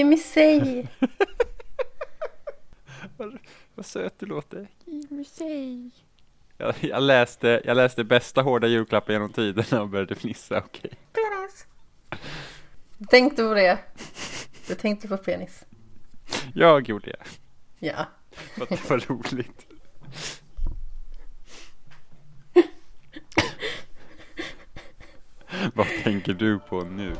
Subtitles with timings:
[0.00, 0.88] Jimmy säg!
[3.74, 4.68] Vad söt du låter.
[4.84, 5.90] Jimmy säg!
[6.56, 10.90] Jag, jag, läste, jag läste bästa hårda julklappen genom tiderna och började fnissa, okej.
[11.12, 11.66] Penis!
[13.08, 13.78] Tänkte på det?
[14.68, 15.64] Du tänkte på penis?
[16.54, 17.22] Jag gjorde det,
[17.78, 18.06] Ja.
[18.30, 19.66] för att det var roligt.
[25.74, 27.14] Vad tänker du på nu?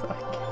[0.00, 0.47] Sak.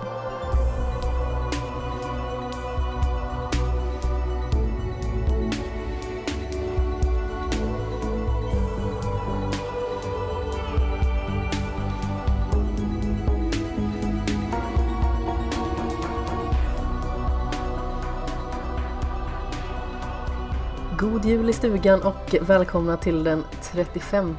[21.12, 24.36] God jul i stugan och välkomna till den 35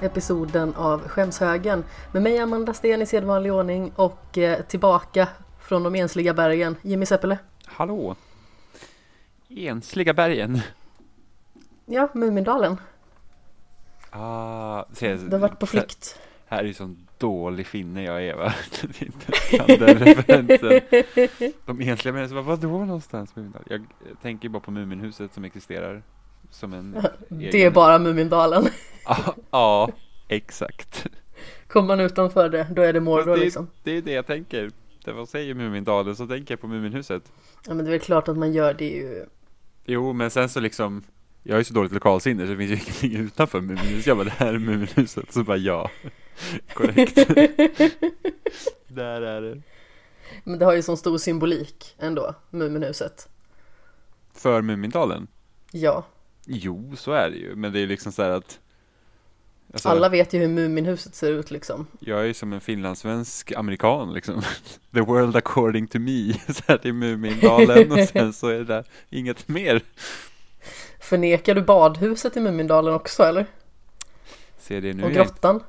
[0.00, 5.28] episoden av Skämshögen med mig Amanda Sten i sedvanlig ordning och eh, tillbaka
[5.60, 7.38] från de ensliga bergen, Jimmy Seppele.
[7.64, 8.16] Hallå?
[9.48, 10.60] Ensliga bergen?
[11.86, 12.76] Ja, Mumindalen.
[14.10, 16.18] Ah, se, Du har varit på flykt.
[16.46, 18.54] Här är ju sån dålig finne jag är va?
[18.82, 20.80] Det inte kan den referensen.
[21.66, 23.34] De ensliga människorna, vadå någonstans?
[23.68, 23.86] Jag
[24.22, 26.02] tänker bara på Muminhuset som existerar
[26.50, 28.64] som en Det är bara Mumindalen.
[29.04, 29.90] Ja, ja,
[30.28, 31.06] exakt.
[31.68, 33.68] Kommer man utanför det, då är det Mordor det, liksom.
[33.82, 34.70] det är det jag tänker.
[35.06, 37.32] När man säger Mumindalen så tänker jag på Muminhuset.
[37.66, 39.26] Ja men det är väl klart att man gör det ju.
[39.84, 41.02] Jo, men sen så liksom
[41.42, 44.06] jag har ju så dåligt lokalsinne så det finns ju ingenting utanför Muminhuset.
[44.06, 45.32] Jag bara, det här är Muminhuset.
[45.32, 45.90] Så bara, ja.
[46.74, 47.14] Korrekt.
[48.88, 49.62] Där är det.
[50.44, 53.28] Men det har ju sån stor symbolik ändå, Muminhuset.
[54.34, 55.26] För Mumindalen?
[55.70, 56.04] Ja,
[56.46, 57.54] Jo, så är det ju.
[57.56, 58.58] Men det är liksom så här att
[59.72, 61.86] alltså, alla vet ju hur Muminhuset ser ut liksom.
[62.00, 64.42] Jag är ju som en finlandssvensk amerikan liksom.
[64.94, 66.32] The world according to me.
[66.32, 69.82] Så här, det är Mumindalen och sen så är det där inget mer.
[71.00, 73.46] Förnekar du badhuset i Mumindalen också eller?
[74.58, 75.04] Se det nu.
[75.04, 75.62] Och grottan?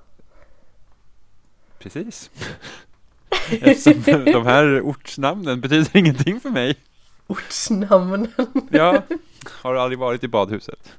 [1.79, 2.29] Precis.
[3.51, 6.79] Eftersom de här ortsnamnen betyder ingenting för mig.
[7.27, 8.31] Ortsnamnen.
[8.71, 9.01] Jag
[9.49, 10.93] har aldrig varit i badhuset.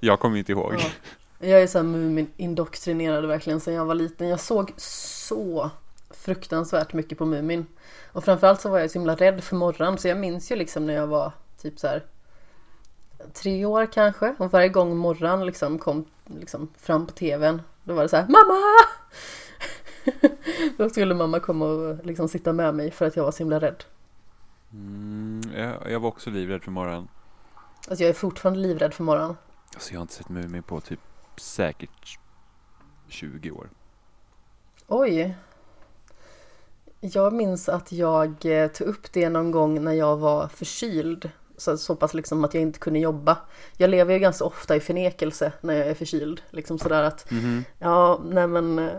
[0.00, 0.74] Jag kommer inte ihåg.
[0.78, 1.48] Ja.
[1.48, 4.28] Jag är så här Mumin-indoktrinerad verkligen sedan jag var liten.
[4.28, 5.70] Jag såg så
[6.10, 7.66] fruktansvärt mycket på Mumin.
[8.12, 10.86] Och framförallt så var jag så himla rädd för morgon så jag minns ju liksom
[10.86, 11.32] när jag var
[11.62, 12.04] typ så här
[13.32, 18.02] tre år kanske och varje gång morgon liksom kom liksom fram på tvn då var
[18.02, 18.60] det så här mamma!
[20.76, 23.60] då skulle mamma komma och liksom sitta med mig för att jag var så himla
[23.60, 23.84] rädd.
[24.72, 27.08] Mm, jag, jag var också livrädd för morgonen.
[27.88, 29.36] Alltså jag är fortfarande livrädd för morgon.
[29.74, 31.00] Alltså jag har inte sett Mumin på typ
[31.36, 32.18] säkert
[33.08, 33.70] 20 år.
[34.86, 35.36] Oj.
[37.00, 41.30] Jag minns att jag eh, tog upp det någon gång när jag var förkyld.
[41.56, 43.38] Så, så pass liksom att jag inte kunde jobba.
[43.76, 46.42] Jag lever ju ganska ofta i förnekelse när jag är förkyld.
[46.50, 47.64] Liksom sådär att, Mhm.
[47.78, 48.92] ja, nej men, eh,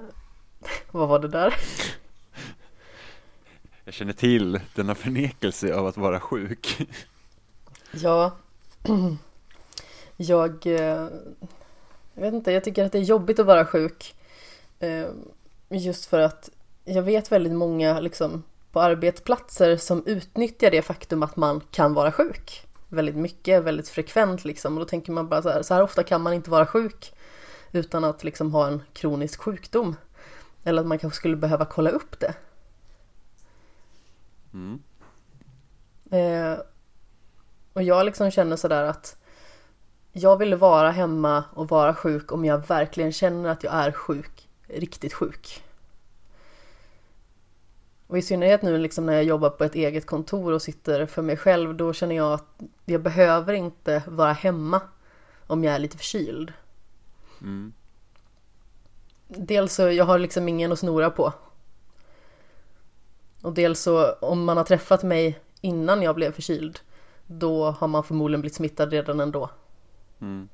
[0.92, 1.54] vad var det där?
[3.86, 6.78] Jag känner till denna förnekelse av att vara sjuk.
[7.94, 8.32] Ja,
[10.18, 11.08] jag, eh,
[12.14, 14.16] jag vet inte, jag tycker att det är jobbigt att vara sjuk.
[15.70, 16.50] Just för att
[16.84, 22.12] jag vet väldigt många liksom, på arbetsplatser som utnyttjar det faktum att man kan vara
[22.12, 22.68] sjuk.
[22.90, 24.74] Väldigt mycket, väldigt frekvent liksom.
[24.74, 27.14] Och då tänker man bara så här, så här ofta kan man inte vara sjuk
[27.72, 29.96] utan att liksom ha en kronisk sjukdom.
[30.64, 32.34] Eller att man kanske skulle behöva kolla upp det.
[34.54, 34.80] Mm.
[36.12, 36.60] Eh,
[37.74, 39.18] och jag liksom känner sådär att
[40.12, 44.50] jag vill vara hemma och vara sjuk om jag verkligen känner att jag är sjuk,
[44.68, 45.64] riktigt sjuk.
[48.12, 51.22] Och i synnerhet nu liksom när jag jobbar på ett eget kontor och sitter för
[51.22, 54.82] mig själv, då känner jag att jag behöver inte vara hemma
[55.48, 56.54] om jag är lite förkyld.
[57.42, 57.74] Mm.
[59.28, 61.34] dels så jag har liksom ingen att snora på.
[63.42, 66.80] Och dels så om man har träffat mig innan jag blev förkyld
[67.26, 69.50] då har man förmodligen blivit smittad redan ändå.
[70.20, 70.50] Mm.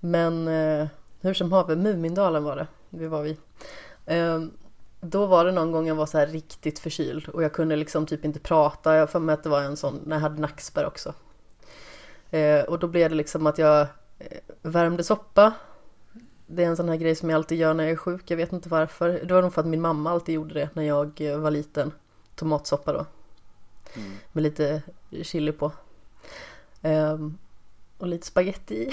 [0.00, 0.86] Men eh,
[1.20, 3.36] hur som haver, Mumindalen var det vi var vid.
[4.06, 4.40] Eh,
[5.04, 8.06] då var det någon gång jag var så här riktigt förkyld och jag kunde liksom
[8.06, 8.96] typ inte prata.
[8.96, 11.14] Jag får mig att det var en sån när jag hade nackspärr också.
[12.30, 13.80] Eh, och då blev det liksom att jag
[14.18, 15.52] eh, värmde soppa.
[16.46, 18.30] Det är en sån här grej som jag alltid gör när jag är sjuk.
[18.30, 19.08] Jag vet inte varför.
[19.24, 21.92] Det var nog för att min mamma alltid gjorde det när jag eh, var liten.
[22.34, 23.06] Tomatsoppa då.
[23.96, 24.12] Mm.
[24.32, 24.82] Med lite
[25.22, 25.72] chili på.
[26.82, 27.38] Ehm,
[27.98, 28.90] och lite spaghetti i.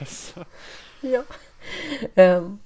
[0.00, 0.34] Yes.
[1.00, 1.22] Ja.
[2.14, 2.58] Ehm,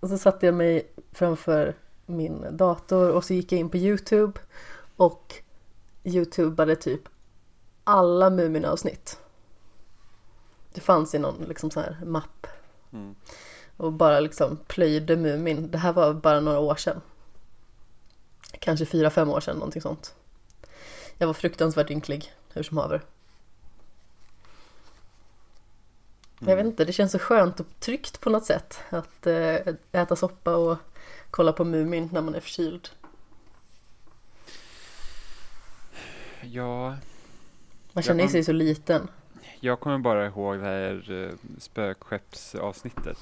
[0.00, 1.74] och så satte jag mig framför
[2.06, 4.40] min dator och så gick jag in på Youtube
[4.96, 5.34] och
[6.04, 7.00] Youtubade typ
[7.84, 9.18] alla Mumin-avsnitt.
[10.74, 12.46] Det fanns i någon liksom så här mapp
[12.92, 13.14] Mm.
[13.76, 15.70] och bara liksom plöjde Mumin.
[15.70, 17.00] Det här var bara några år sedan.
[18.58, 20.14] Kanske fyra, fem år sedan, någonting sånt.
[21.18, 23.02] Jag var fruktansvärt ynklig, hur som haver.
[26.38, 29.56] Men Jag vet inte, det känns så skönt och tryggt på något sätt att eh,
[29.92, 30.78] äta soppa och
[31.30, 32.88] kolla på Mumin när man är förkyld.
[36.42, 36.96] Ja,
[37.92, 39.08] Man känner Ja, sig så liten.
[39.60, 43.18] jag kommer bara ihåg det här uh, spökskeppsavsnittet.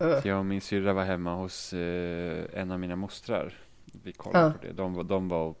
[0.00, 0.26] Öh.
[0.26, 3.54] Jag och min syrra var hemma hos eh, en av mina mostrar.
[4.04, 4.52] Vi kollade Ja.
[4.52, 4.72] på det.
[4.72, 5.54] De, de var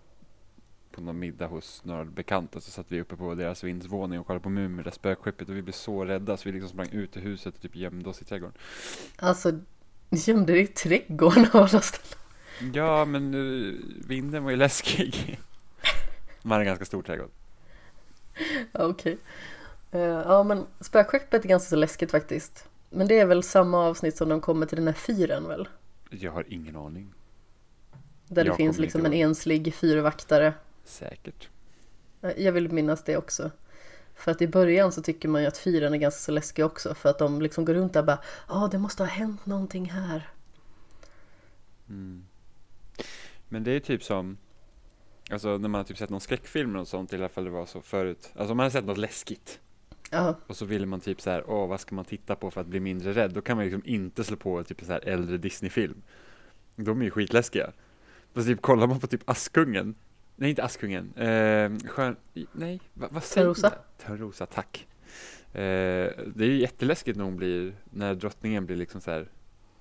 [1.00, 2.60] på någon middag hos några bekanta.
[2.60, 5.48] Så satt vi uppe på deras vindsvåning och kollade på Mumin, det spökskeppet.
[5.48, 8.08] Och vi blev så rädda så vi liksom sprang ut ur huset och typ gömde
[8.08, 8.54] oss i trädgården.
[9.16, 9.50] Alltså,
[10.08, 12.74] ni gömde dig i trädgården av alla ställen.
[12.74, 13.74] Ja, men uh,
[14.06, 15.40] vinden var ju läskig.
[16.42, 17.30] Man hade en ganska stor trädgård.
[18.72, 19.18] Okej.
[19.90, 22.68] Eh, ja, men spökskeppet är ganska så läskigt faktiskt.
[22.90, 25.68] Men det är väl samma avsnitt som de kommer till den här fyren väl?
[26.10, 27.12] Jag har ingen aning.
[28.28, 29.22] Där det Jag finns kommer liksom en ihåg.
[29.22, 30.54] enslig fyrvaktare.
[30.84, 31.48] Säkert.
[32.22, 33.50] Eh, Jag vill minnas det också.
[34.14, 36.94] För att i början så tycker man ju att fyren är ganska så läskiga också.
[36.94, 38.18] För att de liksom går runt där och bara
[38.48, 40.28] Ja, det måste ha hänt någonting här.
[41.88, 42.24] Mm.
[43.48, 44.36] Men det är typ som
[45.30, 47.66] Alltså när man har typ sett någon skräckfilm och sånt i alla fall det var
[47.66, 49.60] så förut Alltså man har sett något läskigt
[50.10, 52.60] Ja, Och så ville man typ så här, åh vad ska man titta på för
[52.60, 53.32] att bli mindre rädd?
[53.32, 56.02] Då kan man liksom inte slå på typ en så här äldre Disney-film
[56.76, 57.72] De är ju skitläskiga
[58.34, 59.94] Fast typ kollar man på typ Askungen
[60.40, 62.16] Nej inte Askungen, eh, skön,
[62.52, 63.72] nej va, vad säger Törnrosa.
[63.98, 64.88] Törnrosa, tack
[65.52, 65.60] eh,
[66.26, 69.28] Det är ju jätteläskigt när hon blir, när drottningen blir liksom så här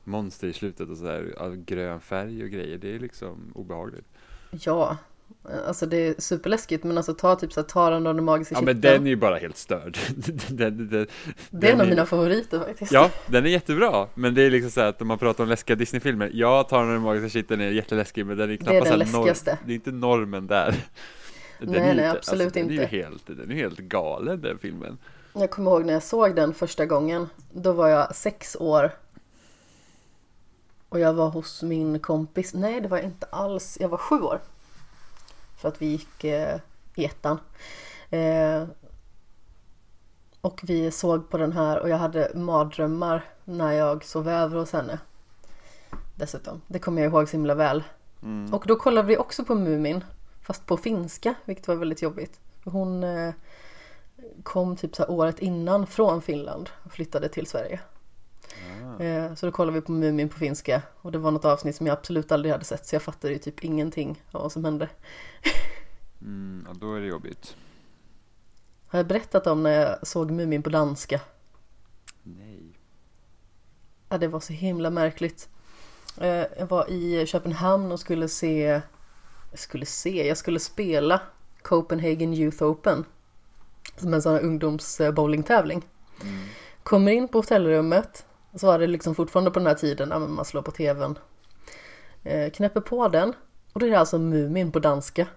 [0.04, 2.78] monster i slutet och så här av grön färg och grejer.
[2.78, 4.08] Det är liksom obehagligt.
[4.52, 4.98] ja.
[5.68, 8.60] Alltså det är superläskigt men alltså ta typ så här Taran och den magiska Ja
[8.60, 8.80] kitteln.
[8.82, 9.98] men den är ju bara helt störd.
[10.16, 10.38] den,
[10.78, 11.08] den, den,
[11.50, 12.92] Det är en av den mina favoriter faktiskt.
[12.92, 14.08] Ja, den är jättebra.
[14.14, 16.32] Men det är liksom så här att om man pratar om läskiga Disney-filmer.
[16.34, 18.98] Ja, Taran och den magiska kitteln är jätteläskig men den är knappast den så här
[19.14, 19.58] norm, läskigaste.
[19.66, 20.76] Det är inte normen där.
[21.60, 22.96] Den Nej, är nej, inte- absolut den är ju inte.
[22.96, 24.98] helt, den är ju helt galen den filmen.
[25.34, 27.30] Jag kommer ihåg när jag såg den första gången.
[27.52, 28.92] Då var jag sex år.
[30.90, 32.54] Och jag var hos min kompis.
[32.54, 33.78] Nej, det var jag inte alls.
[33.82, 34.40] Jag var sju år.
[35.60, 36.60] För att vi gick eh,
[36.96, 37.40] i ettan.
[38.10, 38.64] Eh,
[40.42, 44.74] och vi såg på den här och jag hade mardrömmar när jag sov över hos
[44.74, 45.00] henne.
[46.16, 46.62] Dessutom.
[46.68, 47.84] Det kommer jag ihåg så himla väl.
[48.24, 48.54] Mm.
[48.54, 50.04] Och då kollade vi också på Mumin.
[50.42, 52.40] Fast på finska, vilket var väldigt jobbigt.
[52.64, 53.34] Hon eh,
[54.44, 57.80] kom typ så året innan från Finland och flyttade till Sverige.
[59.00, 59.04] Ah.
[59.04, 60.82] Eh, så då kollade vi på Mumin på finska.
[61.02, 62.86] Och det var något avsnitt som jag absolut aldrig hade sett.
[62.86, 64.90] Så jag fattade ju typ ingenting av vad som hände.
[66.22, 67.56] Mm, ja, då är det jobbigt.
[68.88, 71.22] Har jag berättat om när jag såg Mumin på danska?
[72.24, 72.80] Nej.
[74.10, 75.50] Ja, det var så himla märkligt.
[76.18, 78.82] Eh, Jag var i Köpenhamn och skulle se,
[79.52, 81.22] jag skulle se, jag skulle spela
[81.62, 83.06] Copenhagen Youth Open.
[83.98, 85.88] Som en sån här ungdomsbowlingtävling.
[86.22, 86.46] Mm.
[86.84, 88.26] Kommer in på hotellrummet.
[88.56, 91.18] Så var det liksom fortfarande på den här tiden, ja, man slår på tvn.
[92.24, 93.34] Eh, knäpper på den.
[93.74, 95.28] Och då är det alltså Mumin på danska.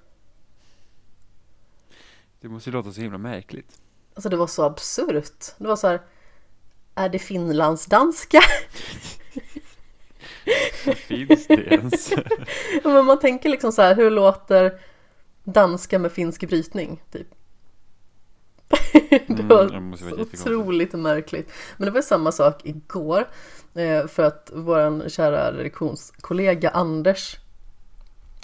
[2.40, 3.80] Det måste ju låta så himla märkligt.
[4.14, 5.44] Alltså det var så absurt.
[5.58, 6.00] Det var så här.
[6.94, 8.40] Är det finlandsdanska?
[10.96, 12.12] Finns det ens?
[12.84, 14.80] Men man tänker liksom så här, hur låter
[15.44, 17.02] danska med finsk brytning?
[17.12, 17.28] Typ.
[19.26, 20.46] Det Mm, var det vara så jättekonstigt.
[20.46, 21.52] otroligt märkligt.
[21.76, 23.28] Men det var samma sak igår.
[23.74, 27.36] eh, För att våran kära redaktionskollega Anders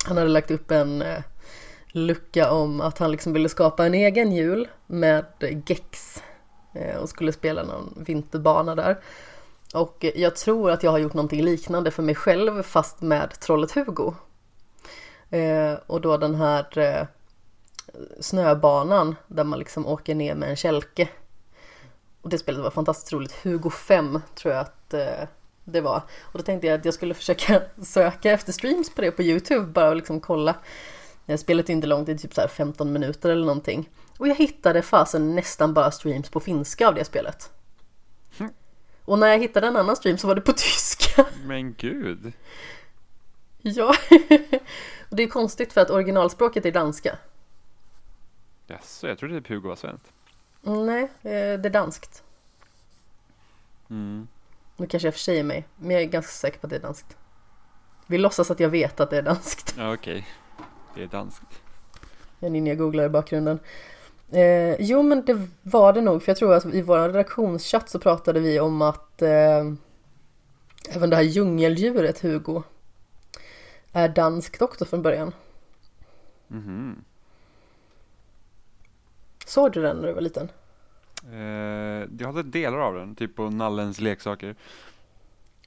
[0.07, 1.19] Han hade lagt upp en eh,
[1.93, 5.25] lucka om att han liksom ville skapa en egen jul med
[5.67, 6.23] Gex
[6.75, 8.99] eh, och skulle spela någon vinterbana där.
[9.75, 13.73] Och jag tror att jag har gjort någonting liknande för mig själv fast med trollet
[13.73, 14.15] Hugo.
[15.87, 16.63] Och då den här
[18.21, 21.09] snöbanan där man liksom åker ner med en kälke.
[22.23, 23.33] Och det spelet var fantastiskt roligt.
[23.43, 25.29] Hugo 5 tror jag att eh,
[25.65, 26.03] det var.
[26.21, 29.67] Och då tänkte jag att jag skulle försöka söka efter streams på det på Youtube
[29.67, 30.55] bara och liksom kolla.
[31.39, 33.91] Spelet är inte långt, det är typ så här 15 minuter eller någonting.
[34.19, 37.51] Och jag hittade fasen nästan bara streams på finska av det spelet.
[38.39, 38.51] Hm.
[39.05, 41.27] Och när jag hittade en annan stream så var det på tyska.
[41.45, 42.33] Men gud.
[43.63, 43.89] Ja,
[45.09, 47.19] och det är konstigt för att originalspråket är danska.
[48.71, 50.13] Jaså, jag trodde typ Hugo var svenskt.
[50.67, 52.23] Mm, Nej, eh, det är danskt.
[53.91, 54.29] Mm.
[54.77, 57.17] Nu kanske jag försäger mig, men jag är ganska säker på att det är danskt.
[58.07, 59.75] Vi låtsas att jag vet att det är danskt.
[59.79, 60.27] Ja, okej.
[60.95, 61.63] Det är danskt.
[62.39, 63.59] Jag Ninja googlar i bakgrunden.
[64.31, 67.99] Eh, jo men det var det nog, för jag tror att i vår redaktionschatt så
[67.99, 69.65] pratade vi om att eh,
[70.89, 72.63] även det här djungeldjuret Hugo
[73.93, 75.33] är danskt också från början.
[76.49, 77.05] Mhm.
[79.49, 80.49] Såg du den när du var liten?
[81.33, 84.55] Eh, jag hade delar av den, typ på Nallens leksaker.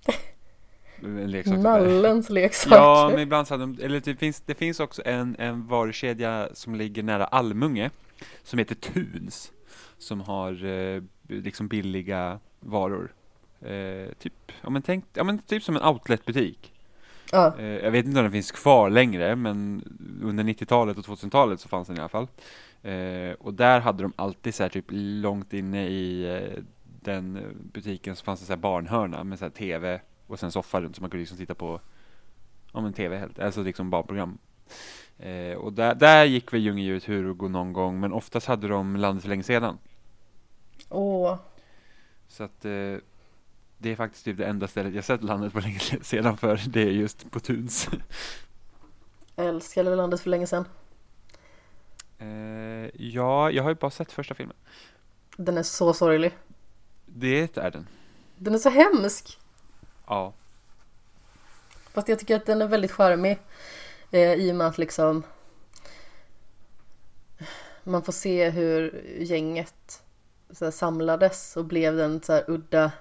[1.28, 2.76] Leksak Nallens leksaker.
[2.76, 6.50] Ja, men ibland så hade de, eller det finns, det finns också en, en varukedja
[6.54, 7.90] som ligger nära Almunge
[8.44, 9.52] som heter Tuns
[9.98, 13.14] som har eh, liksom billiga varor.
[13.62, 16.74] Eh, typ, ja men tänk, ja men typ som en outletbutik.
[17.32, 19.84] Ja, Eh, jag vet inte om den finns kvar längre, men
[20.24, 22.28] under 90-talet och 2000-talet så fanns den i alla fall.
[22.84, 28.16] Eh, och där hade de alltid så här typ långt inne i eh, den butiken
[28.16, 31.02] så fanns det så här barnhörna med så här tv och sen soffa runt så
[31.02, 31.82] man kunde liksom titta på
[32.74, 34.38] ja men tv helt, alltså liksom barnprogram.
[35.18, 39.22] Eh, och där, där gick väl Djungeldjuret Hugo någon gång, men oftast hade de Landet
[39.22, 39.78] för länge sedan.
[40.90, 41.38] åh.
[42.28, 42.98] Så att eh,
[43.78, 46.82] det är faktiskt typ det enda stället jag sett landet för länge sedan för, det
[46.82, 47.90] är just på Tuns.
[49.36, 50.66] Jag älskade landet för länge sedan.
[52.22, 54.56] Eh, ja, jag har ju bara sett första filmen.
[55.38, 56.38] Den är så sorglig.
[57.06, 57.88] Det är den.
[58.38, 59.40] Den är så hemsk.
[60.08, 60.34] Ja.
[61.94, 63.40] Fast jag tycker att den är väldigt charmig.
[64.12, 65.24] Eh, I och med att liksom
[67.84, 70.04] man får se hur gänget
[70.50, 72.92] så samlades och blev den så udda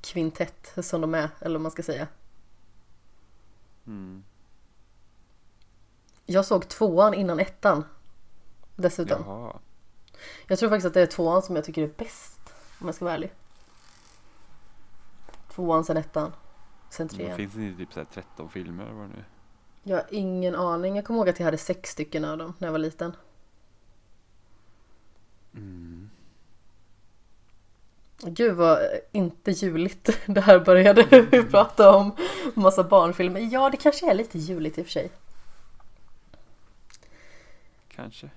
[0.00, 2.08] kvintett som de är, eller vad man ska säga.
[3.86, 4.24] Mm.
[6.30, 7.84] Jag såg tvåan innan ettan.
[8.76, 9.22] Dessutom.
[9.26, 9.56] Jaha.
[10.46, 12.40] Jag tror faktiskt att det är tvåan som jag tycker är bäst.
[12.80, 13.32] Om jag ska vara ärlig.
[15.54, 16.32] Tvåan, sen ettan.
[16.90, 17.36] Sen Det trean.
[17.36, 19.24] finns det typ så här 13 filmer eller vad det nu är.
[19.82, 20.96] Jag har ingen aning.
[20.96, 23.16] Jag kommer ihåg att jag hade sex stycken av dem när jag var liten.
[25.54, 26.10] Mm.
[28.22, 28.78] Gud vad
[29.12, 31.02] inte juligt det här började.
[31.30, 32.16] Vi prata om
[32.54, 33.40] massa barnfilmer.
[33.52, 35.10] Ja, det kanske är lite juligt i och för sig.
[37.98, 38.30] Kanske.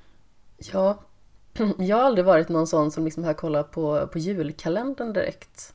[0.58, 1.00] Ja,
[1.78, 5.74] jag har aldrig varit någon sån som liksom har kollat på, på julkalendern direkt.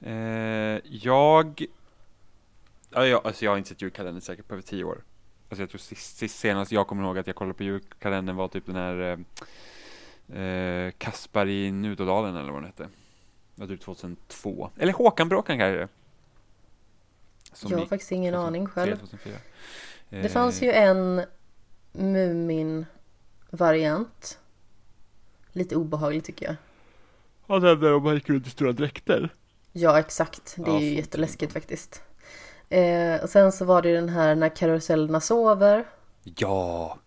[0.00, 0.14] Eh,
[0.84, 1.64] jag...
[2.90, 5.04] Ja, jag, alltså jag har inte sett julkalendern säkert på över 10 år.
[5.48, 8.48] Alltså jag tror sist, sist senast jag kommer ihåg att jag kollade på julkalendern var
[8.48, 9.18] typ den här
[10.32, 12.88] eh, eh, Kaspar i Nudodalen eller vad den hette.
[13.54, 14.70] Det var typ 2002.
[14.76, 15.88] Eller Håkan Bråkan kanske.
[17.52, 18.96] Som jag har faktiskt ingen 2003, aning själv.
[18.96, 19.38] 2004.
[20.08, 21.22] Det fanns ju en
[21.98, 24.38] Mumin-variant.
[25.52, 26.56] Lite obehaglig tycker jag.
[27.46, 29.34] Ja, den där de gick runt i stora dräkter.
[29.72, 30.54] Ja, exakt.
[30.56, 32.02] Det är Ja, ju jätteläskigt faktiskt.
[32.68, 35.84] Eh, och sen så var det ju den här när karusellerna sover.
[36.24, 36.98] Ja!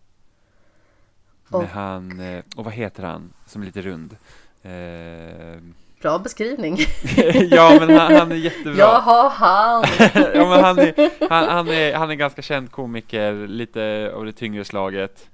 [1.49, 4.17] Och- Med han, eh, och vad heter han, som är lite rund?
[4.61, 5.59] Eh,
[6.01, 6.77] Bra beskrivning.
[7.51, 8.77] ja men han, han är jättebra.
[8.77, 9.83] Jaha, han!
[10.35, 14.31] ja, men han, är, han, han, är, han är ganska känd komiker, lite av det
[14.33, 15.29] tyngre slaget.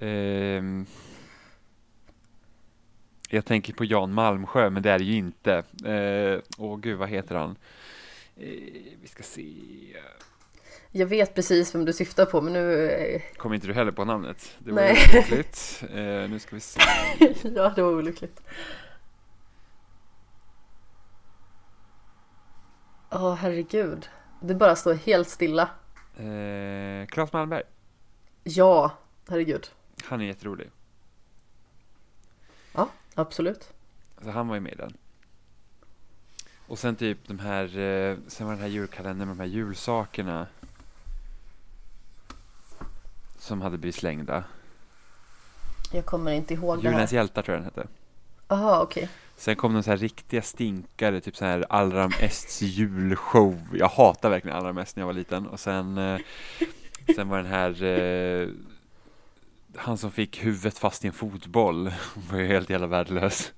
[0.00, 0.86] Ehm,
[3.30, 5.52] jag tänker på Jan Malmsjö, men det är det ju inte.
[5.84, 7.50] Eh, åh gud, vad heter han?
[8.36, 8.46] Eh,
[9.02, 9.52] vi ska se.
[10.92, 12.90] Jag vet precis vem du syftar på, men nu...
[12.90, 14.54] eh, Kommer inte du heller på namnet?
[14.58, 14.96] Det var Nej.
[15.14, 15.82] olyckligt.
[15.94, 16.80] Eh, nu ska vi se.
[17.56, 18.40] ja, det var olyckligt.
[23.10, 24.08] Åh, herregud.
[24.40, 25.68] Det bara står helt stilla.
[26.16, 27.62] Eh, Claes Malmberg.
[28.44, 28.92] Ja,
[29.28, 29.70] herregud.
[30.04, 30.70] Han är jätterolig.
[32.72, 33.72] Ja, absolut.
[34.16, 34.96] Alltså han var ju med i den.
[36.68, 40.46] Och sen typ de här, eh, sen var den här julkalendern med de här julsakerna.
[43.38, 44.44] Som hade blivit slängda.
[45.92, 47.18] Jag kommer inte ihåg det Julens här.
[47.18, 47.88] hjältar tror jag den hette.
[48.48, 49.10] Jaha, okej.
[49.40, 53.58] Sen kom de så här riktiga stinkare, typ så här Allram Ests julshow.
[53.72, 55.46] Jag hatar verkligen Allram Est när jag var liten.
[55.46, 56.20] Och sen, eh,
[57.16, 58.48] sen var den här, eh,
[59.76, 61.92] han som fick huvudet fast i en fotboll,
[62.30, 63.52] var ju helt jävla värdelös.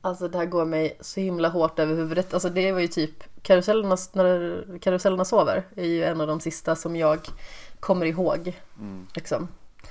[0.00, 2.34] Alltså det här går mig så himla hårt över huvudet.
[2.34, 6.76] Alltså det var ju typ karusellerna, när karusellerna sover är ju en av de sista
[6.76, 7.20] som jag
[7.80, 8.58] kommer ihåg.
[8.78, 9.48] Mm, Liksom.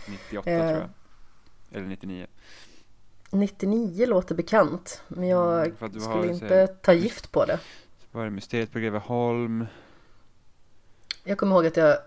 [0.07, 0.59] 98 Eh.
[0.69, 0.89] tror jag.
[1.77, 2.27] Eller 99.
[3.31, 7.59] 99 låter bekant, men jag Mm, skulle inte här- ta gift på det.
[8.11, 9.65] Så var det Mysteriet på Greveholm.
[11.23, 11.97] Jag kommer ihåg att jag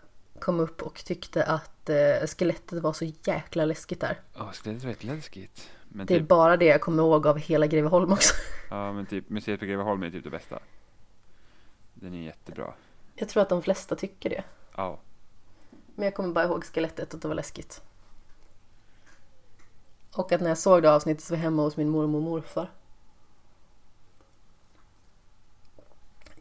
[0.41, 4.21] kom upp och tyckte att eh, skelettet var så jäkla läskigt där.
[4.35, 5.71] Ja, skelettet var jätteläskigt.
[5.89, 8.35] Men Det är typ, bara det jag kommer ihåg av hela Greveholm också.
[8.71, 10.59] ja, men typ Museet på Greveholm är typ det bästa.
[11.95, 12.75] Den är jättebra.
[13.15, 14.45] Jag tror att de flesta tycker det.
[14.77, 14.99] Ja.
[15.95, 17.83] Men jag kommer bara ihåg skelettet och att det var läskigt.
[20.15, 22.23] Och att när jag såg det avsnittet så var jag hemma hos min mormor och
[22.23, 22.71] morfar.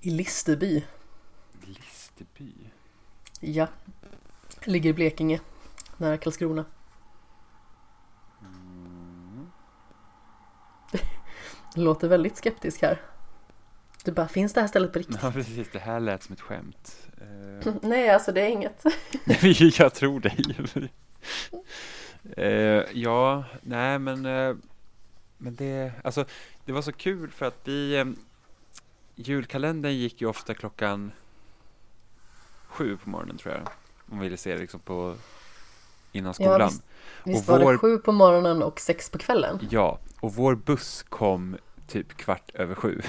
[0.01, 0.83] I Listerby.
[1.61, 2.53] Listerby.
[3.39, 3.67] Ja.
[4.63, 5.39] Ligger i Blekinge.
[5.97, 6.65] Nära Karlskrona.
[11.75, 13.01] Du låter väldigt skeptisk här.
[14.03, 15.19] Du bara, finns det här stället på riktigt?
[15.21, 15.67] Ja, precis.
[15.71, 17.07] Det här lät som ett skämt.
[17.21, 18.83] Eh, Nej, alltså det är inget.
[19.79, 20.91] jag tror dig.
[22.37, 24.55] Eh, ja, nej men, eh,
[25.37, 26.25] men det, alltså,
[26.65, 28.05] det var så kul för att vi, eh,
[29.15, 31.11] julkalendern gick ju ofta klockan
[32.67, 33.63] sju på morgonen tror jag.
[34.11, 35.15] Om vi ville se det liksom på,
[36.11, 36.67] innan Ja, skolan.
[36.69, 36.83] visst,
[37.23, 39.59] visst Och var vår- det sju på morgonen och sex på kvällen?
[39.71, 43.01] Ja, och vår buss kom typ kvart över sju.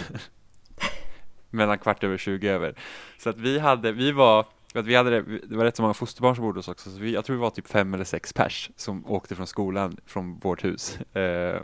[1.51, 2.75] Mellan kvart över 20 över.
[3.19, 5.83] Så att vi hade, vi var, för att vi hade det, det var rätt så
[5.83, 7.95] många fosterbarn som bodde hos oss också, så vi, jag tror vi var typ fem
[7.95, 10.99] eller sex pers som åkte från skolan från vårt hus.
[11.15, 11.61] Eh,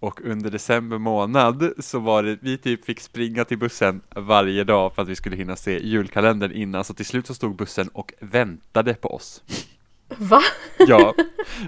[0.00, 4.94] och under december månad så var det, vi typ fick springa till bussen varje dag
[4.94, 8.12] för att vi skulle hinna se julkalendern innan, så till slut så stod bussen och
[8.20, 9.42] väntade på oss.
[10.16, 10.40] Va?
[10.78, 11.14] Ja,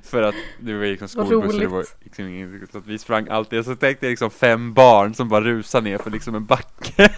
[0.02, 3.76] för att det var liksom skolbuss det var liksom så att vi sprang alltid, så
[3.76, 7.10] tänkte jag liksom fem barn som bara rusar ner för liksom en backe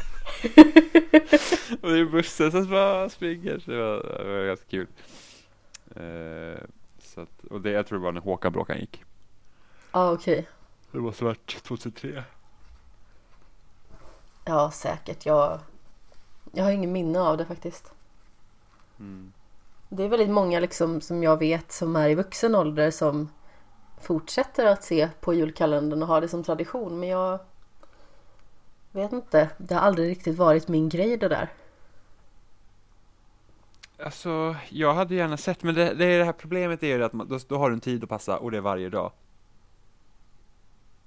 [1.81, 4.87] Och det är bussen som bara springer, så det var, det var ganska kul
[5.97, 6.65] eh,
[7.03, 9.05] så att, Och det, jag tror det var när Håkan Bråkan gick
[9.93, 10.49] Ja, okej.
[10.93, 12.25] Det måste varit 2003
[14.45, 15.27] Ja, säkert.
[15.27, 15.59] Jag,
[16.53, 17.93] jag har ingen minne av det faktiskt.
[18.99, 19.33] mm.
[19.89, 23.29] Det är väldigt många liksom som jag vet som är i vuxen ålder som
[24.01, 27.01] fortsätter att se på julkalendern och har det som tradition.
[27.01, 27.39] Men jag
[28.93, 29.51] vet inte.
[29.59, 31.49] Det har aldrig riktigt varit min grej det där.
[34.05, 37.13] Alltså, jag hade gärna sett, men det, det, är det här problemet är ju att
[37.13, 39.13] man, då, då har du en tid att passa och det är varje dag.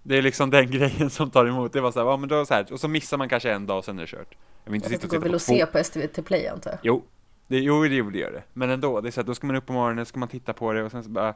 [0.03, 1.73] Det är liksom den grejen som tar emot.
[1.73, 3.65] Det var så här, ja men då så här, och så missar man kanske en
[3.65, 4.37] dag och sen är det kört.
[4.63, 5.53] Jag vill inte sitta och titta väl på att två.
[5.53, 6.79] se på SVT Play antar jag.
[6.83, 7.03] Jo,
[7.47, 8.43] det, jo, det det gör det.
[8.53, 10.53] Men ändå, det är så här, då ska man upp på morgonen, ska man titta
[10.53, 11.33] på det och sen så bara,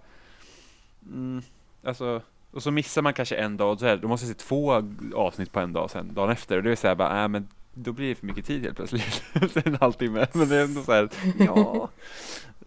[1.05, 1.41] mm,
[1.83, 4.43] alltså, och så missar man kanske en dag och så här, då måste jag se
[4.43, 4.83] två
[5.15, 6.57] avsnitt på en dag sen, dagen efter.
[6.57, 8.75] Och det är så här, bara, äh, men då blir det för mycket tid helt
[8.75, 9.23] plötsligt.
[9.65, 10.27] en halvtimme.
[10.33, 11.09] Men det är ändå så här,
[11.39, 11.89] ja,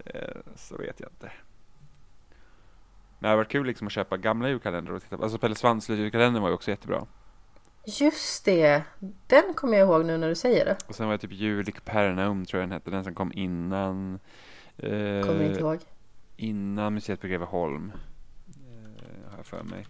[0.05, 1.33] eh, så vet jag inte.
[3.19, 5.23] Men det har varit kul liksom att köpa gamla julkalendrar och titta på.
[5.23, 7.07] Alltså Pelle Svanslös julkalendern var ju också jättebra.
[7.85, 8.83] Just det!
[9.27, 10.77] Den kommer jag ihåg nu när du säger det.
[10.89, 13.33] Och sen var det typ Jul i Kapernaum tror jag den hette, den som kom
[13.35, 14.19] innan.
[14.77, 14.91] eh,
[15.27, 15.79] Kommer inte ihåg.
[16.37, 17.93] Innan museet på Greveholm.
[19.43, 19.87] Jag för mig.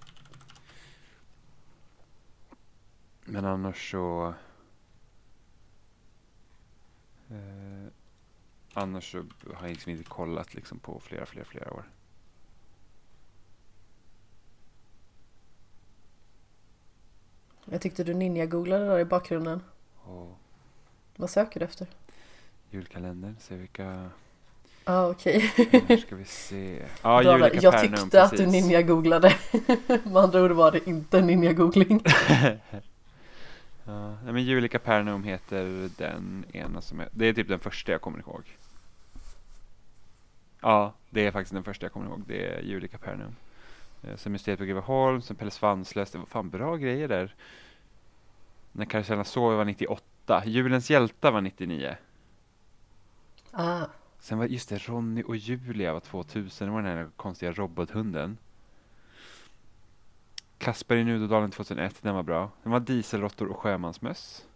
[3.25, 4.35] Men annars så.
[7.31, 7.93] Eh,
[8.73, 9.19] annars så
[9.55, 11.85] har jag liksom inte kollat liksom på flera, flera, flera år.
[17.65, 19.63] Jag tyckte du ninja-googlade där i bakgrunden.
[19.97, 20.39] Och
[21.17, 21.87] Vad söker du efter?
[22.71, 24.11] julkalendern, se vilka.
[24.85, 25.39] Ja, ah, okej.
[25.89, 26.83] Här ska vi se.
[27.03, 27.63] Ja, Bra Jul i där.
[27.63, 28.53] jag tyckte att du precis.
[28.53, 29.35] ninja-googlade.
[30.05, 32.01] Med andra ord var det inte ninja-googling.
[33.85, 37.93] Ja, men Jul i Kapernaum heter den ena som är, det är typ den första
[37.93, 38.57] jag kommer ihåg.
[40.61, 43.37] Ja, det är faktiskt den första jag kommer ihåg, det är Jul i Kapernaum.
[44.03, 47.35] Eh, Sen Mysteriet på Greveholm, sen Pelle Svanslös, det var fan bra grejer där.
[48.73, 51.97] När Karusellerna sover var 98, Julens hjältar var 99.
[53.51, 53.87] Ah,
[54.23, 58.39] Sen var just det, Ronny och Julia var 2000, det var den här konstiga robothunden.
[60.59, 62.51] Kasper i Nudodalen 2001, den var bra.
[62.63, 64.47] Den var Dieselråttor och Sjömansmöss.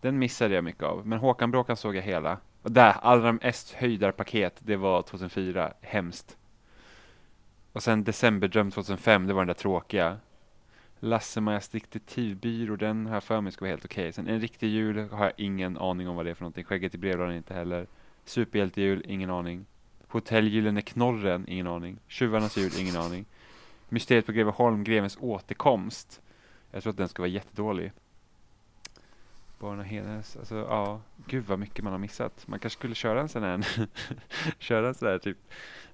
[0.00, 2.38] Den missade jag mycket av, men Håkan Bråkan såg jag hela.
[2.62, 6.36] Och där, Allram mest höjdarpaket, det var 2004, hemskt.
[7.72, 10.16] Och sen Decemberdröm 2005, det var den där tråkiga.
[11.00, 14.12] Lasse-Majas detektivbyrå, den har jag för mig ska vara helt okej.
[14.12, 16.64] Sen En riktig jul har jag ingen aning om vad det är för någonting.
[16.64, 17.86] Skägget i brevlådan inte heller.
[18.28, 19.66] Superhjältejul, ingen aning.
[20.08, 21.98] Hotell Gyllene Knorren, ingen aning.
[22.08, 23.26] Tjuvarnas jul, ingen aning.
[23.88, 26.20] Mysteriet på Greveholm, Grevens återkomst.
[26.70, 27.92] Jag tror att den ska vara jättedålig.
[29.58, 32.46] Barn och Hedens, alltså ja, gud vad mycket man har missat.
[32.46, 33.88] Man kanske skulle köra en sån här,
[34.58, 35.38] köra en sån här typ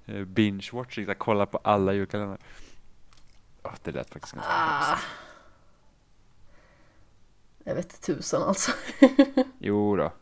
[0.07, 2.39] eh, binge-watching, så kolla på alla julkalendrar.
[3.63, 4.99] Oh, det lät faktiskt ganska Ah.
[7.65, 8.73] Jag vet tusan alltså.
[9.59, 10.13] Jo då.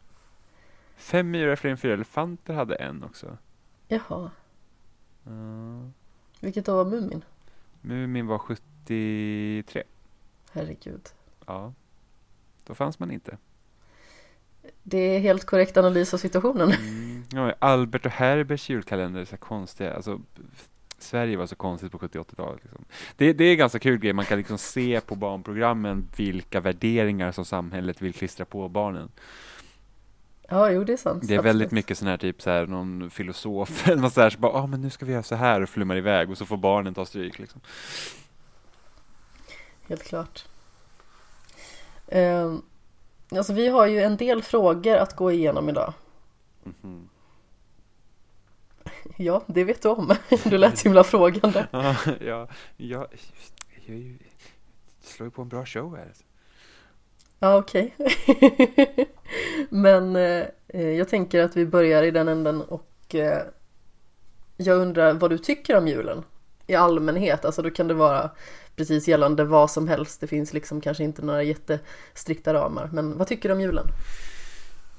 [1.02, 3.38] Fem myror är fler än fyra elefanter hade en också.
[3.88, 4.30] Jaha,
[5.26, 5.88] Uh,
[6.40, 7.24] vilket då var Mumin?
[7.80, 9.82] Mumin var 73.
[10.52, 11.08] Herregud.
[11.46, 11.72] Ja.
[12.64, 13.36] Då fanns man inte.
[14.82, 16.72] Det är helt korrekt analys av situationen.
[16.72, 17.22] Mm.
[17.32, 19.94] Ja, Albert och Herberts julkalender är så konstiga.
[19.94, 20.20] Alltså,
[20.98, 22.62] Sverige var så konstigt på 70 80-talet.
[22.62, 22.84] Liksom.
[23.16, 24.12] Det, det är ganska kul grej.
[24.12, 29.10] Man kan liksom se på barnprogrammen vilka värderingar som samhället vill klistra på barnen.
[30.52, 31.28] Ja, jo det är sant.
[31.28, 31.72] Det är väldigt Absolut.
[31.72, 34.66] mycket sån här typ så här någon filosof eller något så här så bara, ah,
[34.66, 37.04] men nu ska vi göra så här och flummar iväg och så får barnen ta
[37.04, 37.60] stryk liksom.
[39.88, 40.44] Helt klart.
[42.08, 42.54] Eh,
[43.30, 45.92] alltså vi har ju en del frågor att gå igenom idag.
[46.64, 47.08] Mhm.
[49.16, 50.14] Ja, det vet du om.
[50.44, 51.66] Du lät så himla frågande.
[51.70, 53.06] Ja, ja, ja,
[53.86, 54.18] jag är ju-
[55.00, 56.12] slår ju på en bra show här.
[57.42, 57.94] Ja, okej.
[59.68, 60.46] Men eh,
[60.80, 63.42] jag tänker att vi börjar i den änden och eh,
[64.56, 66.22] jag undrar vad du tycker om julen
[66.66, 67.44] i allmänhet.
[67.44, 68.30] Alltså då kan det vara
[68.76, 70.20] precis gällande vad som helst.
[70.20, 72.90] Det finns liksom kanske inte några jättestrikta ramar.
[72.92, 73.86] Men vad tycker du om julen?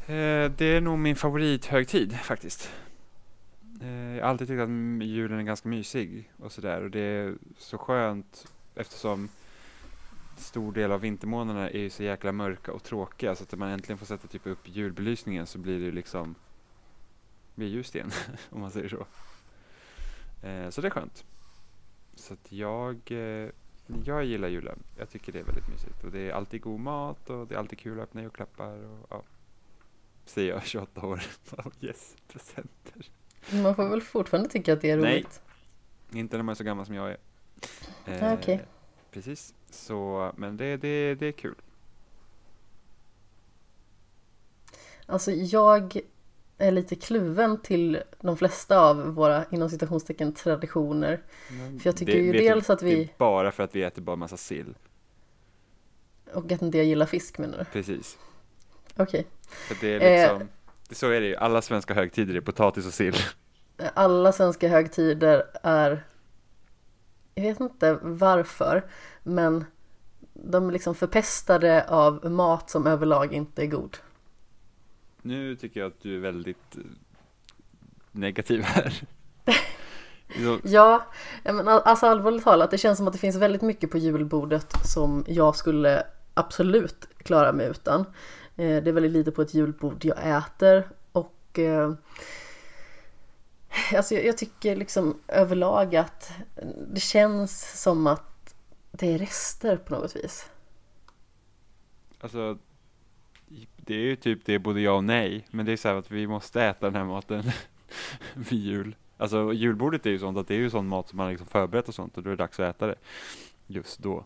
[0.06, 2.72] Eh, det är nog min favorithögtid faktiskt.
[3.82, 7.34] Eh, jag har alltid tyckt att julen är ganska mysig och sådär och det är
[7.58, 9.30] så skönt eftersom
[10.44, 13.70] stor del av vintermånaderna är ju så jäkla mörka och tråkiga så att när man
[13.70, 16.36] äntligen får sätta typ upp julbelysningen så blir det ju liksom
[17.56, 18.12] blir ljust igen
[18.50, 19.06] om man säger så.
[20.48, 21.26] Eh, så det är skönt.
[22.16, 23.50] Så att jag, eh,
[24.06, 24.80] jag gillar julen.
[24.98, 27.60] Jag tycker det är väldigt mysigt och det är alltid god mat och det är
[27.60, 29.24] alltid kul att öppna julklappar och ja.
[30.26, 31.24] Säger jag 28 år.
[31.58, 33.10] Oh, yes, presenter.
[33.64, 35.14] Man får väl fortfarande tycka att det är Nej.
[35.14, 35.42] roligt.
[36.12, 37.18] Inte när man är så gammal som jag är.
[38.06, 38.66] Ah, okej.
[39.14, 41.56] Precis, så men det, det, det är kul.
[45.06, 45.98] Alltså jag
[46.58, 51.22] är lite kluven till de flesta av våra inom citationstecken traditioner.
[51.52, 53.64] Men För jag tycker det, ju vet du, dels att Det är vi, bara för
[53.64, 54.76] att vi äter bara massa sill.
[56.34, 57.66] och att inte jag gillar fisk menar du?
[57.66, 58.18] Precis.
[58.96, 59.28] Okej.
[59.50, 60.32] För det är Eh.
[60.32, 60.50] liksom,
[60.90, 61.36] det, så är det ju.
[61.36, 63.16] Alla svenska högtider är potatis och sill.
[63.94, 66.04] Alla svenska högtider är,
[67.36, 68.84] jag vet inte varför,
[69.24, 69.66] men
[70.34, 73.98] de är liksom förpestade av mat som överlag inte är god.
[75.22, 76.82] Nu tycker jag att du är väldigt eh,
[78.12, 79.04] negativ här.
[80.64, 81.06] Ja,
[81.44, 84.74] men al- alltså allvarligt talat, det känns som att det finns väldigt mycket på julbordet
[84.86, 88.00] som jag skulle absolut klara mig utan.
[88.56, 91.94] Eh, Det är väldigt lite på ett julbord jag äter och eh,
[93.96, 96.32] alltså jag jag tycker liksom överlag att
[96.88, 98.56] det känns som att
[98.92, 100.50] det är rester på något vis.
[102.20, 102.58] Alltså,
[103.76, 106.12] det är ju typ det både ja och nej, men det är så här att
[106.12, 107.44] vi måste äta den här maten
[108.34, 108.96] vid jul.
[109.18, 111.88] Alltså julbordet är ju sånt att det är ju sån mat som man liksom förberett
[111.88, 112.96] och sånt och då är det dags att äta det
[113.68, 114.26] just då.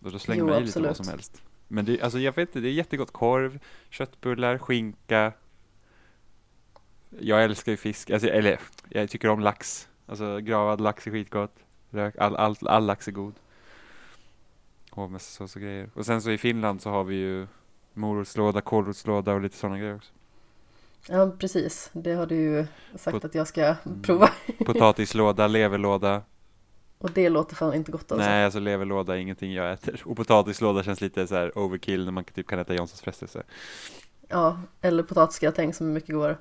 [0.00, 1.42] Och då slänger Jo, man i lite vad som helst.
[1.68, 3.58] Men det, alltså jag vet inte, det är jättegott korv,
[3.90, 5.32] köttbullar, skinka.
[7.20, 9.88] Jag älskar ju fisk, alltså, eller jag tycker om lax.
[10.06, 11.54] Alltså gravad lax är skitgott.
[11.90, 13.34] Rök, all, all, all lax är god.
[14.90, 15.90] Hovmästarsås och grejer.
[15.94, 17.46] Och sen så i Finland så har vi ju
[17.92, 20.12] morotslåda, kålrotslåda och lite sådana grejer också.
[21.08, 21.90] Ja, precis.
[21.92, 24.02] Det har du ju sagt Pot- att jag ska Mm.
[24.02, 24.30] prova.
[24.66, 26.22] Potatislåda, leverlåda.
[26.98, 28.28] Och det låter fan inte gott alltså.
[28.28, 30.02] Nej, alltså leverlåda är ingenting jag äter.
[30.04, 33.42] Och potatislåda känns lite så här overkill när man typ kan äta Janssons frestelse.
[34.28, 36.36] Ja, eller potatisgratäng som är mycket godare.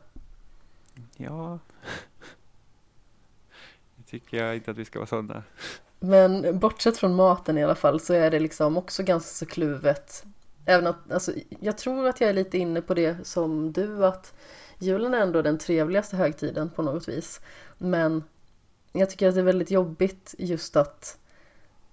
[1.18, 1.60] Ja.
[3.96, 5.44] Det tycker jag inte att vi ska vara sådana.
[6.00, 10.26] Men bortsett från maten i alla fall så är det liksom också ganska så kluvet.
[10.66, 14.34] Även att, alltså, jag tror att jag är lite inne på det som du att
[14.80, 17.42] julen är ändå den trevligaste högtiden på något vis.
[17.78, 18.24] Men
[18.92, 21.18] jag tycker att det är väldigt jobbigt just att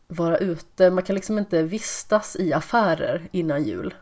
[0.06, 0.90] vara ute.
[0.90, 3.94] Man kan liksom inte vistas i affärer innan jul.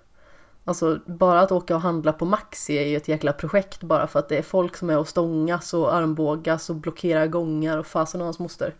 [0.69, 4.19] Alltså bara att åka och handla på Maxi är ju ett jäkla projekt bara för
[4.19, 8.21] att det är folk som är och stångas och armbågas och blockerar gångar och fasen
[8.21, 8.75] och hans moster.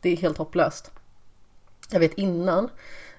[0.00, 0.90] Det är helt hopplöst.
[1.90, 2.68] Jag vet innan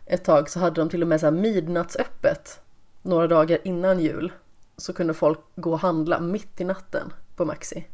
[0.05, 2.59] ett tag så hade de till och med så här midnattsöppet
[3.01, 4.31] några dagar innan jul.
[4.77, 7.87] Så kunde folk gå och handla mitt i natten på Maxi.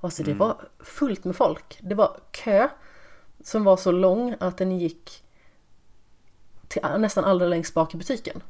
[0.00, 1.78] Alltså det var fullt med folk.
[1.80, 2.68] Det var kö
[3.44, 5.24] som var så lång att den gick
[6.68, 8.42] till nästan allra längst bak i butiken.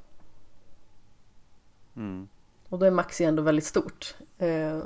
[1.97, 2.29] Mm.
[2.69, 4.15] Och då är Maxi ändå väldigt stort.
[4.39, 4.79] Eh,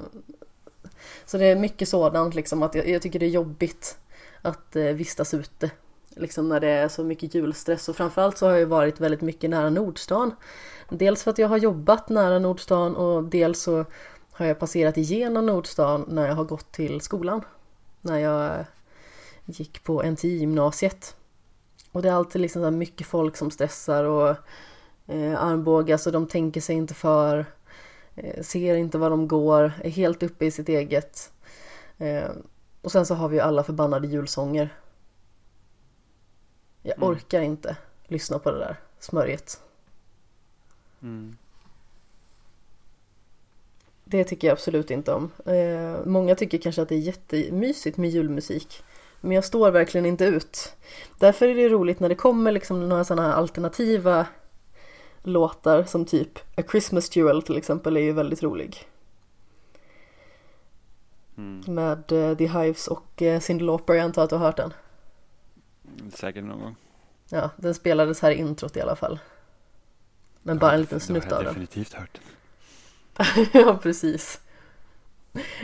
[1.24, 3.98] så det är mycket sådant liksom att jag, jag tycker det är jobbigt
[4.42, 5.70] att eh, vistas ute.
[6.16, 9.50] Liksom när det är så mycket julstress och framförallt så har jag varit väldigt mycket
[9.50, 10.34] nära Nordstan.
[10.88, 13.84] Dels för att jag har jobbat nära Nordstan och dels så
[14.32, 17.44] har jag passerat igenom Nordstan när jag har gått till skolan.
[18.00, 18.64] När jag
[19.44, 21.16] gick på NTI-gymnasiet.
[21.92, 24.36] Och det är alltid liksom så här mycket folk som stressar och
[25.08, 27.46] eh, armbågas och de tänker sig inte för.
[28.14, 31.32] Eh, ser inte var de går, är helt uppe i sitt eget.
[31.98, 32.30] Eh,
[32.82, 34.74] och sen så har vi ju alla förbannade julsånger.
[36.82, 37.08] Jag Mm.
[37.08, 39.60] orkar inte lyssna på det där smörjet.
[41.02, 41.36] Mm.
[44.04, 45.30] Det tycker jag absolut inte om.
[45.46, 48.82] Eh, många tycker kanske att det är jättemysigt med julmusik.
[49.20, 50.72] Men jag står verkligen inte ut.
[51.18, 54.26] Därför är det roligt när det kommer liksom några sådana här alternativa
[55.28, 58.88] låtar som typ A Christmas Duel till exempel är ju väldigt rolig.
[61.36, 61.74] Mm.
[61.74, 64.72] Med eh, The Hives och eh, Cyndi Lauper, jag antar att du har hört den.
[66.14, 66.76] Säkert någon gång.
[67.28, 69.18] Ja, den spelades här i introt i alla fall.
[70.42, 71.54] Men bara en liten snutt har av jag den.
[71.54, 73.46] definitivt hört den.
[73.62, 74.40] ja, precis.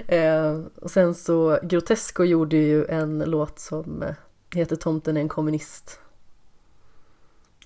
[0.06, 4.14] Eh, och sen så Grotesco gjorde ju en låt som eh,
[4.54, 6.00] heter Tomten är en kommunist.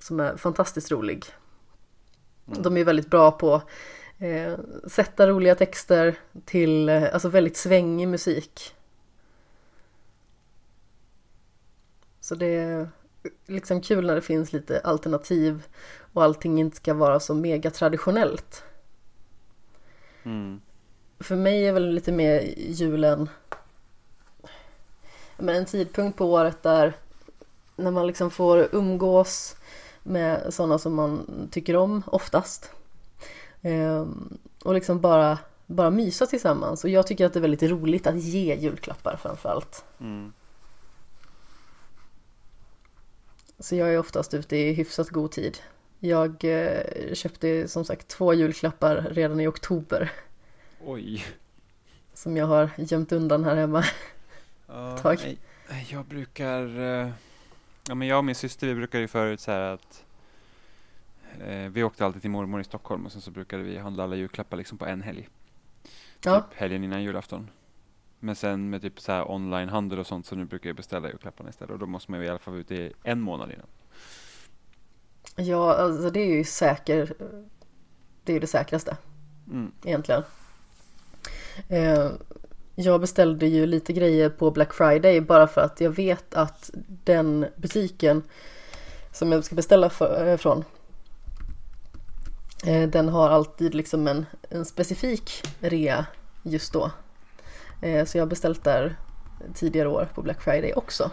[0.00, 1.24] Som är fantastiskt rolig.
[2.48, 2.62] Mm.
[2.62, 3.62] De är väldigt bra på
[4.18, 4.54] eh,
[4.87, 8.74] sätta roliga texter till eh, alltså väldigt svängig musik.
[12.20, 12.88] Så det är
[13.46, 15.66] liksom kul när det finns lite alternativ
[16.12, 18.64] och allting inte ska vara så mega traditionellt.
[20.22, 20.61] Mm.
[21.20, 23.28] För mig är väl lite mer julen
[25.38, 26.96] men en tidpunkt på året där
[27.76, 29.56] när man liksom får umgås
[30.08, 32.70] med sådana som man tycker om oftast.
[33.62, 36.84] Ehm, och liksom bara, bara mysa tillsammans.
[36.84, 39.84] Och jag tycker att det är väldigt roligt att ge julklappar framförallt.
[40.00, 40.32] Mm.
[43.58, 45.58] Så jag är oftast ute i hyfsat god tid.
[45.98, 50.12] Jag eh, köpte som sagt två julklappar redan i oktober
[50.84, 51.24] Oj.
[52.14, 53.84] som jag har gömt undan här hemma.
[55.24, 55.38] Nej,
[55.70, 57.10] nej, Jag brukar, eh,
[57.88, 60.05] ja men jag och min syster vi brukar ju förut så att
[61.40, 64.16] eh, vi åkte alltid till mormor i Stockholm och sen så brukade vi handla alla
[64.16, 65.29] julklappar liksom på en helg.
[66.24, 67.51] Ja, Typ helgen innan julafton.
[68.20, 71.51] Men sen med typ så här onlinehandel och sånt så nu brukar jag beställa julklapparna
[71.51, 73.66] istället och då måste man ju i alla fall vara ute en månad innan.
[75.37, 77.14] ja alltså det är ju säker,
[78.24, 78.96] det är ju det säkraste.
[79.51, 79.72] Mm.
[79.85, 80.22] egentligen.
[81.68, 82.11] Eh,
[82.84, 86.70] jag beställde ju lite grejer på Black Friday bara för att jag vet att
[87.04, 88.22] den butiken
[89.12, 90.64] som jag ska beställa för, eh, från
[92.66, 96.06] eh, den har alltid liksom en, en specifik rea
[96.42, 96.90] just då.
[97.82, 98.96] Eh, så jag har beställt där
[99.54, 101.10] tidigare år på Black Friday också.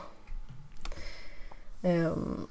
[1.81, 2.47] Ehm.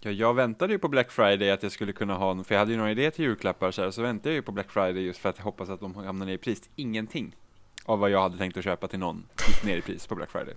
[0.00, 2.72] Ja, jag väntade ju på Black Friday att jag skulle kunna ha, för jag hade
[2.72, 5.20] ju några idéer till julklappar så, här, så väntade jag ju på Black Friday just
[5.20, 6.70] för att jag hoppas att de hamnar ner i pris.
[6.76, 7.36] Ingenting
[7.84, 10.30] av vad jag hade tänkt att köpa till någon gick ner i pris på Black
[10.30, 10.54] Friday.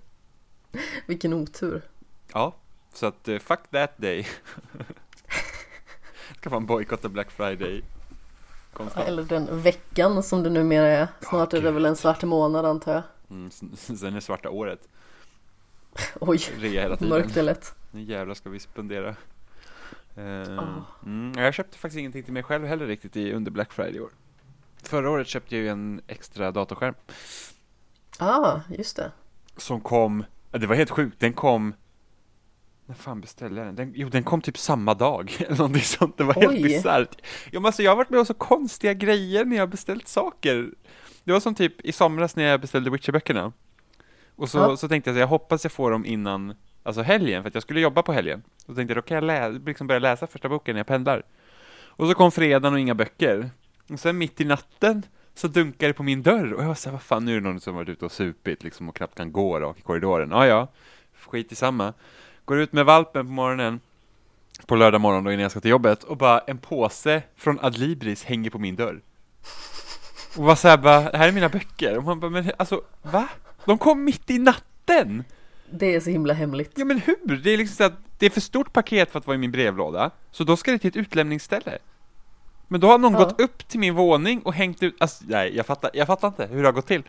[1.06, 1.82] vilken otur.
[2.32, 2.54] Ja,
[2.92, 4.26] så att eh, fuck that day.
[6.40, 7.82] Ska fan bojkotta Black Friday.
[8.72, 9.08] Konstant.
[9.08, 11.08] Eller den veckan som det numera är.
[11.20, 13.02] Snart är det väl en svart månad antar jag.
[13.30, 14.88] Mm, sen är svarta året,
[16.20, 17.08] Oj, rea hela tiden.
[17.08, 17.74] mörkt är lätt.
[17.90, 19.08] Nu jävlar ska vi spendera.
[20.16, 20.84] Eh, Ah.
[21.04, 24.00] mm, jag köpte faktiskt ingenting till mig själv heller riktigt i, under Black Friday i
[24.00, 24.10] år.
[24.88, 26.94] Förra året köpte jag ju en extra datorskärm
[28.18, 29.12] Ah, just det.
[29.56, 31.74] som kom, det var helt sjukt, den kom
[32.88, 33.76] när fan beställde jag den?
[33.76, 33.92] den?
[33.96, 36.62] Jo, den kom typ samma dag eller någonting sånt, det var helt Oj.
[36.62, 37.16] bisarrt.
[37.50, 40.70] Ja, men alltså, jag har varit med om så konstiga grejer när jag beställt saker.
[41.24, 43.52] Det var som typ i somras när jag beställde Witcher-böckerna.
[44.36, 44.76] Och så, Ja.
[44.76, 47.62] så tänkte jag så jag hoppas jag får dem innan, alltså helgen, för att jag
[47.62, 48.42] skulle jobba på helgen.
[48.66, 51.22] Då tänkte jag, då kan jag lä liksom börja läsa första boken när jag pendlar.
[51.86, 53.50] Och så kom fredagen och inga böcker.
[53.90, 55.02] Och sen mitt i natten
[55.34, 57.48] så dunkade det på min dörr och jag var såhär, vad fan, nu är det
[57.48, 60.30] någon som varit ute och supit liksom och knappt kan gå rakt i korridoren.
[60.30, 60.68] Ja, ja,
[61.26, 61.92] skit i samma.
[62.44, 63.80] Går ut med valpen på morgonen,
[64.66, 68.24] på lördag morgon då innan jag ska till jobbet och bara en påse från Adlibris
[68.24, 69.00] hänger på min dörr.
[70.36, 71.98] Och var såhär bara, det här är mina böcker.
[71.98, 73.28] Och man bara, men alltså, va?
[73.64, 75.24] De kom mitt i natten!
[75.70, 76.72] Det är så himla hemligt.
[76.74, 77.36] Ja men hur?
[77.36, 79.52] Det är liksom så att det är för stort paket för att vara i min
[79.52, 81.78] brevlåda, så då ska det till ett utlämningsställe.
[82.68, 83.18] Men då har någon Ja.
[83.18, 86.46] gått upp till min våning och hängt ut, alltså nej jag fattar, jag fattar inte
[86.46, 87.02] hur det har gått till.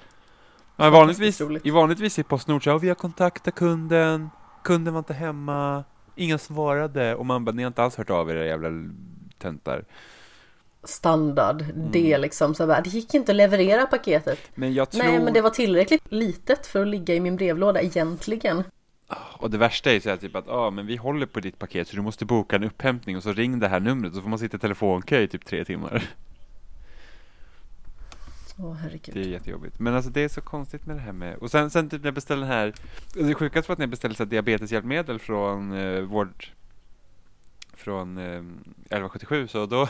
[0.75, 4.29] Men vanligtvis, i vanligtvis i Postnord så, ja, vi har kontaktat kunden,
[4.63, 5.83] kunden var inte hemma,
[6.15, 8.69] ingen svarade och man bara, ni har inte alls hört av er jävla
[9.37, 9.85] töntar.
[10.83, 11.61] Standard.
[11.61, 11.91] Mm.
[11.91, 14.39] Det liksom så här, det gick inte att leverera paketet.
[14.55, 17.81] Men jag tror, Nej men det var tillräckligt litet för att ligga i min brevlåda
[17.81, 18.63] egentligen.
[19.09, 21.59] Och det värsta är ju så här typ att, ja men vi håller på ditt
[21.59, 24.29] paket så du måste boka en upphämtning och så ring det här numret så får
[24.29, 26.03] man sitta i telefonkö i typ tre timmar.
[28.59, 29.15] Åh herregud.
[29.15, 29.79] Det är jättejobbigt.
[29.79, 32.07] Men alltså det är så konstigt med det här med, och sen, sen typ när
[32.07, 32.73] jag beställde den här,
[33.13, 36.47] det sjukaste var att när jag beställde så här diabeteshjälpmedel från eh, vård,
[37.73, 39.89] från eh, 1177, så då,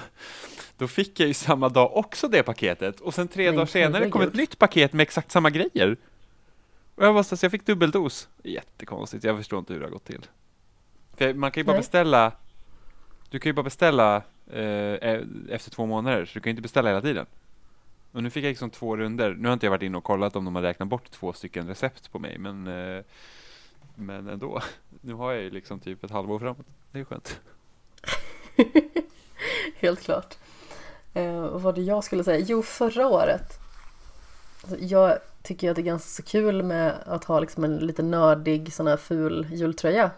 [0.77, 4.09] då fick jag ju samma dag också det paketet, och sen tre Men dagar senare
[4.09, 5.97] kom ett nytt paket med exakt samma grejer.
[6.97, 8.29] Och jag var så, så jag fick dubbeldos.
[8.43, 10.25] Jättekonstigt, jag förstår inte hur det har gått till.
[11.13, 11.79] För man kan ju bara Nej.
[11.79, 12.31] beställa,
[13.29, 14.15] du kan ju bara beställa
[14.51, 17.25] eh, e- efter två månader, så du kan ju inte beställa hela tiden.
[18.11, 19.33] Och nu fick jag liksom två runder.
[19.33, 21.67] Nu har inte jag varit inne och kollat om de har räknat bort två stycken
[21.67, 23.03] recept på mig, men eh,
[23.95, 24.61] men ändå.
[25.01, 26.65] Nu har jag ju liksom typ ett halvår framåt.
[26.91, 27.39] Det är skönt.
[29.79, 30.37] Helt klart.
[31.13, 32.45] Eh, vad var det jag skulle säga?
[32.47, 33.59] Jo, förra året.
[34.61, 38.03] Alltså, jag tycker att det är ganska så kul med att ha liksom en lite
[38.03, 40.11] nördig sån här ful jultröja.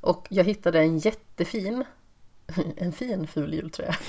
[0.00, 1.84] Och jag hittade en jättefin,
[2.76, 3.96] en fin ful jultröja.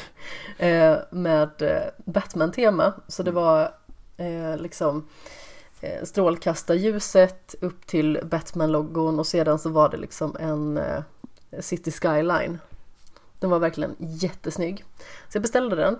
[0.57, 2.93] Eh, med eh, Batman-tema.
[3.07, 3.73] Så det var
[4.17, 5.07] eh, liksom
[6.03, 10.79] strålkastarljuset upp till Batman-logon och sedan så var det liksom en
[11.59, 12.59] City Skyline.
[13.39, 14.85] Den var verkligen jättesnygg.
[15.29, 15.99] Så jag beställde den.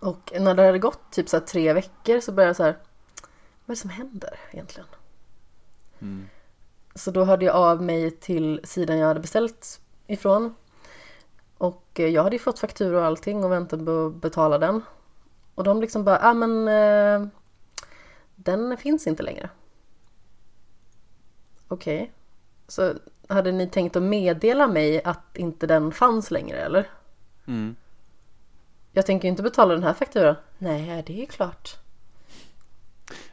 [0.00, 2.76] Och när det hade gått typ så tre veckor så började jag så här.
[3.64, 4.88] Vad är det som händer egentligen?
[6.00, 6.28] Mm.
[6.94, 10.54] Så då hörde jag av mig till sidan jag hade beställt ifrån.
[11.58, 14.82] Och eh, jag hade ju fått faktura och allting och väntat på att betala den.
[15.54, 17.28] Och de liksom bara, ah, men eh,
[18.34, 19.50] den finns inte längre.
[21.68, 22.12] Okej.
[22.68, 22.94] Så
[23.28, 26.90] hade ni tänkt att meddela mig att inte den fanns längre eller?
[27.46, 27.76] Mm.
[28.92, 30.36] Jag tänker ju inte betala den här fakturan.
[30.58, 31.76] Nej, det är klart.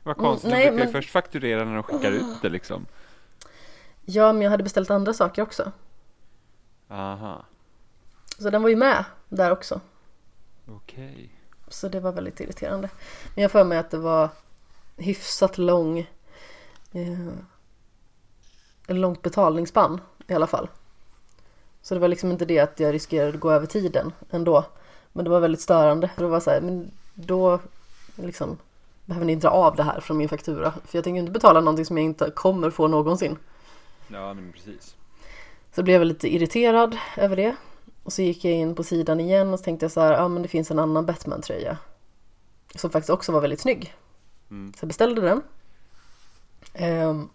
[0.04, 2.50] Vad Mm, konstigt, nej, de brukar ju men- först fakturera när de skickar ut det
[2.50, 2.86] liksom.
[4.06, 5.72] Ja, men jag hade beställt andra saker också.
[6.90, 7.46] Aha,
[8.38, 9.82] Så den var ju med där också.
[10.68, 11.30] okej.
[11.68, 12.90] Så det var väldigt irriterande.
[13.36, 14.30] Men jag får mig att det var
[14.98, 16.00] hyfsat lång
[16.92, 17.34] eh,
[18.88, 20.70] långt betalningsspann i alla fall.
[21.82, 24.66] Så det var liksom inte det att jag riskerade att gå över tiden ändå.
[25.18, 26.10] Men det var väldigt störande.
[26.16, 27.60] Det var så här, men då
[28.16, 28.58] liksom
[29.06, 30.72] behöver ni dra av det här från min faktura.
[30.72, 33.38] För jag tänker inte betala någonting som jag inte kommer få någonsin.
[34.08, 34.96] Ja, men precis.
[35.76, 37.56] Så blev jag lite irriterad över det.
[38.04, 40.28] Och så gick jag in på sidan igen och så tänkte jag så här, ja
[40.28, 41.78] men det finns en annan Batman-tröja.
[42.76, 43.96] Som faktiskt också var väldigt snygg.
[44.50, 44.74] Mm.
[44.74, 45.42] Så jag beställde den.
[46.74, 47.30] Ehm,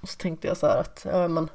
[0.00, 1.48] och så tänkte jag så här att, ja men.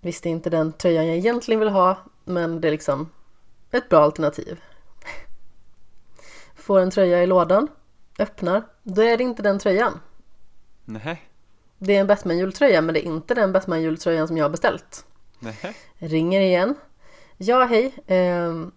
[0.00, 3.10] Visst är inte den tröjan jag egentligen vill ha, men det är liksom
[3.70, 4.60] ett bra alternativ.
[6.54, 7.68] Får en tröja i lådan,
[8.18, 10.00] öppnar, då är det inte den tröjan.
[10.84, 11.22] Nej,
[11.78, 15.04] Det är en Batman-jultröja, men det är inte den Batman-jultröjan som jag har beställt.
[15.38, 15.76] nej.
[15.98, 16.74] Ringer igen.
[17.36, 17.94] Ja, hej.
[18.06, 18.72] Ehm,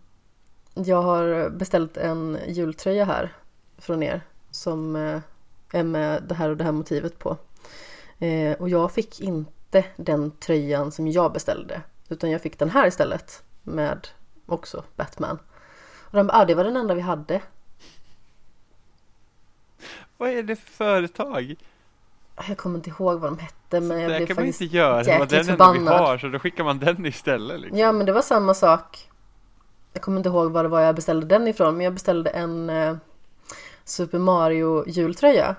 [0.74, 3.34] jag har beställt en jultröja här
[3.78, 5.20] från er som eh,
[5.74, 7.38] är med det här och det här motivet på.
[8.20, 12.88] Eh, och jag fick inte den tröjan som jag beställde, utan jag fick den här
[12.88, 14.08] istället med
[14.46, 15.40] också Batman.
[16.00, 17.42] Och de bara, ah, det var den enda vi hade.
[20.18, 21.56] Vad är det för företag?
[22.48, 24.76] Jag kommer inte ihåg vad de hette, men jag det blev kan man faktiskt inte
[24.76, 25.04] göra.
[25.04, 26.00] Det var jäkligt den enda vi förbannad.
[26.00, 27.62] har, så då skickar man den istället.
[27.62, 27.78] Liksom.
[27.78, 29.10] Ja men det var samma sak.
[29.94, 32.70] Jag kommer inte ihåg var det var jag beställde den ifrån men jag beställde en
[32.70, 32.96] eh,
[33.84, 35.56] Super Mario jultröja.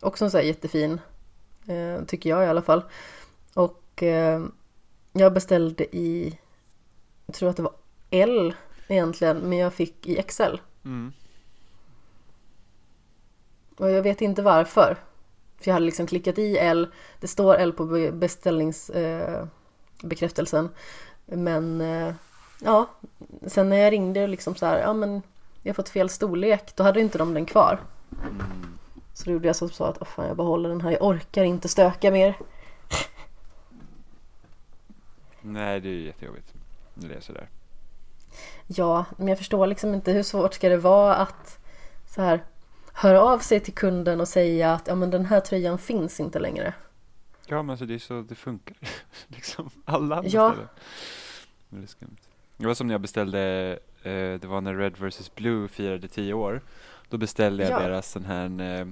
[0.00, 1.00] Också en sån här jättefin.
[1.66, 2.82] Eh, tycker jag i alla fall.
[3.54, 4.42] Och eh,
[5.20, 6.38] jag beställde i,
[7.26, 7.74] jag tror att det var
[8.10, 8.54] L
[8.88, 10.56] egentligen men jag fick i XL.
[10.84, 11.12] Mm.
[13.76, 14.96] Och jag vet inte varför.
[15.58, 16.88] För jag hade liksom klickat i L.
[17.20, 20.68] Det står L på be- beställningsbekräftelsen.
[21.26, 22.14] Eh, men eh,
[22.62, 22.86] ja,
[23.46, 25.22] sen när jag ringde och liksom så här, ja men
[25.62, 26.76] jag har fått fel storlek.
[26.76, 27.80] Då hade inte de den kvar.
[29.14, 30.90] Så då gjorde jag så, att, åh fan jag behåller den här.
[30.90, 32.38] Jag orkar inte stöka mer.
[35.44, 36.54] Nej, det är ju jättejobbigt.
[36.94, 37.48] När det är sådär.
[38.66, 41.58] Ja, men jag förstår liksom inte hur svårt ska det vara att
[42.06, 42.44] så här.
[42.92, 46.38] höra av sig till kunden och säga att ja, men den här tröjan finns inte
[46.38, 46.74] längre.
[47.46, 48.76] Ja, men alltså det är så det funkar.
[49.26, 50.20] liksom alla Ja.
[50.20, 50.68] beställer.
[52.00, 52.06] Det.
[52.56, 53.40] Det var som när jag beställde,
[54.02, 56.60] eh, det var när Red vs Blue firade 10 år.
[57.08, 57.78] Då beställde jag Ja.
[57.88, 58.86] deras sån här eh,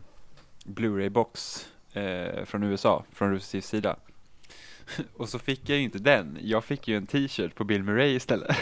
[0.64, 3.96] Blu-ray-box eh, från USA, från Russis sida.
[5.16, 8.14] Och så fick jag ju inte den, jag fick ju en t-shirt på Bill Murray
[8.14, 8.56] istället.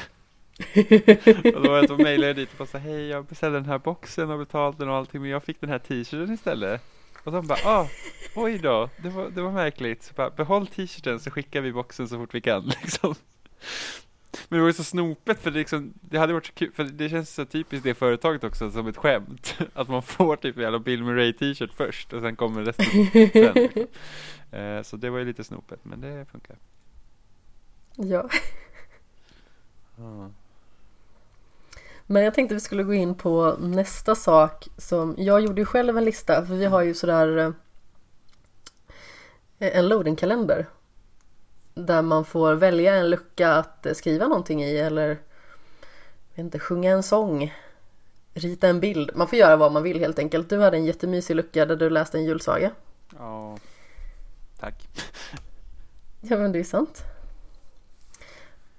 [1.54, 3.68] och då var jag så mejlade jag dit och bara så hej jag beställde den
[3.68, 6.82] här boxen och betalt den och allting men jag fick den här t-shirten istället.
[7.24, 7.88] Och de bara, ah,
[8.34, 10.02] oj då, det var, det var märkligt.
[10.02, 13.14] Så bara, behåll t-shirten så skickar vi boxen så fort vi kan liksom.
[14.48, 16.84] Men det var ju så snopet för det, liksom, det hade varit så kul, för
[16.84, 19.58] det känns så typiskt det företaget också som ett skämt.
[19.74, 23.54] Att man får typ en jävla Bill Murray t-shirt först och sen kommer resten sen.
[23.54, 23.86] Liksom.
[24.50, 26.56] Eh, så det var ju lite snopet men det funkar.
[27.96, 28.28] Ja.
[32.06, 35.98] Men jag tänkte vi skulle gå in på nästa sak som jag gjorde ju själv
[35.98, 37.52] en lista för vi har ju sådär eh,
[39.58, 40.66] en loadingkalender
[41.74, 45.18] där man får välja en lucka att eh, skriva någonting i eller
[46.34, 47.54] inte, sjunga en sång,
[48.34, 49.10] rita en bild.
[49.14, 50.48] Man får göra vad man vill helt enkelt.
[50.48, 52.70] Du hade en jättemysig lucka där du läste en julsaga.
[53.18, 53.58] ja,
[54.60, 54.88] tack.
[56.22, 57.02] Ja men det är sant.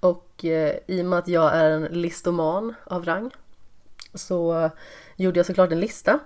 [0.00, 3.30] Och eh, i och med att jag är en listoman av rang
[4.14, 4.70] så
[5.16, 6.18] gjorde jag såklart en lista.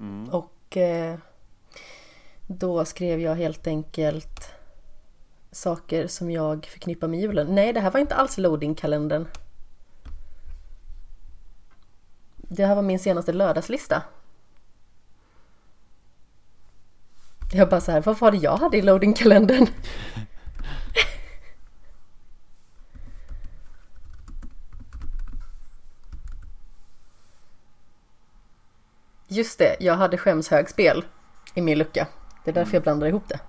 [0.00, 0.28] Mm.
[0.28, 1.18] Och eh,
[2.46, 4.52] då skrev jag helt enkelt
[5.52, 7.54] saker som jag förknippar med julen.
[7.54, 9.26] Nej, det här var inte alls loading-kalendern.
[12.36, 14.02] Det här var min senaste lördagslista.
[17.52, 19.66] Jag bara så här, vad var det jag hade i loading-kalendern?
[29.28, 31.04] Just det, jag hade skämshögspel
[31.54, 32.06] i min lucka.
[32.46, 33.40] Det är därför jag blandar ihop det.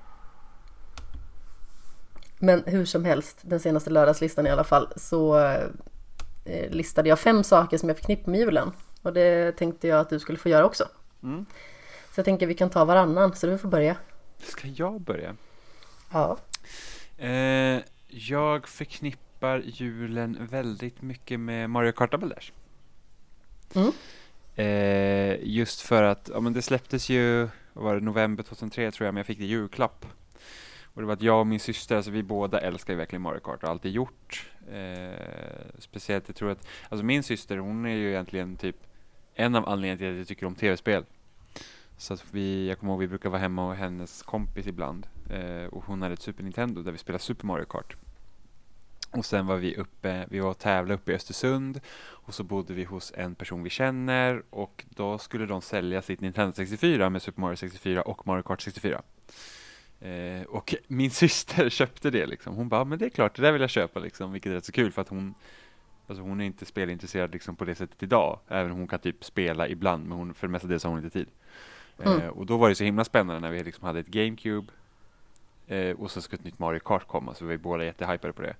[2.40, 5.40] Men hur som helst, den senaste lördagslistan i alla fall, så
[6.46, 8.72] eh, listade jag fem saker som jag förknippar med julen.
[9.02, 10.88] Och det tänkte jag att du skulle få göra också.
[11.24, 11.46] Mm.
[12.14, 13.96] Så jag tänker vi kan ta varannan, så du får börja.
[14.38, 15.36] Ska jag börja?
[16.12, 16.38] Ja.
[17.18, 22.52] Eh, jag förknippar julen väldigt mycket med Mario Kart Double Dash.
[23.76, 23.92] Mm.
[24.56, 27.50] Eh, just för att, ja men det släpptes ju,
[27.84, 30.06] var det, november 2003 tror jag, men jag fick det i julklapp.
[30.84, 33.40] Och det var att jag och min syster, alltså vi båda älskar ju verkligen Mario
[33.40, 34.50] Kart och har alltid gjort.
[34.72, 38.76] Eh, speciellt, jag tror att, alltså min syster hon är ju egentligen typ
[39.34, 41.06] en av anledningarna till att jag tycker om tv-spel.
[41.98, 45.08] Så att vi, jag kommer ihåg vi brukar vara hemma och hennes kompis ibland.
[45.30, 47.96] Eh, och hon hade ett Super Nintendo där vi spelade Super Mario Kart.
[49.12, 52.74] Och sen var vi uppe, vi var och tävlade uppe i Östersund och så bodde
[52.74, 57.22] vi hos en person vi känner och då skulle de sälja sitt Nintendo 64 med
[57.22, 59.02] Super Mario 64 och Mario Kart 64.
[60.00, 62.56] Eh, och min syster köpte det liksom.
[62.56, 64.66] Hon bara, men det är klart, det där vill jag köpa liksom, vilket är rätt
[64.66, 65.36] så kul för att hon
[66.10, 69.24] Alltså hon är inte spelintresserad liksom på det sättet idag, även om hon kan typ
[69.24, 71.28] spela ibland, men hon, för det mesta har hon inte tid.
[72.04, 72.22] Mm.
[72.22, 74.74] Eh, och då var det så himla spännande när vi liksom hade ett GameCube
[75.68, 78.42] eh, och så skulle ett nytt Mario Kart komma, så vi var båda jättehypade på
[78.42, 78.56] det.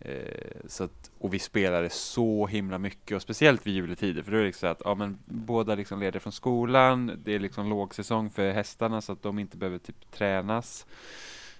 [0.00, 4.36] Eh, så att, och vi spelade så himla mycket, och speciellt vid juletider, för då
[4.36, 7.68] är det liksom så att ja, men båda liksom leder från skolan, det är liksom
[7.68, 10.86] lågsäsong för hästarna så att de inte behöver typ tränas.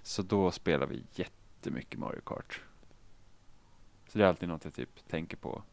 [0.03, 2.61] Så då spelar vi jättemycket Mario Kart.
[4.07, 5.63] Så det är alltid något jag typ tänker på.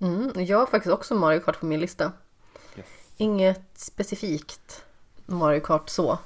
[0.00, 2.12] Mm, jag har faktiskt också Mario Kart på min lista.
[2.76, 2.86] Yes.
[3.16, 4.84] Inget specifikt
[5.30, 6.18] Mario Kart så.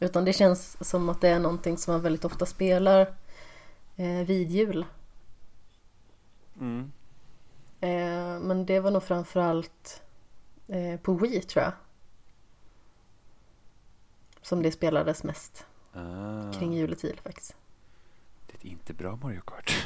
[0.00, 3.00] Utan det känns som att det är någonting som man väldigt ofta spelar
[3.96, 4.86] eh, vid jul.
[6.60, 6.92] Mm.
[7.80, 10.02] Eh, men det var nog framförallt
[10.68, 11.72] eh, på Wii tror jag.
[14.42, 15.66] Som det spelades mest
[15.96, 17.56] Ah, kring juletid faktiskt.
[18.46, 19.72] det är inte bra Mario Kart.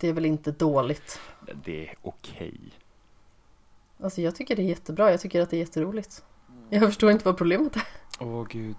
[0.00, 1.20] Det är väl inte dåligt.
[1.64, 2.60] det är okej.
[4.02, 5.10] Alltså jag tycker det är jättebra.
[5.10, 6.24] Jag tycker att det är jätteroligt.
[6.70, 7.82] Jag förstår inte vad problemet är.
[8.20, 8.76] Åh gud.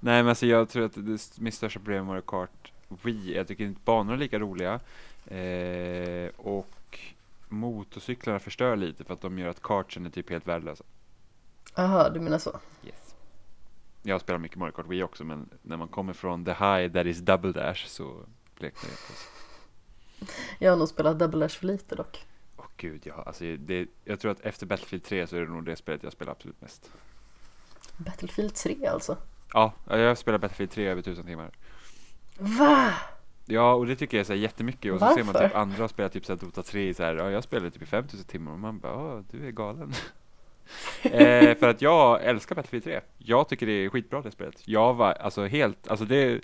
[0.00, 3.48] Nej men alltså jag tror att det, mitt största problem med Mario Kart Wii, jag
[3.48, 4.80] tycker inte banorna är lika roliga.
[5.26, 6.98] Eh, och
[7.48, 10.84] motorcyklarna förstör lite för att de gör att kartsen är typ helt värdelösa.
[11.74, 12.60] Jaha, du menar så.
[12.86, 13.14] Yes.
[14.02, 17.06] Jag spelar mycket Mario Kart Wii också men när man kommer från the high that
[17.06, 18.16] is double dash så
[18.58, 18.96] bleknar det.
[20.58, 22.26] Jag har nog spelat Double Dash för lite dock.
[22.80, 25.76] Gud, ja, alltså det, jag tror att efter Battlefield 3 så är det nog det
[25.76, 26.90] spelet jag spelar absolut mest.
[27.96, 29.16] Battlefield 3 alltså.
[29.52, 31.50] Ja, jag spelar Battlefield 3 över tusen timmar.
[32.38, 32.92] Va?
[33.46, 34.92] Ja, och det tycker jag är så här jättemycket.
[34.92, 35.48] Och så ser man Varför?
[35.48, 37.86] typ andra spela typ så här Dota 3 så här, ja jag spelade typ i
[37.86, 39.92] 5000 timmar och man bara, "Åh, du är galen.
[41.02, 43.00] eh, för att jag älskar Battlefield 3.
[43.18, 44.62] Jag tycker det är skitbra det spelet.
[44.68, 46.40] Jag var alltså helt, alltså det,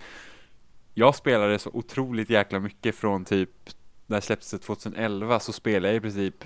[0.95, 3.51] jag spelade så otroligt jäkla mycket från typ
[4.07, 6.45] det släpptes det 2011 så spelade jag i princip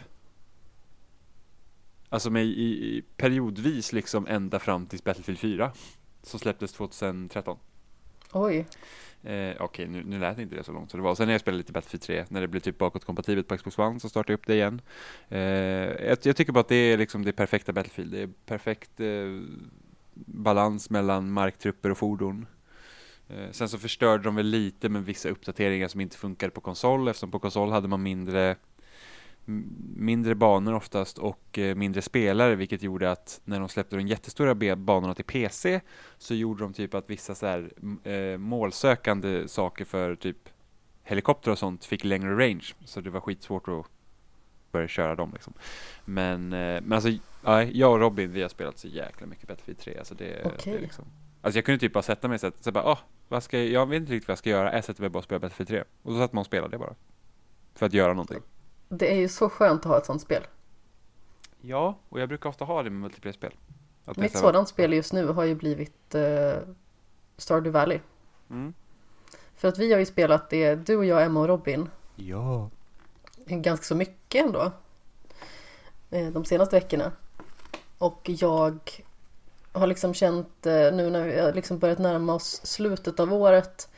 [2.08, 5.72] Alltså med i, i periodvis liksom ända fram till Battlefield 4
[6.22, 7.58] Som släpptes 2013
[8.32, 8.66] Oj,
[9.22, 11.14] Eh, Okej, nu, nu lät inte det så långt så det var.
[11.14, 14.00] Sen när jag spelade lite Battlefield 3, när det blev typ bakåtkompatibelt på Xbox One,
[14.00, 14.80] så startade jag upp det igen.
[15.28, 18.12] Eh, jag, jag tycker bara att det är liksom det perfekta Battlefield.
[18.12, 19.40] Det är perfekt eh,
[20.14, 22.46] balans mellan marktrupper och fordon.
[23.30, 27.08] Eh, sen så förstörde de väl lite med vissa uppdateringar som inte funkade på konsol,
[27.08, 28.56] eftersom på konsol hade man mindre
[29.96, 34.76] mindre banor oftast och eh, mindre spelare vilket gjorde att när de släppte de jättestora
[34.76, 35.80] banorna till PC
[36.18, 37.70] så gjorde de typ att vissa så här,
[38.04, 40.48] eh, målsökande saker för typ
[41.02, 43.86] helikopter och sånt fick längre range så det var skitsvårt att
[44.72, 45.52] börja köra dem liksom.
[46.04, 47.10] Men, eh, men alltså
[47.44, 50.44] ja, jag och Robin vi har spelat så jäkla mycket Battlefield 3 alltså det, det
[50.44, 50.74] Okej.
[50.74, 51.04] är liksom
[51.42, 53.86] Alltså jag kunde typ bara sätta mig och så, bara, ah, vad ska jag, jag
[53.86, 55.84] vet inte riktigt vad jag ska göra, jag sätter mig bara och spelar Battlefield 3
[56.02, 56.94] och så satt man och spelade det bara
[57.74, 58.42] För att göra någonting
[58.92, 60.46] det är ju så skönt att ha ett sånt spel.
[61.60, 63.54] Ja, och jag brukar ofta ha det med multiplayer-spel
[64.16, 66.58] Mitt sådant spel just nu har ju blivit eh,
[67.36, 68.00] Stardew Valley.
[68.50, 68.74] mm.
[69.56, 72.70] För att vi har ju spelat det, du och jag, Emma och Robin, Ja
[73.46, 74.72] ganska så mycket ändå.
[76.10, 77.12] eh, De senaste veckorna.
[77.98, 79.04] Och jag
[79.72, 83.88] har liksom känt eh, nu när vi har liksom börjat närma oss slutet av året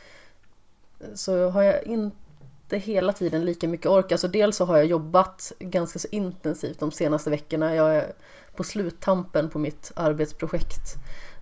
[1.15, 4.13] så har jag inte hela tiden lika mycket ork.
[4.13, 7.75] Alltså dels så har jag jobbat ganska så intensivt de senaste veckorna.
[7.75, 8.13] Jag är
[8.57, 10.95] på sluttampen på mitt arbetsprojekt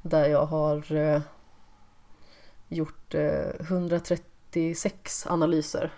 [0.03, 1.21] där jag har eh,
[2.69, 5.93] gjort eh, 136 analyser.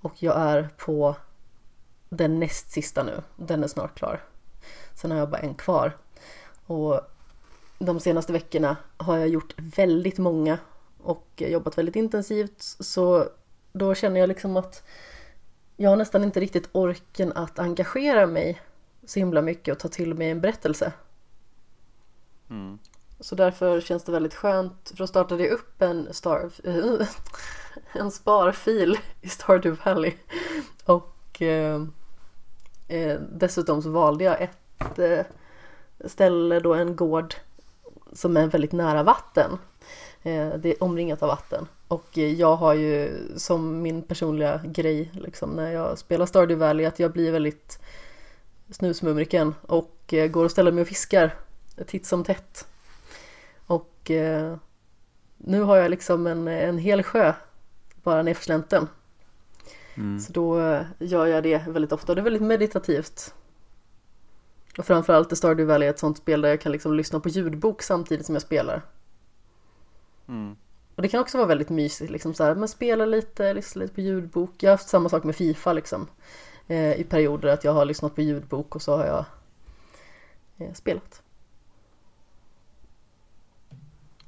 [0.00, 1.16] Och jag är på
[2.08, 3.22] den näst sista nu.
[3.36, 4.24] Den är snart klar.
[4.94, 5.96] Sen har jag bara en kvar.
[6.68, 7.00] Och
[7.78, 10.58] de senaste veckorna har jag gjort väldigt många
[11.02, 12.62] och jobbat väldigt intensivt.
[12.80, 13.28] Så
[13.72, 14.82] då känner jag liksom att
[15.76, 18.60] jag har nästan inte riktigt orken att engagera mig
[19.06, 20.92] så himla mycket och ta till mig en berättelse.
[22.50, 22.78] mm.
[23.20, 24.88] Så därför känns det väldigt skönt.
[24.90, 26.50] För då startade jag upp en, star,
[27.92, 30.14] en sparfil i Stardew Valley.
[30.84, 31.82] Och eh,
[32.88, 35.20] eh, dessutom så valde jag ett eh,
[36.04, 37.34] ställe då en gård
[38.12, 39.58] som är väldigt nära vatten.
[40.22, 41.66] Eh, det är omringat av vatten.
[41.88, 46.98] Och jag har ju som min personliga grej liksom när jag spelar Stardew Valley att
[46.98, 47.78] jag blir väldigt
[48.70, 51.34] snusmumriken och eh, går och ställer mig och fiskar
[51.86, 52.66] titt som tätt.
[53.66, 54.56] Och eh,
[55.36, 57.32] nu har jag liksom en, en hel sjö
[58.02, 58.88] bara nerför slänten.
[59.94, 60.20] Mm.
[60.20, 60.58] Så då
[60.98, 62.14] gör jag det väldigt ofta.
[62.14, 63.34] Det är väldigt meditativt.
[64.78, 67.82] Och framförallt är Stardew Valley ett sånt spel där jag kan liksom lyssna på ljudbok
[67.82, 68.82] samtidigt som jag spelar.
[70.28, 70.56] Mm.
[70.94, 73.94] Och det kan också vara väldigt mysigt, liksom så här, men spela lite, lyssna lite
[73.94, 74.50] på ljudbok.
[74.58, 76.06] Jag har haft samma sak med Fifa liksom.
[76.66, 79.24] Eh, I perioder att jag har lyssnat på ljudbok och så har jag
[80.58, 81.22] eh, spelat.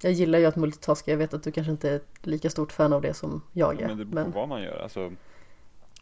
[0.03, 2.72] Jag gillar ju att multitaska, jag vet att du kanske inte är ett lika stort
[2.72, 3.86] fan av det som jag är.
[3.86, 4.82] Men det beror Men på vad man gör.
[4.82, 5.12] Alltså,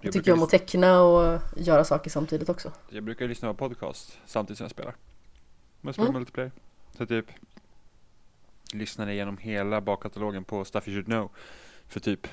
[0.00, 2.72] jag, tycker om att teckna och göra saker samtidigt också.
[2.88, 4.94] jag brukar lyssna på podcast samtidigt som jag spelar.
[5.80, 6.18] Men jag spelar Mm.
[6.20, 6.52] multiplayer.
[6.98, 7.26] Så typ
[8.72, 11.30] lyssnade igenom hela bakkatalogen på Stuff You Should Know
[11.88, 12.26] för typ,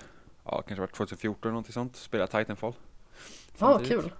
[0.45, 1.95] ja kanske var 2014 eller någonting sånt.
[1.95, 2.73] Spela Titanfall.
[3.57, 4.03] Ja, samtidigt.
[4.03, 4.11] kul.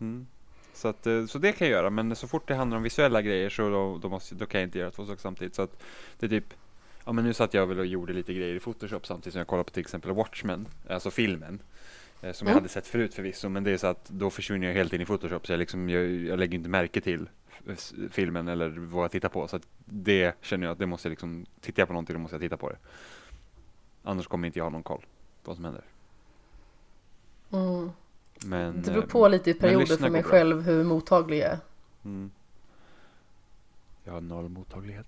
[0.00, 0.26] Mm.
[0.74, 3.22] Så, att, eh, så det kan jag göra, men så fort det handlar om visuella
[3.22, 5.54] grejer så då, då, måste, då kan jag inte göra två saker samtidigt.
[5.54, 5.82] Så att
[6.18, 6.54] det är typ,
[7.04, 9.46] ja men nu satt jag väl och gjorde lite grejer i Photoshop samtidigt som jag
[9.46, 11.62] kollade på till exempel Watchmen, alltså filmen.
[12.20, 12.62] Eh, Som jag Mm.
[12.62, 15.06] hade sett förut förvisso, men det är så att då försvinner jag helt in i
[15.06, 17.28] Photoshop så jag, liksom, jag, jag lägger inte märke till
[18.10, 19.48] filmen eller vad jag tittar på.
[19.48, 22.20] Så att det känner jag att det måste jag liksom, tittar jag på någonting då
[22.20, 22.76] måste jag titta på det.
[24.02, 25.06] Annars kommer inte jag ha någon koll på
[25.50, 25.84] vad som händer.
[27.52, 27.90] Mm.
[28.44, 31.58] Men, Det beror eh, på lite i perioder för mig själv hur mottaglig jag är.
[32.04, 32.30] Mm.
[34.04, 35.06] Jag har noll mottaglighet.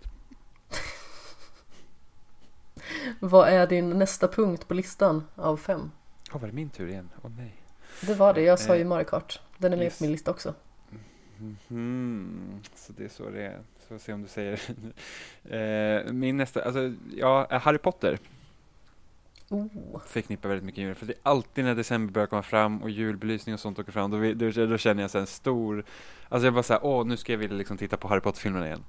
[3.20, 5.90] Vad är din nästa punkt på listan av fem?
[6.33, 7.09] Ja, var det min tur igen?
[7.22, 7.55] Åh nej.
[8.01, 9.41] Det var det, jag sa ju Eh, Mario Kart.
[9.59, 9.99] Den är med yes.
[9.99, 10.55] på min lista också.
[11.39, 13.61] Mhm, Så det är så det är.
[13.89, 14.61] Så se om du säger.
[16.07, 18.18] eh, min nästa, alltså, ja, Harry Potter
[19.53, 20.01] Oh.
[20.07, 20.95] förknippar väldigt mycket jul.
[20.95, 24.11] För det är alltid när december börjar komma fram och julbelysning och sånt åker fram.
[24.11, 25.85] Då, då, då känner jag så en stor,
[26.28, 28.85] alltså jag bara såhär, åh nu ska jag vilja liksom titta på Harry Potter-filmerna igen.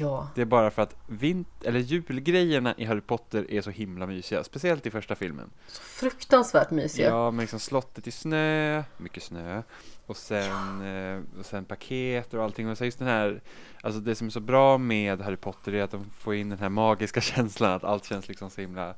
[0.00, 4.06] Ja, Det är bara för att vint eller julgrejerna i Harry Potter är så himla
[4.06, 5.50] mysiga, speciellt i första filmen.
[5.66, 7.08] så fruktansvärt mysiga.
[7.08, 9.62] Ja, med liksom slottet i snö, mycket snö,
[10.06, 12.68] och sen, eh, och sen paket och allting.
[12.68, 13.40] Och så just den här,
[13.82, 16.58] alltså det som är så bra med Harry Potter är att de får in den
[16.58, 18.94] här magiska känslan, att allt känns liksom så himla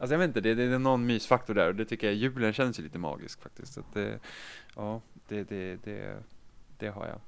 [0.00, 2.52] Alltså jag vet inte, det, det är någon mysfaktor där och det tycker jag, julen
[2.52, 3.74] känns ju lite magisk faktiskt.
[3.74, 4.18] Så att det,
[4.76, 6.22] ja, det, det, det,
[6.78, 7.20] det har jag.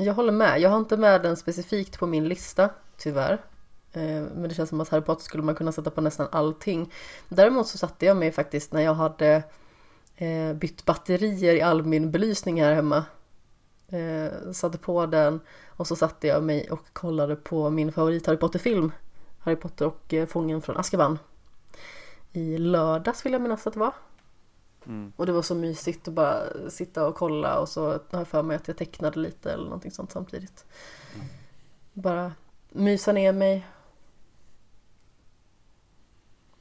[0.00, 0.60] Jag håller med.
[0.60, 3.32] Jag har inte med den specifikt på min lista, tyvärr.
[3.92, 6.92] Eh, men det känns som att Harry Potter skulle man kunna sätta på nästan allting.
[7.28, 9.42] Däremot så satte jag mig faktiskt när jag hade
[10.16, 13.04] eh, bytt batterier i all min belysning här hemma.
[13.88, 18.38] Eh, satte på den och så satte jag mig och kollade på min favorit Harry
[18.38, 18.92] Potter-film.
[19.38, 21.18] Harry Potter och Fången från Azkaban.
[22.32, 23.92] I lördags vill jag minnas att det var.
[24.86, 25.12] Mm.
[25.16, 28.42] Och det var så mysigt att bara sitta och kolla och så har jag för
[28.42, 30.64] mig att jag tecknade lite eller någonting sånt samtidigt.
[31.92, 32.32] Bara
[32.68, 33.66] mysa ner mig.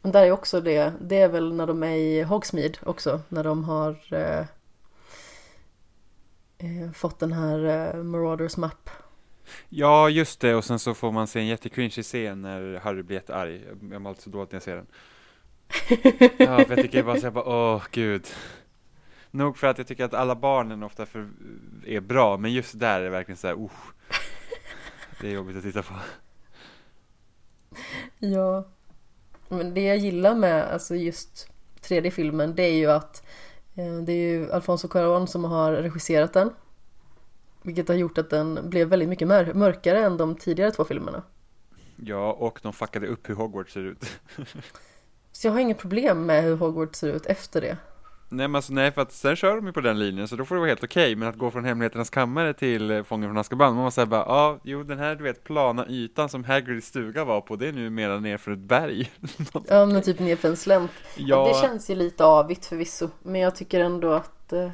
[0.02, 3.44] Men där är också det, det är väl när de är i Hogsmeade också, när
[3.44, 4.46] de har eh,
[6.58, 7.66] eh, fått den här
[7.96, 8.90] eh, Marauders Map.
[9.70, 13.18] Ja, just det, och sen så får man se en jättecringy scen när Harry blir
[13.18, 13.66] jättearg.
[13.68, 14.88] Jag jag mår alltid så dåligt när jag ser den.
[16.38, 18.28] Ja, för jag tycker bara så jag bara, åh gud.
[19.32, 21.30] Nog för att jag tycker att alla barnen ofta för,
[21.86, 23.72] är bra, men just där är det verkligen så här, uh.
[25.22, 25.94] Det är jobbigt att titta på.
[28.20, 28.68] Ja.
[29.50, 31.48] Men det jag gillar med alltså just
[31.82, 33.24] tredje filmen det är ju att
[33.76, 36.54] eh, det är ju Alfonso Cuarón som har regisserat den.
[37.62, 41.24] Vilket har gjort att den blev väldigt mycket mör- mörkare än de tidigare två filmerna.
[41.96, 44.20] Ja, och de fuckade upp hur Hogwarts ser ut.
[45.38, 47.78] Så jag har inget problem med hur Hogwarts ser ut efter det.
[48.30, 50.46] Nej men alltså nej för att sen kör de ju på den linjen så då
[50.46, 53.38] får det vara helt okej men att gå från Hemligheternas kammare till eh, Fången från
[53.38, 56.88] Azkaban man måste säga bara ja jo den här du vet plana ytan som Hagrids
[56.88, 59.12] stuga var på det är nu mera ner för ett berg
[59.68, 60.92] Ja men typ nerför en slänt.
[61.16, 63.10] Ja, Det känns ju lite avigt förvisso.
[63.24, 64.70] Men jag tycker ändå att eh,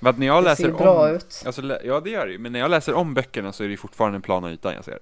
[0.00, 1.42] men när jag det läser ser bra om ut.
[1.46, 3.72] alltså, Ja det gör det ju, men när jag läser om böckerna så är det
[3.72, 4.98] ju fortfarande en plana ytan jag ser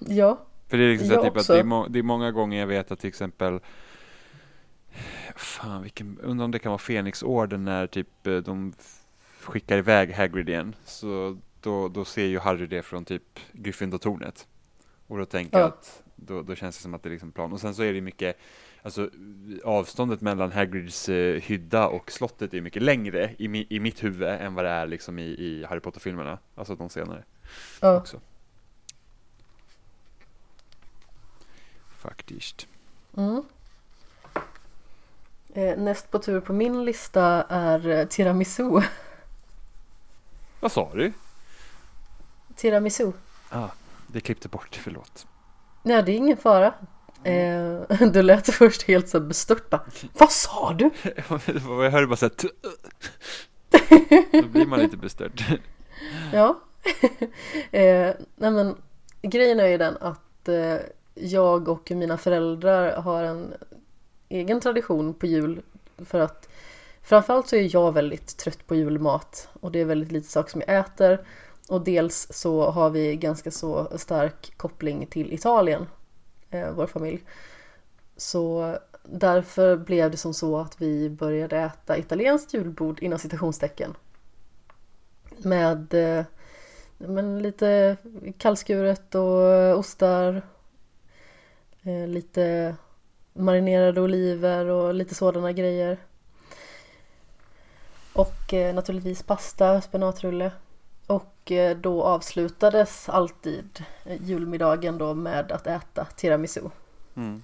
[0.00, 0.38] Ja.
[0.68, 2.66] För det är liksom så typ att det är, må- det är många gånger jag
[2.66, 3.60] vet att till exempel
[5.36, 8.72] Fan vilken, undrar om det kan vara Fenixorden när typ eh, de
[9.40, 10.74] skickar iväg Hagrid igen.
[10.84, 14.46] Så då, då ser ju Harry det från typ Gryffindor-tornet.
[15.06, 15.60] Och då tänker Ja.
[15.60, 17.52] jag att då, då känns det som att det är liksom plan.
[17.52, 18.38] Och sen så är det mycket
[18.82, 19.10] Alltså
[19.64, 24.28] avståndet mellan Hagrids eh, hydda och slottet är mycket längre i, mi, i mitt huvud
[24.28, 26.38] än vad det är liksom i, i Harry Potter-filmerna.
[26.54, 27.24] Alltså de senare
[27.80, 27.96] ja.
[27.96, 28.20] också
[31.98, 32.66] Faktiskt
[33.16, 33.42] Mm.
[35.54, 38.80] Eh, näst på tur på min lista är eh, tiramisu.
[40.60, 41.12] Vad sa du?
[42.56, 43.12] tiramisu.
[43.50, 43.68] Ah,
[44.06, 45.26] det klippte bort, förlåt.
[45.82, 46.74] Nej det är ingen fara.
[47.24, 47.80] Eh,
[48.12, 49.84] du lät först helt så bestört bara,
[50.18, 50.90] Vad sa du?
[51.82, 52.48] jag hörde bara såhär t-
[54.42, 55.44] Då blir man lite bestört.
[56.32, 56.60] Ja.
[57.70, 58.76] eh, nej men
[59.22, 60.76] grejen är ju den att eh,
[61.20, 63.54] jag och mina föräldrar har en
[64.28, 65.62] egen tradition på jul
[65.96, 66.48] för att
[67.02, 70.62] framförallt så är jag väldigt trött på julmat och det är väldigt lite saker som
[70.66, 71.20] jag äter
[71.68, 75.86] och dels så har vi ganska så stark koppling till Italien,
[76.50, 77.24] eh, vår familj.
[78.16, 83.96] Så därför blev det som så att vi började äta italienskt julbord inom citationstecken.
[85.38, 86.24] Med eh,
[86.98, 87.96] men lite
[88.38, 90.42] kallskuret och ostar.
[91.82, 92.76] Eh, lite
[93.32, 95.98] marinerade oliver och lite sådana grejer.
[98.12, 100.52] Och eh, naturligtvis pasta, spenatrulle.
[101.06, 106.62] Och eh, då avslutades alltid eh, julmiddagen då med att äta tiramisu.
[107.14, 107.42] Mm.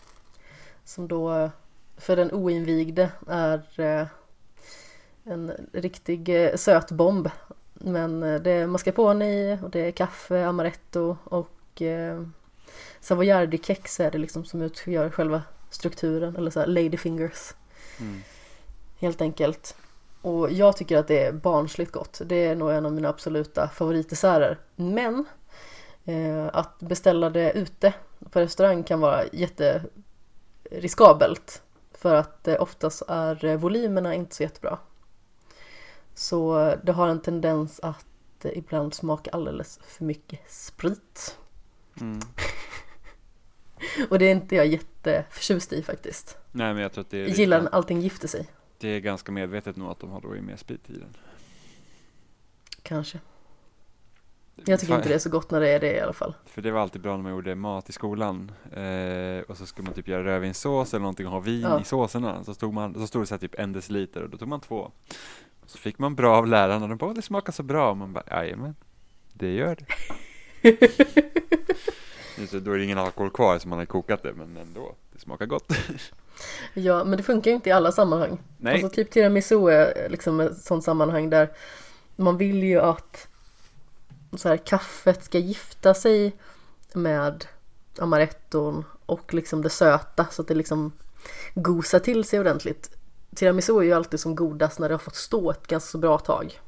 [0.84, 1.50] Som då eh,
[1.96, 4.06] för den oinvigde är eh,
[5.24, 7.30] en riktig eh, sötbomb.
[7.72, 11.82] Men det är mascarpone i och det är kaffe, amaretto och
[13.00, 16.36] savoyardi-kex är det liksom som utgör själva strukturen.
[16.36, 17.54] Eller så här ladyfingers
[18.00, 18.22] Mm.
[18.98, 19.76] helt enkelt.
[20.22, 22.20] Och jag tycker att det är barnsligt gott.
[22.24, 24.58] Det är nog en av mina absoluta favoritdesserter.
[24.76, 25.24] Men
[26.04, 27.92] eh, att beställa det ute
[28.30, 31.62] på restaurang kan vara jätteriskabelt.
[31.92, 34.78] För att eh, oftast är volymerna inte så jättebra.
[36.14, 41.38] Så eh, det har en tendens att eh, ibland smaka alldeles för mycket sprit.
[42.00, 42.20] Mm.
[44.10, 46.38] Och det är inte jag jätteförtjust i faktiskt.
[46.52, 48.46] Nej men jag tror att det är, gillar när allting gifter sig.
[48.78, 51.16] det är ganska medvetet nog att de har då i mer sprit i den.
[52.82, 53.18] Kanske.
[54.64, 54.96] Jag tycker Fan.
[54.96, 56.34] inte det är så gott när det är det i alla fall.
[56.46, 58.52] För det var alltid bra när man gjorde mat i skolan.
[58.72, 61.80] Eh, och så skulle man typ göra rödvinssås eller någonting och ha vin Ja.
[61.80, 62.44] i såserna.
[62.44, 64.60] Så stod, man, så stod det så här typ en deciliter och då tog man
[64.60, 64.90] två.
[65.66, 66.86] Så fick man bra av lärarna.
[66.86, 67.90] De bara, "Åh, det smakar så bra.
[67.90, 68.74] Och man bara, jajamän,
[69.32, 69.86] det gör det.
[72.38, 74.94] Just det, Då är det ingen alkohol kvar som man har kokat det, men ändå,
[75.12, 75.72] det smakar gott.
[76.74, 78.38] Ja, men det funkar ju inte i alla sammanhang.
[78.58, 81.52] Nej, Alltså typ tiramisu är liksom ett sånt sammanhang där
[82.16, 83.28] man vill ju att
[84.36, 86.36] så här, kaffet ska gifta sig
[86.92, 87.44] med
[87.98, 90.92] amaretton och liksom det söta så att det liksom
[91.54, 92.96] gosar till sig ordentligt.
[93.34, 96.18] Tiramisu är ju alltid som godast när det har fått stå ett ganska så bra
[96.18, 96.60] tag.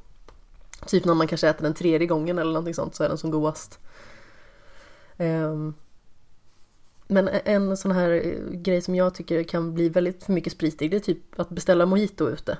[0.85, 3.31] Typ när man kanske äter den tredje gången eller någonting sånt så är den som
[3.31, 3.79] godast.
[5.17, 5.73] Ehm,
[7.07, 10.91] men en sån här eh, grej som jag tycker kan bli väldigt för mycket spritig
[10.91, 12.57] det är typ att beställa mojito ute.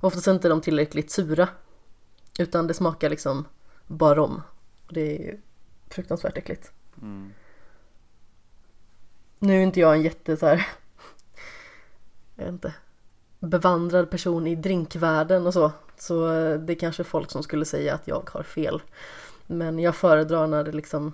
[0.00, 1.48] Oftast är inte de tillräckligt sura.
[2.38, 3.44] Utan det smakar liksom
[3.86, 4.42] bara rom.
[4.90, 5.38] Det är
[5.88, 6.72] fruktansvärt äckligt.
[7.02, 7.32] mm.
[9.38, 10.66] Nu är inte jag en jätte så här,
[12.34, 12.74] jag vet inte,
[13.38, 15.72] bevandrad person i drinkvärlden och så.
[15.98, 18.82] Så eh, det är kanske folk som skulle säga att jag har fel.
[19.50, 21.12] Men jag föredrar när det liksom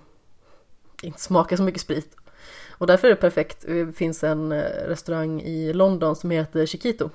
[1.03, 2.15] inte smakar så mycket sprit.
[2.69, 3.61] Och därför är det perfekt.
[3.61, 7.09] Det finns en eh, restaurang i London som heter Chiquito.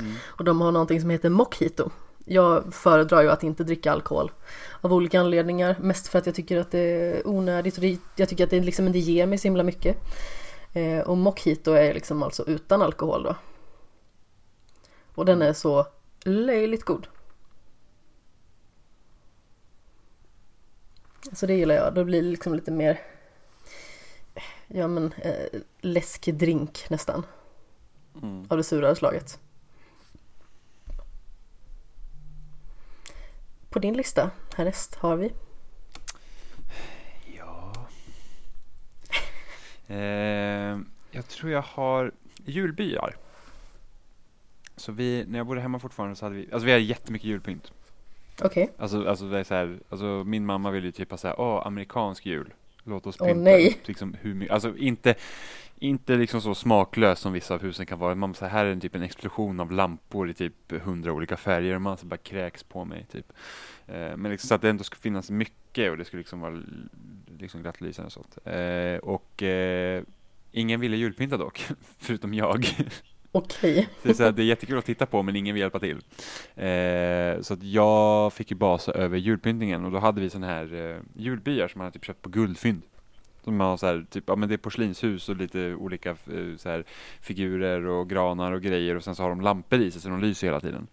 [0.00, 0.12] Mm.
[0.24, 1.90] Och de har någonting som heter Mojito.
[2.24, 4.32] Jag föredrar ju att inte dricka alkohol.
[4.80, 5.76] Av olika anledningar.
[5.80, 7.84] Mest för att jag tycker att det är onödigt och
[8.16, 9.96] jag tycker att det liksom inte ger mig så himla mycket.
[10.72, 13.36] Eh, och Mojito är liksom alltså utan alkohol då.
[15.14, 15.86] Och den är så
[16.24, 17.06] löjligt god.
[21.32, 21.94] Så det gillar jag.
[21.94, 23.00] Då blir det liksom lite mer
[24.74, 27.26] Ja men eh, läskdrink nästan.
[28.22, 28.46] Mm.
[28.50, 29.40] Av det surare slaget.
[33.70, 35.32] På din lista härnäst har vi
[37.38, 37.72] Ja.
[39.86, 40.78] Eh,
[41.10, 42.12] jag tror jag har
[42.44, 43.16] julbyar.
[44.76, 47.72] Så vi, när jag bodde hemma fortfarande så hade vi, alltså vi hade jättemycket julpynt.
[48.42, 48.72] Okej.
[48.78, 51.40] Alltså, alltså det är så här, alltså min mamma ville ju typ ha så här,
[51.40, 52.52] åh, amerikansk jul.
[52.84, 53.68] Låt oss pynta nej.
[53.68, 55.14] upp liksom hur mycket, alltså inte,
[55.78, 58.14] inte liksom så smaklöst som vissa av husen kan vara.
[58.14, 61.74] Man så här är en typ en explosion av lampor i typ hundra olika färger
[61.74, 63.32] och man så bara kräks på mig typ.
[63.86, 66.62] Eh, men liksom så att det ändå skulle finnas mycket och det skulle liksom vara
[67.38, 68.38] liksom glatt lysande och sånt.
[68.44, 70.02] Eh, och eh,
[70.52, 71.66] ingen ville julpynta dock,
[71.98, 72.66] förutom jag.
[73.32, 73.88] Okej.
[74.02, 75.78] Så det, är så här, det är jättekul att titta på men ingen vill hjälpa
[75.78, 75.96] till.
[76.54, 80.74] Eh, så att jag fick ju basa över julpyntningen och då hade vi sån här
[80.74, 82.82] eh, julbyar som man hade typ köpt på guldfynd.
[83.44, 86.68] Som har så här, typ, ja men det är porslinshus och lite olika eh, så
[86.68, 86.84] här,
[87.20, 90.20] figurer och granar och grejer och sen så har de lampor i sig så de
[90.20, 90.86] lyser hela tiden.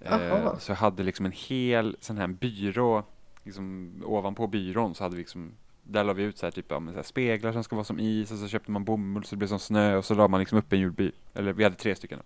[0.00, 3.02] Eh, så jag hade liksom en hel sån här byrå,
[3.44, 6.78] liksom ovanpå byrån så hade vi liksom där la vi ut så här, typ, ja,
[6.80, 9.34] men så här speglar som ska vara som is och så köpte man bomull så
[9.34, 11.12] det blev som snö och så la man liksom upp en julby.
[11.34, 12.18] Eller vi hade tre stycken.
[12.18, 12.24] då.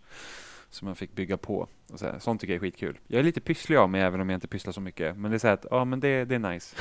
[0.70, 1.68] Som man fick bygga på.
[1.92, 2.98] Och så här, sånt tycker jag är skitkul.
[3.06, 5.16] Jag är lite pysslig av mig även om jag inte pysslar så mycket.
[5.16, 6.76] Men det är så här att, ja men det, det är nice.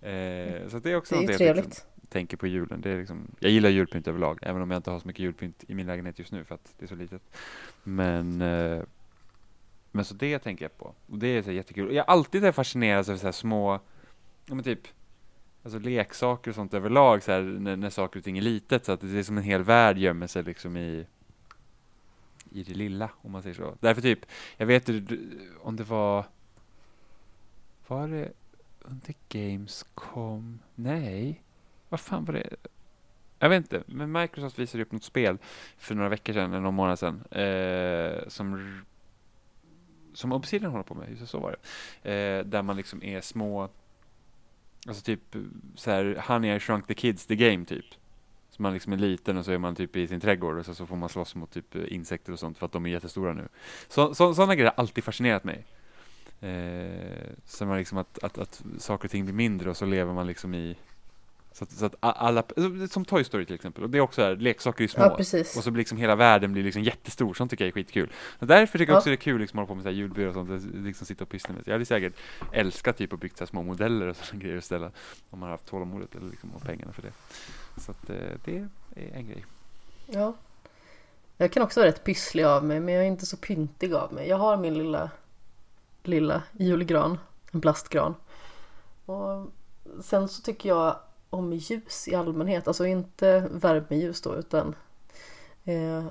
[0.00, 1.86] eh, så det är också Det är något jag liksom trevligt.
[2.08, 2.80] tänker på julen.
[2.80, 5.64] Det är liksom, jag gillar julpynt överlag, även om jag inte har så mycket julpynt
[5.68, 7.22] i min lägenhet just nu för att det är så litet.
[7.82, 8.82] Men, eh,
[9.92, 10.94] men så det tänker jag på.
[11.06, 11.86] Och det är så jättekul.
[11.88, 13.80] Och jag har alltid är fascinerad av så här små,
[14.46, 14.80] ja men typ,
[15.62, 18.84] alltså leksaker och sånt överlag så här, när, när saker och ting är litet.
[18.84, 21.06] Så att det är som en hel värld gömmer sig liksom i
[22.50, 23.74] i det lilla, om man säger så.
[23.80, 25.18] Därför typ, jag vet inte
[25.60, 26.24] om det var,
[27.86, 28.32] var det
[28.80, 30.58] under Gamescom?
[30.74, 31.42] Nej,
[31.88, 32.56] vad fan var det?
[33.38, 35.38] Jag vet inte, men Microsoft visade upp något spel
[35.78, 38.80] för några veckor sedan, eller någon månad sedan, eh, som
[40.14, 41.56] som Obsidian håller på med, just så var
[42.02, 42.12] det.
[42.12, 43.68] Eh, där man liksom är små,
[44.86, 45.36] alltså typ
[45.74, 47.84] så här, Honey I Shrunk the Kids, the game typ.
[48.50, 50.74] Så man liksom är liten och så är man typ i sin trädgård och så,
[50.74, 53.48] så får man slåss mot typ insekter och sånt för att de är jättestora nu.
[53.88, 55.64] Så, så, sådana grejer har alltid fascinerat mig.
[56.40, 60.12] Eh, så man liksom att, att, att saker och ting blir mindre och så lever
[60.12, 60.76] man liksom i
[61.58, 62.42] så att, så att alla,
[62.90, 65.02] som Toy Story till exempel, och det är också här, leksaker är små.
[65.02, 65.40] Ja.
[65.56, 68.12] Och så blir liksom hela världen blir liksom jättestor, sånt tycker jag är skitkul.
[68.38, 68.98] Och därför tycker jag Ja.
[68.98, 71.06] också det är kul liksom att hålla på med så här julbyar och sånt, liksom
[71.06, 71.62] sitta och pyssla med.
[71.66, 72.12] Jag hade säkert
[72.52, 74.86] älskat typ att bygga så små modeller och sådana grejer ställa,
[75.30, 77.12] om man har haft tålamodet eller liksom, och pengarna för det.
[77.80, 78.68] Så att eh, det är
[79.14, 79.44] en grej.
[80.06, 80.34] Ja.
[81.36, 84.12] Jag kan också vara rätt pysslig av mig men jag är inte så pyntig av
[84.12, 84.28] mig.
[84.28, 85.10] Jag har min lilla
[86.02, 87.18] lilla julgran,
[87.50, 88.14] en plastgran.
[89.06, 89.46] Och
[90.02, 90.96] sen så tycker jag
[91.30, 94.74] om ljus i allmänhet, alltså inte värmeljus då utan
[95.64, 96.04] eh,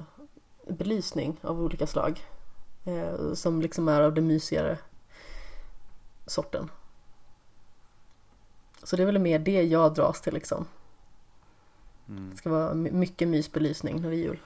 [0.67, 2.21] belysning av olika slag.
[2.85, 4.77] Eh, som liksom är av den mysigare
[6.25, 6.69] sorten.
[8.83, 10.65] Så det är väl mer det jag dras till liksom.
[12.09, 12.29] Mm.
[12.31, 14.39] Det ska vara my- mycket mysbelysning när det är jul.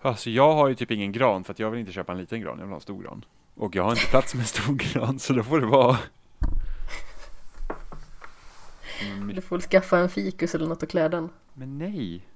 [0.00, 2.40] Alltså jag har ju typ ingen gran för att jag vill inte köpa en liten
[2.40, 3.24] gran, jag vill ha en stor gran.
[3.54, 5.98] Och jag har inte plats med en stor gran så då får det vara
[9.02, 11.28] Mm, Du får väl skaffa en fikus eller något att klä den.
[11.54, 12.26] Men nej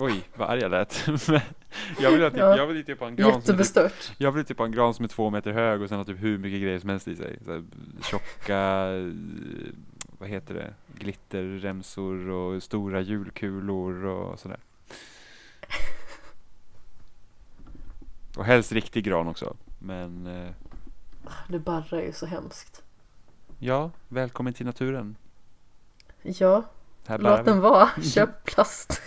[0.00, 1.04] Oj, vad arg jag lät.
[2.00, 2.56] Jag vill ha typ, Ja.
[2.56, 4.12] jag vill typ ha en gran som är typ, Jättebestört.
[4.18, 6.22] Jag vill typ ha en gran som är två meter hög och sen har typ
[6.22, 7.38] hur mycket grejer som helst i sig.
[7.44, 7.64] Så här,
[8.02, 8.58] tjocka,
[8.92, 9.12] eh,
[10.18, 14.60] vad heter det, glitterremsor och stora julkulor och sådär.
[18.36, 19.56] Och helst riktig gran också.
[19.78, 20.50] Men eh,
[21.48, 22.82] Det barrar ju så hemskt.
[23.62, 25.16] Ja, välkommen till naturen.
[26.22, 26.64] Ja,
[27.06, 27.88] låt den vara.
[28.02, 29.02] Köp plast.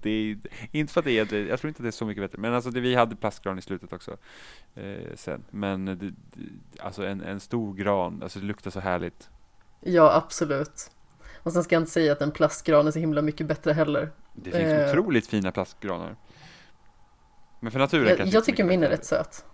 [0.00, 0.38] Det är,
[0.72, 2.54] inte för att det är, jag tror inte att det är så mycket bättre, men
[2.54, 4.16] alltså det, vi hade plastgran i slutet också
[4.74, 5.44] eh, sen.
[5.50, 6.12] Men det, det,
[6.80, 9.30] alltså en, en stor gran, alltså det luktar så härligt.
[9.80, 10.90] Ja, absolut.
[11.42, 14.10] Och sen ska jag inte säga att en plastgran är så himla mycket bättre heller.
[14.34, 14.90] Det finns Eh.
[14.90, 16.16] otroligt fina plastgranar.
[17.60, 19.44] Men för naturen Jag, kanske jag tycker min är rätt söt.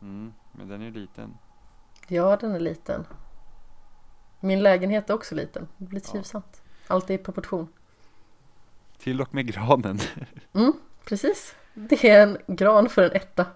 [0.00, 1.34] Mm, men den är ju liten.
[2.08, 3.06] Ja, den är liten.
[4.40, 5.68] Min lägenhet är också liten.
[5.76, 6.62] Det blir trivsamt.
[6.86, 7.68] Allt är i proportion.
[8.98, 9.98] Till och med granen.
[10.52, 10.72] Mm,
[11.04, 11.54] precis.
[11.74, 13.46] Det är en gran för en etta.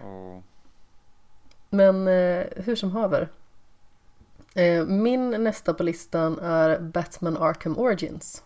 [0.00, 0.42] Och,
[1.70, 3.28] Men eh, hur som haver.
[4.54, 8.44] Eh, min nästa på listan är Batman Arkham Origins.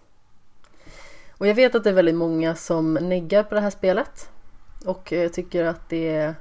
[1.38, 4.30] Och jag vet att det är väldigt många som neggar på det här spelet.
[4.84, 6.34] Och eh, tycker att det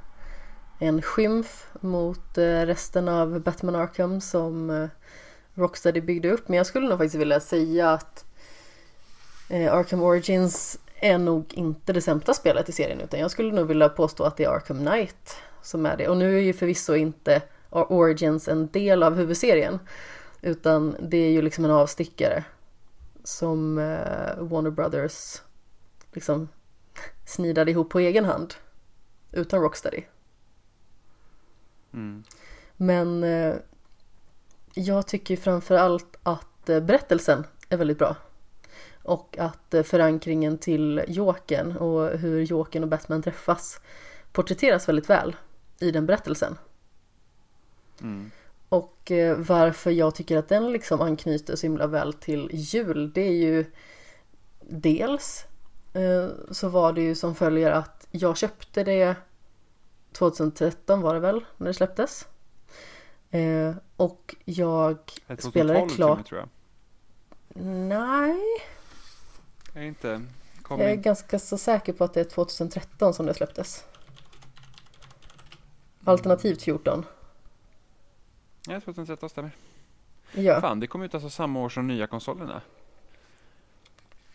[0.78, 4.88] en skymf mot eh, resten av Batman Arkham som eh,
[5.54, 6.48] Rocksteady byggde upp.
[6.48, 8.24] Men jag skulle nog faktiskt vilja säga att
[9.48, 13.66] eh, Arkham Origins är nog inte det sämsta spelet i serien utan jag skulle nog
[13.66, 16.08] vilja påstå att det är Arkham Knight som är det.
[16.08, 19.78] Och nu är ju förvisso inte Origins en del av huvudserien
[20.42, 22.44] utan det är ju liksom en avstickare
[23.24, 23.76] som
[24.38, 25.42] Warner Brothers
[26.12, 26.48] liksom
[27.26, 28.54] snidade ihop på egen hand
[29.32, 30.02] utan Rocksteady
[31.96, 32.24] mm,
[32.76, 33.54] Men eh,
[34.74, 38.16] jag tycker framför allt att eh, berättelsen är väldigt bra.
[39.02, 43.80] Och att eh, förankringen till Jokern och hur Jokern och Batman träffas
[44.32, 45.36] porträtteras väldigt väl
[45.78, 46.58] i den berättelsen.
[48.02, 48.30] mm,
[48.68, 53.32] Och varför jag tycker att den liksom anknyter så himla väl till jul, det är
[53.32, 53.64] ju
[54.60, 55.44] dels
[56.50, 59.16] så var det ju som följer att jag köpte det
[60.18, 62.28] 2013 var det väl när det släpptes.
[63.30, 64.98] Eh, och jag
[65.38, 66.26] spelade 2012 till och klart.
[66.26, 66.48] tror jag.
[67.64, 68.40] Nej,
[69.74, 70.22] Jag är inte,
[70.62, 71.02] kom jag är in.
[71.02, 73.84] ganska så säker på att det är 2013 som det släpptes.
[76.04, 77.04] Alternativt 14.
[78.68, 79.50] Ja, 2013 stämmer.
[80.32, 82.60] Ja, Fan, det kom ut alltså samma år som nya konsolerna.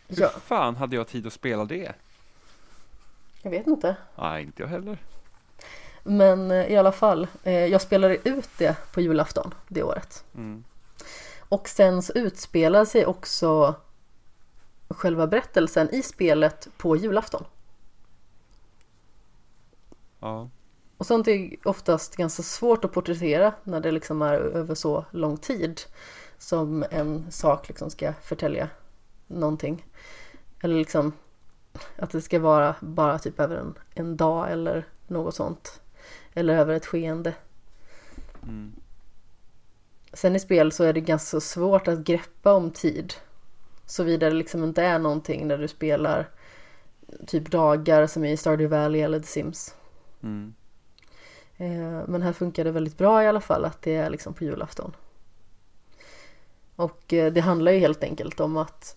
[0.08, 1.92] Hur ja, fan hade jag tid att spela det?
[3.42, 3.96] jag vet inte.
[4.18, 4.98] Nej, inte jag heller.
[6.02, 10.24] Men eh, i alla fall, eh, jag spelade ut det på julafton det året.
[10.34, 10.64] Mm.
[11.38, 13.74] Och sen så utspelar sig också
[14.88, 17.44] själva berättelsen i spelet på julafton.
[20.20, 20.48] Ja.
[20.96, 25.36] Och sånt är oftast ganska svårt att porträttera när det liksom är över så lång
[25.36, 25.80] tid
[26.38, 28.68] som en sak liksom ska förtälja
[29.26, 29.86] någonting.
[30.62, 31.12] Eller liksom
[31.98, 35.81] att det ska vara bara typ över en, en dag eller något sånt.
[36.34, 37.34] Eller över ett skeende.
[38.42, 38.72] Mm.
[40.12, 43.14] Sen i spel så är det ganska svårt att greppa om tid.
[43.86, 46.28] Såvida det liksom inte är någonting där du spelar
[47.26, 49.74] typ dagar som i Stardew Valley eller The Sims.
[50.22, 50.54] Mm.
[51.56, 54.44] Eh, Men här funkar det väldigt bra i alla fall att det är liksom på
[54.44, 54.96] julafton.
[56.76, 58.96] Och eh, det handlar ju helt enkelt om att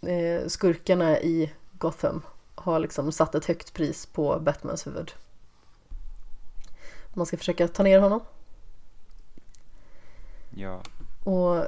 [0.00, 2.22] eh, skurkarna i Gotham
[2.54, 5.12] har liksom satt ett högt pris på Batmans huvud.
[7.12, 8.20] Man ska försöka ta ner honom.
[10.50, 10.82] Ja.
[11.24, 11.66] Och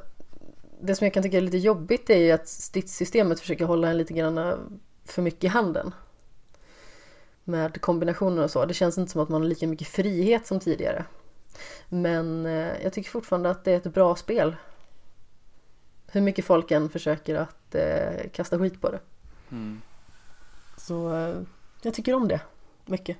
[0.80, 3.99] det som jag kan tycka är lite jobbigt är ju att stridssystemet försöker hålla en
[3.99, 4.59] lite grann
[5.05, 5.95] för mycket i handen.
[7.45, 8.66] Med kombinationer och så.
[8.66, 11.05] Det känns inte som att man har lika mycket frihet som tidigare.
[11.88, 14.57] Men eh, jag tycker fortfarande att det är ett bra spel.
[16.07, 19.01] Hur mycket folk än försöker att eh, kasta skit på det.
[19.51, 19.82] Mm.
[20.76, 21.36] Så eh,
[21.82, 22.40] jag tycker om det
[22.86, 23.16] mycket.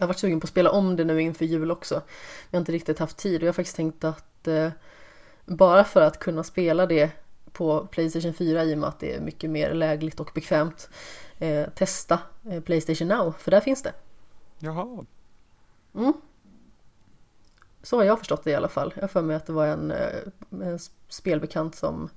[0.00, 1.94] Jag har varit sugen på att spela om det nu inför jul också.
[1.94, 2.02] Men
[2.50, 4.70] jag har inte riktigt haft tid och jag har faktiskt tänkt att eh,
[5.46, 7.10] bara för att kunna spela det
[7.52, 10.88] på Playstation 4 i och med att det är mycket mer lägligt och bekvämt
[11.38, 12.18] eh, testa
[12.50, 13.92] eh, Playstation Now, för där finns det.
[14.58, 15.04] Jaha.
[15.94, 16.12] Mm.
[17.82, 18.92] Så har jag förstått det i alla fall.
[18.94, 20.18] Jag har för mig att det var en, eh,
[20.50, 20.78] en
[21.08, 22.10] spelbekant som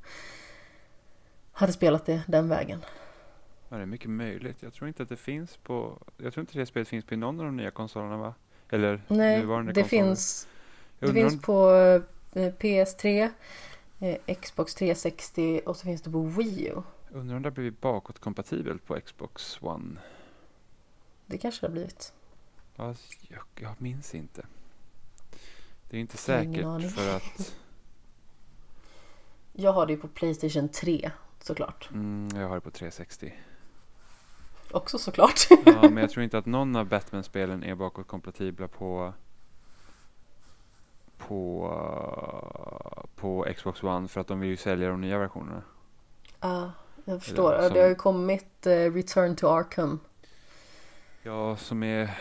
[1.52, 2.86] hade spelat det den vägen.
[3.74, 4.64] Ja, det är mycket möjligt.
[4.64, 7.40] Jag tror inte att det finns på, jag tror inte det spelet finns på någon
[7.40, 8.34] av de nya konsolerna va?
[8.70, 10.04] Eller Nej, nuvarande det konsoler.
[10.06, 10.48] finns,
[11.00, 11.70] det finns på
[12.34, 13.30] eh, PS3,
[14.00, 16.82] eh, Xbox 360 och så finns det på Wii U.
[17.12, 20.00] Undrar om det har blivit bakåtkompatibelt på Xbox One?
[21.26, 22.14] Det kanske det har blivit.
[22.76, 22.96] Ja,
[23.28, 24.46] jag, jag minns inte.
[25.90, 27.56] Det är inte säkert för att
[29.54, 31.90] Jag har det ju på Playstation 3 såklart.
[31.92, 33.34] mm, jag har det på 360.
[34.74, 35.48] Också såklart.
[35.66, 39.14] Ja, men jag tror inte att någon av Batman-spelen är bakåtkompatibla på
[41.18, 45.62] på, uh, på Xbox One för att de vill ju sälja de nya versionerna.
[46.40, 46.72] Ja,
[47.06, 47.54] jag förstår.
[47.54, 50.00] Eller som- Det har ju kommit eh, Return to Arkham.
[51.24, 52.18] Ja, som är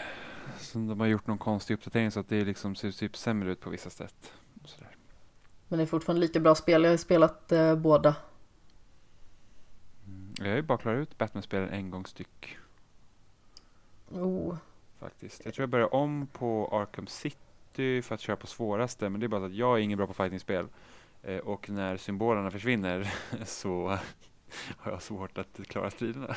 [0.59, 3.61] som de har gjort någon konstig uppdatering så att det liksom ser typ sämre ut
[3.61, 4.32] på vissa sätt.
[5.68, 6.84] Men det är fortfarande lika bra spel.
[6.84, 8.14] Jag har spelat eh, båda.
[10.45, 12.59] Jag har ju bara klarat ut Batman-spelen en gång styck
[14.11, 14.57] Oh.
[15.01, 15.45] faktiskt.
[15.45, 19.26] Jag tror jag började om på Arkham City för att köra på svåraste men det
[19.26, 20.66] är bara så att jag är ingen bra på fightingspel.
[21.22, 23.14] Eh, och när symbolerna försvinner
[23.45, 23.86] så
[24.76, 26.36] har jag svårt att klara striderna.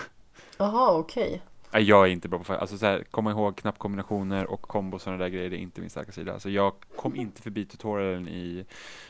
[0.58, 1.42] Jaha, okej.
[1.72, 2.60] Nej, jag är inte bra på fight.
[2.60, 5.82] Alltså så här, komma ihåg knappkombinationer och kombo och sådana där grejer det är inte
[5.82, 6.34] min starka sida.
[6.34, 8.66] Alltså jag kom inte förbi tutorialen i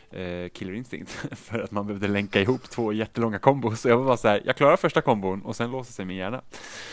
[0.09, 3.81] eh, Killer Instinct för att man behövde länka ihop två jättelånga kombos.
[3.81, 6.17] Så jag var bara så här, jag klarar första kombon och sen låser sig min
[6.17, 6.41] hjärna.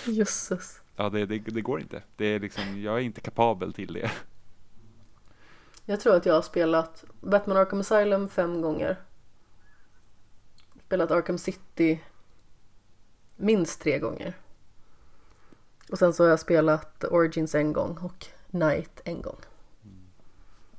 [0.06, 0.80] Jösses.
[0.96, 2.02] Ja, det, det, det går inte.
[2.16, 4.10] Det är liksom, jag är inte kapabel till det.
[5.84, 8.96] Jag tror att jag har spelat Batman Arkham Asylum fem gånger.
[10.86, 12.00] Spelat Arkham City
[13.36, 14.34] minst tre gånger.
[15.92, 19.36] Och sen så har jag spelat Origins en gång och Night en gång.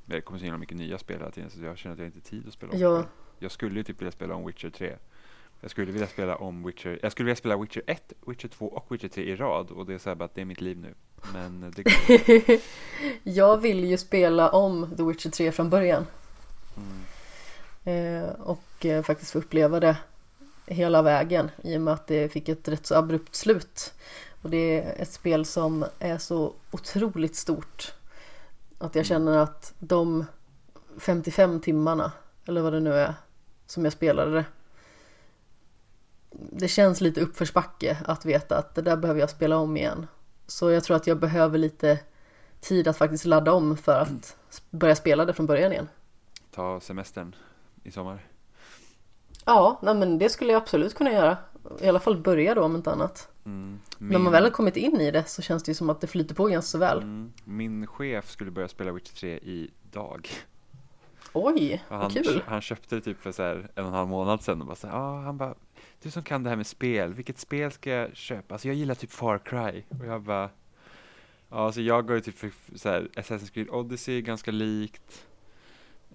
[0.06, 2.18] Det kommer så himla mycket nya spel hela tiden så jag känner att jag inte
[2.18, 3.04] har tid att spela om Ja.
[3.40, 4.96] Jag skulle ju typ vilja spela om Witcher 3.
[5.62, 8.92] Jag skulle vilja spela om Witcher, jag skulle vilja spela Witcher 1, Witcher 2 och
[8.92, 10.78] Witcher 3 i rad och det är så här bara att det är mitt liv
[10.78, 10.94] nu.
[11.34, 12.60] Men det går
[13.24, 16.06] jag vill ju spela om The Witcher 3 från början.
[16.78, 17.04] mm.
[17.86, 19.98] Eh, och eh, faktiskt få uppleva det
[20.66, 23.94] hela vägen i och med att det fick ett rätt så abrupt slut.
[24.44, 27.94] Och det är ett spel som är så otroligt stort
[28.78, 30.26] att jag känner att de
[30.98, 32.12] 55 timmarna,
[32.46, 33.14] eller vad det nu är,
[33.66, 34.46] som jag spelade det.
[36.32, 40.08] Det känns lite uppförsbacke att veta att det där behöver jag spela om igen.
[40.48, 42.00] Så jag tror att jag behöver lite
[42.60, 44.36] tid att faktiskt ladda om för att
[44.70, 45.90] börja spela det från början igen.
[46.52, 47.36] Ta semestern
[47.84, 48.28] i sommar.
[49.46, 51.38] Ja, nej men det skulle jag absolut kunna göra.
[51.80, 53.33] I alla fall börja då om inte annat.
[53.46, 53.80] Mm.
[53.98, 56.08] När man väl har kommit in i det så känns det ju som att det
[56.08, 56.98] flyter på ganska så väl.
[56.98, 60.30] mm, min chef skulle börja spela Witcher 3 idag.
[61.34, 62.44] Oj, Och vad han, kul!
[62.46, 64.88] han köpte det typ för så en och en halv månad sedan och bara så
[64.88, 65.56] här, ah, han bara,
[66.02, 68.56] du som kan det här med spel, vilket spel ska jag köpa?
[68.56, 69.84] Alltså jag gillar typ Far Cry.
[70.00, 70.50] Och jag bara,
[71.50, 75.26] ja alltså jag går ju typ för så här, Assassin's Creed Odyssey ganska likt.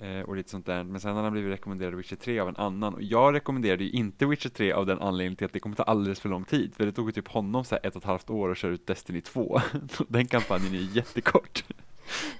[0.01, 0.85] Eh, och lite sånt där.
[0.85, 2.95] Men sen har han blivit rekommenderad Witcher 3 av en annan.
[2.95, 5.83] Och jag rekommenderade ju inte Witcher 3 av den anledningen till att det kommer ta
[5.83, 6.75] alldeles för lång tid.
[6.75, 8.73] För det tog ju typ honom så här ett och ett halvt år att köra
[8.73, 9.61] ut Destiny 2.
[10.09, 11.65] den kampanjen är jättekort.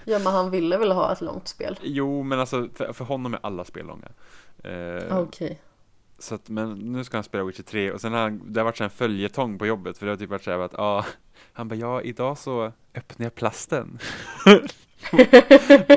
[0.05, 1.79] Ja, men han ville väl ha ett långt spel?
[1.83, 4.09] Jo, men alltså för, för honom är alla spel långa.
[4.65, 5.61] Eh, Okej.
[6.19, 8.65] Så att, men nu ska han spela Witcher 3 och sen har han, det har
[8.65, 11.05] varit så en följetong på jobbet för det har typ varit så här att ja,
[11.53, 13.99] han bara ja idag så öppnar jag plasten.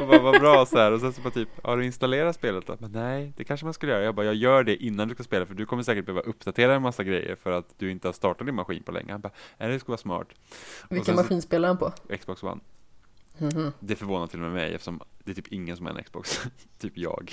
[0.01, 2.67] och bara vad bra så här och sen så bara typ, har du installerat spelet
[2.67, 2.75] då?
[2.79, 4.03] Men nej, det kanske man skulle göra.
[4.03, 6.75] Jag bara, jag gör det innan du ska spela för du kommer säkert behöva uppdatera
[6.75, 9.11] en massa grejer för att du inte har startat din maskin på länge.
[9.11, 10.27] Han bara, nej det skulle vara smart.
[10.89, 11.91] Vilken maskin spelar han på?
[12.19, 12.61] Xbox One.
[13.37, 13.71] Mhm.
[13.79, 16.41] Det förvånar till och med mig eftersom det är typ ingen som har en Xbox.
[16.79, 17.31] typ jag.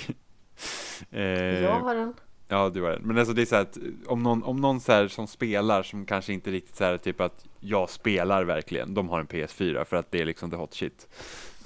[1.11, 1.21] Eh,
[1.63, 2.13] Jag har en.
[2.51, 3.01] Ja, du har den.
[3.01, 5.83] Men alltså det är så här att om någon, om någon så här som spelar
[5.83, 9.83] som kanske inte riktigt så här typ att jag spelar verkligen, de har en PS4
[9.83, 11.07] för att det är liksom the hot shit.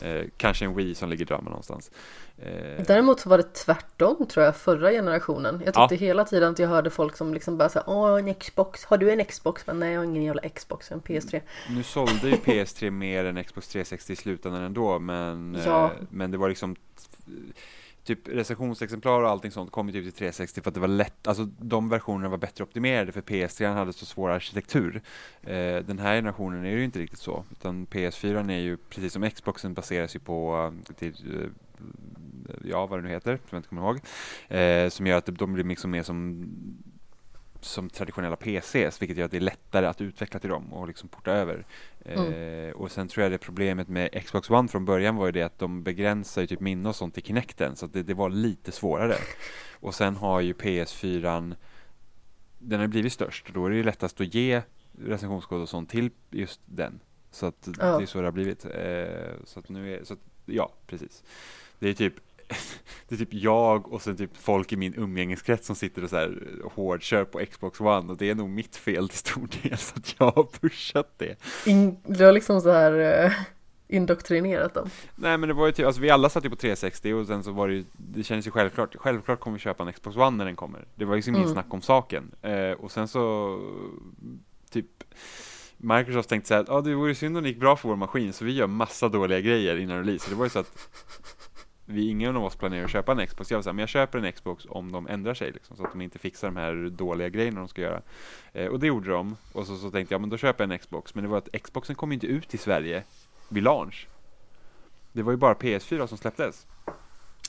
[0.03, 1.91] Eh, kanske en Wii som ligger i drömmen någonstans.
[2.37, 5.61] Eh, Däremot så var det tvärtom tror jag förra generationen.
[5.65, 8.85] Jag tyckte hela tiden att jag hörde folk som liksom bara såhär Åh en Xbox,
[8.85, 9.67] har du en Xbox?
[9.67, 11.41] Men nej jag har ingen jävla Xbox, jag har en PS3.
[11.69, 15.85] nu sålde ju PS3 mer än Xbox 360 i slutändan ändå, men, Ja.
[15.85, 16.75] eh, men det var liksom
[18.03, 21.27] typ recensionsexemplar och allting sånt kom ju typ till 360 för att det var lätt,
[21.27, 25.01] alltså de versionerna var bättre optimerade för PS3 hade så svår arkitektur.
[25.41, 29.13] Eh, den här generationen är det ju inte riktigt så, utan PS4 är ju precis
[29.13, 31.49] som Xboxen baseras ju på eh, till, eh,
[32.63, 33.99] ja vad det nu heter, som jag inte kommer ihåg,
[34.47, 36.47] eh, som gör att de blir liksom mer som
[37.63, 41.09] som traditionella PCs, vilket gör att det är lättare att utveckla till dem och liksom
[41.09, 41.65] porta över.
[42.05, 42.33] Mm.
[42.33, 45.41] Eh, och sen tror jag det problemet med Xbox One från början var ju det
[45.43, 48.71] att de begränsar ju typ minne och sånt till Kinecten, så det, det var lite
[48.71, 49.15] svårare.
[49.79, 51.55] Och sen har ju PS4
[52.59, 54.61] den har blivit störst, då är det ju lättast att ge
[54.99, 56.99] recensionskod och sånt till just den.
[57.31, 57.97] Så att Ja.
[57.97, 58.65] det är så det har blivit.
[58.65, 61.23] Eh, så att nu är, så att, ja, precis.
[61.79, 62.13] Det är typ
[63.09, 66.15] det är typ jag och sen typ folk i min umgängeskrets som sitter och så
[66.15, 66.41] här
[66.73, 70.15] hårdkör på Xbox One och det är nog mitt fel till stor del så att
[70.19, 71.35] jag har pushat det.
[71.65, 73.31] In, du har liksom så här eh,
[73.87, 74.89] indoktrinerat dem.
[75.15, 77.43] Nej men det var ju typ, alltså vi alla satt ju på 360 och sen
[77.43, 80.37] så var det ju, det kändes ju självklart, självklart kommer vi köpa en Xbox One
[80.37, 80.85] när den kommer.
[80.95, 81.47] Det var ju liksom Mm.
[81.49, 82.31] snack om saken.
[82.41, 83.59] Eh, och sen så,
[84.71, 84.87] typ,
[85.77, 87.95] Microsoft tänkte så här, ja ah, det vore synd om det gick bra för vår
[87.95, 90.23] maskin så vi gör massa dåliga grejer innan release.
[90.25, 90.71] Så det var ju så att
[91.85, 93.51] vi, ingen av oss planerar att köpa en Xbox.
[93.51, 95.83] Jag var så här, men jag köper en Xbox om de ändrar sig liksom, så
[95.83, 98.01] att de inte fixar de här dåliga grejerna de ska göra.
[98.53, 99.37] Eh, och det gjorde de.
[99.53, 101.15] Och så, så tänkte jag, men då köper jag en Xbox.
[101.15, 103.03] Men det var att Xboxen kom inte ut i Sverige
[103.49, 104.07] vid launch.
[105.11, 106.67] Det var ju bara PS4 som släpptes.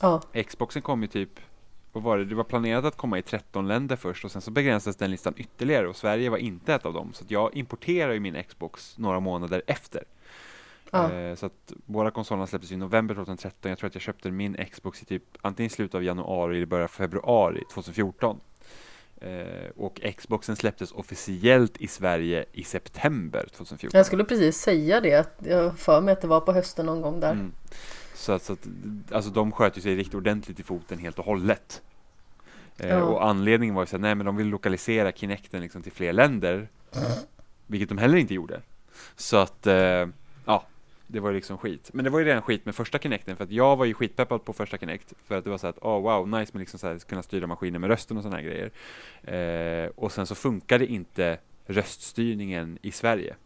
[0.00, 1.40] Ja, Xboxen kom ju typ,
[1.92, 4.50] vad var det, det var planerat att komma i 13 länder först och sen så
[4.50, 7.12] begränsades den listan ytterligare och Sverige var inte ett av dem.
[7.12, 10.04] Så jag importerar ju min Xbox några månader efter.
[10.94, 11.12] Ja.
[11.12, 13.68] Eh, så att båda konsolerna släpptes i november 2013.
[13.68, 16.66] Jag tror att jag köpte min Xbox i typ antingen i slutet av januari eller
[16.66, 18.40] början av februari 2014.
[19.20, 23.98] Eh, och Xboxen släpptes officiellt i Sverige i september 2014.
[23.98, 27.00] Jag skulle precis säga det, att jag för mig att det var på hösten någon
[27.00, 27.32] gång där.
[27.32, 27.52] Mm.
[28.14, 28.68] Så, att, så att,
[29.10, 31.82] alltså de sköt ju sig riktigt ordentligt i foten helt och hållet.
[32.78, 33.02] Eh, Ja.
[33.02, 36.12] Och anledningen var ju så att nej men de vill lokalisera Kinecten liksom till fler
[36.12, 36.68] länder.
[37.66, 38.60] Vilket de heller inte gjorde.
[39.16, 40.06] Så att, eh,
[41.06, 41.90] det var ju liksom skit.
[41.92, 44.44] Men det var ju redan skit med första Kinecten för att jag var ju skitpeppad
[44.44, 45.12] på första Kinect.
[45.24, 47.46] För att det var så att, oh wow, nice med liksom så här, kunna styra
[47.46, 48.70] maskinen med rösten och sådana här grejer.
[49.84, 53.36] Eh, och sen så funkade inte röststyrningen i Sverige.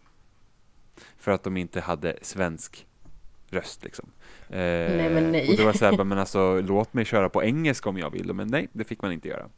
[1.18, 2.86] För att de inte hade svensk
[3.50, 4.10] röst liksom.
[4.48, 5.48] Eh, Nej, men nej.
[5.48, 8.32] Och det var så här, men alltså låt mig köra på engelska om jag vill,
[8.32, 9.48] men nej, det fick man inte göra.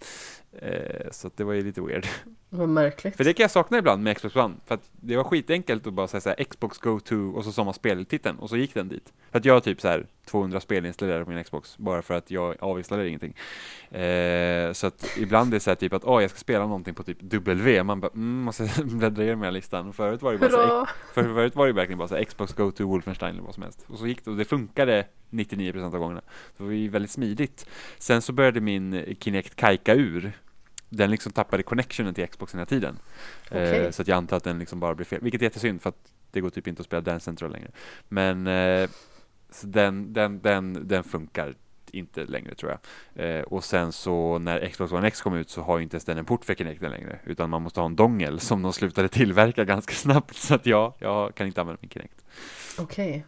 [0.52, 2.06] Eh, så det var ju lite weird.
[2.48, 3.16] Vad märkligt.
[3.16, 5.92] För det kan jag sakna ibland med Xbox One, för att det var skitenkelt att
[5.92, 8.74] bara säga så här, Xbox Go To och så sa man speltiteln och så gick
[8.74, 9.12] den dit.
[9.30, 12.14] För att jag har typ så här 200 spel installerade på min Xbox, bara för
[12.14, 13.34] att jag avinstallerar ingenting.
[13.90, 16.94] Eh, så att ibland är det så här typ att, åh jag ska spela någonting
[16.94, 19.92] på typ W, man bara, mm, måste bläddra igenom hela listan.
[19.92, 22.52] Förut var det bara så här, för förut var det verkligen bara så här, Xbox
[22.52, 23.84] Go To Wolfenstein eller vad som helst.
[23.88, 26.20] Och så gick det, och det funkade 99% av gångerna.
[26.56, 27.66] Så det var ju väldigt smidigt.
[27.98, 30.32] Sen så började min Kinect kajka ur.
[30.90, 32.98] Den liksom tappade connectionen till Xboxen hela tiden.
[33.50, 33.92] Eh, Okej.
[33.92, 35.20] så att jag antar att den liksom bara blev fel.
[35.22, 37.70] Vilket är jättesynd för att det går typ inte att spela Dance Central längre.
[38.08, 38.90] Men eh,
[39.62, 41.54] den, den, den, den funkar
[41.92, 42.80] inte längre tror jag.
[43.24, 46.04] Eh, och sen så när Xbox One X kom ut så har ju inte ens
[46.04, 47.18] den en port för Kinecten längre.
[47.24, 50.36] Utan man måste ha en dongel som de slutade tillverka ganska snabbt.
[50.36, 52.24] Så att ja, jag kan inte använda min Kinect.
[52.78, 53.24] Okej.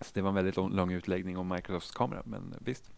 [0.00, 2.90] Så det var en väldigt lång, lång utläggning om Microsofts kamera, men visst.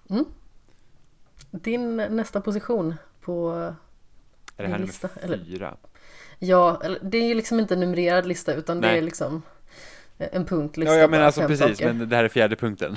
[1.51, 3.75] Din nästa position på...
[4.57, 5.45] Är det här Din nummer lista, eller?
[5.45, 5.77] fyra?
[6.39, 8.99] Ja, det är ju liksom inte en numrerad lista utan det Nej.
[8.99, 9.43] är liksom
[10.17, 10.95] en punktlista.
[10.95, 11.93] Ja, ja men bara, alltså precis, saker.
[11.93, 12.97] men det här är fjärde punkten.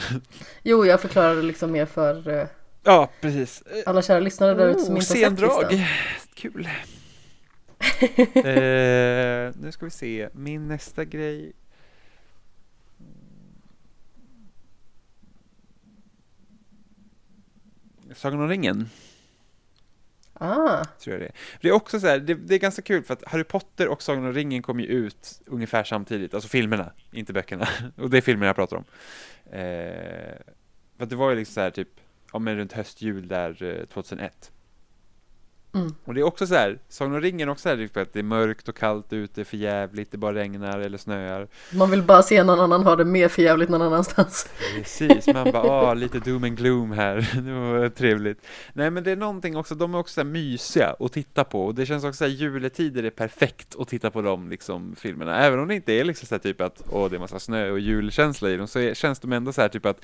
[0.63, 2.47] Jo, jag förklarade liksom mer för eh,
[2.83, 3.63] ja, precis.
[3.85, 5.87] alla kära lyssnare där ute som Oh, inte har sett listan.
[6.33, 6.65] Kul.
[8.35, 11.53] eh, nu ska vi se, min nästa grej.
[18.15, 18.89] Sagan om ringen,
[20.39, 21.33] Ah, tror jag det är.
[21.61, 24.01] Det är också så här, det, det är ganska kul för att Harry Potter och
[24.01, 27.67] Sagan om ringen kom ju ut ungefär samtidigt, alltså filmerna, inte böckerna.
[27.97, 28.83] Och det är filmerna jag pratar om.
[29.51, 30.37] Eh,
[30.97, 31.89] för att det var ju liksom så här typ,
[32.33, 34.51] ja men runt höst, jul där eh, 2001.
[35.73, 35.95] Mm.
[36.05, 38.13] Och det är också så här, Sagan om ringen är också så här, typ att
[38.13, 41.47] det är mörkt och kallt ute, för jävligt, det bara regnar eller snöar.
[41.73, 44.49] man vill bara se någon annan ha det mer för jävligt någon annanstans.
[44.75, 48.45] Precis, man bara, ah, lite doom and gloom här, det var trevligt.
[48.73, 51.65] Nej men det är någonting också, de är också så här mysiga att titta på
[51.65, 55.37] och det känns också så här, juletider är perfekt att titta på de liksom filmerna.
[55.37, 57.71] Även om det inte är liksom så här typ att, åh det är massa snö
[57.71, 60.01] och julkänsla i dem, så är, känns de ändå så här typ att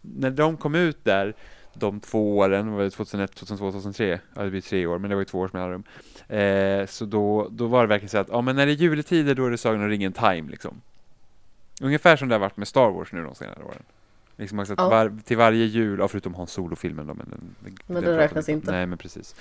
[0.00, 1.34] när de kom ut där,
[1.78, 4.20] de två åren, var det 2001, 2002, 2003?
[4.34, 5.84] Ja det blir tre år, men det var ju två års mellanrum.
[6.28, 9.34] Eh, så då, då var det verkligen så att, ja men när det är juletider
[9.34, 10.80] då är det Sagan om ringen time liksom.
[11.80, 13.82] Ungefär som det har varit med Star Wars nu de senare åren.
[14.36, 14.88] Liksom också att Ja.
[14.88, 17.54] var, till varje jul, ja, förutom Han Solo-filmen då, men den,
[17.86, 18.70] Men den den räknas inte.
[18.70, 19.34] Nej, men precis.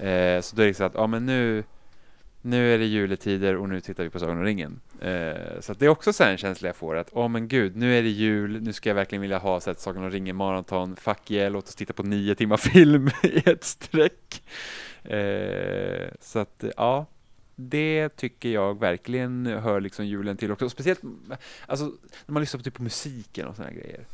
[0.00, 1.64] Eh, så då är det så att, ja men nu,
[2.42, 4.80] nu är det juletider och nu tittar vi på Sagan om ringen.
[5.00, 7.76] Eh, så att det är också så en känsla jag får att, åh men gud,
[7.76, 10.36] nu är det jul, nu ska jag verkligen vilja ha så ett Sagan om ringen
[10.36, 14.42] maraton, fuck yeah, låt oss titta på nio timmar film i ett streck.
[15.04, 17.06] Eh, så att eh, ja,
[17.56, 20.68] det tycker jag verkligen hör liksom julen till också.
[20.68, 21.00] Speciellt
[21.66, 21.84] alltså,
[22.26, 24.06] när man lyssnar på, typ på musiken och sådana grejer.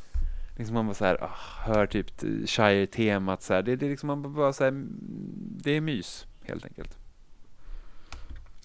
[0.57, 3.63] Liksom man bara så här, oh, hör typ Shire-temat så här.
[3.63, 4.89] Det, det liksom man bara så här, mm,
[5.63, 6.99] det är mys helt enkelt.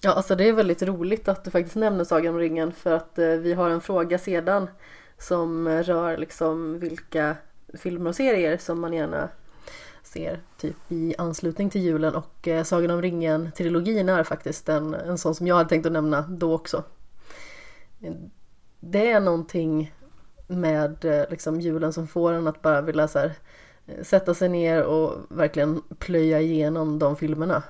[0.02, 3.18] Ja, alltså det är väldigt roligt att du faktiskt nämner Sagan om ringen för att
[3.18, 4.70] eh, vi har en fråga sedan
[5.18, 7.36] som rör liksom vilka
[7.74, 9.28] filmer och serier som man gärna
[10.02, 15.18] ser typ i anslutning till julen och eh, Sagan om ringen-trilogin är faktiskt en, en
[15.18, 16.84] sån som jag hade tänkt att nämna då också.
[18.80, 19.94] Det är någonting
[20.46, 23.32] med eh, liksom julen som får en att bara vilja så här,
[23.86, 27.62] eh, sätta sig ner och verkligen plöja igenom de filmerna.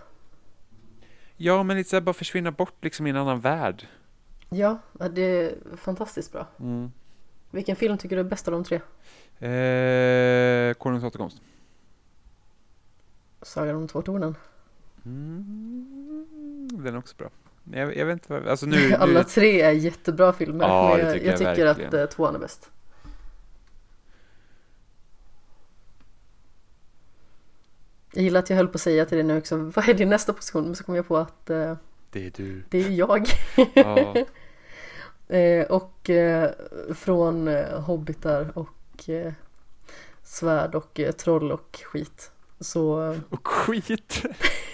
[1.43, 3.87] Ja, men lite så här bara försvinna bort liksom i en annan värld.
[4.51, 4.79] Ja,
[5.11, 6.47] det är fantastiskt bra.
[6.61, 6.93] Mm.
[7.51, 8.77] Vilken film tycker du är bäst av de tre?
[9.49, 11.43] Eh, Konungens återkomst.
[13.43, 14.37] Sagan om två tornen.
[15.05, 17.31] Mm, den är också bra.
[17.73, 19.25] Jag, jag vet inte alltså nu, Alla nu...
[19.25, 20.65] tre är jättebra filmer.
[20.69, 22.05] Ja, men jag, tycker jag, jag tycker att verkligen.
[22.05, 22.71] eh, tvåan är bäst.
[28.13, 30.09] Jag gillar att jag höll på att säga till dig nu också, vad är din
[30.09, 30.65] nästa position?
[30.65, 31.77] Men så kom jag på att eh,
[32.11, 32.63] Det är du.
[32.69, 33.27] det är jag.
[33.75, 34.15] Ja.
[35.29, 36.51] Eh, och eh,
[36.95, 39.33] från eh, hobbitar och eh,
[40.23, 42.31] svärd och eh, troll och skit.
[42.61, 44.23] Så, Och skit.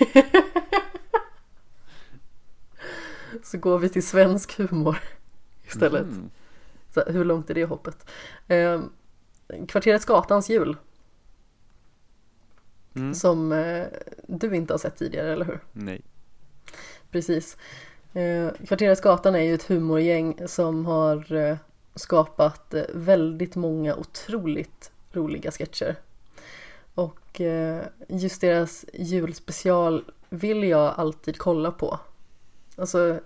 [3.42, 4.98] så går vi till svensk humor
[5.66, 6.02] istället.
[6.02, 6.30] Mm.
[6.94, 8.06] Så, hur långt är det hoppet?
[9.68, 10.76] Kvarteret Skatans jul
[12.96, 13.14] Mm.
[13.14, 13.84] som eh,
[14.26, 15.60] du inte har sett tidigare, eller hur?
[15.72, 16.02] Nej.
[17.10, 17.56] Precis.
[18.12, 21.56] Eh, Kvarteret Skatan är ju ett humorgäng som har eh,
[21.94, 25.96] skapat eh, väldigt många otroligt roliga sketcher.
[26.94, 32.00] Och eh, just deras julspecial vill jag alltid kolla på.
[32.76, 33.20] Alltså,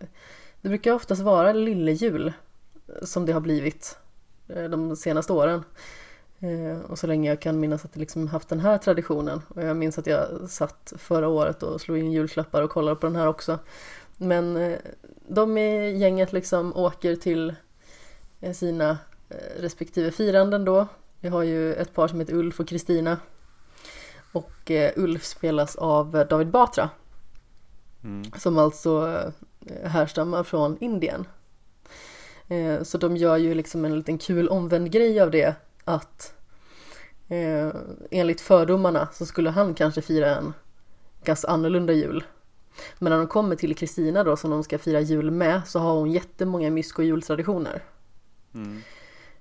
[0.61, 2.33] det brukar oftast vara lillejul
[3.03, 3.99] som det har blivit
[4.49, 5.65] eh, de senaste åren.
[6.41, 9.43] Eh, Och så länge jag kan minnas att det liksom haft den här traditionen.
[9.49, 13.07] Och jag minns att jag satt förra året och slog in julklappar och kollade på
[13.07, 13.59] den här också.
[14.17, 14.79] Men eh,
[15.29, 17.55] de i gänget liksom åker till
[18.41, 18.99] eh, sina
[19.57, 20.87] respektive firanden då.
[21.21, 23.19] Vi har ju ett par som heter Ulf och Kristina.
[24.33, 26.91] Och Ulf spelas av David Batra.
[28.05, 28.25] Mm.
[28.39, 29.23] Som alltså
[29.85, 31.27] härstammar från Indien.
[32.83, 35.55] Så de gör ju liksom en liten kul omvänd grej av det
[35.91, 36.35] att
[37.29, 37.71] eh,
[38.11, 40.53] enligt fördomarna så skulle han kanske fira en
[41.25, 42.25] ganska annorlunda jul.
[42.99, 45.95] Men när de kommer till Kristina då som de ska fira jul med så har
[45.95, 47.83] hon jättemånga mysko och jultraditioner.
[48.55, 48.77] Mm.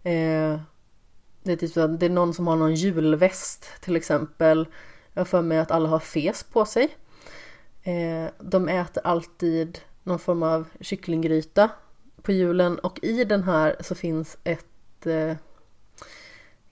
[0.03, 0.59] Eh,
[1.43, 4.67] det är typ så att det är någon som har någon julväst till exempel.
[5.13, 6.97] Jag har för mig att alla har fes på sig.
[7.83, 11.69] Eh, de äter alltid någon form av kycklinggryta
[12.21, 15.35] på julen och i den här så finns ett eh,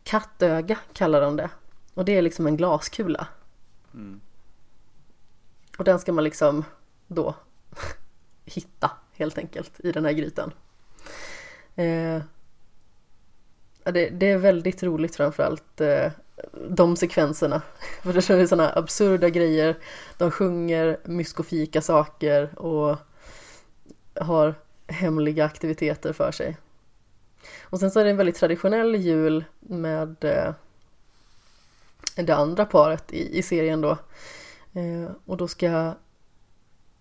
[0.07, 1.49] kattöga kallar de det.
[1.93, 3.27] Och det är liksom en glaskula.
[3.93, 4.21] Mm.
[5.77, 6.65] Och den ska man liksom
[7.07, 7.35] då
[8.45, 10.53] hitta helt enkelt i den här grytan.
[11.75, 12.21] Eh,
[13.83, 16.11] det, det är väldigt roligt framförallt eh,
[16.69, 17.61] de sekvenserna.
[18.01, 19.77] För det är sådana absurda grejer.
[20.17, 22.97] De sjunger myskofika saker och
[24.15, 24.55] har
[24.87, 26.57] hemliga aktiviteter för sig.
[27.63, 30.53] Och sen så är det en väldigt traditionell jul med eh,
[32.15, 33.91] det andra paret i, i serien då.
[34.73, 35.93] Eh, och då ska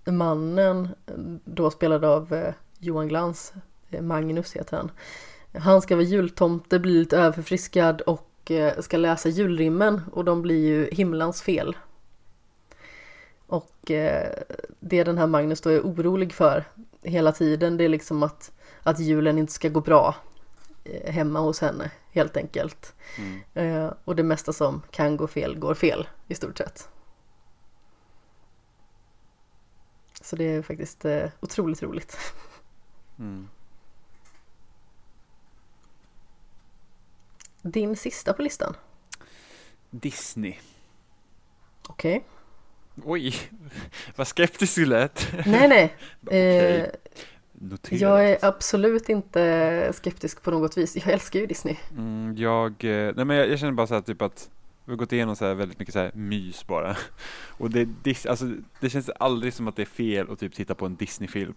[0.05, 1.15] mannen, eh,
[1.45, 3.53] då spelad av Johan Glans,
[4.01, 4.91] Magnus heter han.
[5.63, 10.89] Han ska vara jultomte, bli lite överförfriskad och ska läsa julrimmen och de blir ju
[10.93, 11.77] himlans fel.
[13.47, 13.91] Och
[14.81, 16.65] det den här Magnus då är orolig för
[17.03, 18.53] hela tiden det är liksom att,
[18.87, 20.15] att julen inte ska gå bra
[20.85, 22.95] eh, hemma hos henne helt enkelt.
[23.19, 23.41] Mm.
[23.55, 26.89] Eh, och det mesta som kan gå fel går fel i stort sett.
[30.21, 32.19] Så det är faktiskt eh, otroligt roligt.
[33.19, 33.49] Mm.
[37.63, 38.77] Din sista på listan?
[39.91, 40.57] Disney.
[41.89, 42.27] Okej.
[43.05, 43.35] Oj,
[44.17, 45.29] vad skeptisk du lät.
[45.47, 45.97] Nej, nej.
[46.23, 46.81] Okej.
[46.81, 46.89] Eh,
[47.61, 48.01] Noterat.
[48.01, 50.97] jag är absolut inte skeptisk på något vis.
[50.97, 51.77] Jag älskar ju Disney.
[51.97, 54.51] Mm, jag, eh, nej men jag, jag känner bara så här typ att
[54.85, 56.97] vi har gått igenom så här väldigt mycket så här mys bara.
[57.59, 60.75] Och det, det, alltså, det känns aldrig som att det är fel att typ titta
[60.75, 61.55] på en Disney-film.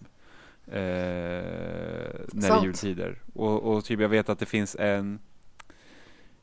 [0.68, 3.22] Eh, när det är jultider.
[3.34, 5.20] Och, och typ jag vet att det finns en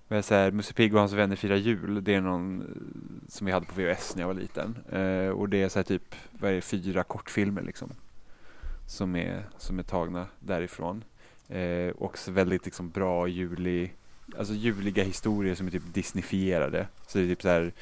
[0.09, 2.67] Men så här, Musse Pigg och hans vänner firar jul, det är någon eh,
[3.29, 4.79] som jag hade på VHS när jag var liten.
[4.93, 7.93] Eh, och det är så här typ, vad är det, fyra kortfilmer liksom.
[8.87, 11.05] Som är, som är tagna därifrån.
[11.49, 13.95] Eh, också väldigt liksom bra julig,
[14.39, 16.89] alltså juliga historier som är typ disneyfierade.
[17.07, 17.73] Så det är typ så här,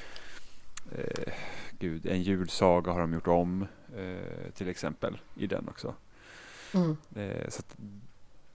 [0.98, 1.32] eh,
[1.78, 3.66] gud, en julsaga har de gjort om
[3.97, 5.94] eh, till exempel i den också.
[6.74, 6.97] Mm.
[7.16, 7.76] Eh, så att,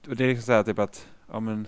[0.08, 1.68] och det är liksom så här typ att, ja men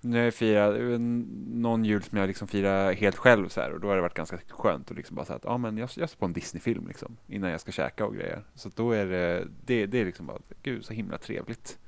[0.00, 1.00] nu har jag firat
[1.46, 4.14] någon jul som jag liksom firar helt själv så här och då har det varit
[4.14, 6.86] ganska skönt att liksom bara säga att ja men jag, jag ser på en Disney-film
[6.88, 8.44] liksom innan jag ska käka och grejer.
[8.54, 11.78] Så då är det, det, det är liksom bara, gud så himla trevligt.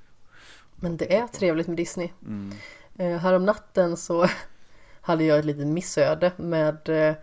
[0.77, 2.11] Men det är trevligt med Disney.
[2.27, 2.53] Mm.
[2.99, 4.27] Eh, härom natten så
[5.01, 7.15] hade jag ett litet missöde med eh,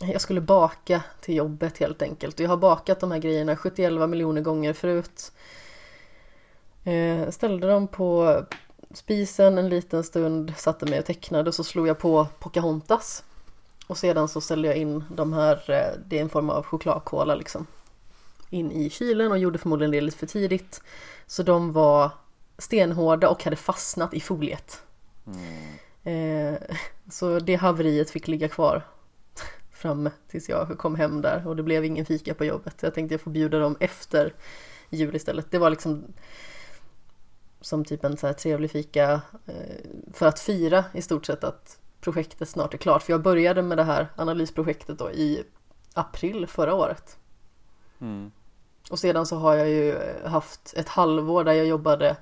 [0.00, 2.40] jag skulle baka till jobbet helt enkelt.
[2.40, 5.32] Jag har bakat de här grejerna 71 miljoner gånger förut.
[6.84, 8.42] Eh, ställde dem på
[8.94, 13.24] spisen en liten stund, satte mig och tecknade och så slog jag på Pocahontas.
[13.86, 17.34] Och sedan så ställde jag in de här, eh, det är en form av chokladkola
[17.34, 17.66] liksom.
[18.50, 20.82] In i kylen och gjorde förmodligen det lite för tidigt.
[21.26, 22.10] Så de var
[22.58, 24.82] stenhårda och hade fastnat i foliet.
[25.26, 25.74] Mm.
[26.02, 26.60] Eh,
[27.10, 28.82] så det haveriet fick ligga kvar
[29.72, 32.76] fram tills jag kom hem där och det blev ingen fika på jobbet.
[32.80, 34.34] Jag tänkte jag får bjuda dem efter
[34.90, 35.50] jul istället.
[35.50, 36.04] Det var liksom
[37.68, 39.76] som typ en så här trevlig fika eh,
[40.12, 43.02] för att fira i stort sett att projektet snart är klart.
[43.02, 45.44] För jag började med det här analysprojektet då i
[45.94, 47.18] april förra året.
[48.00, 48.30] Mm.
[48.90, 52.16] Och sedan så har jag ju haft ett halvår där jag jobbade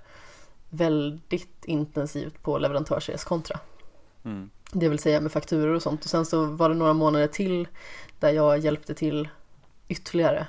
[0.70, 3.60] väldigt intensivt på leverantörsreskontra.
[4.24, 4.50] Mm.
[4.72, 6.04] Det vill säga med fakturor och sånt.
[6.04, 7.68] Och sen så var det några månader till
[8.20, 9.28] där jag hjälpte till
[9.88, 10.46] ytterligare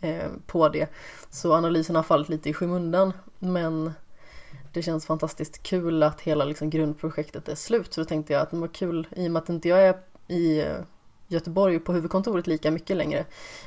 [0.00, 0.88] eh, på det.
[1.30, 3.12] Så analysen har fallit lite i skymundan.
[3.38, 3.92] Men
[4.72, 7.94] det känns fantastiskt kul att hela liksom, grundprojektet är slut.
[7.94, 9.98] Så då tänkte jag att det var kul i och med att inte jag är
[10.26, 10.76] i eh,
[11.28, 13.26] Göteborg på huvudkontoret lika mycket längre.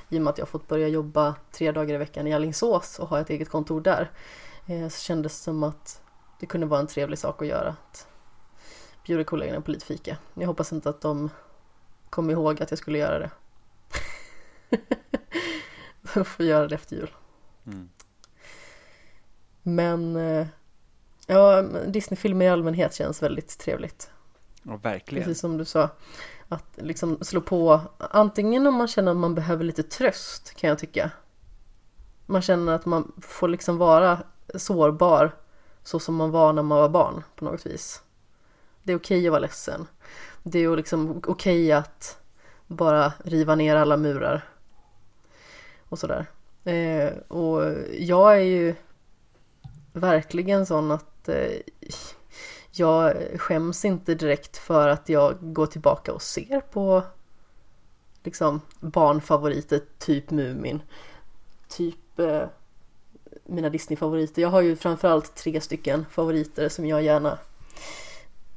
[0.09, 3.07] I och med att jag fått börja jobba tre dagar i veckan i Alingsås och
[3.07, 4.11] ha ett eget kontor där.
[4.65, 6.01] Eh, så kändes det som att
[6.39, 7.69] det kunde vara en trevlig sak att göra.
[7.69, 8.07] Att
[9.05, 10.17] bjuda kollegorna på lite fika.
[10.33, 11.29] Jag hoppas inte att de
[12.09, 13.31] kom ihåg att jag skulle göra det.
[16.15, 17.11] Jag får göra det efter jul.
[17.65, 17.89] Mm.
[19.63, 20.47] Men eh,
[21.31, 24.09] ja, Disney-filmer i allmänhet känns väldigt trevligt.
[24.63, 25.23] Ja, verkligen.
[25.23, 25.89] Precis som du sa.
[26.47, 30.79] Att liksom slå på, antingen om man känner att man behöver lite tröst kan jag
[30.79, 31.11] tycka.
[32.25, 34.19] Man känner att man får liksom vara
[34.55, 35.35] sårbar
[35.83, 38.01] så som man var när man var barn på något vis.
[38.83, 39.87] Det är okej att vara ledsen.
[40.43, 42.17] Det är liksom okej att
[42.67, 44.41] bara riva ner alla murar.
[45.89, 46.25] Och sådär.
[46.63, 47.63] Eh, och
[47.99, 48.75] jag är ju
[49.93, 51.61] verkligen sån att eh,
[52.71, 57.03] jag skäms inte direkt för att jag går tillbaka och ser på
[58.23, 60.81] liksom barnfavoriter, typ Mumin.
[61.67, 62.43] Typ eh,
[63.45, 64.41] mina Disney-favoriter.
[64.41, 67.37] Jag har ju framförallt tre stycken favoriter som jag gärna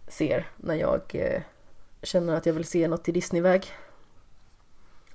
[0.09, 1.43] ser när jag eh,
[2.03, 3.73] känner att jag vill se något i Disney-väg.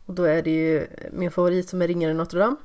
[0.05, 2.55] Och då är det ju min favorit som är Ringaren Notre Dame.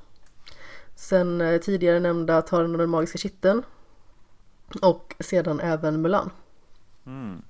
[0.95, 3.63] Sen eh, tidigare nämnda Taren och den magiska kitteln.
[4.83, 6.31] Och sedan även Mulan.
[7.07, 7.43] Mm.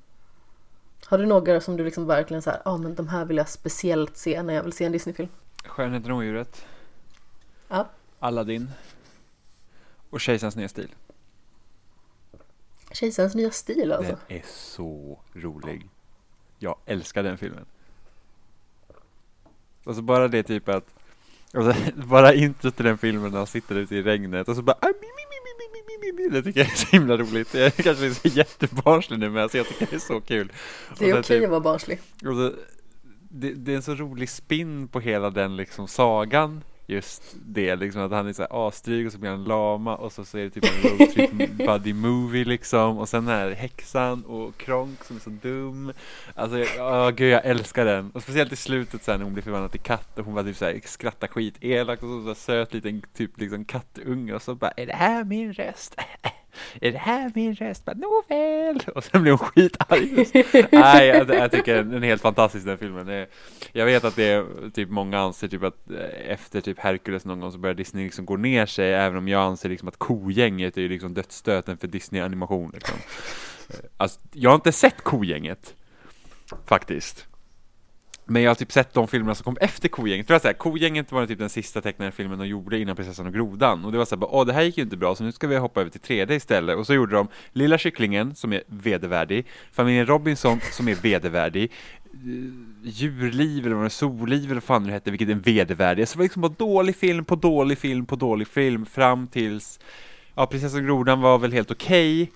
[1.07, 3.37] Har du några som du liksom verkligen så här, ja ah, men de här vill
[3.37, 5.29] jag speciellt se när jag vill se en Disney-film?
[5.65, 6.67] Skönheten och odjuret.
[7.69, 7.89] Ja.
[8.19, 8.71] Aladdin.
[10.11, 10.95] Och Kejsarens nya stil.
[12.93, 14.19] Kejsarens nya stil alltså.
[14.29, 15.89] Den är så rolig.
[16.59, 17.67] Jag älskar den filmen.
[19.85, 20.95] Alltså bara det typ att
[21.55, 24.77] alltså, bara introt till den filmen när han sitter ute i regnet och så bara
[24.81, 25.44] "Ah, mi, mi, mi,
[25.87, 27.55] mi, mi, mi, mi, mi." Det tycker jag är så himla roligt.
[27.55, 30.53] Jag kanske är så jättebarnslig nu men alltså, jag tycker det är så kul.
[30.99, 32.01] Det är okej sen typ- att vara barnslig.
[33.29, 38.03] det, det är en så rolig spin på hela den liksom sagan Just det liksom
[38.03, 40.51] att han är såhär asdryg och så blir han lama och så, så är det
[40.51, 42.99] typ en roadtrip buddy movie liksom.
[42.99, 45.93] Och sen är häxan och Kronk som är så dum.
[46.35, 48.11] Alltså, ja gud jag älskar den.
[48.11, 50.57] Och speciellt i slutet sen när hon blir förvandlad till katt och hon bara typ
[50.57, 54.71] såhär skrattar skit elakt och så, så söt liten typ liksom kattunge och så bara
[54.71, 56.01] är det här min röst?
[56.81, 57.87] Är det här min röst?
[57.87, 58.83] Nåväl!
[58.95, 60.27] Och sen blir hon skitarg.
[60.73, 63.27] Nej, jag, jag tycker den är helt fantastisk den filmen.
[63.73, 67.41] Jag vet att det är typ många anser typ att eh, efter typ Hercules någon
[67.41, 70.77] gång så börjar Disney liksom gå ner sig, även om jag anser liksom att kogänget
[70.77, 72.99] är ju liksom dödsstöten för Disney animation liksom.
[73.71, 75.75] Eh, Alltså, jag har inte sett kogänget.
[76.67, 77.27] Faktiskt.
[78.27, 80.27] Men jag har typ sett de filmerna som kom efter Kogänget.
[80.27, 83.33] För jag säga, Kogänget var typ den sista tecknade filmen de gjorde innan Prinsessan och
[83.33, 83.85] Grodan.
[83.85, 85.57] Och det var såhär, åh det här gick ju inte bra så nu ska vi
[85.57, 86.77] hoppa över till 3D istället.
[86.77, 91.73] Och så gjorde de Lilla Kycklingen som är vedervärdig, Familjen Robinson som är vedervärdig,
[92.13, 92.19] eh,
[92.83, 96.09] Djurliv eller vad det Solliv eller vad fan det hette, vilket är en vedervärdig.
[96.09, 99.81] Så det var liksom bara dålig film på dålig film på dålig film fram tills,
[100.35, 102.23] ja Prinsessan och Grodan var väl helt okej.
[102.23, 102.35] Okay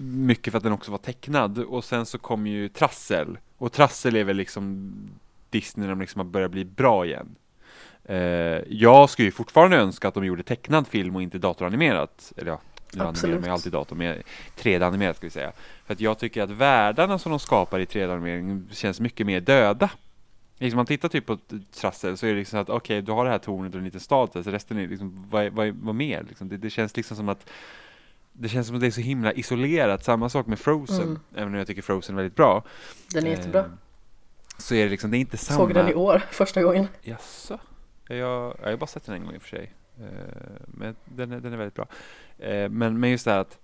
[0.00, 4.16] mycket för att den också var tecknad och sen så kom ju Trassel och Trassel
[4.16, 4.92] är väl liksom
[5.50, 7.34] Disney när de liksom har börjat bli bra igen.
[8.04, 8.16] Eh,
[8.68, 12.32] jag skulle ju fortfarande önska att de gjorde tecknad film och inte datoranimerat.
[12.36, 12.60] Eller ja,
[12.92, 14.22] nu animerar man ju alltid dator, men
[14.56, 15.52] 3D-animerat ska vi säga.
[15.86, 19.90] För att jag tycker att världarna som de skapar i 3D-animering känns mycket mer döda.
[20.58, 21.38] Liksom man tittar typ på
[21.74, 23.84] Trassel så är det liksom att okej, okay, du har det här tornet och en
[23.84, 26.24] liten stad, så resten är liksom, vad, vad, vad mer?
[26.28, 27.50] Liksom, det, det känns liksom som att
[28.32, 31.20] det känns som att det är så himla isolerat, samma sak med Frozen, mm.
[31.34, 32.64] även om jag tycker Frozen är väldigt bra.
[33.12, 33.64] Den är eh, jättebra.
[34.58, 35.58] Så är det liksom, det är inte samma.
[35.58, 36.88] Såg den i år, första gången.
[37.02, 37.58] Jaså?
[38.08, 38.18] Jag,
[38.62, 39.72] jag har bara sett den en gång i och för sig.
[40.00, 40.06] Eh,
[40.66, 41.86] men den är, den är väldigt bra.
[42.38, 43.58] Eh, men, men just det här att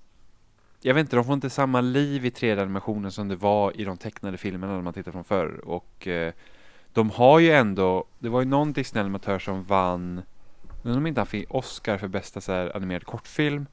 [0.81, 3.97] jag vet inte, de får inte samma liv i 3D-animationen som det var i de
[3.97, 5.61] tecknade filmerna när man tittar från förr.
[5.65, 6.33] Och eh,
[6.93, 10.23] de har ju ändå, det var ju någon Disney-animatör som vann,
[10.83, 13.67] undrar om inte han fick Oscar för bästa så här, animerad kortfilm.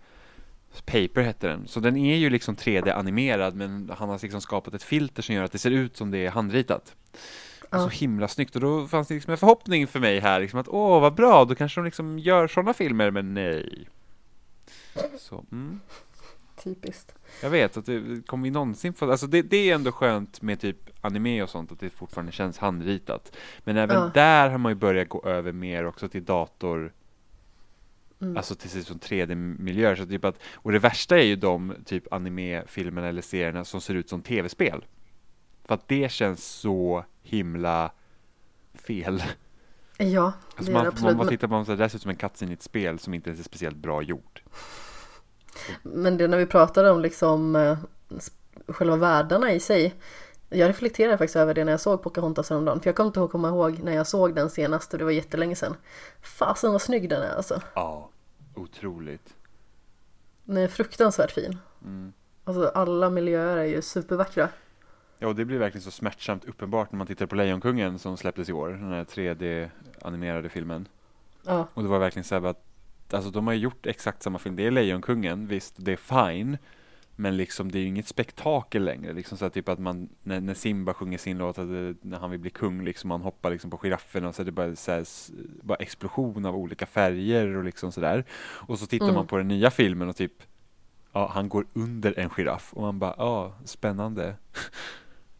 [0.81, 1.67] Paper hette den.
[1.67, 5.43] Så den är ju liksom 3D-animerad men han har liksom skapat ett filter som gör
[5.43, 6.95] att det ser ut som det är handritat.
[7.69, 7.79] Ja.
[7.79, 10.67] Så himla snyggt och då fanns det liksom en förhoppning för mig här liksom att
[10.67, 13.87] åh vad bra, då kanske de liksom gör sådana filmer men nej.
[15.17, 15.79] Så, mm.
[16.63, 17.15] Typiskt.
[17.41, 20.59] Jag vet att det kommer vi någonsin få, alltså det, det, är ändå skönt med
[20.59, 23.35] typ anime och sånt att det fortfarande känns handritat.
[23.63, 24.11] Men även ja.
[24.13, 26.93] där har man ju börjat gå över mer också till dator
[28.25, 28.37] Mm.
[28.37, 29.95] Alltså till som 3D-miljöer.
[29.95, 33.93] Så typ att, och det värsta är ju de typ anime-filmerna eller serierna som ser
[33.93, 34.85] ut som tv-spel.
[35.63, 37.91] För att det känns så himla
[38.73, 39.23] fel.
[39.97, 41.15] Ja, alltså det man, är absolut.
[41.15, 43.13] Man bara tittar på det där ser ut som en cutscene i ett spel som
[43.13, 44.43] inte är speciellt bra gjort.
[45.83, 47.77] Men det när vi pratade om liksom eh,
[48.67, 49.95] själva världarna i sig.
[50.49, 52.79] Jag reflekterar faktiskt över det när jag såg Pocahontas häromdagen.
[52.79, 55.11] För jag kommer inte ihåg, komma ihåg när jag såg den senast och det var
[55.11, 55.75] jättelänge sedan.
[56.21, 57.61] Fasen vad snygg den är alltså.
[57.73, 58.09] Ja,
[58.55, 59.35] otroligt.
[60.43, 61.57] Den är fruktansvärt fin.
[61.83, 62.13] Mm.
[62.43, 64.49] Alltså alla miljöer är ju supervackra.
[65.19, 68.49] Ja, och det blir verkligen så smärtsamt uppenbart när man tittar på Lejonkungen som släpptes
[68.49, 70.87] i år, den här 3D-animerade filmen.
[71.43, 71.67] Ja.
[71.73, 72.63] Och det var verkligen så här att,
[73.11, 76.57] alltså de har gjort exakt samma film, det är Lejonkungen, visst, det är fine,
[77.15, 80.53] men liksom det är ju inget spektakel längre, liksom så typ att man, när, när
[80.53, 83.71] Simba sjunger sin låt, att det, när han vill bli kung, liksom man hoppar liksom
[83.71, 85.05] på giraffen och så är det bara, så här,
[85.63, 88.25] bara explosion av olika färger och liksom sådär.
[88.39, 89.15] Och så tittar mm.
[89.15, 90.43] man på den nya filmen och typ,
[91.11, 94.35] ja, han går under en giraff och man bara, ja, spännande.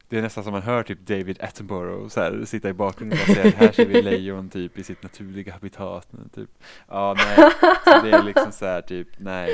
[0.10, 3.36] Det är nästan som man hör typ David Attenborough så här, sitta i bakgrunden och
[3.36, 6.08] säga här ser vi lejon typ i sitt naturliga habitat.
[6.36, 6.50] Typ.
[6.88, 7.52] Ja, nej,
[7.86, 9.52] så det är liksom så här typ, nej,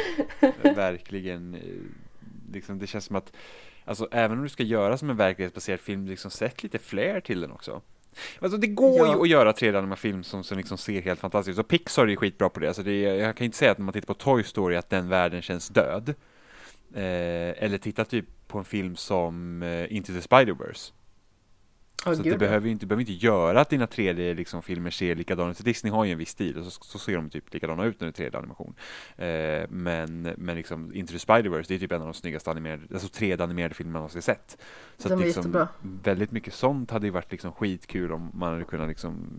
[0.63, 1.61] verkligen eh,
[2.51, 3.33] liksom, det känns som att,
[3.85, 7.41] alltså även om du ska göra som en verklighetsbaserad film, liksom sätt lite flair till
[7.41, 7.81] den också.
[8.39, 9.13] Alltså det går ja.
[9.13, 12.49] ju att göra 3D-film som, som liksom ser helt fantastiskt och Pixar är ju skitbra
[12.49, 12.67] på det.
[12.67, 14.89] Alltså det är, jag kan inte säga att när man tittar på Toy Story att
[14.89, 16.13] den världen känns död.
[16.93, 20.91] Eh, eller titta typ på en film som eh, Into the Spider-Verse.
[22.05, 24.61] Oh, så det behöver inte, behöver inte göra att dina 3D-filmer liksom,
[24.91, 25.65] ser likadana ut.
[25.65, 28.11] Disney har ju en viss stil och så, så ser de typ likadana ut när
[28.11, 28.73] det är 3D-animation.
[29.17, 32.83] Eh, men, men liksom Into the Spider-Verse, det är typ en av de snyggaste animerade,
[32.93, 34.57] alltså 3D-animerade filmerna man har sett.
[34.97, 38.65] Så de att, liksom, väldigt mycket sånt hade ju varit liksom skitkul om man hade
[38.65, 39.29] kunnat liksom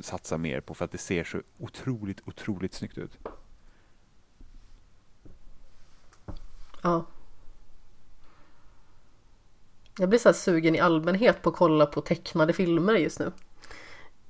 [0.00, 3.18] satsa mer på för att det ser så otroligt, otroligt snyggt ut.
[6.82, 7.06] Ja.
[9.98, 13.32] Jag blir så sugen i allmänhet på att kolla på tecknade filmer just nu.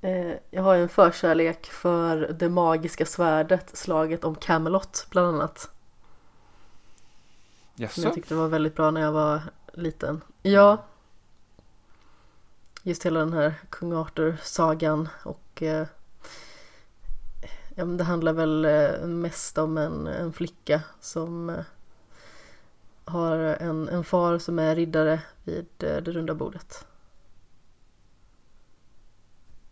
[0.00, 5.70] Eh, jag har en förkärlek för Det magiska svärdet, slaget om Camelot bland annat.
[7.74, 7.94] Jaså?
[7.94, 10.20] Som jag tyckte var väldigt bra när jag var liten.
[10.42, 10.84] Ja.
[12.82, 15.86] Just hela den här kung Arthur-sagan och eh,
[17.74, 21.62] ja, det handlar väl eh, mest om en, en flicka som
[23.04, 26.86] har en, en far som är riddare vid eh, det runda bordet.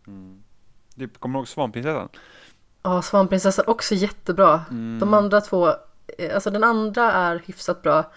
[0.06, 0.42] Mm.
[0.94, 2.08] Du kommer ihåg Svanprinsessan?
[2.82, 4.64] Ja, Svanprinsessan också jättebra.
[4.70, 4.98] Mm.
[4.98, 5.68] De andra två,
[6.18, 8.12] eh, alltså den andra är hyfsat bra.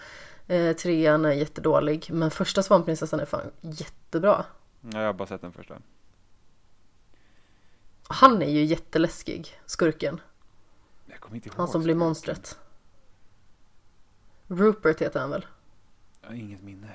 [0.46, 4.44] Eh, trean är jättedålig, men första Svanprinsessan är fan jättebra.
[4.80, 5.74] Ja, jag har bara sett den första.
[8.08, 10.20] Han är ju jätteläskig, skurken.
[11.06, 12.58] Jag kommer inte ihåg Han som blir monstret.
[14.46, 15.46] Rupert heter han väl?
[16.20, 16.88] Jag har inget minne.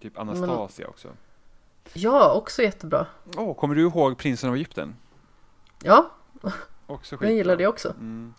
[0.00, 1.08] Typ Anastasia också.
[1.92, 3.06] Ja, också jättebra.
[3.36, 4.96] Åh, kommer du ihåg Prinsen av Egypten?
[5.82, 6.10] Ja,
[6.86, 7.90] Också jag gillar det också.
[7.90, 8.34] Mm.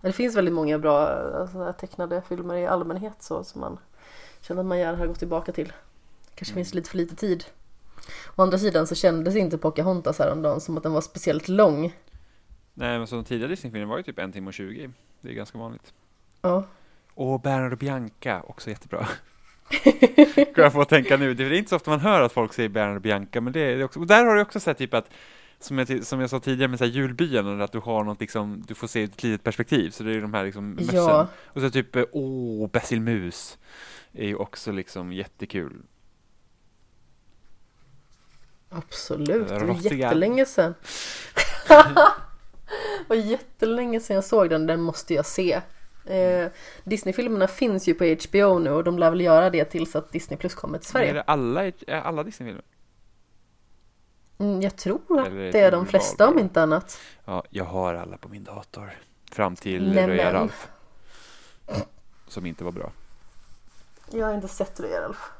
[0.00, 3.78] Det finns väldigt många bra alltså, tecknade filmer i allmänhet så som man
[4.40, 5.72] känner att man gärna har gått tillbaka till.
[6.34, 6.54] Kanske Mm.
[6.64, 7.44] finns lite för lite tid.
[8.36, 11.94] Å andra sidan så kändes inte Pocahontas häromdagen som att den var speciellt lång.
[12.78, 14.90] Nej, men så de tidigare Disney-filmerna var ju typ en timme och 20.
[15.20, 15.92] Det är ganska vanligt.
[16.42, 16.64] Ja,
[17.14, 19.06] Och Bernhard och Bianca, också jättebra.
[20.54, 22.52] Kan jag få att tänka nu, det är inte så ofta man hör att folk
[22.52, 24.00] säger Bernhard och Bianca, men det är det också.
[24.00, 25.10] Och där har du också sett typ att,
[25.58, 28.64] som jag, som jag sa tidigare med så här julbyarna, att du har något liksom,
[28.68, 30.94] du får se ett litet perspektiv, så det är de här liksom mössen.
[30.94, 33.58] ja, Och så typ, eh, åh, Basil Mus
[34.12, 35.82] är ju också liksom jättekul.
[38.68, 39.48] absolut.
[39.48, 40.74] Det var jättelänge sedan.
[42.98, 45.60] det var jättelänge sedan jag såg den, den måste jag se.
[46.06, 46.48] Eh,
[46.84, 50.36] Disney-filmerna finns ju på HBO nu och de lär väl göra det tills att Disney
[50.38, 51.12] Plus kommer till Är Sverige.
[51.12, 52.64] det alla, är alla Disney-filmer?
[54.38, 57.00] Mm, jag tror att Eller är det är de flesta om inte annat.
[57.24, 58.90] Ja, jag har alla på min dator.
[59.32, 60.08] Fram till Nämen.
[60.08, 60.68] Röja Ralf.
[62.28, 62.92] Som inte var bra.
[64.10, 65.30] Jag har inte sett det Ralf.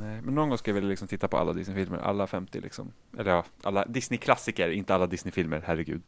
[0.00, 2.92] Nej, men någon gång ska jag väl liksom titta på alla Disney-filmer, alla 50 liksom.
[3.18, 6.02] Eller ja, alla Disney-klassiker, inte alla Disney-filmer, herregud.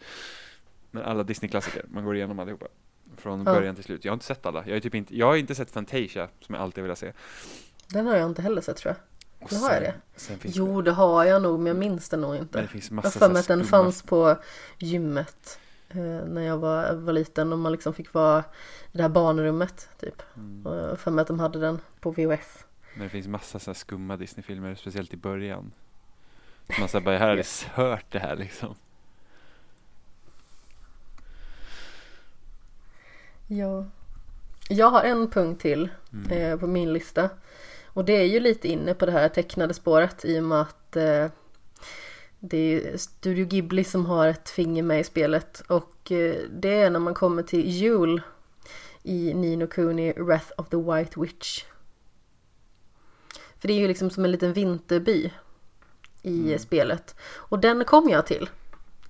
[0.90, 2.66] Men alla Disney-klassiker, man går igenom allihopa.
[3.16, 3.44] Från Ja.
[3.54, 4.04] början till slut.
[4.04, 4.64] Jag har inte sett alla.
[4.66, 7.12] Jag, är typ inte, jag har inte sett Fantasia, som jag alltid vill se.
[7.88, 9.02] Den har jag inte heller sett tror jag.
[9.44, 9.94] Och Det har jag det?
[10.16, 12.60] Sen Jo, det, har jag nog, men jag minns den nog men inte.
[12.60, 14.36] det finns Jag massa har för mig att den fanns på
[14.78, 15.58] gymmet
[15.88, 15.96] eh,
[16.26, 18.40] när jag var, var liten och man liksom fick vara
[18.92, 20.22] i det här barnrummet typ.
[20.36, 20.66] Mm.
[20.66, 22.64] Och jag för mig att de hade den på VHS.
[22.94, 25.72] Men det finns massa så skumma Disney-filmer, speciellt i början.
[26.80, 28.74] Man säger bara, jag har aldrig hört det här liksom.
[33.48, 33.84] Ja.
[34.68, 36.30] Jag har en punkt till Mm.
[36.32, 37.30] eh, på min lista.
[37.86, 40.96] Och det är ju lite inne på det här tecknade spåret i och med att
[40.96, 41.26] eh,
[42.38, 45.60] det är Studio Ghibli som har ett finger med i spelet.
[45.68, 48.22] Och eh, det är när man kommer till jul
[49.02, 51.64] i Nino Kuni Wrath of the White Witch.
[53.58, 55.32] För det är ju liksom som en liten vinterby
[56.22, 56.58] i Mm.
[56.58, 57.14] spelet.
[57.34, 58.50] Och den kom jag till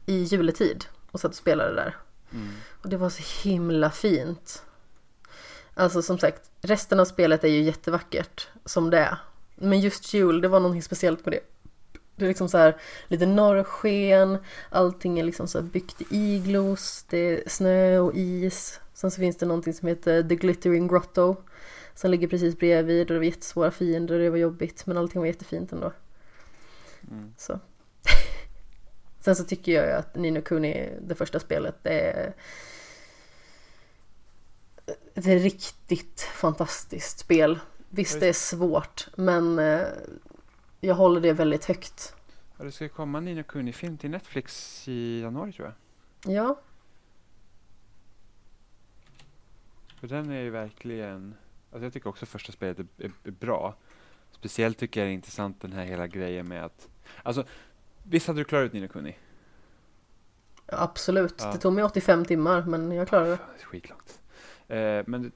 [0.07, 1.97] i juletid och satt och spelade där.
[2.33, 2.49] Mm.
[2.89, 4.63] Och det var så himla fint.
[5.75, 9.19] Alltså som sagt, resten av spelet är ju jättevackert som det är.
[9.57, 11.41] Men just jul, det var någonting speciellt med det.
[12.17, 12.77] Det är liksom så här
[13.09, 14.39] lite norrsken,
[14.71, 18.81] allting är liksom så byggt i iglos, det är snö och is.
[18.95, 21.37] Sen så finns det någonting som heter The Glittering Grotto.
[21.95, 25.21] Som ligger precis bredvid och det var jättesvåra fiender och det var jobbigt men allting
[25.21, 25.93] var jättefint ändå.
[27.11, 27.35] Mm.
[27.37, 27.61] Så.
[29.21, 32.35] Sen så tycker jag ju att Nino Kuni, det första spelet, det är
[35.19, 37.59] ett riktigt fantastiskt spel.
[37.91, 39.87] Visst, det är svårt, men eh,
[40.81, 42.15] jag håller det väldigt högt.
[42.57, 46.35] Det ska komma en Nino Kuni-film till Netflix i januari tror jag.
[46.35, 46.61] Ja,
[50.01, 51.35] För den är ju verkligen,
[51.73, 53.77] alltså jag tycker också första spelet är, är, är bra.
[54.31, 56.89] Speciellt tycker jag det är intressant den här hela grejen med att,
[57.23, 57.45] alltså
[58.03, 59.17] visst hade du klarat ut Nino Kuni?
[60.67, 61.35] absolut.
[61.39, 61.53] Ja.
[61.53, 63.37] Det tog mig 85 timmar, men jag klarade det.
[63.37, 64.21] Fan, det är skitlångt.
[64.69, 65.33] Eh, men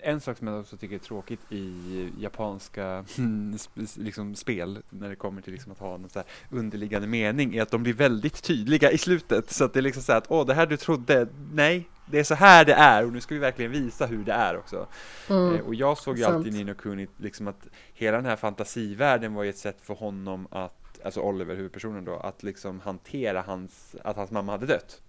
[0.00, 5.16] en sak som jag också tycker är tråkigt i japanska sp- liksom spel när det
[5.16, 8.90] kommer till liksom att ha någon så underliggande mening är att de blir väldigt tydliga
[8.90, 11.28] i slutet så att det är liksom så här att åh det här du trodde,
[11.52, 14.32] nej det är så här det är och nu ska vi verkligen visa hur det
[14.32, 14.86] är också.
[15.30, 15.54] Mm.
[15.54, 19.42] Eh, och jag såg ju alltid Nino Kuni liksom att hela den här fantasivärlden var
[19.42, 24.16] ju ett sätt för honom att, alltså Oliver huvudpersonen då, att liksom hantera hans, att
[24.16, 25.02] hans mamma hade dött.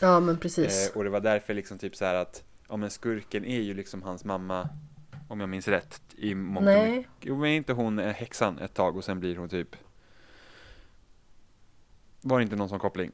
[0.00, 0.90] Ja, men precis.
[0.90, 3.74] Eh, och det var därför liksom typ så här att, ja men skurken är ju
[3.74, 4.68] liksom hans mamma,
[5.28, 6.64] om jag minns rätt, i mångt.
[6.64, 9.76] Nej, Jo men är inte hon eh, häxan ett tag och sen blir hon typ
[12.20, 13.10] Var det inte någon sån koppling?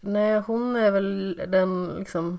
[0.00, 2.38] nej, hon är väl den liksom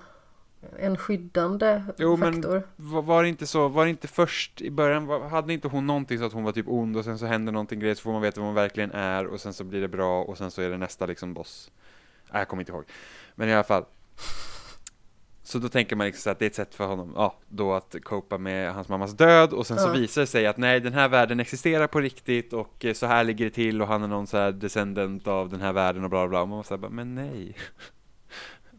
[0.80, 2.64] en skyddande Jo, men- faktor.
[2.76, 5.88] Var, var det inte så, var det inte först i början, var, hade inte hon
[5.88, 8.12] någonting så att hon var typ ond och sen så händer någonting grejer så får
[8.12, 10.62] man veta vad hon verkligen är och sen så blir det bra och sen så
[10.62, 11.72] är det nästa liksom boss.
[12.32, 12.84] Nej, jag kommer inte ihåg.
[13.36, 13.86] Men i alla fall.
[15.48, 17.96] Så då tänker man liksom att det är ett sätt för honom, ja, då att
[18.04, 19.92] copa med hans mammas död och sen så Ja.
[19.92, 23.24] visar det sig att nej, den här världen existerar på riktigt och eh, så här
[23.24, 26.10] ligger det till och han är någon så här descendent av den här världen och
[26.10, 26.42] bla bla.
[26.42, 27.56] Och man måste bara, men nej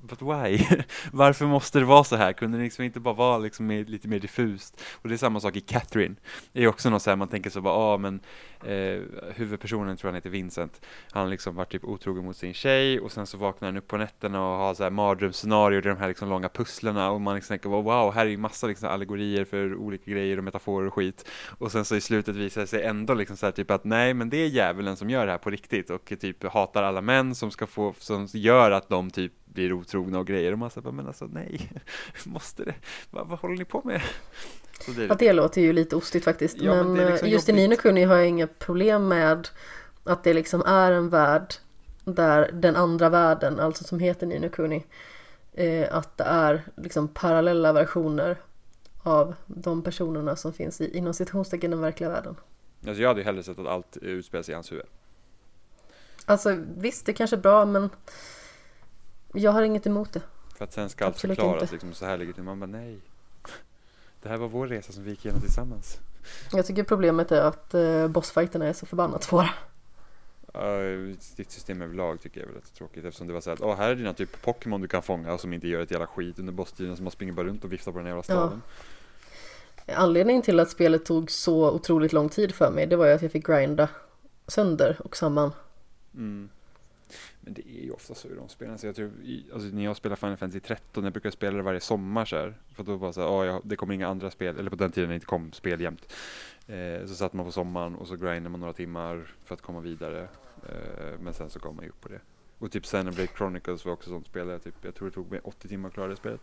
[0.07, 0.67] but why?
[1.13, 2.33] Varför måste det vara så här?
[2.33, 4.83] Kunde det liksom inte bara vara liksom mer, lite mer diffust?
[4.93, 6.15] Och det är samma sak i Catherine.
[6.53, 8.21] Det är också något så här, man tänker så bara, ja ah, men
[8.65, 9.03] eh,
[9.35, 10.81] huvudpersonen tror han heter Vincent.
[11.11, 13.97] Han liksom varit typ otrogen mot sin tjej och sen så vaknar han upp på
[13.97, 17.69] nätterna och har så här mardrömsscenarier, de här liksom långa pusslerna och man liksom tänker,
[17.69, 21.29] wow, här är ju massa liksom allegorier för olika grejer och metaforer och skit.
[21.59, 24.15] Och sen så i slutet visar det sig ändå liksom så här typ att nej,
[24.15, 27.35] men det är djävulen som gör det här på riktigt och typ hatar alla män
[27.35, 30.93] som ska få, som gör att de typ blir otrogna och grejer och man säger
[30.93, 31.71] men alltså nej,
[32.25, 32.75] måste det,
[33.11, 34.03] vad, vad håller ni på med?
[34.81, 36.57] Så det, ja, det låter ju lite ostigt faktiskt.
[36.61, 37.61] Ja, men, men liksom just jobbigt.
[37.61, 39.49] i Nino Kuni har jag inga problem med
[40.05, 41.55] att det liksom är en värld
[42.05, 44.85] där den andra världen, alltså som heter Nino Kuni,
[45.53, 48.37] eh, att det är liksom parallella versioner
[49.03, 52.37] av de personerna som finns i inom citationstecken den verkliga världen.
[52.87, 54.87] Alltså jag hade ju hellre sett att allt utspelar sig i hans huvud.
[56.25, 57.91] Alltså visst, det kanske är bra men
[59.37, 60.23] jag har inget emot det.
[60.57, 62.43] För att sen ska allt förklaras liksom så här ligger till.
[62.43, 62.99] Man bara nej.
[64.23, 65.99] Det här var vår resa som vi gick igenom tillsammans.
[66.53, 69.49] Jag tycker problemet är att eh, bossfighterna är så förbannat svåra.
[70.55, 73.77] Uh, ditt system överlag tycker jag är väldigt tråkigt eftersom det var så att oh,
[73.77, 76.53] här är dina typ Pokémon du kan fånga som inte gör ett jävla skit under
[76.53, 78.63] bosstiden som man springer bara runt och viftar på den jävla staden.
[79.87, 79.95] Ja.
[79.95, 83.23] Anledningen till att spelet tog så otroligt lång tid för mig det var ju att
[83.23, 83.89] jag fick grinda
[84.47, 85.53] sönder och samman.
[86.15, 86.49] Mm.
[87.47, 88.79] Men det är ju ofta så i de spelen.
[88.79, 89.13] Så jag tror,
[89.53, 92.55] alltså, när jag spelar Final Fantasy 13, jag brukar spela det varje sommar så här,
[92.75, 94.77] För då bara det så här, oh, jag, det kommer inga andra spel, eller på
[94.77, 96.13] den tiden det inte kom spel jämt.
[96.67, 99.81] Eh, så satt man på sommaren och så grindade man några timmar för att komma
[99.81, 100.29] vidare.
[100.69, 102.21] Eh, men sen så kom man ju upp på det.
[102.59, 104.61] Och typ Xenoblade Chronicles var också sånt spel.
[104.65, 106.41] Typ, jag tror det tog mig 80 timmar att klara det spelet.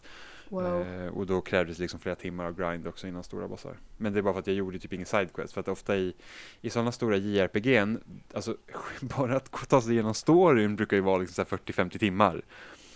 [0.50, 0.82] Wow.
[0.82, 3.78] Eh, och då krävdes liksom flera timmar av grind också innan stora bossar.
[3.98, 5.54] Men det är bara för att jag gjorde typ ingen sidequest.
[5.54, 6.14] För att ofta i,
[6.62, 8.00] i sådana stora JRPG'n,
[8.34, 8.58] alltså
[9.02, 12.42] bara att ta sig igenom storyn brukar ju vara liksom 40-50 timmar.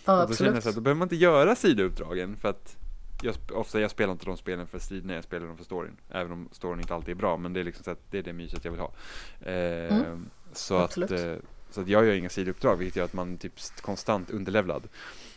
[0.05, 2.37] Ja, och då känner jag så att då behöver man inte göra sidouppdragen.
[2.37, 2.77] För att
[3.21, 5.97] jag, ofta, jag spelar inte de spelen för striderna, jag spelar dem för storyn.
[6.09, 8.23] Även om storyn inte alltid är bra, men det är liksom så att det är
[8.23, 8.93] det myset jag vill ha.
[9.41, 10.29] Eh, mm.
[10.53, 11.11] Så Absolut.
[11.11, 11.35] att eh,
[11.69, 14.87] så att jag gör inga sidouppdrag vilket gör att man typ konstant underlevlad.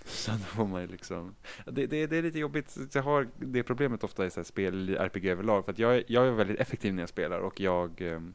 [0.04, 1.34] Så då får man liksom,
[1.64, 5.26] det, det, det är lite jobbigt, jag har det problemet ofta i så spel, RPG
[5.26, 8.34] överlag, för att jag, jag är väldigt effektiv när jag spelar och jag, ehm,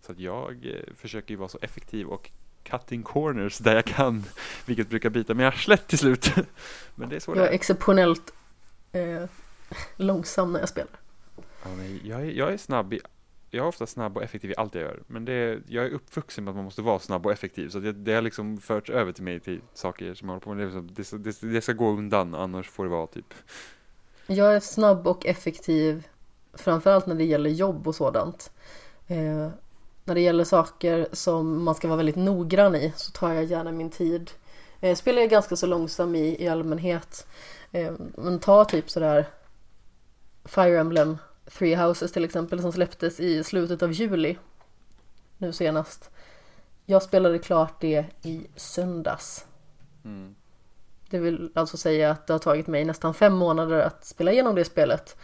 [0.00, 2.30] så att jag eh, försöker ju vara så effektiv och
[2.62, 4.24] cutting corners där jag kan,
[4.66, 6.32] vilket brukar bita mig i arslet till slut.
[6.94, 8.32] Men det är så Jag är exceptionellt
[8.92, 9.24] eh,
[9.96, 10.90] långsam när jag spelar.
[11.36, 13.00] Ja, men jag, är, jag är snabb i
[13.50, 15.02] jag är ofta snabb och effektiv i allt jag gör.
[15.06, 17.68] Men det, jag är uppvuxen med att man måste vara snabb och effektiv.
[17.68, 20.54] Så det, det har liksom förts över till mig till saker som jag håller på
[20.54, 20.68] med.
[20.68, 23.34] Det, liksom, det, det, det ska gå undan, annars får det vara typ.
[24.26, 26.06] Jag är snabb och effektiv,
[26.52, 28.50] framförallt när det gäller jobb och sådant.
[29.06, 29.48] Eh,
[30.04, 33.72] när det gäller saker som man ska vara väldigt noggrann i så tar jag gärna
[33.72, 34.30] min tid.
[34.80, 37.26] Eh, spelar jag ganska så långsam i, i allmänhet.
[37.72, 39.26] Eh, men ta typ sådär
[40.44, 41.18] Fire Emblem
[41.50, 44.36] Three Houses till exempel som släpptes i slutet av juli.
[45.38, 46.10] Nu senast.
[46.84, 49.46] Jag spelade klart det i söndags.
[50.04, 50.34] Mm.
[51.10, 54.54] Det vill alltså säga att det har tagit mig nästan fem månader att spela igenom
[54.54, 55.16] det spelet.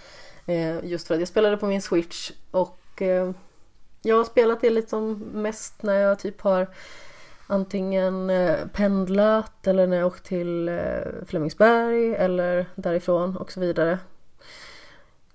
[0.46, 3.30] Eh, just för att jag spelade på min switch och eh,
[4.02, 6.68] jag har spelat det liksom mest när jag typ har
[7.46, 10.80] antingen eh, pendlat eller när jag åkt till
[11.26, 13.98] Flemingsberg eller därifrån och så vidare.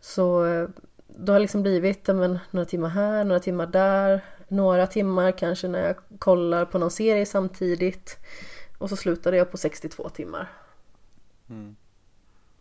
[0.08, 0.70] Så eh,
[1.08, 5.88] det har liksom blivit men, några timmar här, några timmar där, några timmar kanske när
[5.88, 8.18] jag kollar på någon serie samtidigt.
[8.78, 10.52] Och så slutade jag på 62 timmar.
[11.50, 11.76] Mm.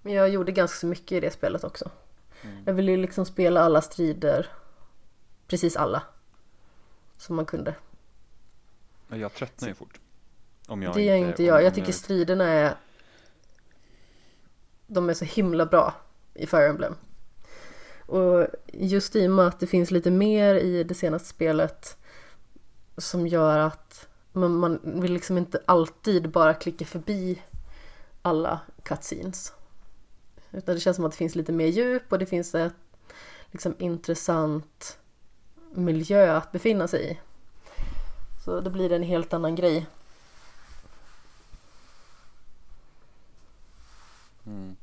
[0.02, 1.90] Men jag gjorde ganska så mycket i det spelet också.
[2.43, 2.62] Mm.
[2.66, 4.47] Jag ville ju liksom spela alla strider,
[5.47, 6.02] precis alla,
[7.16, 7.74] som man kunde.
[9.09, 10.01] Jag tröttnar ju fort.
[10.66, 11.62] Om jag det gör inte jag.
[11.62, 12.77] Jag tycker striderna är
[14.86, 15.94] de är så himla bra
[16.35, 16.94] i Fire Emblem.
[18.07, 21.97] Och just i och med att det finns lite mer i det senaste spelet
[22.97, 27.43] som gör att man, man vill liksom inte alltid bara klicka förbi
[28.23, 29.53] alla cutscenes.
[30.53, 32.73] Utan det känns som att det finns lite mer djup och det finns ett
[33.51, 34.99] liksom intressant
[35.74, 37.19] miljö att befinna sig i.
[38.45, 39.87] Så då blir det en helt annan grej.
[44.47, 44.77] Mm.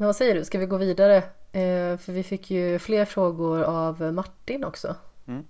[0.00, 1.16] Men vad säger du, ska vi gå vidare?
[1.52, 4.96] Eh, för vi fick ju fler frågor av Martin också.
[5.26, 5.44] Mm.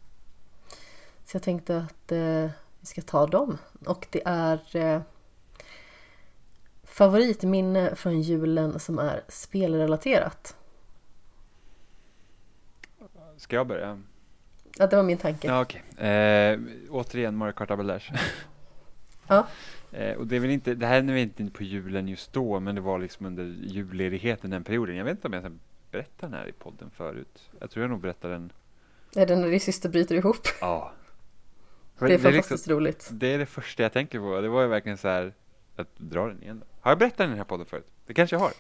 [1.25, 2.51] Så jag tänkte att eh,
[2.81, 3.59] vi ska ta dem.
[3.87, 5.01] Och det är eh,
[6.85, 10.57] favoritminne från julen som är spelrelaterat.
[13.37, 14.03] Ska jag börja?
[14.79, 15.49] Ja, det var min tanke.
[15.49, 16.09] Ja, okay.
[16.09, 16.59] eh,
[16.91, 18.13] återigen Mario Kart Double Dash.
[19.27, 19.47] Ja.
[19.93, 22.61] Eh, och det är väl inte, det här är väl inte på julen just då,
[22.61, 24.97] men det var liksom under julledigheten den perioden.
[24.97, 25.59] Jag vet inte om jag
[25.91, 27.51] berättade den här i podden förut.
[27.61, 28.53] Jag tror jag nog berättade den.
[29.17, 30.49] Är det när din syster bryter ihop?
[30.61, 30.93] Ja.
[31.99, 33.09] Det är liksom- fantastiskt roligt.
[33.13, 34.41] det är det första jag tänker på.
[34.41, 35.33] Det var ju verkligen så här,
[35.77, 36.63] att dra den igen.
[36.89, 37.87] Har jag berättat den i här podden förut?
[38.07, 38.53] Det kanske jag har.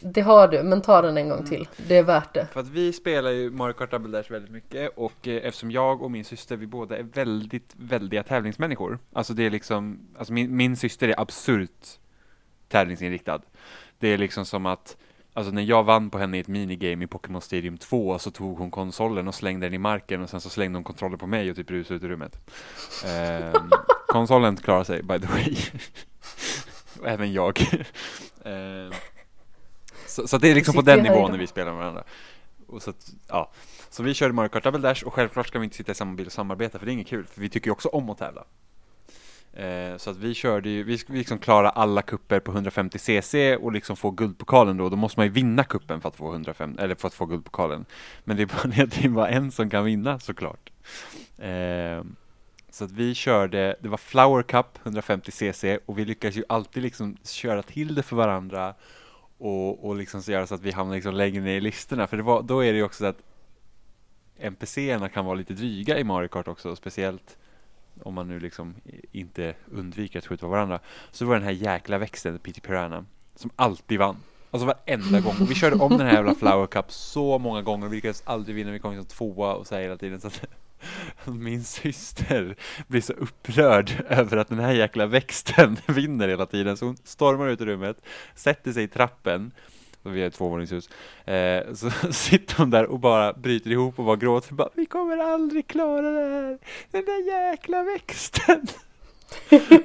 [0.00, 1.68] Det har du, men ta den en gång till.
[1.76, 2.46] Det är värt det.
[2.52, 6.02] För att vi spelar ju Mario Kart Double Dash väldigt mycket och eh, eftersom jag
[6.02, 8.98] och min syster, vi båda är väldigt, väldiga tävlingsmänniskor.
[9.12, 11.86] Alltså det är liksom, alltså min, min syster är absurt
[12.68, 13.40] tävlingsinriktad.
[13.98, 14.96] Det är liksom som att,
[15.32, 18.58] alltså när jag vann på henne i ett minigame i Pokémon Stadium 2 så tog
[18.58, 21.50] hon konsolen och slängde den i marken och sen så slängde hon kontrollen på mig
[21.50, 22.50] och typ rusade ut ur rummet.
[23.06, 23.70] Ehm,
[24.08, 25.56] konsolen klarar sig by the way.
[27.06, 27.58] Även jag.
[28.44, 28.92] Ehm,
[30.06, 32.04] så, så det är liksom på den nivån när vi spelar med varandra.
[32.66, 33.50] Och så, att, ja.
[33.90, 36.14] så vi körde Mario Kart Double Dash och självklart ska vi inte sitta i samma
[36.14, 38.18] bil och samarbeta för det är inget kul, för vi tycker ju också om att
[38.18, 38.44] tävla.
[39.52, 43.72] Eh, så att vi körde ju, vi, liksom klara alla kupper på 150 cc och
[43.72, 46.94] liksom få guldpokalen då, då måste man ju vinna kuppen för att få 105, eller
[46.94, 47.84] för att få guldpokalen.
[48.24, 50.70] Men det är bara det är bara en som kan vinna såklart.
[51.38, 52.04] Eh,
[52.80, 56.82] så att vi körde, det var Flower Cup 150 cc och vi lyckades ju alltid
[56.82, 58.74] liksom köra till det för varandra
[59.38, 62.06] och, och liksom så göra så att vi hamnade liksom längre ner i listorna.
[62.06, 63.22] För det var, då är det ju också så att
[64.38, 67.38] NPCerna kan vara lite dryga i Mario Kart också, speciellt
[68.02, 68.74] om man nu liksom
[69.12, 70.80] inte undviker att skjuta på varandra.
[71.10, 73.04] Så det var den här jäkla växten, Peter Piranha,
[73.34, 74.16] som alltid vann.
[74.50, 75.34] Alltså varenda gång.
[75.40, 78.22] Och vi körde om den här jävla Flower Cup så många gånger och vi lyckades
[78.26, 78.70] aldrig vinna.
[78.70, 80.20] Vi kom liksom tvåa och så här hela tiden.
[80.20, 80.46] Så att
[81.32, 82.56] min syster
[82.86, 86.76] blir så upprörd över att den här jäkla växten vinner hela tiden.
[86.76, 87.96] Så hon stormar ut ur rummet,
[88.34, 89.52] sätter sig i trappen
[90.02, 90.88] vi är ett tvåvåningshus.
[91.24, 94.54] Eh, så sitter hon där och bara bryter ihop och bara gråter.
[94.54, 96.58] Bara, vi kommer aldrig klara det här.
[96.90, 98.66] Den där jäkla växten.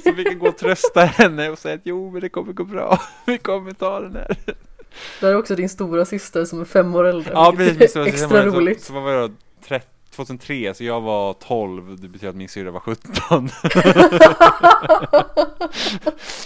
[0.04, 2.64] så vi kan gå och trösta henne och säga att jo, men det kommer gå
[2.64, 3.02] bra.
[3.26, 4.38] vi kommer ta den här.
[5.22, 7.32] Där är också din stora syster som är fem år äldre.
[7.34, 7.82] Ja, precis.
[7.82, 8.82] är Så, Extra så, roligt.
[8.82, 9.36] Så vad var jag då?
[9.36, 9.45] 30
[10.16, 13.02] 2003, så jag var 12, det betyder att min syrra var 17.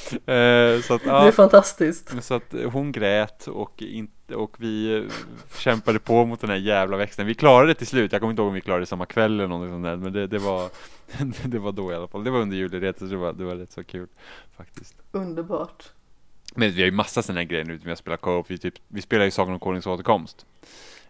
[0.09, 2.23] eh, så att, Det ja, är fantastiskt.
[2.23, 5.03] så att hon grät och, inte, och vi eh,
[5.57, 7.27] kämpade på mot den här jävla växten.
[7.27, 9.33] Vi klarade det till slut, jag kommer inte ihåg om vi klarade det samma kväll
[9.33, 10.69] eller någonting sånt där, men det, det, var,
[11.47, 12.23] det var då i alla fall.
[12.23, 14.07] Det var under julledigheten, så det var, det var rätt så kul
[14.57, 14.95] faktiskt.
[15.11, 15.83] Underbart.
[16.55, 18.73] Men vi har ju massa sådana här grejer nu, vi har spelat co-op, vi, typ,
[18.87, 20.45] vi spelar ju Sagan om Konungens återkomst.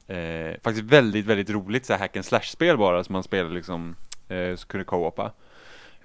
[0.10, 3.96] Eh, faktiskt väldigt, väldigt roligt så här hack and slash-spel bara, som man spelade liksom,
[4.28, 5.32] eh, så kunde co-opa.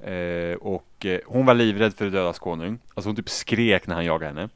[0.02, 4.04] Eh, och eh, hon var livrädd för dödas konung, alltså hon typ skrek när han
[4.04, 4.48] jagade henne.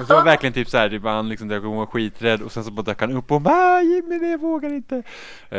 [0.00, 2.64] Och så var det verkligen typ såhär, typ han liksom, hon var skiträdd och sen
[2.64, 5.02] så bara dök han upp och bara "Ah, Jimmy det vågar inte.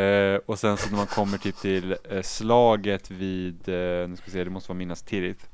[0.00, 4.24] Eh, och sen så när man kommer typ till eh, slaget vid, eh, nu ska
[4.24, 5.44] vi se, det måste vara Minas Tirith.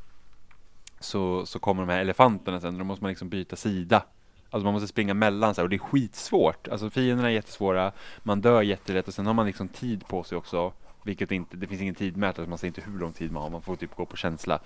[1.00, 4.02] Så, så kommer de här elefanterna sen, då måste man liksom byta sida.
[4.50, 6.68] Alltså man måste springa mellan så här, och det är skitsvårt.
[6.68, 7.92] Alltså fienderna är jättesvåra,
[8.22, 10.72] man dör jättelätt och sen har man liksom tid på sig också.
[11.02, 13.50] Vilket inte, det finns ingen tidmätare, så man ser inte hur lång tid man har,
[13.50, 14.60] man får typ gå på känsla.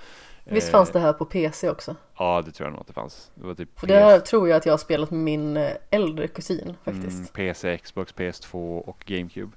[0.44, 1.96] Visst Eh, fanns det här på PC också?
[2.18, 3.30] Ja, det tror jag nog att det fanns.
[3.34, 5.72] Det var typ För det här tror jag att jag har spelat med min eh,
[5.90, 7.16] äldre kusin faktiskt.
[7.18, 9.52] Mm, PC, Xbox, PS2 och GameCube.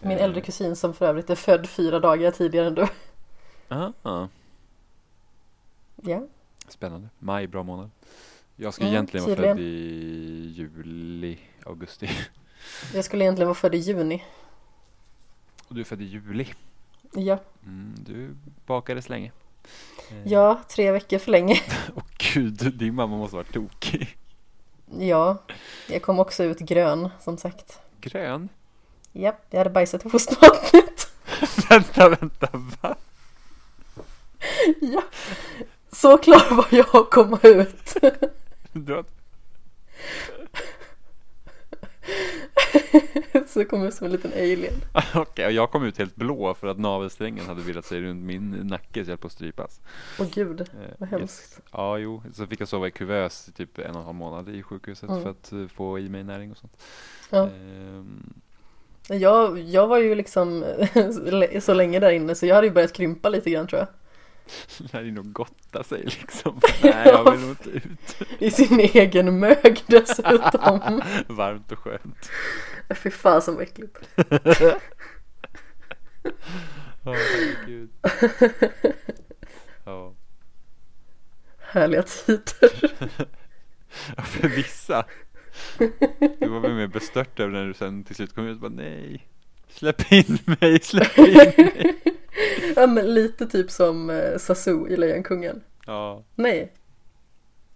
[0.00, 2.86] Min Eh, äldre kusin som för övrigt är född fyra dagar tidigare än du.
[6.02, 6.22] Ja,
[6.68, 7.08] spännande.
[7.18, 7.90] Maj, bra månad.
[8.62, 12.10] Jag ska Mm, egentligen vara född i juli, augusti.
[12.94, 14.24] jag skulle egentligen vara född i juni.
[15.68, 16.48] Och du är född i juli.
[17.14, 18.34] Ja, Mm, du
[18.66, 19.32] bakades länge.
[20.10, 21.60] Eh, ja tre veckor för länge.
[21.94, 22.02] Åh
[22.34, 24.16] gud, din mamma måste vara tokig.
[24.98, 25.42] Ja,
[25.88, 27.80] jag kom också ut grön som sagt.
[28.00, 28.48] Grön?
[29.12, 31.12] Ja, jag hade bajsat i fostervattnet.
[31.70, 32.96] vänta, vänta, va?
[34.80, 35.02] ja,
[35.92, 37.94] så klar var jag att komma ut.
[38.88, 39.04] Har...
[43.46, 44.74] så jag kom ut som en liten alien.
[45.14, 48.50] Okej, och jag kom ut helt blå för att navelsträngen hade bildat sig runt min
[48.50, 49.80] nacke så jag höll på att strypas.
[50.18, 50.66] Åh gud, Eh,
[50.98, 51.60] vad hemskt.
[51.72, 54.48] Ja, jo, så fick jag sova i kuvös i typ en och en halv månad
[54.48, 55.22] i sjukhuset Mm.
[55.22, 56.76] för att eh, få i mig näring och sånt.
[57.30, 57.42] Ja.
[57.48, 58.32] Ehm,
[59.08, 60.64] Jag, jag var ju liksom
[61.60, 63.88] så länge där inne så jag hade ju börjat krympa lite grann tror jag.
[64.78, 66.60] Det här är nog gotta sig liksom.
[66.82, 68.22] Nej, jag vill inte ut.
[68.38, 71.02] I sin egen mög dessutom.
[71.26, 72.30] Varmt och skönt.
[72.94, 73.98] Fy fan så äckligt.
[77.04, 77.90] Åh, herregud.
[79.84, 80.14] Ja.
[81.58, 82.92] Härliga tider.
[84.16, 85.04] Ja, för vissa.
[86.38, 88.72] Du var väl mer bestört över när du sen till slut kom ut och bara
[88.72, 89.28] nej.
[89.68, 92.02] Släpp in mig, släpp in mig.
[92.76, 95.62] ja, men lite typ som eh, Sasu i Lejonkungen.
[95.86, 96.22] Ja.
[96.34, 96.72] Nej.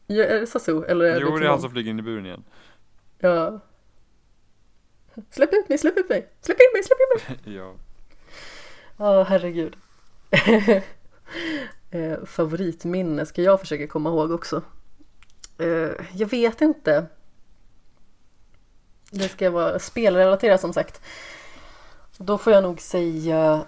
[0.06, 1.50] Ja, är det Sasu eller är Jo, det är Timon?
[1.50, 2.44] han som flyger in i buren igen.
[3.18, 3.60] Ja.
[5.30, 7.54] Släpp ut mig, släpp ut mig, släpp in mig, släpp in mig.
[7.56, 7.74] Ja.
[8.96, 9.76] Ja, herregud.
[11.90, 14.62] eh, favoritminne ska jag försöka komma ihåg också.
[15.58, 17.06] Eh, jag vet inte.
[19.10, 21.00] Det ska vara spelrelaterat som sagt.
[22.18, 23.66] Då får jag nog säga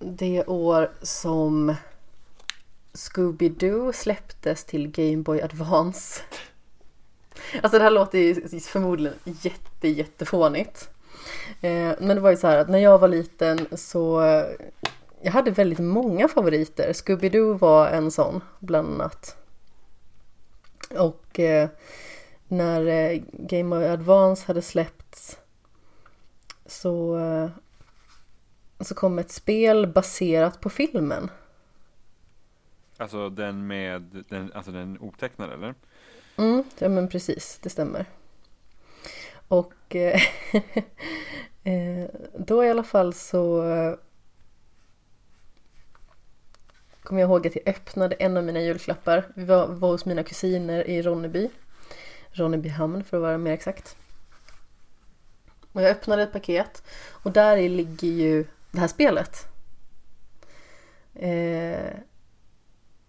[0.00, 1.74] det år som
[2.92, 6.22] Scooby-Doo släpptes till Game Boy Advance.
[7.62, 10.90] Alltså det här låter ju förmodligen jätte jättefånigt.
[11.60, 14.44] Eh, men det var ju så här att när jag var liten så eh,
[15.22, 16.92] jag hade väldigt många favoriter.
[16.92, 19.36] Scooby-Doo var en sån bland annat.
[20.90, 21.68] Och eh,
[22.48, 25.38] när Game Boy Advance hade släppts
[26.66, 27.18] så,
[28.86, 31.30] så kom ett spel baserat på filmen.
[32.96, 35.74] Alltså den med, den, alltså den otecknade eller?
[36.36, 38.06] Mm, ja men precis, det stämmer.
[39.48, 40.22] Och eh,
[41.64, 43.94] eh, då i alla fall så eh,
[47.02, 49.24] kommer jag ihåg att jag öppnade en av mina julklappar.
[49.34, 51.50] Vi var, var hos mina kusiner i Ronneby.
[52.30, 53.96] Ronnebyhamn för att vara mer exakt.
[55.72, 58.46] Och jag öppnade ett paket och där i ligger ju
[58.78, 59.46] det här spelet.
[61.14, 61.92] Eh,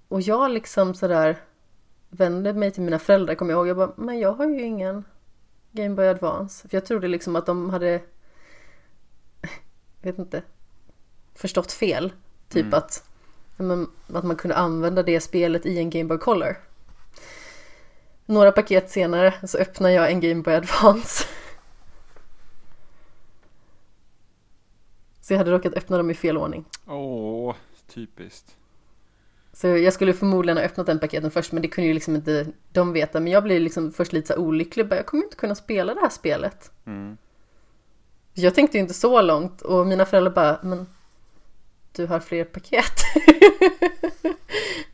[0.07, 1.37] och jag liksom sådär
[2.09, 3.67] vände mig till mina föräldrar kommer jag ihåg.
[3.67, 5.03] Jag bara, men jag har ju ingen
[5.71, 6.67] Game Boy Advance.
[6.67, 8.01] För jag trodde liksom att de hade,
[10.01, 10.41] vet inte,
[11.35, 12.13] förstått fel.
[12.47, 12.73] Typ Mm.
[12.73, 13.03] att,
[13.57, 16.57] men, att man kunde använda det spelet i en Game Boy Color.
[18.25, 21.23] Några paket senare så öppnar jag en Game Boy Advance.
[25.29, 26.65] Så jag hade råkat öppna dem i fel ordning.
[26.87, 27.55] Åh,
[27.87, 28.55] typiskt.
[29.53, 32.47] Så jag skulle förmodligen ha öppnat den paketen först men det kunde ju liksom inte
[32.71, 33.19] de veta.
[33.19, 34.87] Men jag blev liksom först lite så olycklig.
[34.91, 36.71] Jag kommer inte kunna spela det här spelet.
[36.85, 37.17] Mm.
[38.33, 40.87] Jag tänkte ju inte så långt och mina föräldrar bara, men
[41.91, 43.01] du har fler paket.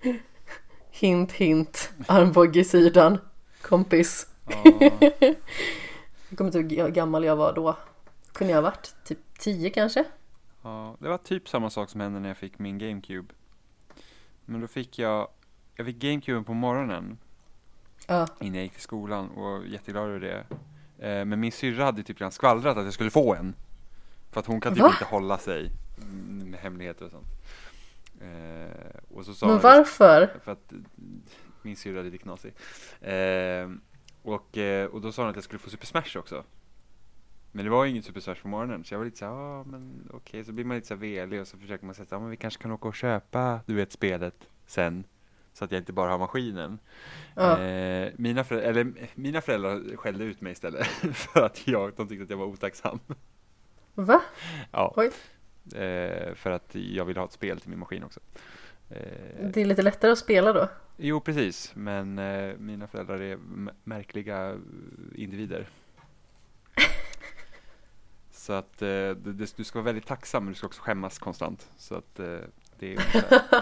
[0.91, 3.17] hint hint, armbåge i sidan,
[3.61, 4.27] kompis.
[4.47, 4.55] Ja,
[6.29, 7.77] Jag kommer inte ihåg hur gammal jag var då.
[8.33, 10.05] Kunde jag ha varit typ 10 kanske?
[10.65, 13.33] Ja, det var typ samma sak som hände när jag fick min GameCube.
[14.45, 15.27] Men då fick jag,
[15.75, 17.17] jag fick GameCuben på morgonen
[18.07, 18.27] Ja.
[18.39, 20.45] innan jag gick till skolan och var jätteglad över det.
[21.07, 23.55] Eh, Men min syrra hade typ redan skvallrat att jag skulle få en.
[24.31, 24.89] För att hon kan typ Va?
[24.89, 25.71] inte hålla sig
[26.29, 27.27] med hemligheter och sånt.
[28.21, 30.39] Eh, och så sa Men hon- varför?
[30.43, 30.73] För att
[31.61, 32.53] min syrra är lite knasig.
[33.01, 33.69] Eh,
[34.23, 34.57] och,
[34.91, 36.43] och då sa hon att jag skulle få Super Smash också.
[37.55, 39.63] Men det var ju inget Super Smash på morgonen så jag var lite såhär, ja
[39.63, 42.29] men okej, så blir man lite såhär velig och så försöker man säga, ja men
[42.29, 45.03] vi kanske kan åka och köpa, du vet, spelet sen.
[45.53, 46.79] Så att jag inte bara har maskinen.
[47.35, 47.59] Ja.
[47.61, 52.23] Eh, mina, föräldrar, eller, mina föräldrar skällde ut mig istället för att jag, de tyckte
[52.23, 52.99] att jag var otacksam.
[53.93, 54.21] Va?
[54.71, 55.11] Ja, Oj.
[55.81, 58.19] eh, för att jag ville ha ett spel till min maskin också.
[58.89, 60.69] Eh, Det är lite lättare att spela då.
[60.97, 61.71] Jo, precis.
[61.75, 63.37] Men eh, mina föräldrar är
[63.83, 64.55] märkliga eh,
[65.15, 65.67] individer.
[68.45, 71.19] Så att eh, det, det, du ska vara väldigt tacksam men du ska också skämmas
[71.19, 71.69] konstant.
[71.77, 72.37] Så att eh,
[72.79, 72.99] det är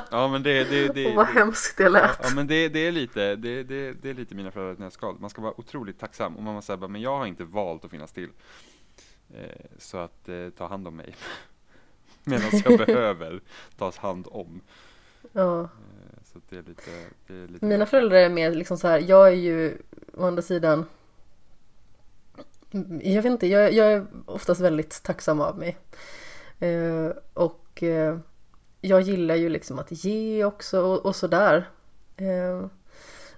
[0.12, 2.20] Ja men det, det, det, Åh, vad det, hemskt det lät.
[2.24, 4.94] ja men det, det är lite, det, det, det är lite mina föräldrar när jag
[4.94, 5.16] ska.
[5.20, 7.92] Man ska vara otroligt tacksam och man måste säga men jag har inte valt att
[7.92, 8.30] finnas till.
[9.34, 11.16] Eh, så att ta hand om mig.
[12.24, 13.42] Medan jag behöver
[13.78, 14.62] tas hand om.
[15.32, 15.70] Ja.
[16.24, 16.92] Så det är lite,
[17.28, 19.78] det är lite Mina föräldrar är mer liksom så här, jag är ju
[20.14, 20.86] å andra sidan
[23.02, 25.78] jag vet inte, jag, jag är oftast väldigt tacksam av mig.
[26.60, 28.18] Eh, och eh,
[28.82, 31.70] jag gillar ju liksom att ge också och, och sådär.
[32.18, 32.66] Eh,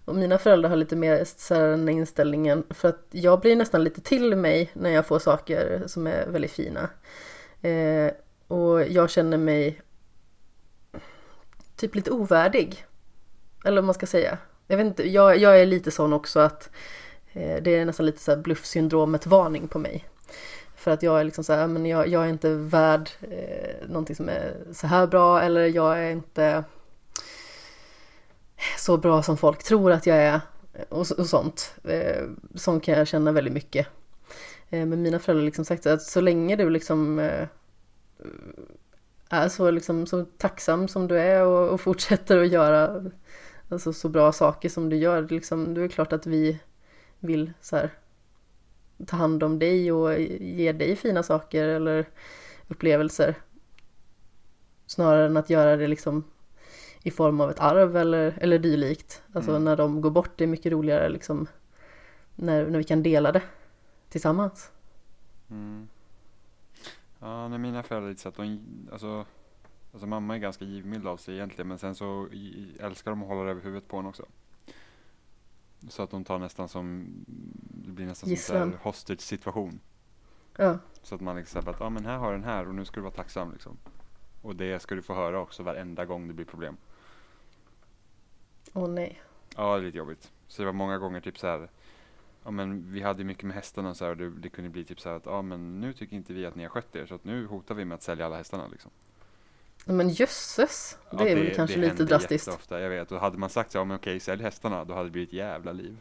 [0.05, 3.83] och mina föräldrar har lite mer så här den inställningen för att jag blir nästan
[3.83, 6.89] lite till mig när jag får saker som är väldigt fina.
[7.61, 8.11] Eh,
[8.47, 9.81] och jag känner mig
[11.75, 12.85] typ lite ovärdig.
[13.65, 14.37] Eller vad man ska säga.
[14.67, 16.69] Jag vet inte, jag, jag är lite sån också att
[17.35, 20.05] Eh, det är nästan lite så här bluffsyndromet varning på mig.
[20.75, 24.15] För att jag är liksom så här, men jag, jag är inte värd eh, någonting
[24.15, 26.63] som är så här bra eller jag är inte
[28.77, 30.41] så bra som folk tror att jag är
[30.89, 31.75] och, och sånt.
[31.83, 32.23] Eh,
[32.55, 33.87] sånt kan jag känna väldigt mycket.
[34.69, 37.47] Eh, men mina föräldrar har liksom sagt att så länge du liksom eh,
[39.29, 43.05] är så, liksom, så tacksam som du är och, och fortsätter att göra
[43.69, 45.27] alltså, så bra saker som du gör.
[45.29, 46.59] Liksom, då är det klart att vi
[47.19, 47.89] vill så här,
[49.07, 52.05] ta hand om dig och ge dig fina saker eller
[52.67, 53.35] upplevelser.
[54.85, 56.23] Snarare än att göra det liksom
[57.03, 59.23] i form av ett arv eller, eller dylikt.
[59.33, 59.63] Alltså Mm.
[59.63, 61.47] när de går bort, det är mycket roligare liksom
[62.35, 63.41] när, när vi kan dela det
[64.09, 64.71] tillsammans.
[65.49, 65.87] Mm.
[67.19, 68.59] Ja, när mina föräldrar lite så att de,
[68.91, 69.25] alltså,
[69.93, 72.27] alltså mamma är ganska givmild av sig egentligen men sen så
[72.79, 74.25] älskar de att hålla det över huvudet på en också.
[75.89, 77.05] Så att de tar nästan som,
[77.85, 78.61] det blir nästan som Gisslan.
[78.61, 79.79] en hostage situation.
[80.57, 82.85] Ja, Så att man liksom säger att, ja men här har den här och nu
[82.85, 83.77] ska du vara tacksam liksom.
[84.41, 86.77] Och det ska du få höra också varenda gång det blir problem.
[88.73, 89.21] åh nej.
[89.55, 90.31] Ja, det är lite jobbigt.
[90.47, 91.69] Så det var många gånger typ så här.
[92.43, 94.69] Ja men vi hade ju mycket med hästarna och så här och det, det kunde
[94.69, 96.95] bli typ så här att ja men nu tycker inte vi att ni har skött
[96.95, 98.91] er så att nu hotar vi med att sälja alla hästarna liksom.
[99.85, 102.47] Men jösses, det Ja, är väl kanske lite drastiskt.
[102.47, 103.11] jätteofta, jag vet.
[103.11, 105.33] Och hade man sagt så, ja men okej sälj hästarna, då hade det blivit ett
[105.33, 105.97] jävla liv.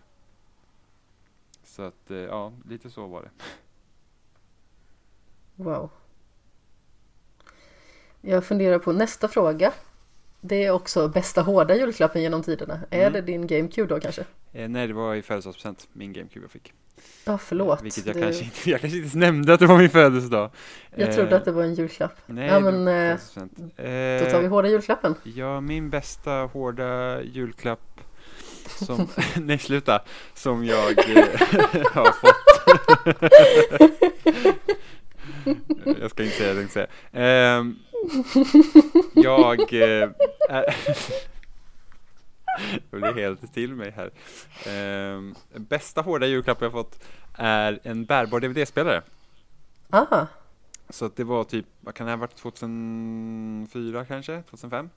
[1.64, 3.30] Så att eh, ja, lite så var det.
[5.56, 5.90] Wow.
[8.20, 9.72] Jag funderar på nästa fråga.
[10.46, 12.80] Det är också bästa hårda julklappen genom tiderna.
[12.90, 13.12] Är Mm.
[13.12, 14.24] det din GameCube då kanske?
[14.52, 16.72] Eh, nej, det var i födelsedagspresent, min GameCube jag fick.
[17.24, 17.82] Ja, förlåt.
[17.82, 20.50] Vilket jag Du- kanske inte, jag kanske inte nämnde att det var min födelsedag.
[20.96, 22.12] jag Eh, trodde att det var en julklapp.
[22.26, 23.56] Nej, Ja, men, eh, födelsedagspresent.
[24.24, 25.14] Då tar vi Eh, hårda julklappen.
[25.22, 28.00] Ja, min bästa hårda julklapp
[28.66, 30.02] som, nej sluta,
[30.34, 31.24] som jag eh,
[31.92, 32.34] har fått.
[36.00, 36.86] jag ska inte säga det, jag inte säga.
[39.14, 40.08] Jag eh,
[40.50, 40.76] är,
[42.90, 44.10] jag blir helt till mig här.
[44.66, 47.04] Ehm, bästa hårda julklapp jag fått
[47.34, 49.02] är en bärbar DVD-spelare.
[49.90, 50.26] Aha,
[50.88, 54.88] Så det var typ, vad kan det ha varit, 2004 kanske, 2005?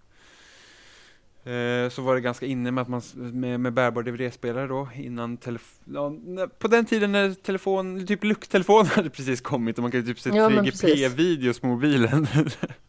[1.44, 5.38] Eh, så var det ganska inne med att man, med, med bärbar DVD-spelare då, innan
[5.38, 10.08] telefon, ja, på den tiden när telefon, typ lucktelefon hade precis kommit och man kunde
[10.08, 12.28] typ se Ja, men 3GP-videos på mobilen.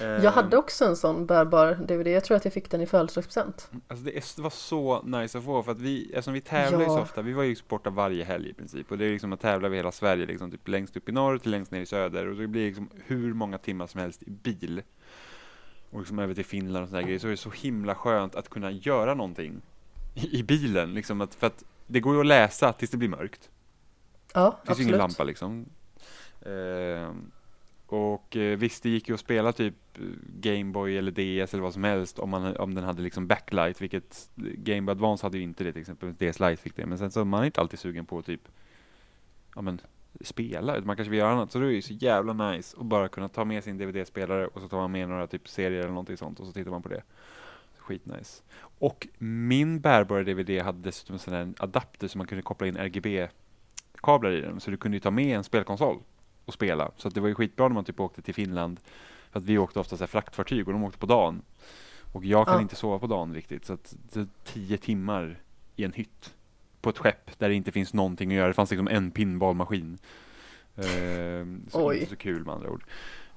[0.00, 2.06] Eh, jag hade också en sån bärbar DVD.
[2.06, 3.70] Jag tror att jag fick den i födelsedagspresent.
[3.88, 6.92] Alltså det, var så nice att få för att vi, eftersom vi tävlar ju så
[6.92, 7.00] Ja.
[7.02, 9.66] ofta, vi var ju borta varje helg i princip och det är liksom att tävla
[9.66, 12.36] över hela Sverige liksom, typ längst upp i norr till längst ner i söder och
[12.36, 14.82] det blir liksom hur många timmar som helst i bil
[15.90, 18.48] och liksom över till Finland och sådana grejer så är det så himla skönt att
[18.48, 19.62] kunna göra någonting
[20.14, 23.08] i, i bilen liksom att, för att det går ju att läsa tills det blir
[23.08, 23.50] mörkt.
[24.34, 25.18] Ja, Det finns ju ingen absolut.
[25.18, 25.66] lampa liksom.
[26.46, 27.30] Ehm,
[27.86, 30.04] och eh, visst, det gick ju att spela typ eh,
[30.40, 34.30] Gameboy eller DS eller vad som helst om, man, om den hade liksom backlight, vilket
[34.36, 36.98] eh, Game Boy Advance hade ju inte det till exempel, DS Lite fick det, men
[36.98, 38.48] sen så man är man inte alltid sugen på att typ,
[39.54, 39.80] ja men
[40.20, 42.86] spela, utan man kanske vill göra annat, så det är ju så jävla nice att
[42.86, 45.88] bara kunna ta med sin DVD-spelare och så tar man med några typ serier eller
[45.88, 47.02] någonting sånt och så tittar man på det.
[47.78, 48.42] Skitnice.
[48.78, 52.76] Och min bärbara DVD hade dessutom en sån här adapter som man kunde koppla in
[52.76, 56.02] RGB-kablar i den, så du kunde ju ta med en spelkonsol
[56.44, 56.90] och spela.
[56.96, 58.80] Så det var ju skitbra när man typ åkte till Finland,
[59.30, 61.42] för att vi åkte ofta så fraktfartyg och de åkte på dagen.
[62.12, 62.60] Och jag kan Ja.
[62.60, 63.96] inte sova på dagen riktigt, så att
[64.44, 65.40] tio timmar
[65.76, 66.34] i en hytt
[66.80, 68.48] på ett skepp där det inte finns någonting att göra.
[68.48, 69.98] Det fanns liksom en pinballmaskin.
[70.76, 71.96] Ehm, så Oj.
[71.96, 72.84] inte så kul med andra ord.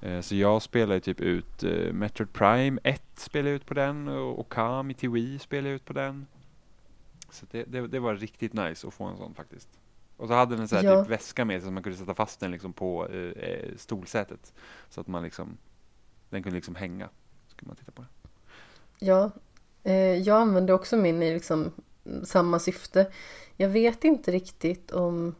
[0.00, 3.74] Eh, Så jag spelar ju typ ut uh, Metroid Prime 1 spelar jag ut på
[3.74, 6.26] den och Okami till Wii spelar jag ut på den.
[7.30, 9.68] Så det, det, det var riktigt nice att få en sån faktiskt.
[10.18, 11.02] Och så hade den en sån här Ja.
[11.02, 14.52] typ väska med sig så man kunde sätta fast den liksom på eh, eh, stolsätet.
[14.88, 15.56] Så att man liksom,
[16.30, 17.08] den kunde liksom hänga.
[17.48, 18.10] Så kunde man titta på den.
[18.98, 19.30] Ja,
[19.82, 21.72] eh, jag använde också min i liksom
[22.24, 23.12] samma syfte.
[23.56, 25.34] Jag vet inte riktigt om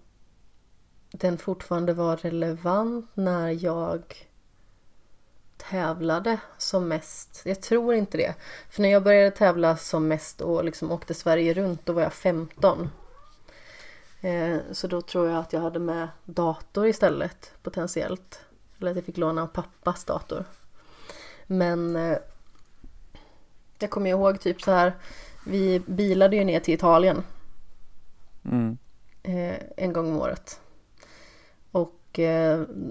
[1.10, 4.28] den fortfarande var relevant när jag
[5.56, 7.42] tävlade som mest.
[7.44, 8.34] Jag tror inte det.
[8.70, 12.12] För när jag började tävla som mest och liksom åkte Sverige runt då var jag
[12.12, 12.90] 15.
[14.20, 18.40] Eh, Så då tror jag att jag hade med dator istället potentiellt.
[18.81, 20.45] Eller att jag fick låna pappas dator.
[21.47, 22.19] Men eh,
[23.78, 24.93] jag kommer ihåg typ så här.
[25.47, 27.23] Vi bilade ju ner till Italien
[29.23, 30.61] eh, en gång om året.
[31.70, 32.20] Och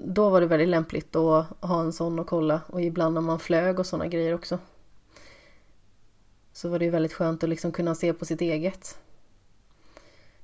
[0.04, 2.60] då var det väldigt lämpligt att ha en sån och kolla.
[2.66, 4.58] Och ibland när man flög och sådana grejer också.
[6.52, 8.98] Så var det ju väldigt skönt att liksom kunna se på sitt eget.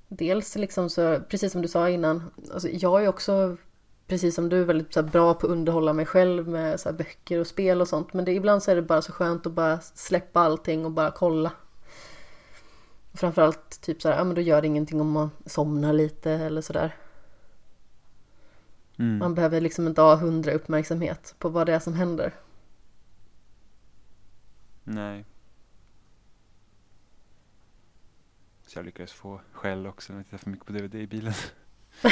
[0.08, 3.56] Dels liksom så, precis som du sa innan, alltså jag är också
[4.06, 6.96] precis som du väldigt så här, bra på att underhålla mig själv med så här,
[6.96, 8.12] böcker och spel och sånt.
[8.12, 11.10] Men det, ibland så är det bara så skönt att bara släppa allting och bara
[11.10, 11.52] kolla.
[13.14, 16.60] Framförallt typ så här, ja men då gör det ingenting om man somnar lite eller
[16.60, 16.96] sådär.
[18.98, 19.18] Mm.
[19.18, 22.34] Man behöver liksom inte ha hundra uppmärksamhet på vad det är som händer.
[24.84, 25.24] Nej.
[28.74, 31.32] Så jag lyckades få skäll också när jag tittade för mycket på DVD i bilen.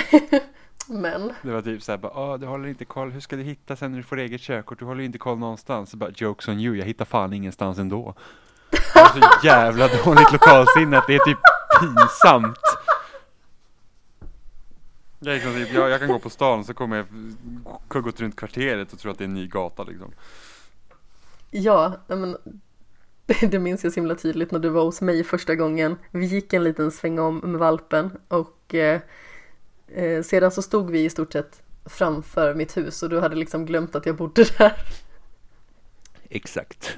[0.87, 3.77] Men, Det var typ såhär bara, ah, du håller inte koll, hur ska du hitta
[3.77, 4.79] sen när du får eget körkort?
[4.79, 5.91] Du håller inte koll någonstans.
[5.91, 8.15] Så bara, jokes on you, jag hittar fan ingenstans ändå.
[8.95, 11.39] Jag har så jävla dåligt lokalsinne att det är typ
[11.81, 12.59] pinsamt.
[15.19, 18.93] Jag, liksom typ, jag, jag kan gå på stan så kommer jag gått runt kvarteret
[18.93, 20.13] och tro att det är en ny gata liksom.
[21.51, 22.37] ja, men
[23.41, 25.97] det, minns jag så himla tydligt när du var hos mig första gången.
[26.11, 29.01] Vi gick en liten sväng om med valpen och eh,
[29.95, 33.67] eh, sedan så stod vi i stort sett framför mitt hus och du hade liksom
[33.67, 34.73] glömt att jag bodde där.
[36.29, 36.97] Exakt.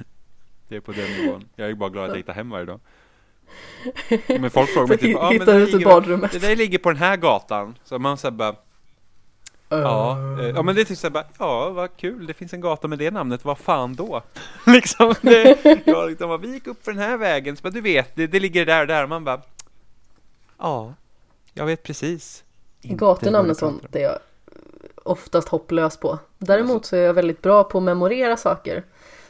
[0.67, 1.49] Det är på den nivån.
[1.55, 2.79] Jag är bara glad att jag hittar hem varje dag.
[4.27, 6.31] Men folk frågar mig typ, ah, men det, ligger, badrummet.
[6.31, 7.77] det där ligger på den här gatan.
[7.83, 8.55] Så man säger bara,
[9.69, 12.61] ja, eh, ja men det är typ såhär bara, ja vad kul, det finns en
[12.61, 14.23] gata med det namnet, vad fan då?
[14.65, 18.15] liksom, det, jag liksom vi gick upp för den här vägen, så bara, du vet,
[18.15, 19.41] det, det ligger där och där, man bara,
[20.57, 20.93] ja,
[21.53, 22.43] jag vet precis.
[22.81, 24.19] Inte Gatunamn vad och sånt är jag
[25.03, 26.19] oftast hopplös på.
[26.37, 28.83] Däremot så är jag väldigt bra på att memorera saker.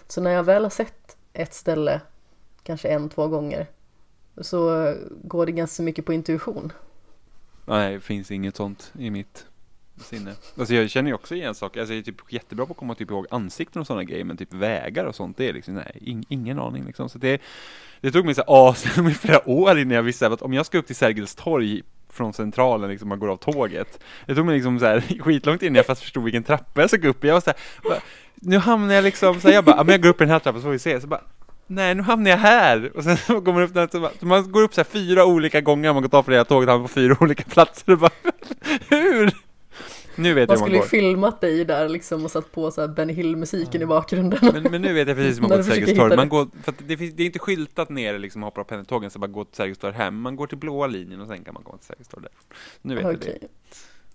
[0.08, 2.02] Så när jag väl har sett ett ställe,
[2.64, 3.68] kanske en, två gånger,
[4.42, 4.94] så
[5.24, 6.72] går det ganska mycket på intuition.
[7.66, 9.46] Nej, det finns inget sånt i mitt
[9.98, 10.32] sinne.
[10.58, 12.96] Alltså jag känner ju också igen saker, alltså jag är typ jättebra på att komma
[12.96, 15.98] typ ihåg ansikten och sådana grejer, men typ vägar och sånt, det är liksom, nej,
[16.02, 17.10] in, ingen aning liksom.
[17.10, 17.42] Så det,
[18.02, 18.84] det tog mig så här, as,
[19.20, 22.90] flera år innan jag visste att om jag ska upp till Sergels torg från centralen,
[22.90, 24.04] liksom, man går av tåget.
[24.26, 27.04] Det tog mig liksom så här skitlångt innan jag fast förstod vilken trappa jag skulle
[27.04, 27.28] gå upp i.
[27.28, 28.00] Jag var så här, bara,
[28.36, 30.32] nu hamnar jag liksom, så här, jag bara, ja, men jag går upp i den
[30.32, 31.02] här trappan så får vi se.
[31.02, 31.22] Så bara,
[31.68, 32.92] nej nu hamnar jag här!
[32.98, 34.86] Och sen så går man upp där, så bara, så man går upp så här
[34.86, 37.92] fyra olika gånger, man går av flera det här tåget, hamnar på fyra olika platser.
[37.92, 38.12] Och bara,
[38.90, 39.45] hur?
[40.18, 40.88] Nu vet Man skulle ju går.
[40.88, 44.40] filmat dig där liksom och satt på så här Benny Hill-musiken i bakgrunden.
[44.42, 46.16] Men, men nu vet jag precis hur man går till Sergels torg.
[46.16, 49.20] Man går, för det, finns, det är inte skyltat nere liksom hoppar av pendeltågen så
[49.20, 50.22] bara gå till Sergels torg hem.
[50.22, 52.32] Man går till blåa linjen och sen kan man komma till Sergels torg där.
[52.82, 53.48] Nu vet jag det.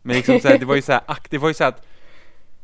[0.03, 1.87] Men liksom så här, det var ju så här, det var ju så här att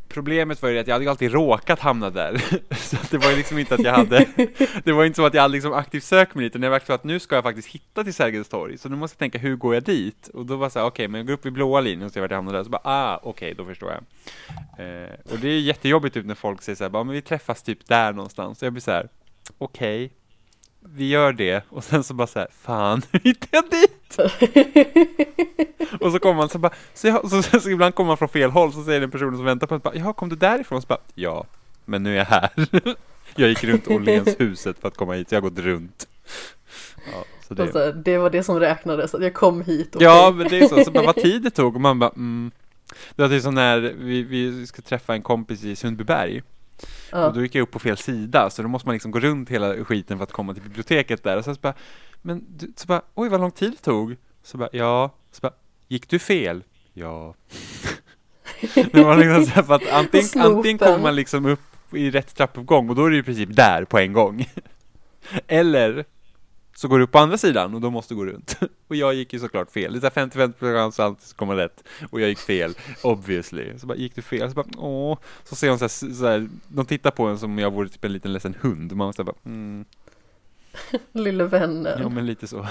[0.08, 2.42] Problemet var ju att jag hade ju alltid råkat hamna där.
[2.74, 4.26] Så det var ju liksom inte att jag hade
[4.84, 6.94] Det var inte så att jag hade liksom aktivt sökt mig dit, utan det var
[6.94, 8.78] att nu ska jag faktiskt hitta till Sergels torg.
[8.78, 10.28] Så nu måste jag tänka, hur går jag dit?
[10.28, 12.20] Och då var så här, okej, men jag går upp i blåa linjen och ser
[12.20, 12.64] vart jag hamnar där.
[12.64, 14.00] Så bara, ah, okej, då förstår jag.
[14.86, 17.62] Eh, och det är jättejobbigt typ när folk säger så här, bara, men vi träffas
[17.62, 18.58] typ där någonstans.
[18.58, 19.08] Så jag blir så här,
[19.58, 20.10] okej,
[20.94, 21.64] vi gör det.
[21.68, 24.16] Och sen så bara så här, fan, hittar jag dit?
[26.00, 28.28] och så kommer man så bara, så, jag, så, så, så ibland kommer man från
[28.28, 30.82] fel håll, så säger den personen som väntar på en, bara, ja, kom du därifrån?
[30.82, 31.44] Så bara, ja,
[31.84, 32.50] men nu är jag här.
[33.36, 36.08] jag gick runt Åhlénshuset för att komma hit, jag har gått runt.
[37.12, 39.96] Ja, så det, här, det var det som räknades, att jag kom hit.
[39.96, 40.06] okej.
[40.06, 42.50] ja, men det är så, så bara, vad tid det tog, och man bara, mm.
[43.16, 46.42] Det var typ som när vi, vi ska träffa en kompis i Sundbyberg.
[47.12, 47.26] Ja.
[47.26, 49.48] Och då gick jag upp på fel sida, så då måste man liksom gå runt
[49.48, 51.36] hela skiten för att komma till biblioteket där.
[51.36, 51.74] Och sen så bara,
[52.22, 54.16] men du, så bara, oj vad lång tid det tog.
[54.42, 55.10] Så bara, ja.
[55.32, 55.52] Så bara,
[55.88, 56.64] gick du fel?
[56.92, 57.34] Ja.
[58.74, 61.60] det var liksom så att antingen, antingen kommer man liksom upp
[61.92, 64.48] i rätt trappuppgång och då är det i princip där på en gång.
[65.46, 66.04] Eller
[66.76, 68.58] så går du upp på andra sidan och då måste du gå runt.
[68.88, 69.92] Och jag gick ju såklart fel.
[69.92, 71.84] Det är så här 55% chans att komma rätt.
[72.10, 73.78] Och jag gick fel, obviously.
[73.78, 74.48] Så bara, gick du fel?
[74.48, 75.18] Så bara, åh.
[75.44, 77.88] Så ser hon så här, så här, de tittar på en som om jag vore
[77.88, 78.92] typ en liten ledsen hund.
[78.92, 79.84] Man måste bara, mm,
[81.12, 82.02] Lille vännen.
[82.02, 82.66] ja men lite så.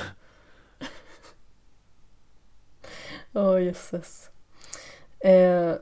[3.34, 4.30] Åh jösses.
[5.20, 5.76] Eh,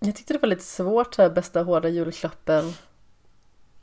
[0.00, 2.72] jag tyckte det var lite svårt här, bästa hårda julklappen.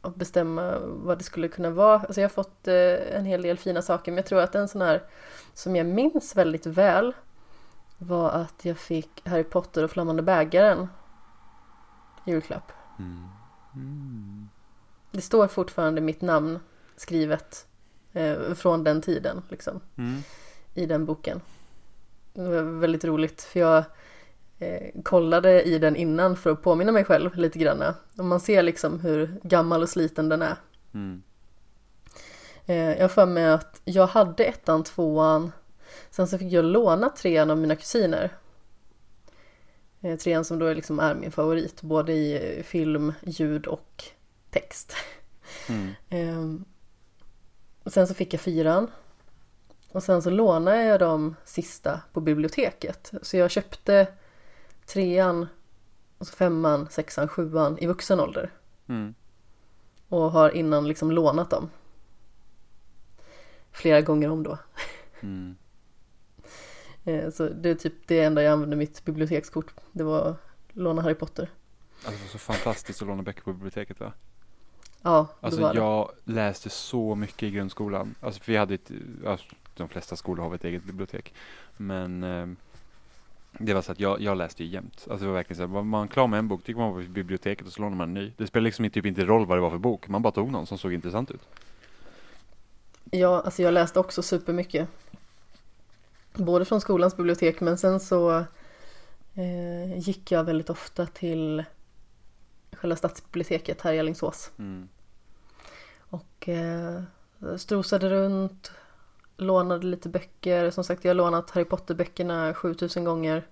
[0.01, 1.99] Att bestämma vad det skulle kunna vara.
[1.99, 4.67] Alltså jag har fått eh, en hel del fina saker men jag tror att en
[4.67, 5.03] sån här
[5.53, 7.13] som jag minns väldigt väl
[7.97, 10.87] var att jag fick Harry Potter och Flammande bägaren
[12.25, 12.71] i julklapp.
[12.99, 13.27] Mm.
[13.75, 14.49] Mm.
[15.11, 16.59] Det står fortfarande mitt namn
[16.95, 17.67] skrivet
[18.13, 19.79] eh, från den tiden liksom.
[19.97, 20.21] Mm.
[20.73, 21.41] i den boken.
[22.33, 23.83] Det var väldigt roligt för jag
[24.59, 27.83] eh, kollade i den innan för att påminna mig själv lite grann.
[28.17, 30.55] Och man ser liksom hur gammal och sliten den är.
[30.93, 31.23] Mm.
[32.65, 35.51] Eh, jag för mig att jag hade ettan, tvåan,
[36.09, 38.33] sen så fick jag låna trean av mina kusiner.
[40.01, 44.03] Eh, trean som då liksom är min favorit, både i eh, film, ljud och
[44.49, 44.95] text.
[46.09, 46.65] Mm.
[47.83, 48.91] Och sen så fick jag fyran.
[49.91, 53.11] Och sen så lånade jag de sista på biblioteket.
[53.21, 54.07] Så jag köpte
[54.93, 55.47] trean,
[56.17, 58.51] och så femman, sexan, sjuan i vuxen ålder.
[58.87, 59.13] Mm.
[60.09, 61.69] Och har innan liksom lånat dem.
[63.71, 64.57] Flera gånger om då.
[65.21, 65.55] Mm.
[67.05, 69.73] Eh, Så det är typ det enda jag använde mitt bibliotekskort.
[69.91, 70.37] Det var att
[70.73, 71.49] låna Harry Potter.
[72.05, 74.13] Alltså, det var så fantastiskt att låna böcker på biblioteket va?
[75.01, 75.79] Ja, det Alltså var det.
[75.79, 78.15] jag läste så mycket i grundskolan.
[78.21, 78.91] Alltså vi hade ett,
[79.27, 79.45] alltså,
[79.75, 81.33] de flesta skolor har ett eget bibliotek.
[81.77, 82.47] Men eh,
[83.51, 85.07] Det var så att jag, jag läste ju jämt.
[85.09, 87.11] Alltså det var verkligen så här, var man klar med en bok, gick man på
[87.11, 88.31] biblioteket och så lånade man en ny.
[88.37, 90.67] Det spelade liksom typ inte roll vad det var för bok, man bara tog någon
[90.67, 91.41] som såg intressant ut.
[93.11, 94.87] Ja, alltså jag läste också supermycket.
[96.33, 98.45] Både från skolans bibliotek men sen så
[99.33, 101.63] eh, gick jag väldigt ofta till
[102.71, 104.51] själva stadsbiblioteket här i Alingsås.
[104.59, 104.89] Mm.
[105.99, 107.01] Och eh,
[107.57, 108.71] strosade runt,
[109.41, 110.71] lånade lite böcker.
[110.71, 113.47] Som sagt, jag har lånat Harry Potter-böckerna 7000 gånger.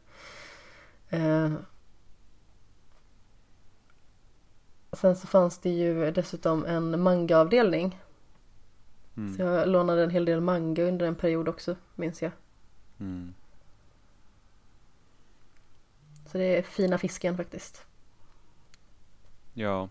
[1.10, 1.52] Eh,
[4.92, 8.00] sen så fanns det ju dessutom en manga-avdelning.
[9.18, 9.36] Mm.
[9.36, 12.32] Så jag lånade en hel del manga under en period också, minns jag.
[13.00, 13.34] Mm.
[16.26, 17.86] Så det är fina fisken faktiskt.
[19.54, 19.90] Ja,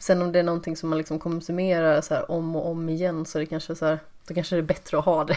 [0.00, 3.26] Sen om det är någonting som man liksom konsumerar så här om och om igen
[3.26, 5.36] så är det kanske så här, då kanske det är bättre att ha det.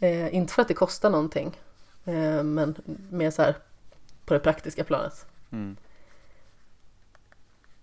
[0.06, 1.60] eh, inte för att det kostar någonting,
[2.04, 2.76] eh, men
[3.10, 3.56] mer så här
[4.24, 5.26] på det praktiska planet.
[5.50, 5.76] mm.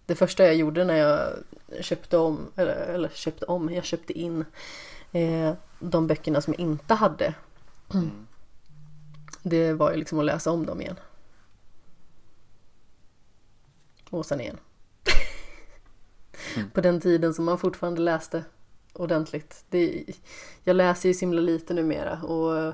[0.05, 1.33] Det första jag gjorde när jag
[1.81, 4.45] köpte om, eller, eller köpte om, jag köpte in
[5.11, 7.33] eh, de böckerna som jag inte hade.
[7.93, 8.09] Mm.
[9.43, 10.99] Det var ju liksom att läsa om dem igen.
[14.09, 14.57] Och sen igen.
[16.55, 16.69] Mm.
[16.69, 18.43] På den tiden som man fortfarande läste
[18.93, 19.65] ordentligt.
[19.69, 20.03] Det,
[20.63, 22.73] jag läser ju så himla lite numera och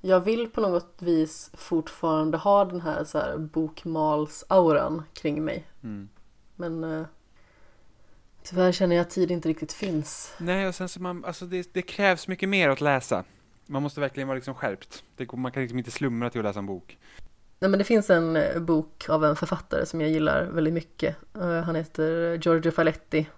[0.00, 5.66] jag vill på något vis fortfarande ha den här, så här bokmals-auran kring mig.
[5.82, 6.08] Mm.
[6.56, 7.06] Men eh,
[8.42, 10.34] tyvärr känner jag att tid inte riktigt finns.
[10.38, 13.24] Nej, och sen så man, alltså det, det krävs mycket mer att läsa.
[13.66, 15.04] Man måste verkligen vara liksom skärpt.
[15.16, 16.98] Det, man kan liksom inte slumra till att läsa en bok.
[17.58, 21.16] Nej men det finns en eh, bok av en författare som jag gillar väldigt mycket.
[21.34, 23.28] Eh, han heter Giorgio Faletti.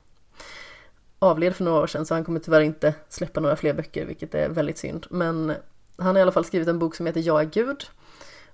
[1.18, 4.34] Avled för några år sedan så han kommer tyvärr inte släppa några fler böcker vilket
[4.34, 5.06] är väldigt synd.
[5.10, 5.54] Men
[5.96, 7.84] han har i alla fall skrivit en bok som heter Jag är Gud.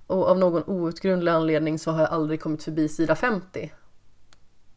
[0.06, 3.72] Och av någon outgrundlig anledning så har jag aldrig kommit förbi sida 50.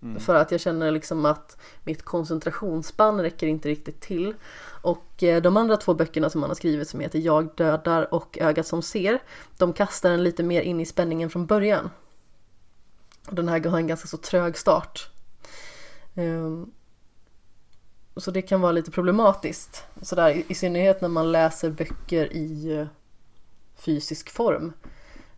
[0.02, 0.20] Mm.
[0.20, 4.34] För att jag känner liksom att mitt koncentrationsspann räcker inte riktigt till.
[4.82, 8.38] Och eh, de andra två böckerna som han har skrivit som heter Jag dödar och
[8.42, 9.20] Ögat som ser,
[9.58, 11.90] de kastar en lite mer in i spänningen från början.
[13.28, 15.10] Och den här har en ganska så trög start.
[16.16, 16.72] Ehm,
[18.18, 19.84] så det kan vara lite problematiskt.
[20.02, 22.88] Sådär, i- synnerhet när man läser böcker i eh,
[23.76, 24.74] fysisk form.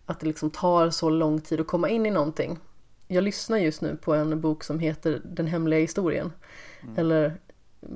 [0.05, 2.59] Att det liksom tar så lång tid att komma in i någonting.
[3.07, 6.31] Jag lyssnar just nu på en bok som heter Den hemliga historien.
[6.97, 7.37] Eller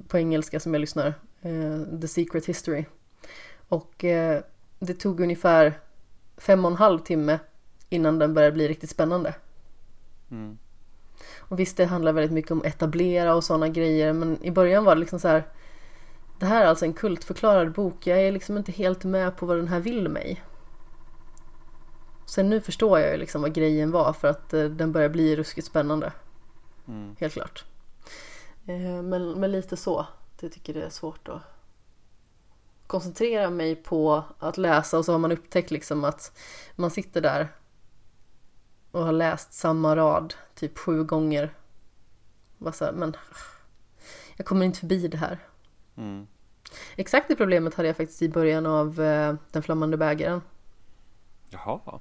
[0.07, 2.85] på engelska som jag lyssnar, eh, The Secret History.
[3.67, 4.41] Och eh,
[4.79, 5.73] det tog ungefär
[6.37, 7.39] fem och en halv timme
[7.89, 9.33] innan den började bli riktigt spännande.
[10.31, 10.57] Mm.
[11.37, 14.95] Och visst, det handlar väldigt mycket om etablera och sådana grejer, men i början var
[14.95, 15.43] det liksom så här.
[16.39, 18.07] Det här är alltså en kultförklarad bok.
[18.07, 20.41] Jag är liksom inte helt med på vad den här vill mig.
[22.31, 25.35] Sen nu förstår jag ju liksom vad grejen var för att eh, den börjar bli
[25.35, 26.13] ruskigt spännande.
[26.87, 27.15] Mm.
[27.19, 27.65] Helt klart.
[28.65, 30.05] Eh, Men, men lite så.
[30.41, 31.41] Jag tycker det är svårt att
[32.87, 36.37] koncentrera mig på att läsa och så har man upptäckt liksom att
[36.75, 37.55] man sitter där
[38.91, 41.53] och har läst samma rad typ sju gånger.
[42.57, 43.15] Bara så här, men
[44.37, 45.39] jag kommer inte förbi det här.
[45.95, 46.27] Mm.
[46.95, 50.41] Exakt det problemet hade jag faktiskt i början av eh, Den flammande bägaren.
[51.49, 51.99] Jaha.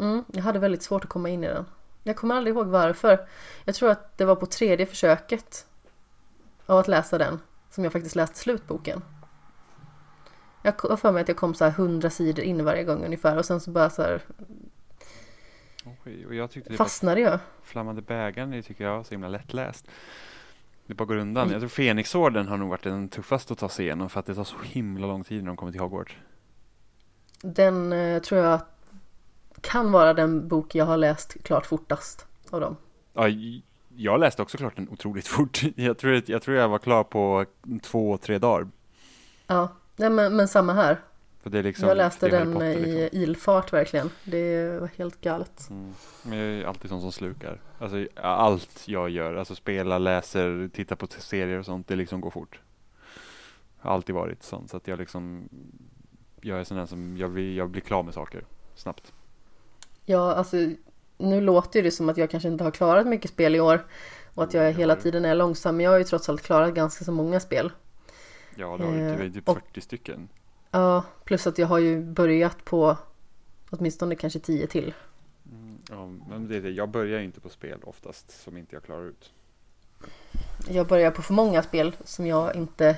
[0.00, 1.66] Mm, jag hade väldigt svårt att komma in i den.
[2.02, 3.26] Jag kommer aldrig ihåg varför.
[3.64, 5.66] Jag tror att det var på tredje försöket
[6.66, 7.40] av att läsa den
[7.70, 9.02] som jag faktiskt läste slutboken.
[10.62, 13.36] Jag har för mig att jag kom så här hundra sidor in varje gång ungefär
[13.36, 14.22] och sen så bara så här
[16.04, 17.38] Oj, och jag tyckte det fastnade jag.
[17.62, 19.86] Flammande bägaren, det tycker jag var så himla lättläst.
[20.86, 21.50] Det bara går undan.
[21.50, 24.34] Jag tror Fenixorden har nog varit den tuffaste att ta sig igenom för att det
[24.34, 26.16] tar så himla lång tid när de kommer till Hogwarts.
[27.42, 28.60] Den eh, tror jag
[29.60, 32.76] kan vara den bok jag har läst klart fortast av dem.
[33.12, 33.28] Ja,
[33.96, 35.62] jag läste också klart den otroligt fort.
[35.76, 37.44] Jag tror, jag tror jag var klar på
[37.82, 38.68] två, tre dagar.
[39.46, 41.00] Ja, nej, men, men samma här.
[41.42, 43.20] Liksom, jag läste den Potter, i liksom.
[43.20, 44.10] ilfart verkligen.
[44.24, 45.70] Det var helt galet.
[45.70, 45.92] Mm.
[46.22, 47.60] Men jag är alltid sån som slukar.
[47.78, 52.30] Alltså allt jag gör, alltså spela, läser, titta på serier och sånt, det liksom går
[52.30, 52.60] fort.
[53.78, 55.48] Har alltid varit sån, så att jag liksom,
[56.40, 59.12] jag är sån där som, jag blir, jag blir klar med saker snabbt.
[60.10, 60.56] Ja, alltså
[61.18, 63.86] nu låter ju det som att jag kanske inte har klarat mycket spel i år
[64.34, 65.76] och att jag Det hela tiden är långsam.
[65.76, 67.72] Men jag har ju trots allt klarat ganska så många spel.
[68.54, 70.28] Ja, det har du, Eh, det är typ och- 40 stycken.
[70.70, 72.96] Ja, plus att jag har ju börjat på
[73.70, 74.94] åtminstone kanske tio till.
[75.52, 78.76] Mm, ja, men det är det, jag börjar ju inte på spel oftast som inte
[78.76, 79.32] jag klarar ut.
[80.68, 82.96] Jag börjar på för många spel som jag inte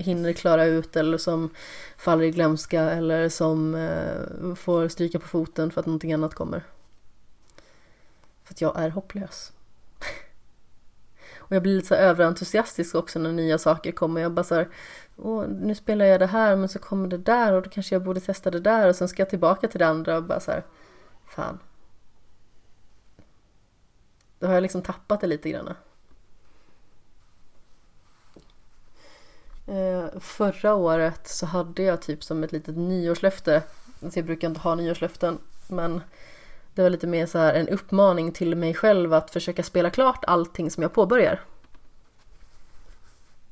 [0.00, 1.50] hinner klara ut eller som
[1.96, 6.62] faller i glömska eller som eh, får stryka på foten för att någonting annat kommer.
[8.44, 9.52] För att jag är hopplös.
[11.38, 14.20] Och jag blir lite så överentusiastisk också när nya saker kommer.
[14.20, 14.68] Jag bara så här,
[15.16, 18.02] Åh, nu spelar jag det här men så kommer det där och då kanske jag
[18.02, 20.50] borde testa det där och sen ska jag tillbaka till det andra och bara så
[20.50, 20.64] här,
[21.26, 21.58] fan.
[24.38, 25.74] Då har jag liksom tappat det lite grann.
[30.20, 33.62] Förra året så hade jag typ som ett litet nyårslöfte.
[34.02, 35.38] Alltså jag brukar inte ha nyårslöften
[35.68, 36.00] men
[36.74, 40.24] det var lite mer så här en uppmaning till mig själv att försöka spela klart
[40.26, 41.40] allting som jag påbörjar.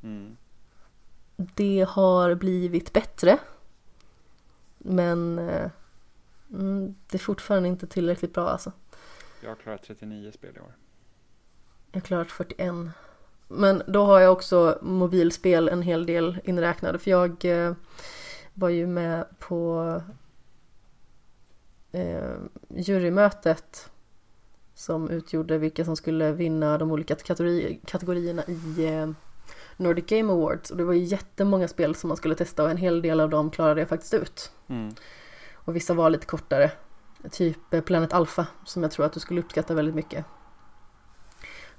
[0.03, 0.37] Mm.
[1.37, 3.39] Det har blivit bättre.
[4.79, 5.71] Men eh,
[6.51, 8.73] mm, det är fortfarande inte tillräckligt bra alltså.
[9.41, 10.75] Jag har klarat 39 spel i år.
[11.93, 12.75] Jag har klarat 41.
[13.49, 17.75] Men då har jag också mobilspel en hel del inräknade för jag eh,
[18.55, 20.03] var ju med på
[21.93, 22.35] eh,
[22.69, 23.91] jurymötet
[24.75, 29.11] som utgjorde vilka som skulle vinna de olika kategori kategorierna i eh,
[29.77, 32.77] Nordic Game Awards och det var ju jättemånga spel som man skulle testa och en
[32.77, 34.53] hel del av dem klarade jag faktiskt ut.
[34.69, 34.95] Mm.
[35.55, 36.71] Och vissa var lite kortare.
[37.31, 40.25] Typ eh, Planet Alpha som jag tror att du skulle uppskatta väldigt mycket.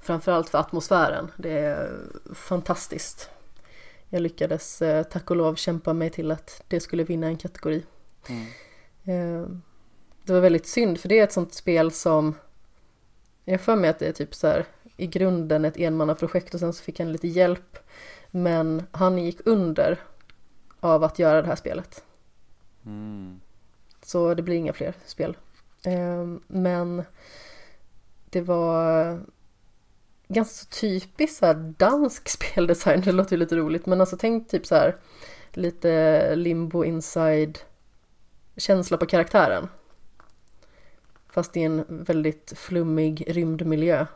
[0.00, 1.30] Framförallt för atmosfären.
[1.36, 1.98] Det är
[2.34, 3.30] fantastiskt.
[4.08, 7.84] Jag lyckades eh, tack och lov kämpa mig till att det skulle vinna en kategori.
[8.28, 8.46] Mm.
[9.04, 9.48] Eh,
[10.24, 12.34] det var väldigt synd för det är ett sånt spel som
[13.44, 14.66] jag för mig att det är typ så här
[14.96, 17.78] i grunden ett enmannaprojekt och sen så fick han lite hjälp.
[18.30, 19.98] Men han gick under
[20.80, 22.04] av att göra det här spelet.
[22.86, 23.40] Mm.
[24.02, 25.36] Så det blir inga fler spel.
[25.84, 27.04] Ehm, Men
[28.30, 29.20] det var
[30.34, 33.00] ganska så typiskt så här dansk speldesign.
[33.00, 34.96] Det låter ju lite roligt men alltså tänk typ så här
[35.52, 37.58] lite limbo inside
[38.56, 39.68] känsla på karaktären.
[41.28, 44.06] Fast i en väldigt flummig rymdmiljö.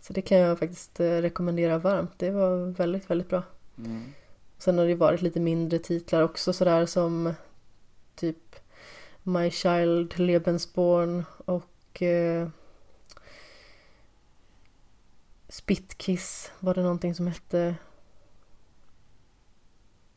[0.00, 2.18] Så det kan jag faktiskt eh, rekommendera varmt.
[2.18, 3.42] Det var väldigt, väldigt bra.
[3.78, 4.12] Mm.
[4.58, 7.34] Sen har det varit lite mindre titlar också sådär som
[8.14, 8.51] typ
[9.22, 12.48] My Child, Lebensborn och eh,
[15.48, 17.74] Spitkiss var det någonting som hette.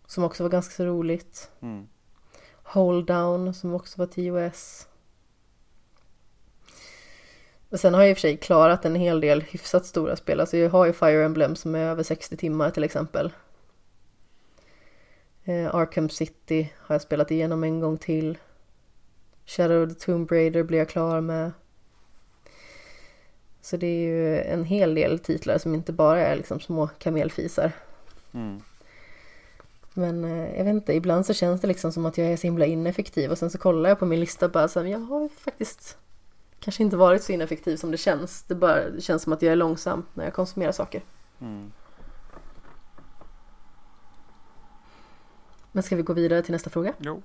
[0.06, 1.52] Som också var ganska så roligt.
[1.62, 1.88] Mm.
[2.64, 4.88] Hold Down som också var TOS.
[7.70, 10.40] Och sen har jag i och för sig klarat en hel del hyfsat stora spel.
[10.40, 13.34] Alltså jag har ju Fire Emblem som är över 60 timmar till exempel.
[15.44, 18.38] Eh, Arkham City har jag spelat igenom en gång till.
[19.46, 21.52] Shadow of the Tomb Raider blir jag klar med.
[23.62, 27.72] Så det är ju en hel del titlar som inte bara är liksom små kamelfisar.
[28.32, 28.62] Mm.
[29.94, 32.48] Men eh, jag vet inte, ibland så känns det liksom som att jag är så
[32.48, 35.00] himla ineffektiv och sen så kollar jag på min lista och bara så här, jag
[35.00, 35.98] har faktiskt
[36.60, 38.44] kanske inte varit så ineffektiv som det känns.
[38.44, 41.02] Det bara det känns som att jag är långsam när jag konsumerar saker.
[41.42, 41.72] Mm.
[45.72, 46.94] Men ska vi gå vidare till nästa fråga?
[47.00, 47.22] Jo.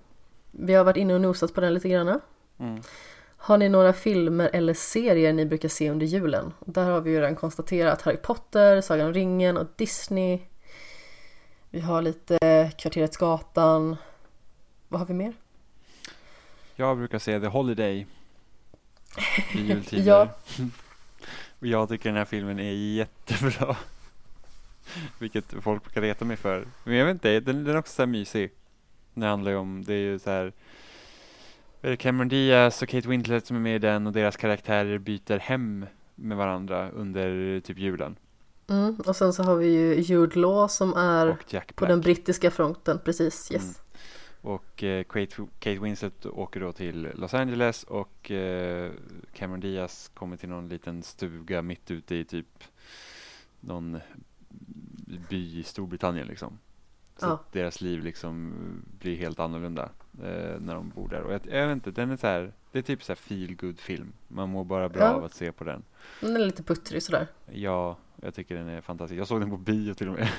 [0.51, 2.21] Vi har varit inne och nosat på den lite grann.
[2.59, 2.83] Mm.
[3.37, 6.53] Har ni några filmer eller serier ni brukar se under julen?
[6.61, 10.41] Där har vi ju redan konstaterat Harry Potter, Sagan om ringen och Disney.
[11.71, 13.97] Vi har lite Kvarteret Gatan.
[14.89, 15.33] Vad har vi mer?
[16.77, 18.07] Jag brukar se The Holiday
[19.55, 20.07] i jultider.
[20.07, 20.29] Ja.
[21.61, 23.77] Och jag tycker den här filmen är jättebra.
[25.19, 26.67] Vilket folk brukar reta mig för.
[26.85, 28.51] Men jag vet inte, den, den är också så här mysig.
[29.15, 30.53] Det handlar ju om, det är ju så här
[31.83, 34.99] är det Cameron Diaz och Kate Winslet som är med i den och deras karaktärer
[34.99, 38.17] byter hem med varandra under typ julen.
[38.69, 41.37] Mm, och sen så har vi ju Jude Law som är
[41.75, 43.53] på den brittiska fronten, precis.
[43.53, 43.63] Yes.
[43.63, 43.75] Mm.
[44.43, 48.93] Och eh, Kate, Kate Winslet åker då till Los Angeles och eh,
[49.35, 52.65] Cameron Diaz kommer till någon liten stuga mitt ute i typ
[53.61, 54.01] någon
[55.29, 56.59] by i Storbritannien liksom.
[57.21, 57.33] Så Ja.
[57.33, 58.53] att deras liv liksom
[58.99, 59.83] blir helt annorlunda
[60.23, 61.23] eh, när de bor där.
[61.23, 63.57] Och jag, jag vet inte, den är så här, det är typ så här feel
[63.57, 64.13] good film.
[64.29, 65.13] Man mår bara bra Ja.
[65.13, 65.83] av att se på den.
[66.21, 67.27] Den är lite puttrig sådär.
[67.53, 69.21] Ja, jag tycker den är fantastisk.
[69.21, 70.29] Jag såg den på bio till och med.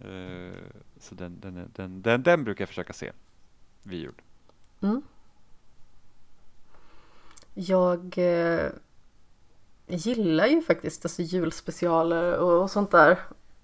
[0.00, 0.62] Eh,
[1.00, 3.12] så den, den, är, den, den, den brukar jag försöka se
[3.82, 4.14] jul.
[4.80, 5.02] Mm.
[7.54, 8.70] Jag eh,
[9.86, 13.18] gillar ju faktiskt alltså julspecialer och, och sånt där.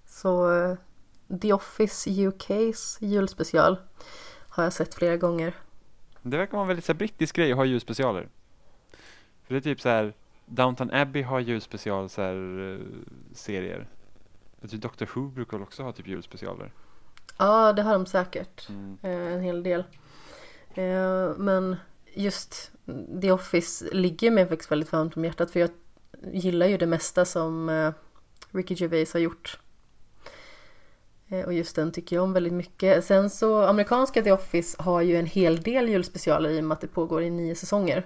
[0.05, 0.77] Så eh,
[1.41, 3.77] The Office UKs julspecial
[4.49, 5.53] har jag sett flera gånger.
[6.21, 8.29] Det verkar vara en väldigt så här, brittisk grej att ha julspecialer.
[9.43, 10.13] För det är typ så här,
[10.45, 12.79] Downton Abbey har julspecial så här, eh,
[13.33, 13.87] serier.
[14.61, 16.71] Jag tror Doctor Who brukar också ha typ julspecialer.
[17.37, 18.69] Ja, det har de säkert.
[18.69, 18.97] Mm.
[19.01, 19.83] Eh, en hel del.
[20.73, 21.75] Eh, men
[22.13, 22.71] just
[23.21, 25.69] The Office ligger mig faktiskt väldigt varmt om hjärtat för jag
[26.33, 27.93] gillar ju det mesta som
[28.51, 29.59] Ricky Gervais har gjort.
[31.29, 33.05] Eh, och just den tycker jag om väldigt mycket.
[33.05, 36.81] Sen så amerikanska The Office har ju en hel del julspecialer i och med att
[36.81, 38.05] det pågår i nio säsonger.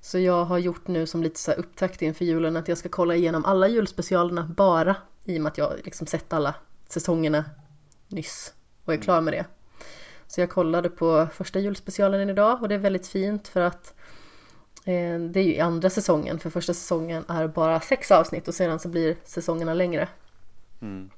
[0.00, 3.14] Så jag har gjort nu som lite så upptakt inför julen att jag ska kolla
[3.14, 6.54] igenom alla julspecialerna bara i och med att jag liksom sett alla
[6.88, 7.44] säsongerna
[8.08, 8.54] nyss
[8.84, 9.44] och är klar med det.
[10.26, 13.94] Så jag kollade på första julspecialen idag och det är väldigt fint för att
[14.84, 18.78] eh, det är ju andra säsongen för första säsongen är bara sex avsnitt och sedan
[18.78, 20.08] så blir säsongerna längre.
[20.80, 21.10] Mm.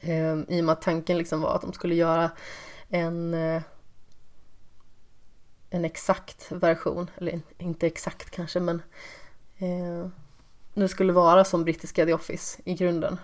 [0.00, 2.30] Eh, I och med att tanken liksom var att de skulle göra
[2.88, 3.62] en eh,
[5.70, 8.82] en exakt version, eller in- inte exakt kanske men
[9.58, 10.08] eh,
[10.74, 13.18] det skulle vara som brittiska The Office i grunden.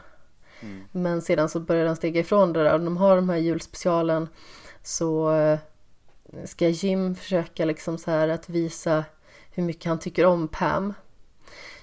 [0.61, 0.85] Mm.
[0.93, 2.75] Men sedan så börjar den stega ifrån det där.
[2.75, 4.29] Och de har de här julspecialen.
[4.83, 5.59] Så eh,
[6.45, 9.05] ska Jim försöka liksom så här att visa
[9.51, 10.95] hur mycket han tycker om Pam?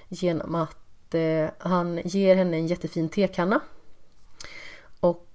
[0.08, 3.60] Genom att eh, han ger henne en jättefin tekanna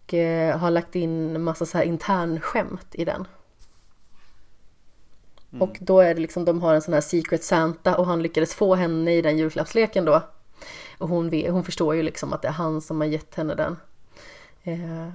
[0.07, 3.27] och eh, har lagt in massa så här intern skämt i den.
[5.59, 8.55] Och då är det liksom, de har en sån här Secret Santa och han lyckades
[8.55, 10.21] få henne i den julklappsleken då.
[10.97, 13.55] Och hon, vet, hon förstår ju liksom att det är han som har gett henne
[13.55, 13.77] den.
[14.63, 15.09] Eh,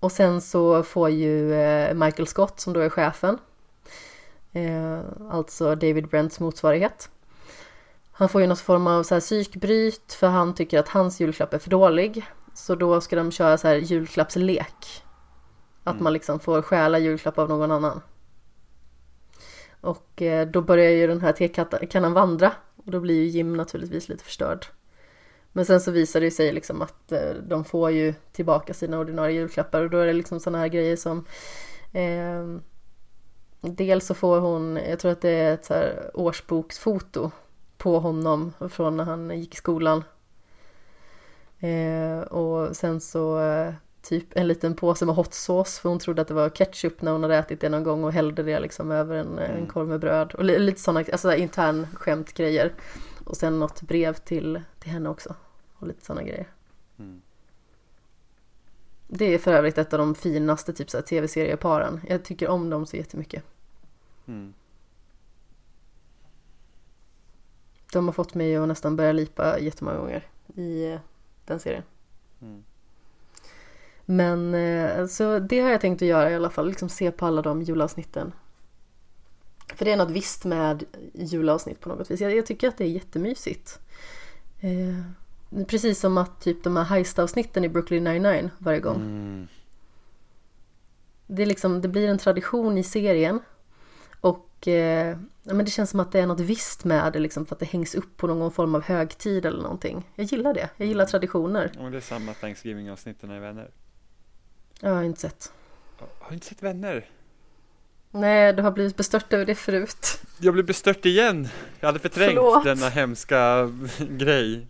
[0.00, 3.38] och sen så får ju eh, Michael Scott som då är chefen,
[4.52, 5.00] eh,
[5.30, 7.10] alltså David Brents motsvarighet.
[8.12, 11.54] Han får ju något form av så här psykbryt för han tycker att hans julklapp
[11.54, 12.26] är för dålig.
[12.58, 15.02] Så då ska de köra så här julklappslek.
[15.84, 18.00] Att man liksom får stjäla julklapp av någon annan.
[19.80, 22.52] Och eh, då börjar ju den här tekannan vandra.
[22.76, 24.66] Och då blir ju Jim naturligtvis lite förstörd.
[25.52, 29.40] Men sen så visar det sig liksom att eh, de får ju tillbaka sina ordinarie
[29.40, 31.24] julklappar och då är det liksom sådana här grejer som
[31.92, 32.60] eh,
[33.60, 37.30] Dels så får hon, jag tror att det är ett så här årsboksfoto
[37.76, 40.04] på honom från när han gick i skolan.
[41.60, 46.22] Eh, och sen så eh, typ en liten påse med hot sauce för hon trodde
[46.22, 48.90] att det var ketchup när hon hade ätit det någon gång och hällde det liksom
[48.90, 50.34] över en, en korv med bröd.
[50.34, 52.72] Och li, lite sådana alltså intern skämtgrejer.
[53.24, 55.34] Och sen något brev till, till henne också.
[55.74, 56.48] Och lite sådana grejer.
[56.98, 57.22] Mm.
[59.08, 62.00] Det är för övrigt ett av de finaste typ så tv-serieparen.
[62.08, 63.44] Jag tycker om dem så jättemycket.
[64.26, 64.54] Mm.
[67.92, 71.00] De har fått mig att nästan börja lipa jättemånga gånger i eh,
[71.48, 71.82] den serien.
[72.42, 72.64] Mm.
[74.04, 77.26] Men eh, så det har jag tänkt att göra i alla fall, liksom se på
[77.26, 78.32] alla de julavsnitten.
[79.74, 80.84] För det är något visst med
[81.14, 82.20] julavsnitt på något vis.
[82.20, 83.78] Jag, jag tycker att det är jättemysigt.
[84.60, 88.96] Eh, precis som att typ de här heistavsnitten i Brooklyn 99 varje gång.
[88.96, 89.48] Mm.
[91.26, 93.40] Det, är liksom, det blir en tradition i serien.
[94.58, 97.46] Och eh, ja, men det känns som att det är något visst med det liksom,
[97.46, 100.10] för att det hängs upp på någon form av högtid eller någonting.
[100.14, 100.70] Jag gillar det.
[100.76, 101.72] Jag gillar traditioner.
[101.78, 103.70] Och det är samma Thanksgiving-avsnitten i Vänner.
[104.80, 105.52] Jag har inte sett.
[105.98, 107.10] Har du inte sett Vänner?
[108.10, 110.20] Nej, du har blivit bestört över det förut.
[110.38, 111.48] Jag blev bestört igen.
[111.80, 112.64] Jag hade förträngt Förlåt.
[112.64, 114.66] denna hemska grej.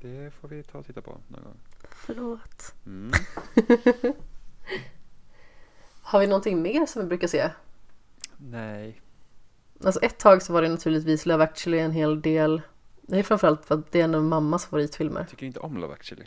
[0.00, 1.56] Det får vi ta och titta på någon gång.
[1.90, 2.74] Förlåt.
[2.86, 3.12] Mm.
[6.08, 7.50] Har vi någonting mer som vi brukar se?
[8.36, 9.00] Nej.
[9.84, 12.62] Alltså ett tag så var det naturligtvis Love actually en hel del.
[13.02, 15.20] Det är framförallt för att det är en av mammas favoritfilmer.
[15.20, 16.24] Jag tycker inte om Love actually.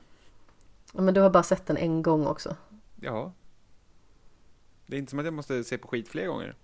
[0.93, 2.55] Ja, Men du har bara sett den en gång också.
[2.99, 3.33] Ja.
[4.85, 6.55] Det är inte som att jag måste se på skit fler gånger.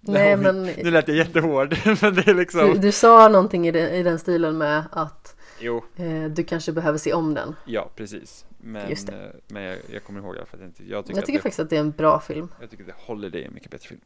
[0.00, 2.72] Nej Oj, men Nu lät jag jättehård, men det är liksom...
[2.72, 6.72] du, du sa någonting i den, i den stilen med att Jo, eh, du kanske
[6.72, 7.56] behöver se om den.
[7.64, 8.44] ja precis.
[8.60, 9.24] Men, Just det.
[9.26, 10.84] eh, men jag, jag kommer ihåg i alla fall att jag inte...
[10.84, 12.48] Jag tycker, Jag tycker att faktiskt att det är en bra film.
[12.58, 14.00] det, jag tycker att Holiday är en mycket bättre film.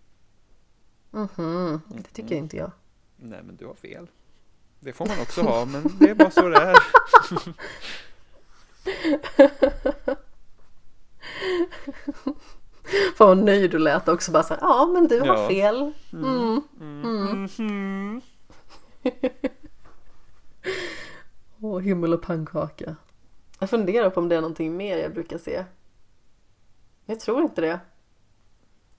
[1.11, 2.71] Mhm, det tycker inte jag.
[3.17, 4.07] Nej, men du har fel.
[4.81, 6.77] Det får man också ha, men det är bara så det är.
[13.17, 15.49] Fan vad nöjd du lät också bara så här, ja men du har Ja.
[15.49, 15.93] fel.
[16.13, 16.61] Mm.
[16.79, 18.21] Mhm.
[21.61, 22.97] Åh, himmel och pannkaka.
[23.63, 25.65] Jag funderar på om det är någonting mer jag brukar se.
[27.07, 27.81] Jag tror inte det.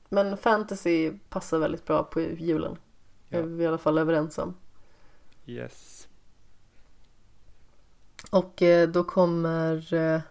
[0.09, 2.77] Men fantasy passar väldigt bra på julen.
[3.29, 3.37] Ja.
[3.37, 4.55] är vi i alla fall överens om.
[5.45, 6.07] Yes.
[8.31, 10.21] Och eh, då kommer eh,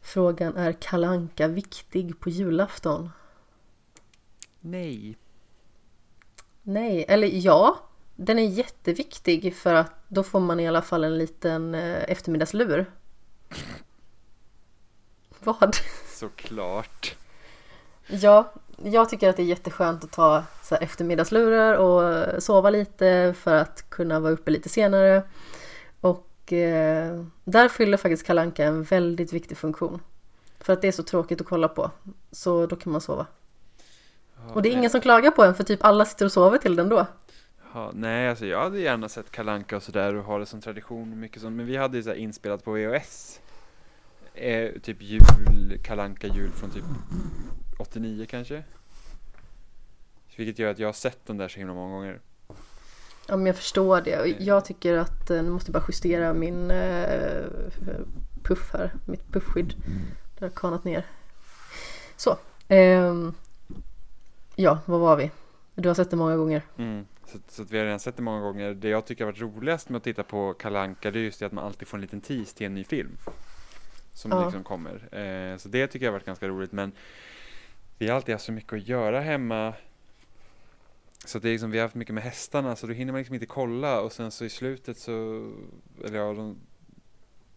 [0.00, 3.10] frågan, är kalanka viktig på julafton?
[4.60, 5.18] Nej.
[6.62, 7.87] Nej, eller ja.
[8.20, 12.86] Den är jätteviktig för att då får man i alla fall en liten eh, eftermiddagslur.
[15.44, 15.76] Vad?
[16.08, 17.16] Såklart.
[18.06, 18.52] Ja,
[18.84, 23.54] jag tycker att det är jätteskönt att ta så här eftermiddagslurar och sova lite för
[23.54, 25.22] att kunna vara uppe lite senare.
[26.00, 30.00] Och eh, där fyller faktiskt Kalanka en väldigt viktig funktion.
[30.60, 31.90] För att det är så tråkigt att kolla på.
[32.32, 33.26] Så då kan man sova.
[34.36, 34.78] Ja, Och det är nej.
[34.78, 37.06] ingen som klagar på en för typ alla sitter och sover till den då.
[37.74, 41.12] Ja, nej, alltså jag hade gärna sett Kalanka och sådär och ha det som tradition
[41.12, 41.56] och mycket sånt.
[41.56, 43.40] Men vi hade ju så inspelat på VHS.
[44.34, 46.84] Eh, typ jul, Kalanka jul från typ
[47.78, 48.62] 89 kanske.
[50.36, 52.20] Vilket gör att jag har sett den där så himla många gånger.
[53.28, 54.20] Ja men jag förstår det.
[54.20, 57.44] Och jag tycker att, eh, nu måste jag bara justera min eh,
[58.42, 59.74] puff här, mitt puffskydd.
[60.38, 61.06] Det har kanat ner.
[62.16, 62.38] Så.
[62.68, 63.34] ehm,
[64.56, 65.30] ja, vad var vi?
[65.74, 66.62] Du har sett det många gånger.
[66.76, 67.06] Mm.
[67.32, 68.74] Så, så vi har redan sett det många gånger.
[68.74, 71.46] Det jag tycker har varit roligast med att titta på Kalanka det är just det
[71.46, 73.16] att man alltid får en liten tease till en ny film.
[74.12, 74.44] Som Ja.
[74.44, 75.14] liksom kommer.
[75.14, 76.72] Eh, så det tycker jag har varit ganska roligt.
[76.72, 76.92] Men
[77.98, 79.74] vi har alltid haft så mycket att göra hemma.
[81.24, 83.34] Så det är liksom, vi har haft mycket med hästarna så då hinner man liksom
[83.34, 85.12] inte kolla och sen så i slutet så,
[86.04, 86.56] eller ja, de,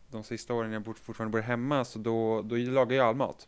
[0.07, 3.48] de sista åren jag fortfarande bor hemma så då, då lagar jag all mat.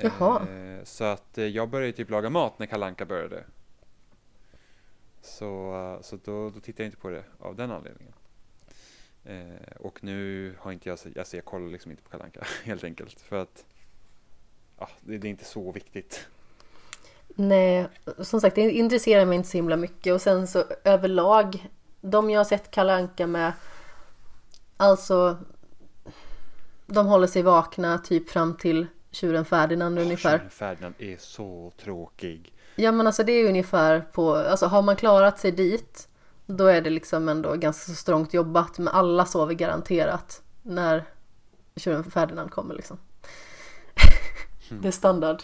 [0.00, 0.48] Jaha.
[0.48, 3.44] Eh, så att eh, jag började typ laga mat när Kalanka började.
[5.22, 8.12] Så, eh, så då, då tittar jag inte på det av den anledningen.
[9.24, 13.20] Eh, och nu har inte jag, alltså jag kollar liksom inte på Kalanka helt enkelt.
[13.20, 13.64] För att
[14.78, 16.28] ja, det, det är inte så viktigt.
[17.34, 17.88] Nej,
[18.18, 21.68] som sagt det intresserar mig inte så himla mycket och sen så överlag
[22.00, 23.52] de jag har sett Kalle Anka med
[24.76, 25.38] Alltså
[26.86, 30.38] De håller sig vakna typ fram till tjuren Ferdinand ungefär.
[30.38, 32.52] Tjuren Ferdinand är så tråkig.
[32.74, 36.08] Ja men alltså det är ungefär på, alltså har man klarat sig dit
[36.46, 41.04] Då är det liksom ändå ganska så strångt jobbat men alla sover garanterat när
[41.76, 42.98] tjuren Ferdinand kommer liksom.
[44.80, 45.42] det är standard.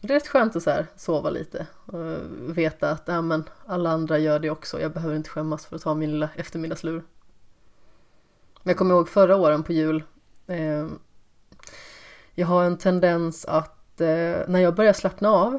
[0.00, 3.90] Det är rätt skönt att så här, sova lite och veta att ja, men alla
[3.90, 4.80] andra gör det också.
[4.80, 7.02] Jag behöver inte skämmas för att ta min lilla eftermiddagslur.
[8.62, 10.04] Men jag kommer ihåg förra åren på jul.
[10.46, 10.86] Eh,
[12.34, 15.58] jag har en tendens att eh, när jag börjar slappna av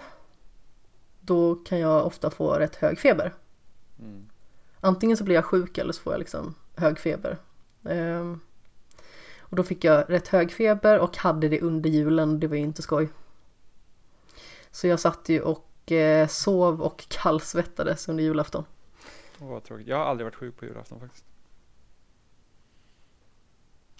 [1.21, 3.33] då kan jag ofta få rätt hög feber.
[3.99, 4.29] Mm.
[4.79, 7.37] Antingen så blir jag sjuk eller så får jag liksom hög feber.
[7.85, 8.39] Ehm,
[9.39, 12.61] och då fick jag rätt hög feber och hade det under julen, det var ju
[12.61, 13.09] inte skoj.
[14.71, 18.63] Så jag satt ju och eh, sov och kallsvettades under julafton.
[19.39, 19.87] Åh, vad tråkigt.
[19.87, 21.25] Jag har aldrig varit sjuk på julafton faktiskt.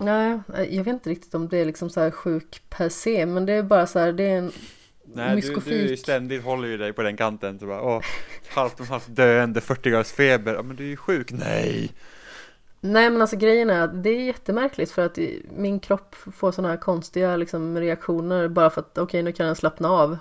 [0.01, 3.25] Nej, eh, jag vet inte riktigt om det är liksom så här sjuk per se,
[3.25, 4.51] men det är bara så här, det är en
[5.13, 5.73] Nej, du, myskofik.
[5.73, 7.59] du ju ständigt håller ju dig på den kanten.
[7.59, 8.01] Så bara, åh,
[8.49, 10.53] halvt om halvt döende, 40 graders feber.
[10.53, 11.31] Ja, men du är ju sjuk.
[11.31, 11.91] Nej.
[12.81, 15.17] Nej men alltså grejen är att det är jättemärkligt för att
[15.55, 19.55] min kropp får sådana här konstiga liksom, reaktioner bara för att okej nu kan den
[19.55, 20.17] slappna av.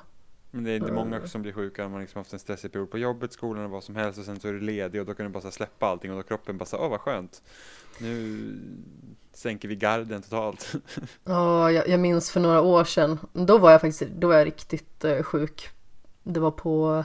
[0.50, 1.82] Men det är inte många som blir sjuka.
[1.82, 4.18] Man har liksom haft en stressig period på jobbet, skolan och vad som helst.
[4.18, 6.10] Och sen så är du ledig och då kan du bara släppa allting.
[6.10, 7.42] Och då kroppen bara så åh vad skönt.
[7.98, 8.54] Nu
[9.32, 10.72] sänker vi garden totalt.
[11.24, 13.18] Ja, jag, jag minns för några år sedan.
[13.32, 15.68] Då var jag faktiskt då var jag riktigt eh, sjuk.
[16.22, 17.04] Det var på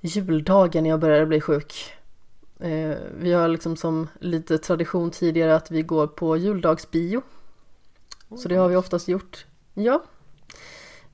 [0.00, 1.92] juldagen jag började bli sjuk.
[2.60, 7.22] Eh, vi har liksom som lite tradition tidigare att vi går på juldagsbio.
[8.36, 9.46] Så det har vi oftast gjort.
[9.74, 10.04] Ja.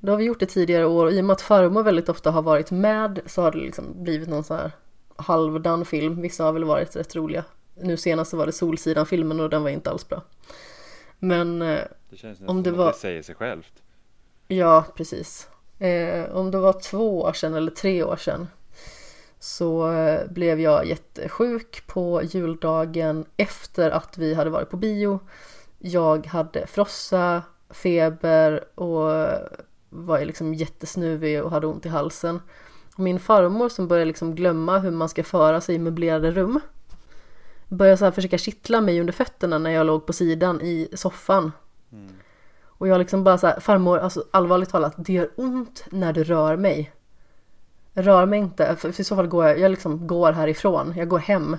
[0.00, 2.30] Det har vi gjort det tidigare år och i och med att farmor väldigt ofta
[2.30, 4.72] har varit med så har det liksom blivit någon sån här
[5.16, 6.20] halvdan film.
[6.20, 7.44] Vissa har väl varit rätt roliga.
[7.82, 10.22] Nu senast så var det Solsidan-filmen och den var inte alls bra.
[11.18, 11.80] Men eh,
[12.10, 13.72] Det känns Om det var- det säger sig självt.
[14.48, 15.48] ja, precis.
[15.78, 18.48] Eh, om det var två år sedan eller tre år sedan
[19.38, 25.20] så eh, blev jag jättesjuk på juldagen efter att vi hade varit på bio.
[25.78, 29.38] Jag hade frossa, feber och eh,
[29.88, 32.40] var liksom jättesnuvig och hade ont i halsen.
[32.96, 36.60] Min farmor som börjar liksom glömma hur man ska föra sig i möblerade rum
[37.70, 41.52] började så här försöka kittla mig under fötterna när jag låg på sidan i soffan.
[41.92, 42.12] Mm.
[42.62, 46.24] Och jag liksom bara så här, farmor, alltså allvarligt talat, det gör ont när du
[46.24, 46.92] rör mig.
[47.92, 51.18] Rör mig inte, för, i så fall går jag, jag liksom går härifrån, jag går
[51.18, 51.56] hem.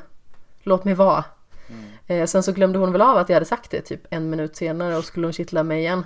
[0.64, 1.24] Låt mig vara.
[1.70, 1.84] Mm.
[2.08, 4.56] Eh, sen så glömde hon väl av att jag hade sagt det typ en minut
[4.56, 6.06] senare och skulle hon kittla mig igen.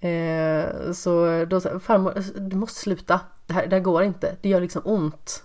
[0.00, 3.20] Eh, så då sa farmor, du måste sluta.
[3.46, 5.44] Det här, det här går inte, det gör liksom ont.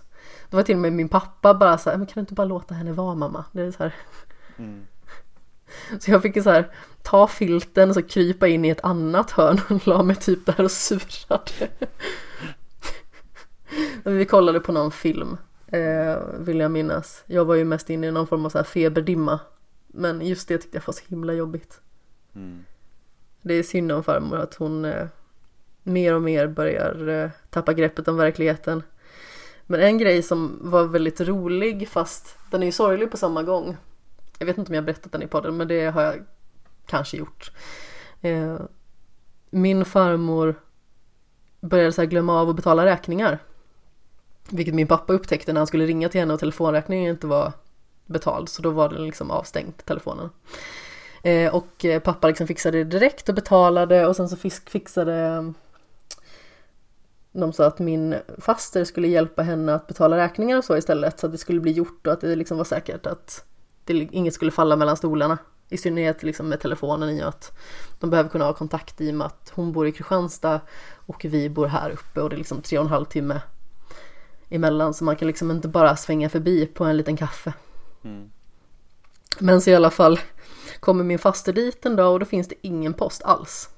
[0.50, 2.44] Då var till och med min pappa bara så här, men kan du inte bara
[2.44, 3.44] låta henne vara mamma?
[3.52, 3.94] Det är så här,
[4.56, 4.86] Mm.
[6.00, 6.70] Så jag fick så här
[7.02, 10.60] ta filten och så krypa in i ett annat hörn och la mig typ där
[10.60, 11.68] och surade.
[14.04, 17.24] Vi kollade på någon film, eh, vill jag minnas.
[17.26, 19.40] Jag var ju mest inne i någon form av så här feberdimma.
[19.86, 21.80] Men just det tyckte jag var så himla jobbigt.
[22.34, 22.64] Mm.
[23.42, 25.06] Det är synd om farmor att hon eh,
[25.82, 28.82] mer och mer börjar eh, tappa greppet om verkligheten.
[29.66, 33.76] Men en grej som var väldigt rolig fast den är ju sorglig på samma gång.
[34.38, 36.24] Jag vet inte om jag har berättat den i podden men det har jag
[36.86, 37.50] kanske gjort.
[38.20, 38.56] Eh,
[39.50, 40.54] min farmor
[41.60, 43.38] började så här glömma av att betala räkningar.
[44.50, 47.52] Vilket min pappa upptäckte när han skulle ringa till henne och telefonräkningen inte var
[48.06, 50.30] betald så då var den liksom avstängd, telefonen.
[51.22, 54.36] Eh, och eh, pappa liksom fixade det direkt och betalade och sen så
[54.66, 55.52] fixade
[57.40, 61.26] de sa att min faster skulle hjälpa henne att betala räkningar och så istället så
[61.26, 63.44] att det skulle bli gjort och att det liksom var säkert att
[63.84, 65.38] det, inget skulle falla mellan stolarna.
[65.68, 67.52] I synnerhet liksom med telefonen i och att
[68.00, 70.60] de behöver kunna ha kontakt i och med att hon bor i Kristianstad
[71.06, 73.40] och vi bor här uppe och det är liksom tre och en halv timme
[74.48, 77.52] emellan så man kan liksom inte bara svänga förbi på en liten kaffe.
[78.04, 78.30] Mm.
[79.38, 80.20] Men så i alla fall
[80.80, 83.68] kommer min faster dit en dag och då finns det ingen post alls.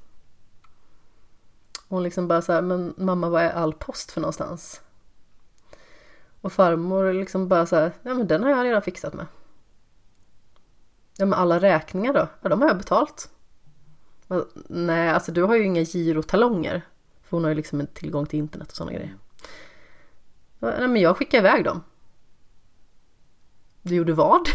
[1.88, 4.80] Hon liksom bara så här, men mamma vad är all post för någonstans?
[6.40, 9.26] Och farmor liksom bara så här, ja men den har jag redan fixat med.
[11.16, 12.28] Ja men alla räkningar då?
[12.42, 13.30] Ja de har jag betalt.
[14.68, 16.82] Nej alltså du har ju inga girotalonger.
[17.22, 19.16] För hon har ju liksom inte tillgång till internet och sådana grejer.
[20.58, 21.82] Nej men jag skickar iväg dem.
[23.82, 24.40] Du gjorde vad?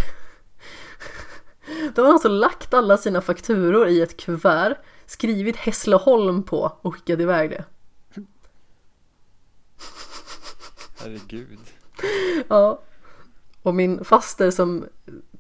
[1.96, 4.78] De har alltså lagt alla sina fakturor i ett kuvert,
[5.12, 7.66] skrivit Hässleholm på och skickat iväg det.
[11.00, 11.60] Herregud.
[12.48, 12.82] Ja.
[13.62, 14.86] Och min faster som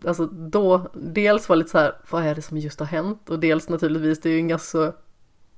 [0.06, 3.30] alltså då dels var lite så här, vad är det som just har hänt?
[3.30, 4.93] Och dels naturligtvis, det är ju en ganska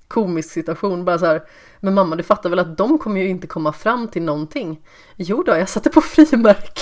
[0.07, 1.43] komisk situation, bara så här,
[1.79, 4.81] men mamma du fattar väl att de kommer ju inte komma fram till någonting?
[5.15, 6.81] Jo då, jag satte på frimärke.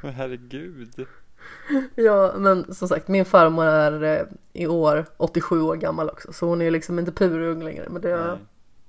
[0.00, 1.06] Men herregud.
[1.94, 6.46] Ja, men som sagt, min farmor är eh, i år 87 år gammal också, så
[6.46, 8.38] hon är liksom inte purung längre, men det, Nej.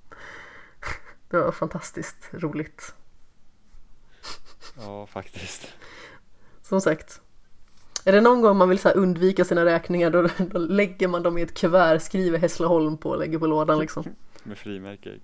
[1.30, 2.94] det var fantastiskt roligt.
[4.78, 5.68] Ja, faktiskt.
[6.62, 7.22] Som sagt,
[8.06, 11.24] är det någon gång man vill så här undvika sina räkningar då, då lägger man
[11.24, 14.04] dem i ett kuvert, skriver Hässleholm på och lägger på lådan liksom.
[14.44, 15.20] Med frimärke.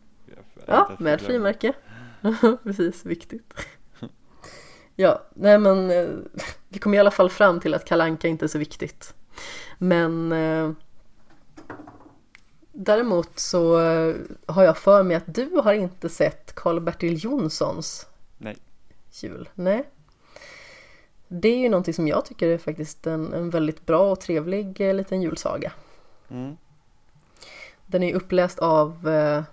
[0.66, 1.74] Ja, med frimärke.
[2.64, 3.54] Precis, viktigt.
[4.96, 6.08] Ja, nej men eh,
[6.70, 9.14] vi kom i alla fall fram till att kalanka inte är så viktigt.
[9.78, 10.72] Men eh,
[12.72, 14.16] däremot så eh,
[14.46, 18.08] har jag för mig att du har inte sett Karl-Bertil Jonssons
[18.38, 18.58] Nej.
[19.12, 19.50] jul.
[19.54, 19.90] Nej.
[21.28, 24.82] Det är ju någonting som jag tycker är faktiskt en, en väldigt bra och trevlig
[24.82, 25.72] eh, liten julsaga.
[26.30, 26.58] Mm.
[27.86, 29.44] Den är ju uppläst av eh,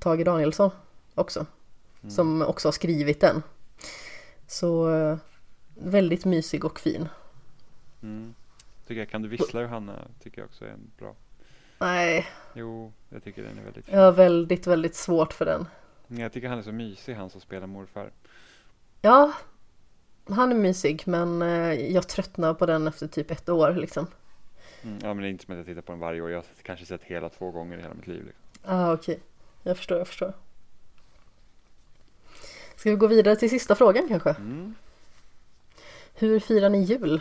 [0.00, 0.70] Tage Danielsson
[1.14, 1.46] också.
[2.02, 2.10] Mm.
[2.10, 3.42] Som också har skrivit den.
[4.46, 5.18] Så eh,
[5.74, 7.08] väldigt mysig och fin.
[8.02, 8.34] Mm.
[8.86, 9.98] Tycker jag Kan du vissla Johanna?
[10.22, 11.14] Tycker jag också är en bra.
[11.78, 13.94] Nej, Jo, jag tycker den är väldigt fin.
[13.94, 15.66] jag har väldigt, väldigt svårt för den.
[16.06, 18.10] Men Jag tycker han är så mysig han som spelar morfar.
[19.00, 19.32] Ja,
[20.28, 24.06] han är mysig men eh, jag tröttnar på den efter typ ett år liksom.
[24.82, 24.98] Mm.
[25.02, 26.30] Ja men det är inte som att jag tittar på den varje år.
[26.30, 28.26] Jag har kanske sett hela två gånger i hela mitt liv.
[28.26, 28.42] Liksom.
[28.64, 29.20] Ah, okej.
[29.62, 30.32] Jag förstår, jag förstår.
[32.76, 34.30] Ska vi gå vidare till sista frågan kanske?
[34.30, 34.74] Mm.
[36.14, 37.20] Hur firar ni jul?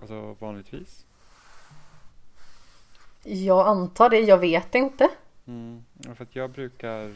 [0.00, 1.06] Alltså vanligtvis.
[3.22, 5.08] Jag antar det, jag vet inte.
[5.46, 5.84] Mm.
[6.14, 7.14] För att jag brukar,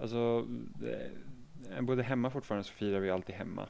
[0.00, 0.46] alltså
[1.70, 3.66] eh, både hemma fortfarande så firar vi alltid hemma.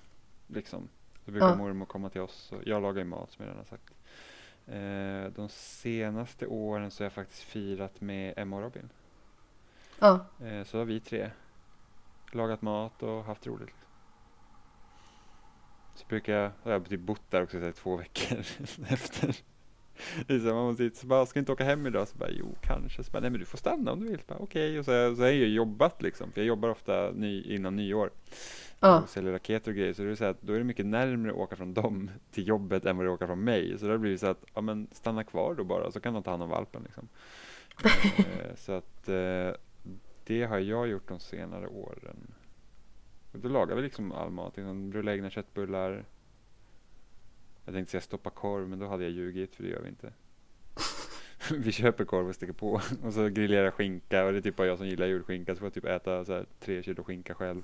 [0.46, 0.88] Liksom.
[1.24, 1.56] Då brukar Ja.
[1.56, 3.92] mormor komma till oss och jag lagar ju mat som jag redan har sagt.
[4.66, 8.88] Eh, de senaste åren så har jag faktiskt firat med Emma och Robin.
[9.98, 11.30] Ja, Eh, så har vi tre
[12.32, 13.74] lagat mat och haft roligt.
[15.94, 18.38] Så brukar jag, har jag typ bott där också så här, två veckor
[18.88, 19.36] efter.
[20.26, 22.08] Så man måste så bara, ska inte åka hem idag?
[22.08, 23.04] Så bara, jo kanske.
[23.04, 24.20] Så bara, nej men du får stanna om du vill.
[24.28, 26.32] Okej, och så, har så har jag ju jobbat liksom.
[26.32, 28.10] För jag jobbar ofta ny, innan nyår.
[28.80, 29.92] ja, Och säljer raketer och grejer.
[29.92, 32.48] Så det är så att då är det mycket närmare att åka från dem till
[32.48, 33.78] jobbet än vad det är att åka från mig.
[33.78, 35.90] Så då blir det så att, ja men stanna kvar då bara.
[35.92, 37.08] Så kan de ta hand om valpen liksom.
[38.18, 39.50] eh, så att eh,
[40.26, 42.34] det har jag gjort de senare åren.
[43.32, 44.56] Och då lagar vi liksom all mat.
[44.56, 46.04] Liksom, rulla egna köttbullar.
[47.64, 50.12] Jag tänkte säga stoppa korv, men då hade jag ljugit för det gör vi inte.
[51.50, 54.66] vi köper korv och sticker på och så grillerar skinka och det är typ bara
[54.66, 57.62] jag som gillar julskinka så får jag typ äta så här, tre kilo skinka själv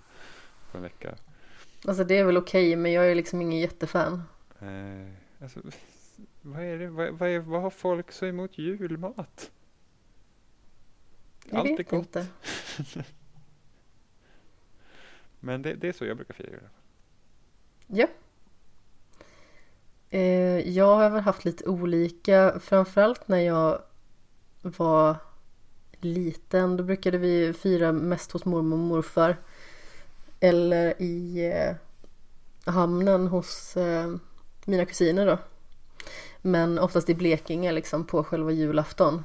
[0.70, 1.14] på en vecka.
[1.84, 4.22] Alltså det är väl okej men jag är liksom ingen jättefan.
[4.60, 5.60] Eh, alltså,
[6.42, 9.50] vad är det, vad, vad, är, vad har folk så emot julmat?
[11.50, 11.92] Jag Allt är gott.
[11.92, 12.26] inte.
[15.40, 16.68] Men det, det är så jag brukar fira jul.
[17.86, 18.06] Ja.
[20.10, 23.82] Eh, jag har väl haft lite olika, framförallt när jag
[24.62, 25.16] var
[26.00, 26.76] liten.
[26.76, 29.36] Då brukade vi fira mest hos mormor och morfar.
[30.40, 31.74] Eller i eh,
[32.72, 34.14] hamnen hos eh,
[34.64, 35.38] mina kusiner då.
[36.42, 39.24] Men oftast i Blekinge liksom på själva julafton.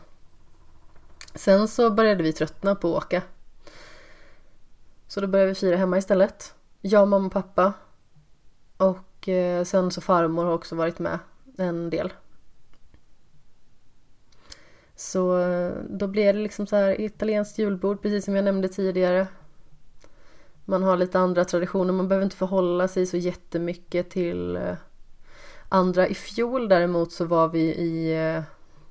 [1.37, 3.21] Sen så började vi tröttna på att åka.
[5.07, 6.53] Så då började vi fira hemma istället.
[6.81, 7.73] Jag, mamma och pappa.
[8.77, 11.19] Och eh, sen så farmor har också varit med
[11.57, 12.13] en del.
[14.95, 19.27] Så eh, då blev det liksom så här italienskt julbord precis som jag nämnde tidigare.
[20.65, 24.75] Man har lite andra traditioner, man behöver inte förhålla sig så jättemycket till eh,
[25.69, 26.07] andra.
[26.07, 28.15] I fjol däremot så var vi i,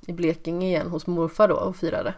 [0.07, 2.13] i Blekinge igen hos morfar då och firade.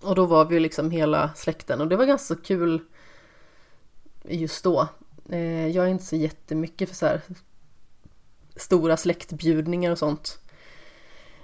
[0.00, 2.80] Och då var vi ju liksom hela släkten och det var ganska kul
[4.24, 4.88] just då.
[5.30, 7.20] Eh, jag är inte så jättemycket för så här
[8.56, 10.38] stora släktbjudningar och sånt.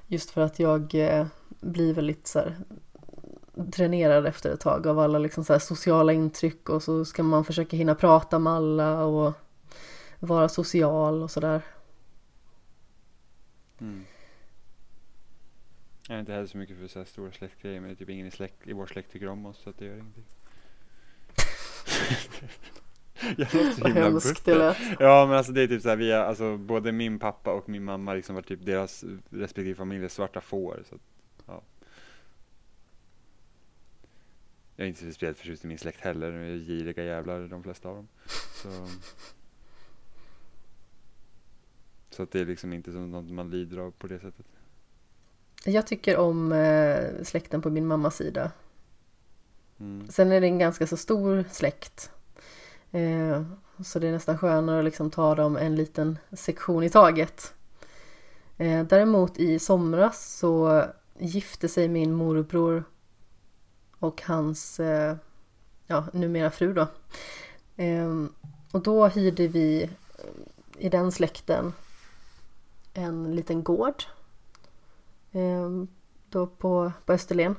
[0.06, 1.26] Just för att jag eh,
[1.60, 2.56] blir väldigt så här
[3.55, 7.44] dränerad efter ett tag av alla liksom så här sociala intryck och så ska man
[7.44, 9.32] försöka hinna prata med alla och
[10.18, 11.62] vara social och sådär.
[13.81, 14.05] Mm.
[16.12, 18.08] Jag är inte heller så mycket för så här stora släktgrejer men det är typ
[18.08, 20.24] ingen i, släkt, i vår släkt tycker om oss så att det gör ingenting.
[23.36, 24.76] jag låter så Vad himla hemskt det lät.
[25.00, 27.84] Ja men alltså det är typ såhär, vi har, alltså både min pappa och min
[27.84, 30.82] mamma liksom var typ deras respektive familjer svarta får.
[30.89, 31.00] Så att,
[31.47, 31.62] ja.
[34.76, 37.62] Jag är inte så speciellt förtjust i min släkt heller, de är giriga jävlar de
[37.62, 38.08] flesta av dem.
[38.62, 38.89] Så,
[42.10, 44.47] så att det är liksom inte som något man lider av på det sättet.
[45.65, 48.50] Jag tycker om eh, släkten på min mammas sida.
[49.81, 50.08] Mm.
[50.08, 52.10] Sen är det en ganska så stor släkt.
[52.91, 53.42] Eh,
[53.84, 57.55] så det är nästan skönare att liksom ta dem en liten sektion i taget.
[58.57, 60.84] Eh, däremot i somras så
[61.18, 62.84] gifte sig min morbror
[63.99, 65.16] och hans, eh,
[65.86, 66.86] ja numera fru då.
[67.76, 68.24] Eh,
[68.73, 69.91] och då hyrde vi
[70.78, 71.73] i den släkten
[72.94, 74.05] en liten gård.
[75.33, 75.70] Eh,
[76.28, 77.57] då på, på Österlen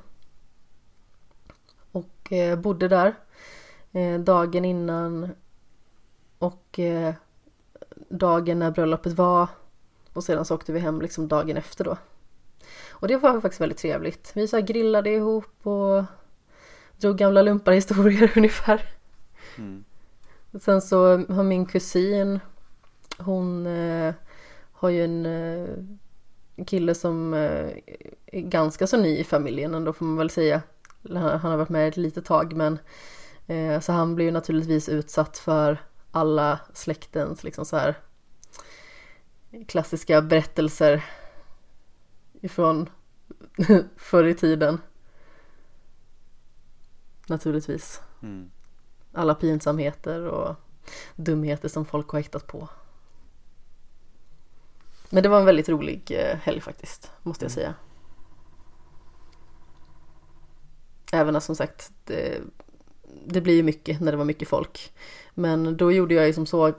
[1.92, 3.16] och eh, bodde där
[3.92, 5.30] eh, dagen innan
[6.38, 7.14] och eh,
[8.10, 9.48] dagen när bröllopet var
[10.14, 11.98] och sedan så åkte vi hem liksom dagen efter då.
[12.90, 14.32] Och det var faktiskt väldigt trevligt.
[14.36, 16.04] Vi så grillade ihop och
[16.98, 18.82] drog gamla lumparhistorier ungefär.
[19.58, 19.84] Mm.
[20.62, 22.40] Sen så har min kusin,
[23.18, 24.14] hon eh,
[24.72, 25.70] har ju en eh,
[26.68, 27.72] kille som eh,
[28.26, 30.62] är ganska så ny i familjen ändå får man väl säga.
[31.10, 32.80] Han, har varit med ett litet tag men
[33.48, 35.78] eh, så han blir ju naturligtvis utsatt för
[36.12, 37.96] alla släktens liksom så här
[39.68, 41.06] klassiska berättelser
[42.42, 42.90] ifrån
[43.96, 44.82] förr i tiden.
[47.28, 48.02] Naturligtvis.
[48.22, 48.52] Mm.
[49.12, 50.56] Alla pinsamheter och
[51.16, 52.70] dumheter som folk har hittat på.
[55.14, 57.56] Men det var en väldigt rolig eh, helg faktiskt, måste jag Mm.
[57.56, 57.74] säga.
[61.12, 62.42] Även att som sagt, det,
[63.26, 64.94] det blir ju mycket när det var mycket folk.
[65.34, 66.74] Men då gjorde jag ju som så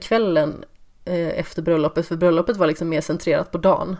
[0.00, 0.64] kvällen
[1.04, 3.96] eh, efter bröllopet, för bröllopet var liksom mer centrerat på dagen.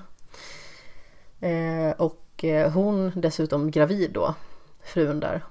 [1.41, 4.35] Eh, och hon dessutom gravid då,
[4.83, 5.45] frun där.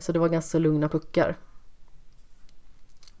[0.00, 1.36] Så det var ganska lugna puckar.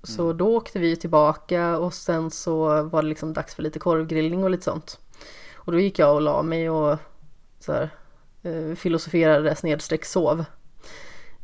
[0.02, 0.36] Så Mm.
[0.36, 4.50] då åkte vi tillbaka och sen så var det liksom dags för lite korvgrillning och
[4.50, 5.00] lite sånt.
[5.54, 6.98] Och då gick jag och la mig och
[7.60, 7.90] så här,
[8.42, 10.44] eh, filosoferade snedstreck sov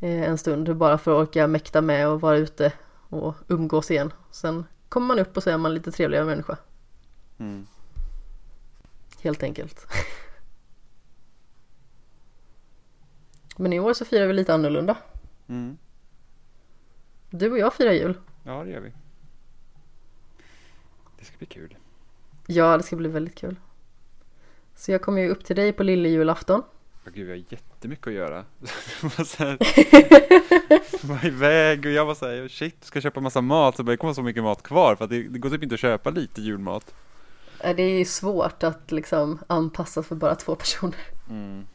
[0.00, 2.73] eh, en stund bara för att orka mäkta med och vara ute
[3.08, 4.12] och umgås igen.
[4.31, 6.57] Sen kommer man upp och så är man lite trevligare människa,
[7.39, 7.66] Mm.
[9.23, 9.86] helt enkelt.
[13.57, 14.97] Men i år så firar vi lite annorlunda.
[15.49, 15.78] Mm.
[17.31, 18.18] Du och jag firar jul.
[18.44, 18.92] Ja det gör vi.
[21.18, 21.76] Det ska bli kul.
[22.47, 23.56] Ja, det ska bli väldigt kul.
[24.74, 26.62] Så jag kommer ju upp till dig på lillejulafton.
[27.06, 28.44] Åh gud, jag har jättemycket att göra.
[29.26, 29.58] Så här,
[31.06, 33.76] var iväg och jag var såhär, shit, ska köpa massa mat?
[33.76, 35.81] Så det kommer så mycket mat kvar för att det, det går typ inte att
[35.81, 36.94] köpa lite julmat.
[37.60, 40.98] Eh, Det är ju svårt att liksom anpassa för bara två personer.
[41.31, 41.66] Mm.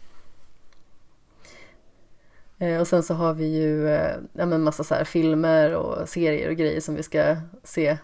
[2.59, 6.49] Eh, och sen så har vi ju eh, ja, men massa så filmer och serier
[6.49, 7.97] och grejer som vi ska se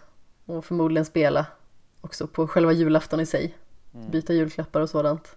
[0.44, 1.46] och förmodligen spela
[2.00, 3.54] också på själva julafton i sig.
[3.94, 4.10] Mm.
[4.10, 5.36] Byta julklappar och sådant.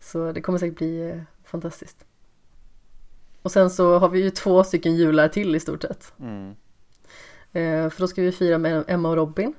[0.00, 2.04] Så det kommer säkert bli eh, fantastiskt.
[3.42, 6.12] Och sen så har vi ju två stycken jular till i stort sett.
[6.20, 6.54] Mm.
[7.90, 9.54] För då ska vi fira med Emma och Robin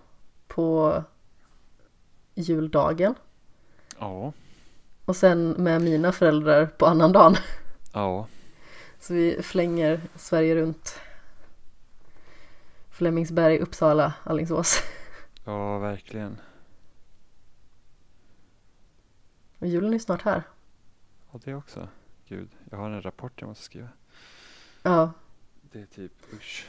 [0.47, 1.03] på
[2.35, 3.15] juldagen.
[3.99, 4.33] Ja.
[5.05, 7.35] Och sen med mina föräldrar på annandagen.
[7.93, 8.27] Ja.
[8.99, 10.99] Så vi flänger Sverige runt.
[12.89, 14.77] Flemingsberg, Uppsala, Alingsås.
[15.45, 16.37] Ja, verkligen.
[19.59, 20.43] Och julen är snart här.
[21.31, 21.87] Ja, det också.
[22.27, 23.87] Gud, jag har en rapport jag måste skriva.
[24.83, 25.11] Ja,
[25.61, 26.67] Det är typ, usch.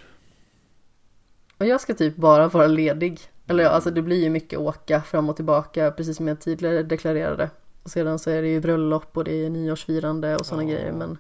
[1.59, 3.21] och jag ska typ bara vara ledig.
[3.47, 6.83] Eller ja, alltså det blir ju mycket åka fram och tillbaka, precis som jag tidigare
[6.83, 7.51] deklarerade.
[7.83, 10.69] Och sedan så är det ju bröllop och det är nyårsfirande och sådana Ja.
[10.79, 10.93] grejer.
[10.93, 11.19] Men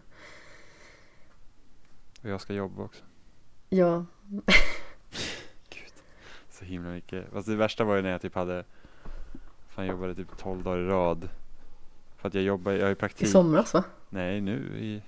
[2.22, 3.04] Och jag ska jobba också.
[3.68, 4.04] ja,
[6.50, 7.24] Så himla mycket.
[7.32, 8.64] Fast det värsta var ju när jag typ hade,
[9.68, 11.28] fan jag jobbade typ 12 dagar i rad.
[12.16, 13.28] För att jag jobbar, jag ju i praktik.
[13.28, 13.84] somras va?
[14.08, 15.02] Nej, nu i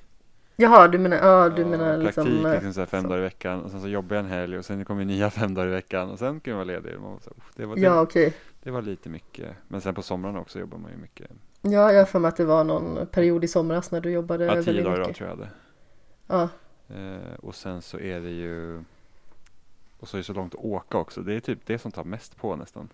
[0.56, 2.24] Jaha, du menar, ja du ja, menar liksom.
[2.24, 3.08] praktik eh, liksom så här fem så.
[3.08, 3.60] dagar i veckan.
[3.62, 6.10] Och sen så jobbar jag en helg och sen kommer nya fem dagar i veckan.
[6.10, 7.00] Och sen kan jag vara ledig.
[7.00, 8.34] Man så, uff, det, var, Ja, det, okej.
[8.62, 9.56] det var lite mycket.
[9.68, 11.30] Men sen på somrarna också jobbar man ju mycket.
[11.62, 14.44] Ja, jag har för mig att det var någon period i somras när du jobbade
[14.44, 15.16] Ja, tio väldigt dagar i rad mycket.
[15.16, 15.50] tror jag hade.
[16.26, 16.48] Ja,
[16.94, 18.84] Eh, och sen så är det ju
[20.00, 21.22] Och så är det så långt att åka också.
[21.22, 22.88] Det är typ det som tar mest på nästan.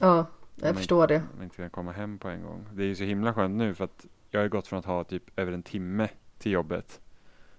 [0.00, 0.26] ja,
[0.56, 1.16] jag förstår det.
[1.16, 2.66] Om man inte kan komma hem på en gång.
[2.72, 5.04] Det är ju så himla skönt nu för att jag har gått från att ha
[5.04, 6.08] typ över en timme
[6.38, 7.00] till jobbet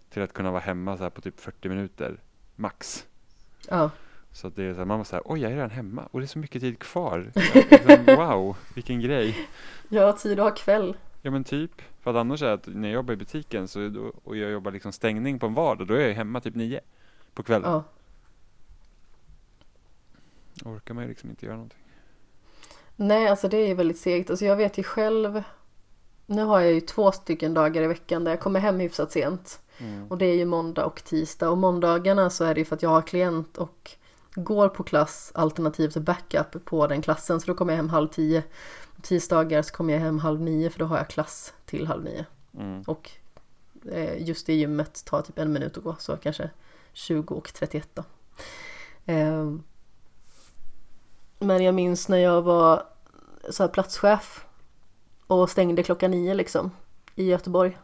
[0.10, 2.18] till att kunna vara hemma så här på typ 40 minuter
[2.56, 3.06] max.
[3.70, 3.90] Ja,
[4.32, 6.08] Så att det är så här, man var så här, oj jag är redan hemma
[6.12, 7.32] och det är så mycket tid kvar.
[7.54, 9.48] Liksom, wow, vilken grej.
[9.90, 10.98] jag har tid att ha kväll.
[11.22, 14.12] Ja men typ, för att annars är det att när jag jobbar i butiken så,
[14.24, 16.80] och jag jobbar liksom stängning på en vardag, då är jag hemma typ nio
[17.34, 17.72] på kvällen.
[17.72, 17.84] Ja,
[20.66, 21.80] orkar man ju liksom inte göra någonting.
[22.96, 24.30] nej alltså det är ju väldigt segt.
[24.30, 25.44] Alltså jag vet ju själv.
[26.26, 29.62] Nu har jag ju två stycken dagar i veckan där jag kommer hem hyfsat sent.
[29.78, 30.08] Mm.
[30.08, 31.50] Och det är ju måndag och tisdag.
[31.50, 33.92] Och måndagarna så är det ju för att jag har klient och
[34.36, 37.42] går på klass alternativt backup på den klassen.
[37.42, 38.44] Så då kommer jag hem halv tio.
[39.04, 42.26] Tisdagar så kommer jag hem halv nio för då har jag klass till halv nio.
[42.58, 42.82] Mm.
[42.82, 43.12] Och
[43.92, 45.96] eh, just det gymmet tar typ en minut att gå.
[46.00, 46.50] Så kanske
[46.94, 48.04] 20 och 31 då.
[49.06, 49.54] Eh,
[51.40, 52.84] men jag minns när jag var
[53.50, 54.46] så här platschef
[55.28, 56.72] och stängde klockan nio liksom
[57.16, 57.78] i Göteborg.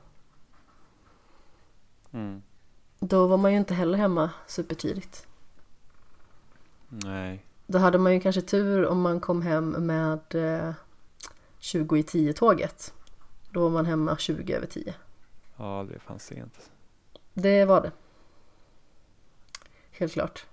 [2.11, 2.41] Mm.
[2.99, 5.27] Då var man ju inte heller hemma supertidigt.
[6.89, 7.45] Nej.
[7.67, 10.73] Då hade man ju kanske tur om man kom hem med eh,
[11.59, 12.93] 20 i 10 tåget.
[13.51, 14.93] Då var man hemma 20 över 10.
[15.57, 16.69] Ja, det är fan sent.
[17.33, 17.91] Det var det.
[19.91, 20.45] Helt klart.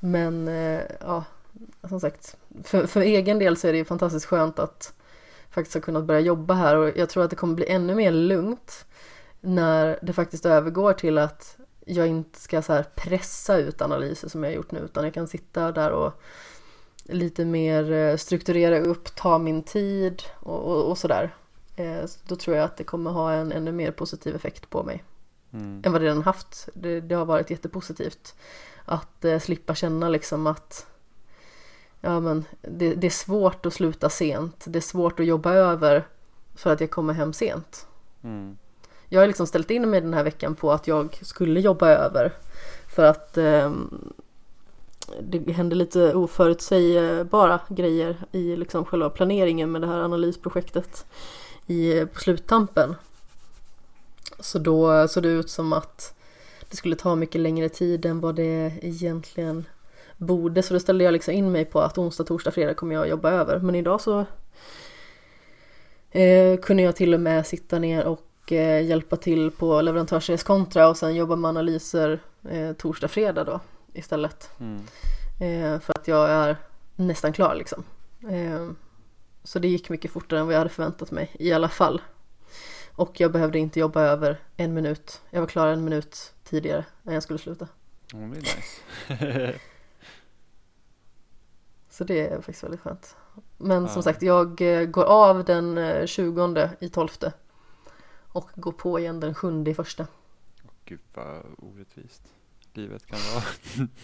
[0.00, 1.24] Men eh, ja,
[1.88, 2.36] som sagt.
[2.64, 4.94] För, för egen del så är det ju fantastiskt skönt att
[5.50, 8.10] faktiskt ha kunnat börja jobba här och jag tror att det kommer bli ännu mer
[8.10, 8.86] lugnt
[9.40, 14.44] när det faktiskt övergår till att jag inte ska så här pressa ut analyser som
[14.44, 16.22] jag har gjort nu utan jag kan sitta där och
[17.08, 21.34] lite mer eh, strukturera upp, ta min tid och, och, och sådär.
[21.76, 24.82] Eh, så Då tror jag att det kommer ha en ännu mer positiv effekt på
[24.82, 25.04] mig
[25.52, 25.82] Mm.
[25.84, 26.68] än vad det redan haft.
[26.74, 28.34] Det, det har varit jättepositivt.
[28.84, 30.86] Att eh, slippa känna liksom att
[32.00, 34.64] ja, men det, det är svårt att sluta sent.
[34.66, 36.06] Det är svårt att jobba över
[36.54, 37.86] för att jag kommer hem sent.
[38.22, 38.58] Mm.
[39.08, 42.32] Jag har liksom ställt in mig den här veckan på att jag skulle jobba över.
[42.94, 43.72] För att eh,
[45.20, 51.06] det hände lite oförutsägbara grejer i liksom själva planeringen med det här analysprojektet
[51.66, 52.94] i, på sluttampen.
[54.40, 56.14] Så då såg det ut som att
[56.70, 59.64] det skulle ta mycket längre tid än vad det egentligen
[60.16, 60.62] borde.
[60.62, 63.30] Så då ställde jag liksom in mig på att onsdag, torsdag, fredag kommer jag jobba
[63.30, 63.58] över.
[63.58, 64.24] Men idag så
[66.10, 70.96] eh, kunde jag till och med sitta ner och eh, hjälpa till på leverantörsreskontra och
[70.96, 72.20] sen jobba med analyser
[72.50, 73.60] eh, torsdag, fredag då
[73.98, 74.50] istället.
[74.60, 74.82] Mm.
[75.40, 76.56] Eh, för att jag är
[76.96, 77.84] nästan klar liksom.
[78.30, 78.70] Eh,
[79.44, 82.02] så det gick mycket fortare än vad jag hade förväntat mig i alla fall.
[82.94, 85.20] Och jag behövde inte jobba över en minut.
[85.30, 87.68] Jag var klar en minut tidigare än jag skulle sluta.
[88.12, 89.54] Ja, det nice.
[91.90, 93.16] Så det är faktiskt väldigt skönt.
[93.56, 93.88] Men Ja.
[93.88, 97.08] som sagt, jag eh, går av den eh, 20 i 12
[98.32, 100.06] och går på igen den 7 i första.
[100.84, 102.22] Gud vad orättvist
[102.78, 103.44] livet kan vara.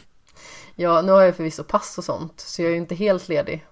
[0.76, 3.66] Ja, nu har jag förvisso pass och sånt, så jag är ju inte helt ledig.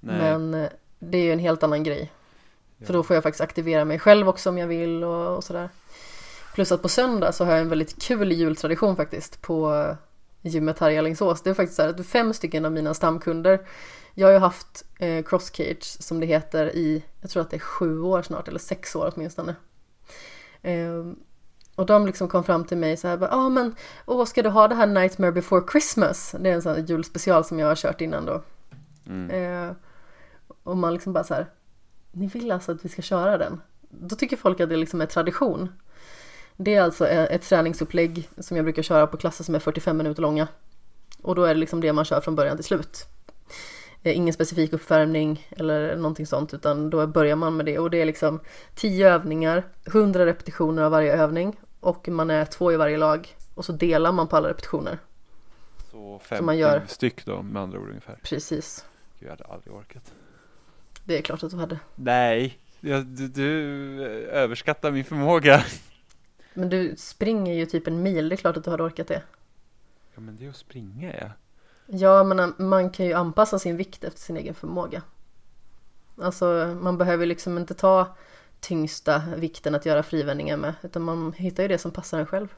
[0.00, 2.12] Nej, Men eh, det är ju en helt annan grej.
[2.84, 5.68] För då får jag faktiskt aktivera mig själv också om jag vill och, och sådär.
[6.54, 9.86] Plus att på söndag så har jag en väldigt kul jultradition faktiskt på
[10.42, 11.42] gymmet här i Alingsås.
[11.42, 13.60] Det är faktiskt så här att fem stycken av mina stamkunder
[14.18, 17.60] jag har ju haft eh, crosscage som det heter i, jag tror att det är
[17.60, 19.54] sju år snart, eller sex år åtminstone.
[20.62, 21.04] Eh,
[21.78, 23.74] och de liksom kom fram till mig så här, ja ah, men,
[24.06, 26.34] åh ska du ha det här Nightmare before Christmas?
[26.40, 28.42] Det är en sån här julspecial som jag har kört innan då.
[29.06, 29.30] Mm.
[29.30, 29.72] Eh,
[30.62, 31.46] och man liksom bara så här,
[32.12, 33.60] ni vill alltså att vi ska köra den?
[33.88, 35.68] Då tycker folk att det liksom är tradition.
[36.56, 40.22] Det är alltså ett träningsupplägg som jag brukar köra på klasser som är 45 minuter
[40.22, 40.48] långa.
[41.22, 43.06] Och då är det liksom det man kör från början till slut.
[44.02, 48.00] Eh, ingen specifik uppvärmning eller någonting sånt utan då börjar man med det och det
[48.00, 48.40] är liksom
[48.74, 53.64] 10 övningar, 100 repetitioner av varje övning och man är två i varje lag och
[53.64, 54.98] så delar man på alla repetitioner.
[55.90, 56.82] Så 50 man gör...
[56.88, 58.18] styck då med andra ord ungefär?
[58.22, 58.86] Precis.
[59.18, 60.12] Gud, jag hade aldrig orkat.
[61.04, 61.78] Det är klart att du hade.
[61.94, 63.44] Nej, du, du
[64.26, 65.64] överskattar min förmåga.
[66.54, 69.22] Men du springer ju typ en mil, det är klart att du hade orkat det.
[70.14, 71.30] Ja men det är att springa ja.
[71.86, 75.02] Ja, men man kan ju anpassa sin vikt efter sin egen förmåga.
[76.20, 78.16] Alltså man behöver liksom inte ta
[78.60, 82.48] tyngsta vikten att göra frivändningar med utan man hittar ju det som passar en själv.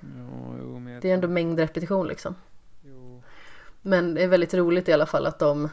[0.00, 2.34] Jo, jo, det är ändå mängd repetition liksom.
[2.82, 3.22] Jo.
[3.82, 5.68] Men det är väldigt roligt i alla fall att de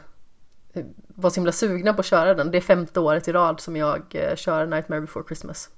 [1.08, 2.50] var så himla sugna på att köra den.
[2.50, 5.70] Det är femte året i rad som jag eh, kör Nightmare before Christmas.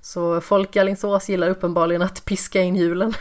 [0.00, 3.12] Så folk i Alingsås gillar uppenbarligen att piska in julen.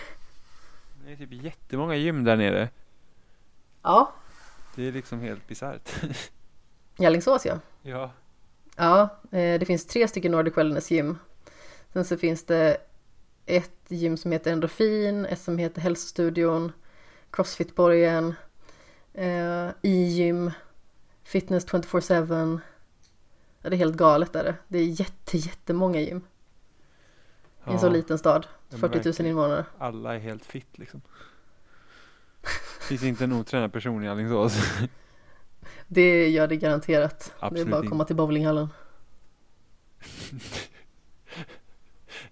[1.06, 2.70] Det är typ jättemånga gym där nere.
[3.82, 4.14] Ja.
[4.76, 5.90] Det är liksom helt bisarrt.
[6.98, 7.60] I Alingsås ja.
[7.82, 8.12] Ja.
[8.80, 11.18] Ja, eh, det finns tre stycken Nordic Wellness gym.
[11.94, 12.78] Sen så finns det
[13.46, 16.72] ett gym som heter Endorfin, ett som heter Hälsostudion,
[17.32, 18.36] Crossfitborgen,
[19.14, 20.52] eh, E-gym,
[21.24, 22.60] Fitness 24-7.
[23.62, 24.56] Ja, det är helt galet är det.
[24.68, 26.22] Det är jätte, jättemånga gym.
[27.68, 28.48] I en så liten stad.
[28.70, 29.66] 40 000 invånare.
[29.78, 31.02] Alla är helt fit liksom.
[32.82, 34.54] Finns inte en otränad person i Alingsås.
[35.88, 37.34] Det gör det garanterat.
[37.40, 38.70] Absolut det är bara att komma till bowlinghallen.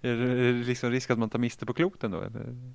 [0.00, 2.56] är det liksom risk att man tar miste på kloten då eller?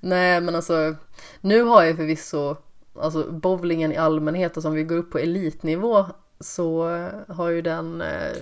[0.00, 0.94] Nej men alltså
[1.40, 2.56] Nu har jag förvisso
[2.94, 6.06] Alltså bowlingen i allmänhet och som vi går upp på elitnivå
[6.40, 6.84] Så
[7.28, 8.36] har ju den eh,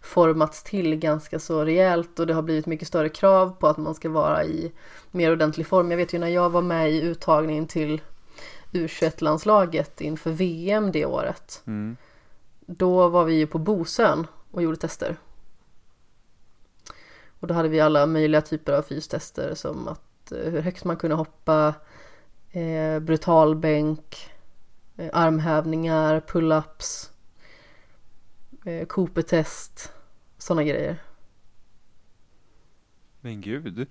[0.00, 3.94] formats till ganska så rejält och det har blivit mycket större krav på att man
[3.94, 4.72] ska vara i
[5.10, 5.90] mer ordentlig form.
[5.90, 8.00] Jag vet ju när jag var med i uttagningen till
[8.72, 11.62] U21-landslaget inför VM det året.
[11.66, 11.96] Mm.
[12.66, 15.16] Då var vi ju på Bosön och gjorde tester.
[17.40, 20.96] Och då hade vi alla möjliga typer av fystester som att eh, hur högt man
[20.96, 21.74] kunde hoppa,
[22.50, 24.30] eh, brutalbänk,
[24.96, 27.10] eh, armhävningar, pull-ups,
[28.64, 29.92] eh, Cooper-test,
[30.38, 31.02] sådana grejer.
[33.20, 33.86] Men gud.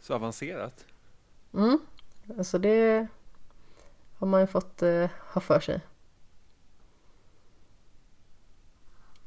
[0.00, 0.84] Så avancerat.
[1.54, 1.78] Mm,
[2.38, 3.06] alltså det
[4.18, 5.80] har man ju fått eh, ha för sig.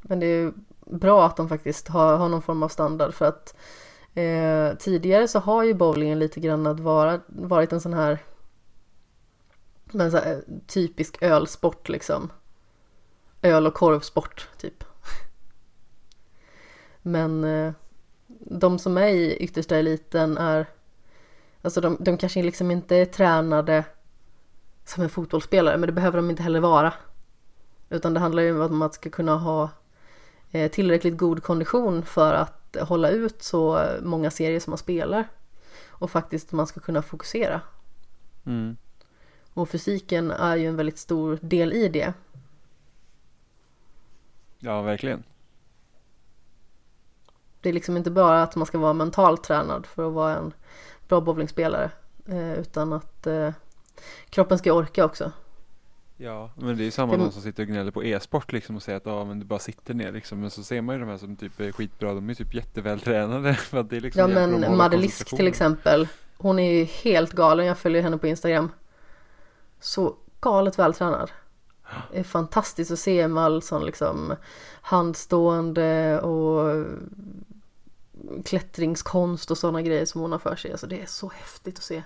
[0.02, 0.54] Men det är
[0.86, 3.56] bra att de faktiskt har, har någon form av standard för att
[4.14, 8.20] eh, tidigare så har ju bowlingen lite grann att vara, varit en sån här,
[9.84, 12.32] men så här, typisk ölsport liksom.
[13.42, 14.84] Öl och korvsport typ.
[17.02, 17.74] Men eh,
[18.40, 20.68] de som är i yttersta eliten är
[21.62, 23.86] Alltså de, de kanske liksom inte är tränade
[24.86, 26.94] som en fotbollsspelare men det behöver de inte heller vara.
[27.90, 29.70] Utan det handlar ju om att man ska kunna ha
[30.52, 35.28] eh, tillräckligt god kondition för att hålla ut så många serier som man spelar.
[35.88, 37.62] Och faktiskt man ska kunna fokusera.
[38.46, 38.78] Mm.
[39.54, 42.14] Och fysiken är ju en väldigt stor del i det.
[44.60, 45.24] Ja, verkligen.
[47.62, 50.54] Det är liksom inte bara att man ska vara mentalt tränad för att vara en
[51.10, 51.92] bra bowlingspelare.
[52.26, 53.50] Eh, utan att eh,
[54.30, 55.32] kroppen ska orka också.
[56.18, 57.24] Ja, men det är ju samma det...
[57.24, 59.60] de som sitter och gnäller på e-sport liksom och säger att ja, men du bara
[59.60, 60.40] sitter ner liksom.
[60.40, 63.54] Men så ser man ju de här som typ är skitbra, de är typ jättevältränade.
[63.70, 66.08] För att det är liksom ja, men Madelisk till exempel.
[66.38, 68.72] Hon är ju helt galen, jag följer henne på Instagram.
[69.80, 71.32] Så galet vältränad.
[72.12, 73.30] Det är fantastiskt att se
[73.62, 74.36] sån liksom
[74.82, 76.86] handstående och
[78.46, 80.72] klättringskonst och sådana grejer som hon har för sig.
[80.72, 82.04] Alltså det är så häftigt att se.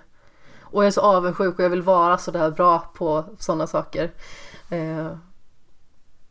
[0.60, 4.12] Och jag är så avundsjuk och jag vill vara så där bra på sådana saker.
[4.70, 5.16] Eh,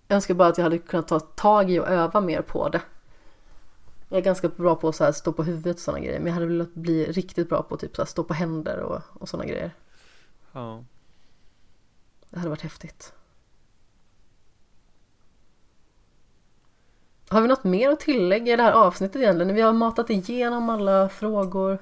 [0.08, 2.82] jag önskar bara att jag hade kunnat ta tag i och öva mer på det.
[4.10, 6.20] Jag är ganska bra på att stå på huvudet och sådana grejer.
[6.20, 9.30] Men jag hade velat bli riktigt bra på typ så stå på händer och, och
[9.30, 9.72] sådana grejer.
[10.52, 10.84] Ja.
[12.30, 13.14] Det hade varit häftigt.
[17.34, 19.56] Har vi något mer att tillägga i det här avsnittet egentligen?
[19.56, 21.78] Vi har matat igenom alla frågor.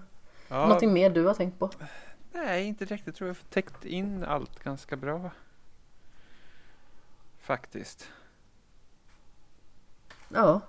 [0.47, 1.69] Ja, Någonting mer du har tänkt på?
[2.31, 3.07] nej, inte riktigt.
[3.07, 5.31] Jag tror jag har täckt in allt ganska bra.
[7.41, 8.07] Faktiskt.
[10.30, 10.61] Ja.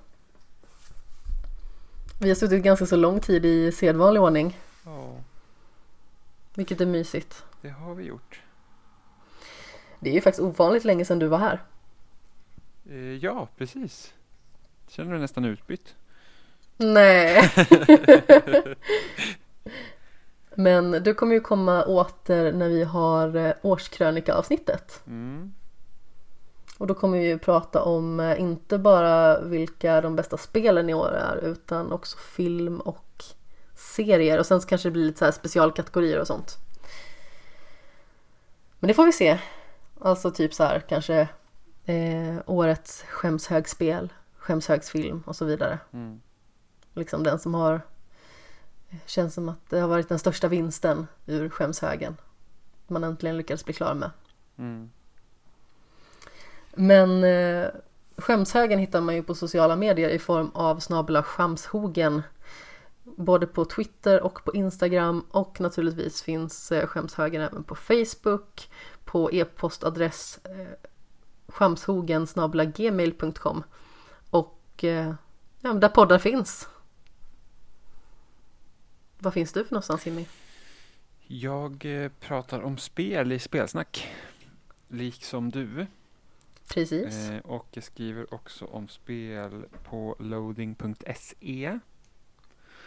[2.20, 4.58] Vi har suttit ganska så lång tid i sedvanlig ordning.
[4.84, 5.14] Ja,
[6.54, 7.44] Vilket är mysigt.
[7.60, 8.40] det har vi gjort.
[10.00, 11.62] Det är ju faktiskt ovanligt länge sedan du var här.
[12.90, 14.14] Eh, ja, precis.
[14.92, 15.94] Känner du dig nästan utbytt?
[16.76, 17.50] Nej.
[20.54, 25.02] Men du kommer ju komma åter när vi har eh, årskrönikaavsnittet.
[25.06, 25.52] Mm.
[26.78, 30.94] Och då kommer vi ju prata om eh, inte bara vilka de bästa spelen i
[30.94, 33.24] år är utan också film och
[33.74, 36.56] serier och sen så kanske det blir lite så här specialkategorier och sånt.
[38.78, 39.38] Men det får vi se.
[40.00, 41.28] Alltså typ så här kanske
[41.84, 44.12] eh, årets skämshögspel,
[44.42, 45.78] skämshögsfilm och så vidare.
[45.92, 46.20] Mm.
[46.94, 47.80] Liksom den som har
[49.06, 52.16] känns som att det har varit den största vinsten ur skämshögen.
[52.86, 54.10] Man äntligen lyckades bli klar med.
[54.56, 54.90] Mm.
[56.74, 57.68] Men eh,
[58.16, 62.22] skämshögen hittar man ju på sociala medier i form av snabla skamshogen.
[63.04, 68.70] Både på Twitter och på Instagram och naturligtvis finns eh, skämshögen även på Facebook
[69.04, 70.88] på e-postadress eh,
[71.48, 72.26] skamshogen
[72.74, 73.64] gmail.com
[74.82, 75.14] och eh,
[75.60, 76.68] ja, där poddar finns.
[79.18, 80.26] Vad finns du för någonstans Jimmy?
[81.26, 84.08] Jag eh, pratar om spel i spelsnack.
[84.88, 85.86] Liksom du.
[86.74, 87.30] Precis.
[87.30, 91.78] Eh, och jag skriver också om spel på loading.se.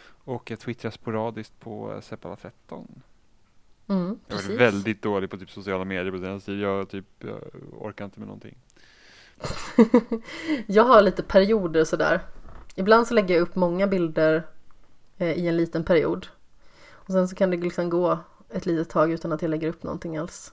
[0.06, 2.86] Och jag twittrar sporadiskt på Seppala13.
[3.88, 6.60] Mm, Jag varit väldigt dålig på typ sociala medier på senaste tiden.
[6.60, 7.42] Jag, typ, jag
[7.72, 8.56] orkar inte med någonting.
[10.66, 12.20] Jag har lite perioder sådär.
[12.74, 14.46] Ibland så lägger jag upp många bilder
[15.18, 16.26] eh, i en liten period.
[16.90, 18.18] Och sen så kan det liksom gå
[18.50, 20.52] ett litet tag utan att jag lägger upp någonting alls.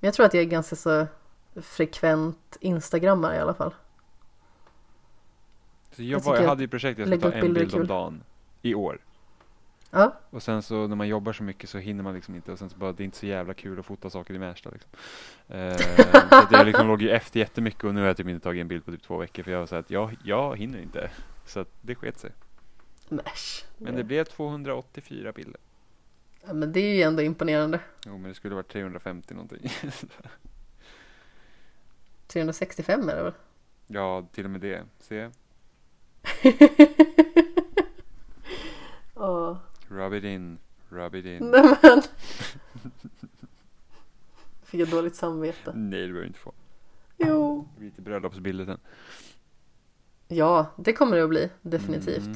[0.00, 1.06] Men jag tror att jag är ganska så
[1.56, 3.74] frekvent instagrammare i alla fall.
[5.92, 7.74] Så Jag jag, var, jag att hade ju projekt jag lägga skulle ta en bild
[7.74, 8.22] om dagen
[8.62, 8.98] i år.
[9.90, 12.58] Ja, Och sen så när man jobbar så mycket så hinner man liksom inte och
[12.58, 14.90] sen så bara det är inte så jävla kul att fota saker i Märsta liksom.
[15.48, 18.60] Eh, så jag liksom låg ju efter jättemycket och nu har jag typ inte tagit
[18.60, 21.10] en bild på typ två veckor för jag var så att jag, jag hinner inte.
[21.46, 22.30] Så att det sket sig.
[23.08, 23.64] Mäsch.
[23.78, 25.60] Men det blev 284 bilder.
[26.46, 27.80] Ja, men det är ju ändå imponerande.
[28.06, 29.72] Jo men det skulle varit 350 någonting.
[32.26, 33.32] 365 är det väl?
[33.86, 34.84] ja till och med det.
[34.98, 35.30] Se.
[39.88, 40.58] rub it in,
[40.88, 41.50] rub it in.
[41.50, 42.02] Nej men.
[44.62, 45.72] Fick jag dåligt samvete.
[45.74, 46.52] Nej det behöver du inte få.
[47.16, 47.68] Jo.
[47.74, 48.78] Det blir lite bröllopsbilder sen.
[50.28, 51.50] Ja, det kommer det att bli.
[51.62, 52.26] Definitivt.
[52.26, 52.34] Mm.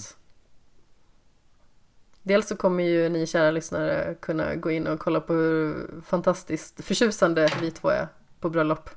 [2.23, 6.85] Dels så kommer ju ni kära lyssnare kunna gå in och kolla på hur fantastiskt
[6.85, 8.09] förtjusande vi två är
[8.41, 8.91] på bröllop.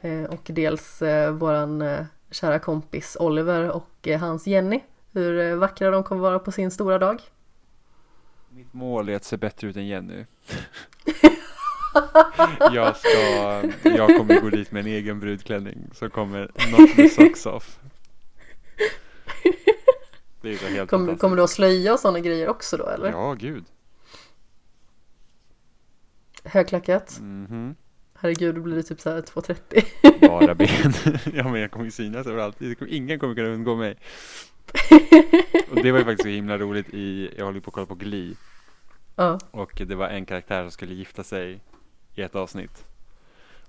[0.00, 4.80] Eh, och dels eh, våran eh, kära kompis Oliver och hans Jenny.
[5.12, 7.22] Hur vackra de kommer vara på sin stora dag.
[8.58, 10.24] Mitt mål är att se bättre ut än Jenny.
[12.72, 13.18] jag ska,
[13.82, 17.78] jag kommer gå dit med en egen brudklänning som kommer knock the socks off.
[20.40, 21.20] Det är så helt Kommer, fantastiskt.
[21.20, 23.10] kommer du att slöja och sådana grejer också då eller?
[23.10, 23.64] Ja, gud.
[26.44, 27.18] Högklackat?
[27.20, 27.74] Mhm.
[28.14, 30.28] Herregud, då blir det typ såhär 2,30.
[30.28, 30.92] Bara ben.
[31.34, 32.56] ja, men jag kommer ju synas överallt.
[32.88, 33.96] Ingen kommer kunna undgå mig.
[35.70, 37.94] Och det var ju faktiskt så himla roligt i, jag håller på att kolla på
[37.94, 38.34] Glee.
[39.18, 39.38] Ja.
[39.50, 41.60] Och det var en karaktär som skulle gifta sig
[42.14, 42.84] i ett avsnitt.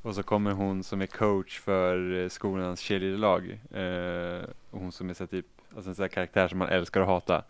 [0.02, 3.60] Och så kommer hon som är coach för eh, skolans cheerleaderlag.
[3.72, 5.46] Eh, hon som är så typ,
[5.76, 7.44] alltså en sån karaktär som man älskar och hata.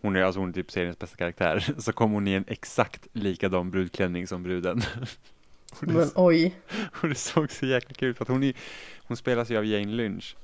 [0.00, 1.64] Hon är alltså hon är typ seriens bästa karaktär.
[1.78, 4.82] Så kommer hon i en exakt likadan brudklänning som bruden.
[5.80, 6.54] och, det, Men oj.
[7.02, 8.54] och det såg så jäkla kul ut för att hon, är,
[8.98, 10.36] hon spelas ju av Jane Lynch.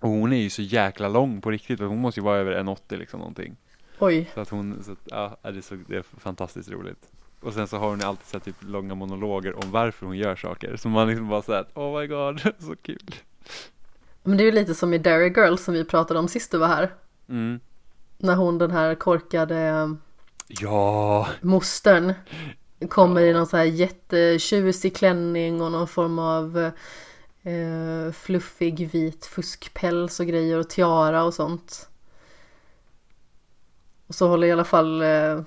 [0.00, 1.80] Och hon är ju så jäkla lång på riktigt.
[1.80, 3.56] Hon måste ju vara över 1,80 liksom någonting.
[3.98, 4.30] Oj.
[4.34, 7.12] Så att hon, så att, ja, det är, så, det är fantastiskt roligt.
[7.40, 10.36] Och sen så har hon alltid så här, typ långa monologer om varför hon gör
[10.36, 10.76] saker.
[10.76, 13.14] Så man liksom bara såhär, oh my god, så kul.
[14.22, 16.58] Men det är ju lite som i Dairy Girl som vi pratade om sist du
[16.58, 16.94] var här.
[17.28, 17.60] Mm.
[18.18, 19.96] När hon den här korkade
[20.48, 22.14] Ja, mostern
[22.88, 26.70] kommer i någon så här jättetjusig klänning och någon form av
[27.42, 31.88] eh, fluffig vit fuskpäls och grejer och tiara och sånt.
[34.06, 35.40] Och så håller i alla fall eh,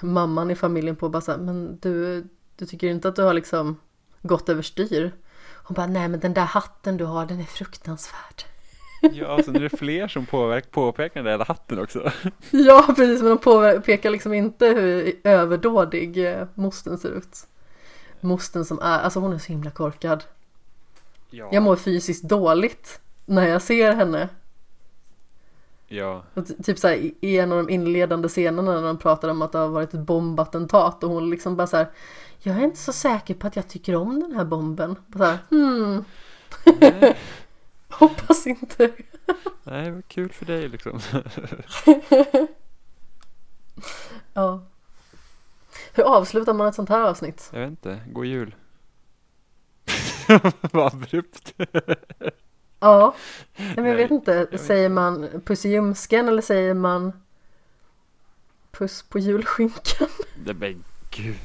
[0.00, 2.24] mamman i familjen på och bara så här, men du,
[2.56, 3.76] du tycker inte att du har liksom
[4.22, 5.12] gått överstyr?
[5.64, 8.44] Hon bara, nej men den där hatten du har den är fruktansvärd.
[9.12, 12.12] Ja, sen är det fler som påverk, påpekar den där hatten också.
[12.50, 17.46] Ja, precis, men de påpekar liksom inte hur överdådig eh, mostern ser ut.
[18.20, 20.24] Mostern som är, alltså hon är så himla korkad.
[21.30, 21.48] Ja.
[21.52, 24.28] Jag mår fysiskt dåligt när jag ser henne.
[25.96, 26.24] Ja,
[26.64, 29.58] Typ såhär i- i en av de inledande scenerna när de pratar om att det
[29.58, 31.90] har varit ett bombattentat och hon liksom bara såhär
[32.38, 34.96] Jag är inte så säker på att jag tycker om den här bomben.
[35.06, 36.04] Bara så här, hmm,
[37.88, 38.92] hoppas inte.
[39.64, 41.00] nej, vad kul för dig liksom.
[44.34, 44.60] Ja.
[45.92, 47.50] Hur avslutar man ett sånt här avsnitt?
[47.52, 48.54] Jag vet inte, god jul.
[50.72, 51.54] vad abrupt.
[52.82, 53.14] Ja,
[53.56, 54.58] Nej, men jag vet inte.
[54.58, 57.12] Säger man puss i ljumsken eller säger man
[58.70, 60.08] puss på julskinkan?
[60.44, 61.36] Nej men gud.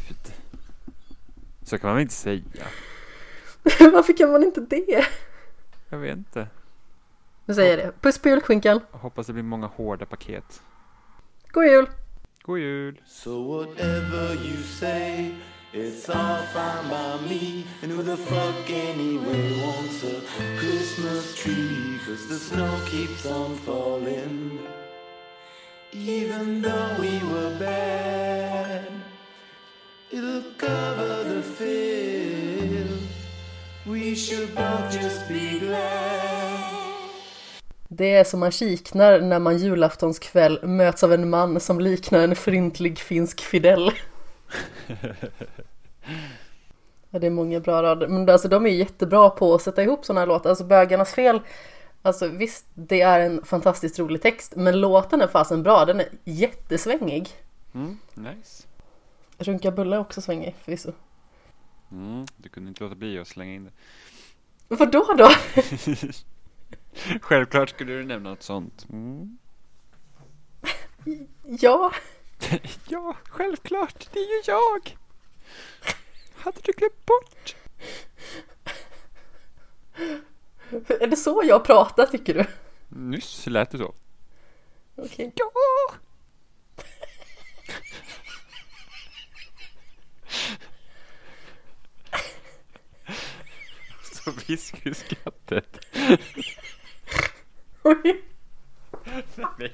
[1.63, 2.41] Så kan man väl inte säga?
[3.93, 5.05] Varför kan man inte det?
[5.89, 6.47] Jag vet inte.
[7.45, 8.01] Nu säger jag det.
[8.01, 8.79] Puss på julskinkan.
[8.91, 10.61] Jag hoppas det blir många hårda paket.
[11.51, 11.89] God jul!
[12.41, 13.01] God jul!
[13.05, 15.31] So whatever you say,
[15.73, 17.65] it's all fine by me.
[17.81, 20.21] And who the fuck anyway wants a
[20.59, 21.99] Christmas tree?
[22.05, 24.59] Cause the snow keeps on falling.
[25.93, 28.87] Even though we were bad,
[30.11, 32.99] it'll cover the field.
[33.85, 36.77] We should both just be glad.
[37.89, 42.35] Det är som man kiknar när man julaftonskväll möts av en man som liknar en
[42.35, 43.91] fryntlig finsk Fidel.
[47.09, 50.05] Ja, det är många bra rader, men alltså de är jättebra på att sätta ihop
[50.05, 50.49] sådana här låtar.
[50.49, 51.39] Alltså Bögarnas fel,
[52.01, 56.09] alltså visst det är en fantastiskt rolig text, men låten är fasen bra, den är
[56.23, 57.29] jättesvängig.
[57.73, 58.67] Mm, nice.
[59.37, 60.91] Runka Bulle är också svängig förvisso.
[61.91, 63.71] Mm, du kunde inte låta bli att slänga in det.
[64.75, 65.29] Vadå då?
[67.21, 68.87] Självklart skulle du nämna något sånt.
[68.89, 69.37] Mm.
[71.43, 71.91] Ja,
[72.89, 74.07] Ja, självklart.
[74.13, 74.97] Det är ju jag.
[76.35, 77.55] Hade du glömt bort?
[81.01, 82.45] är det så jag pratar tycker du?
[82.87, 83.95] Nyss lät det så.
[84.95, 85.33] Okej.
[85.35, 85.51] Ja!
[94.13, 95.85] Så viskuskrattet.
[97.83, 98.23] Oj.
[99.57, 99.73] Nej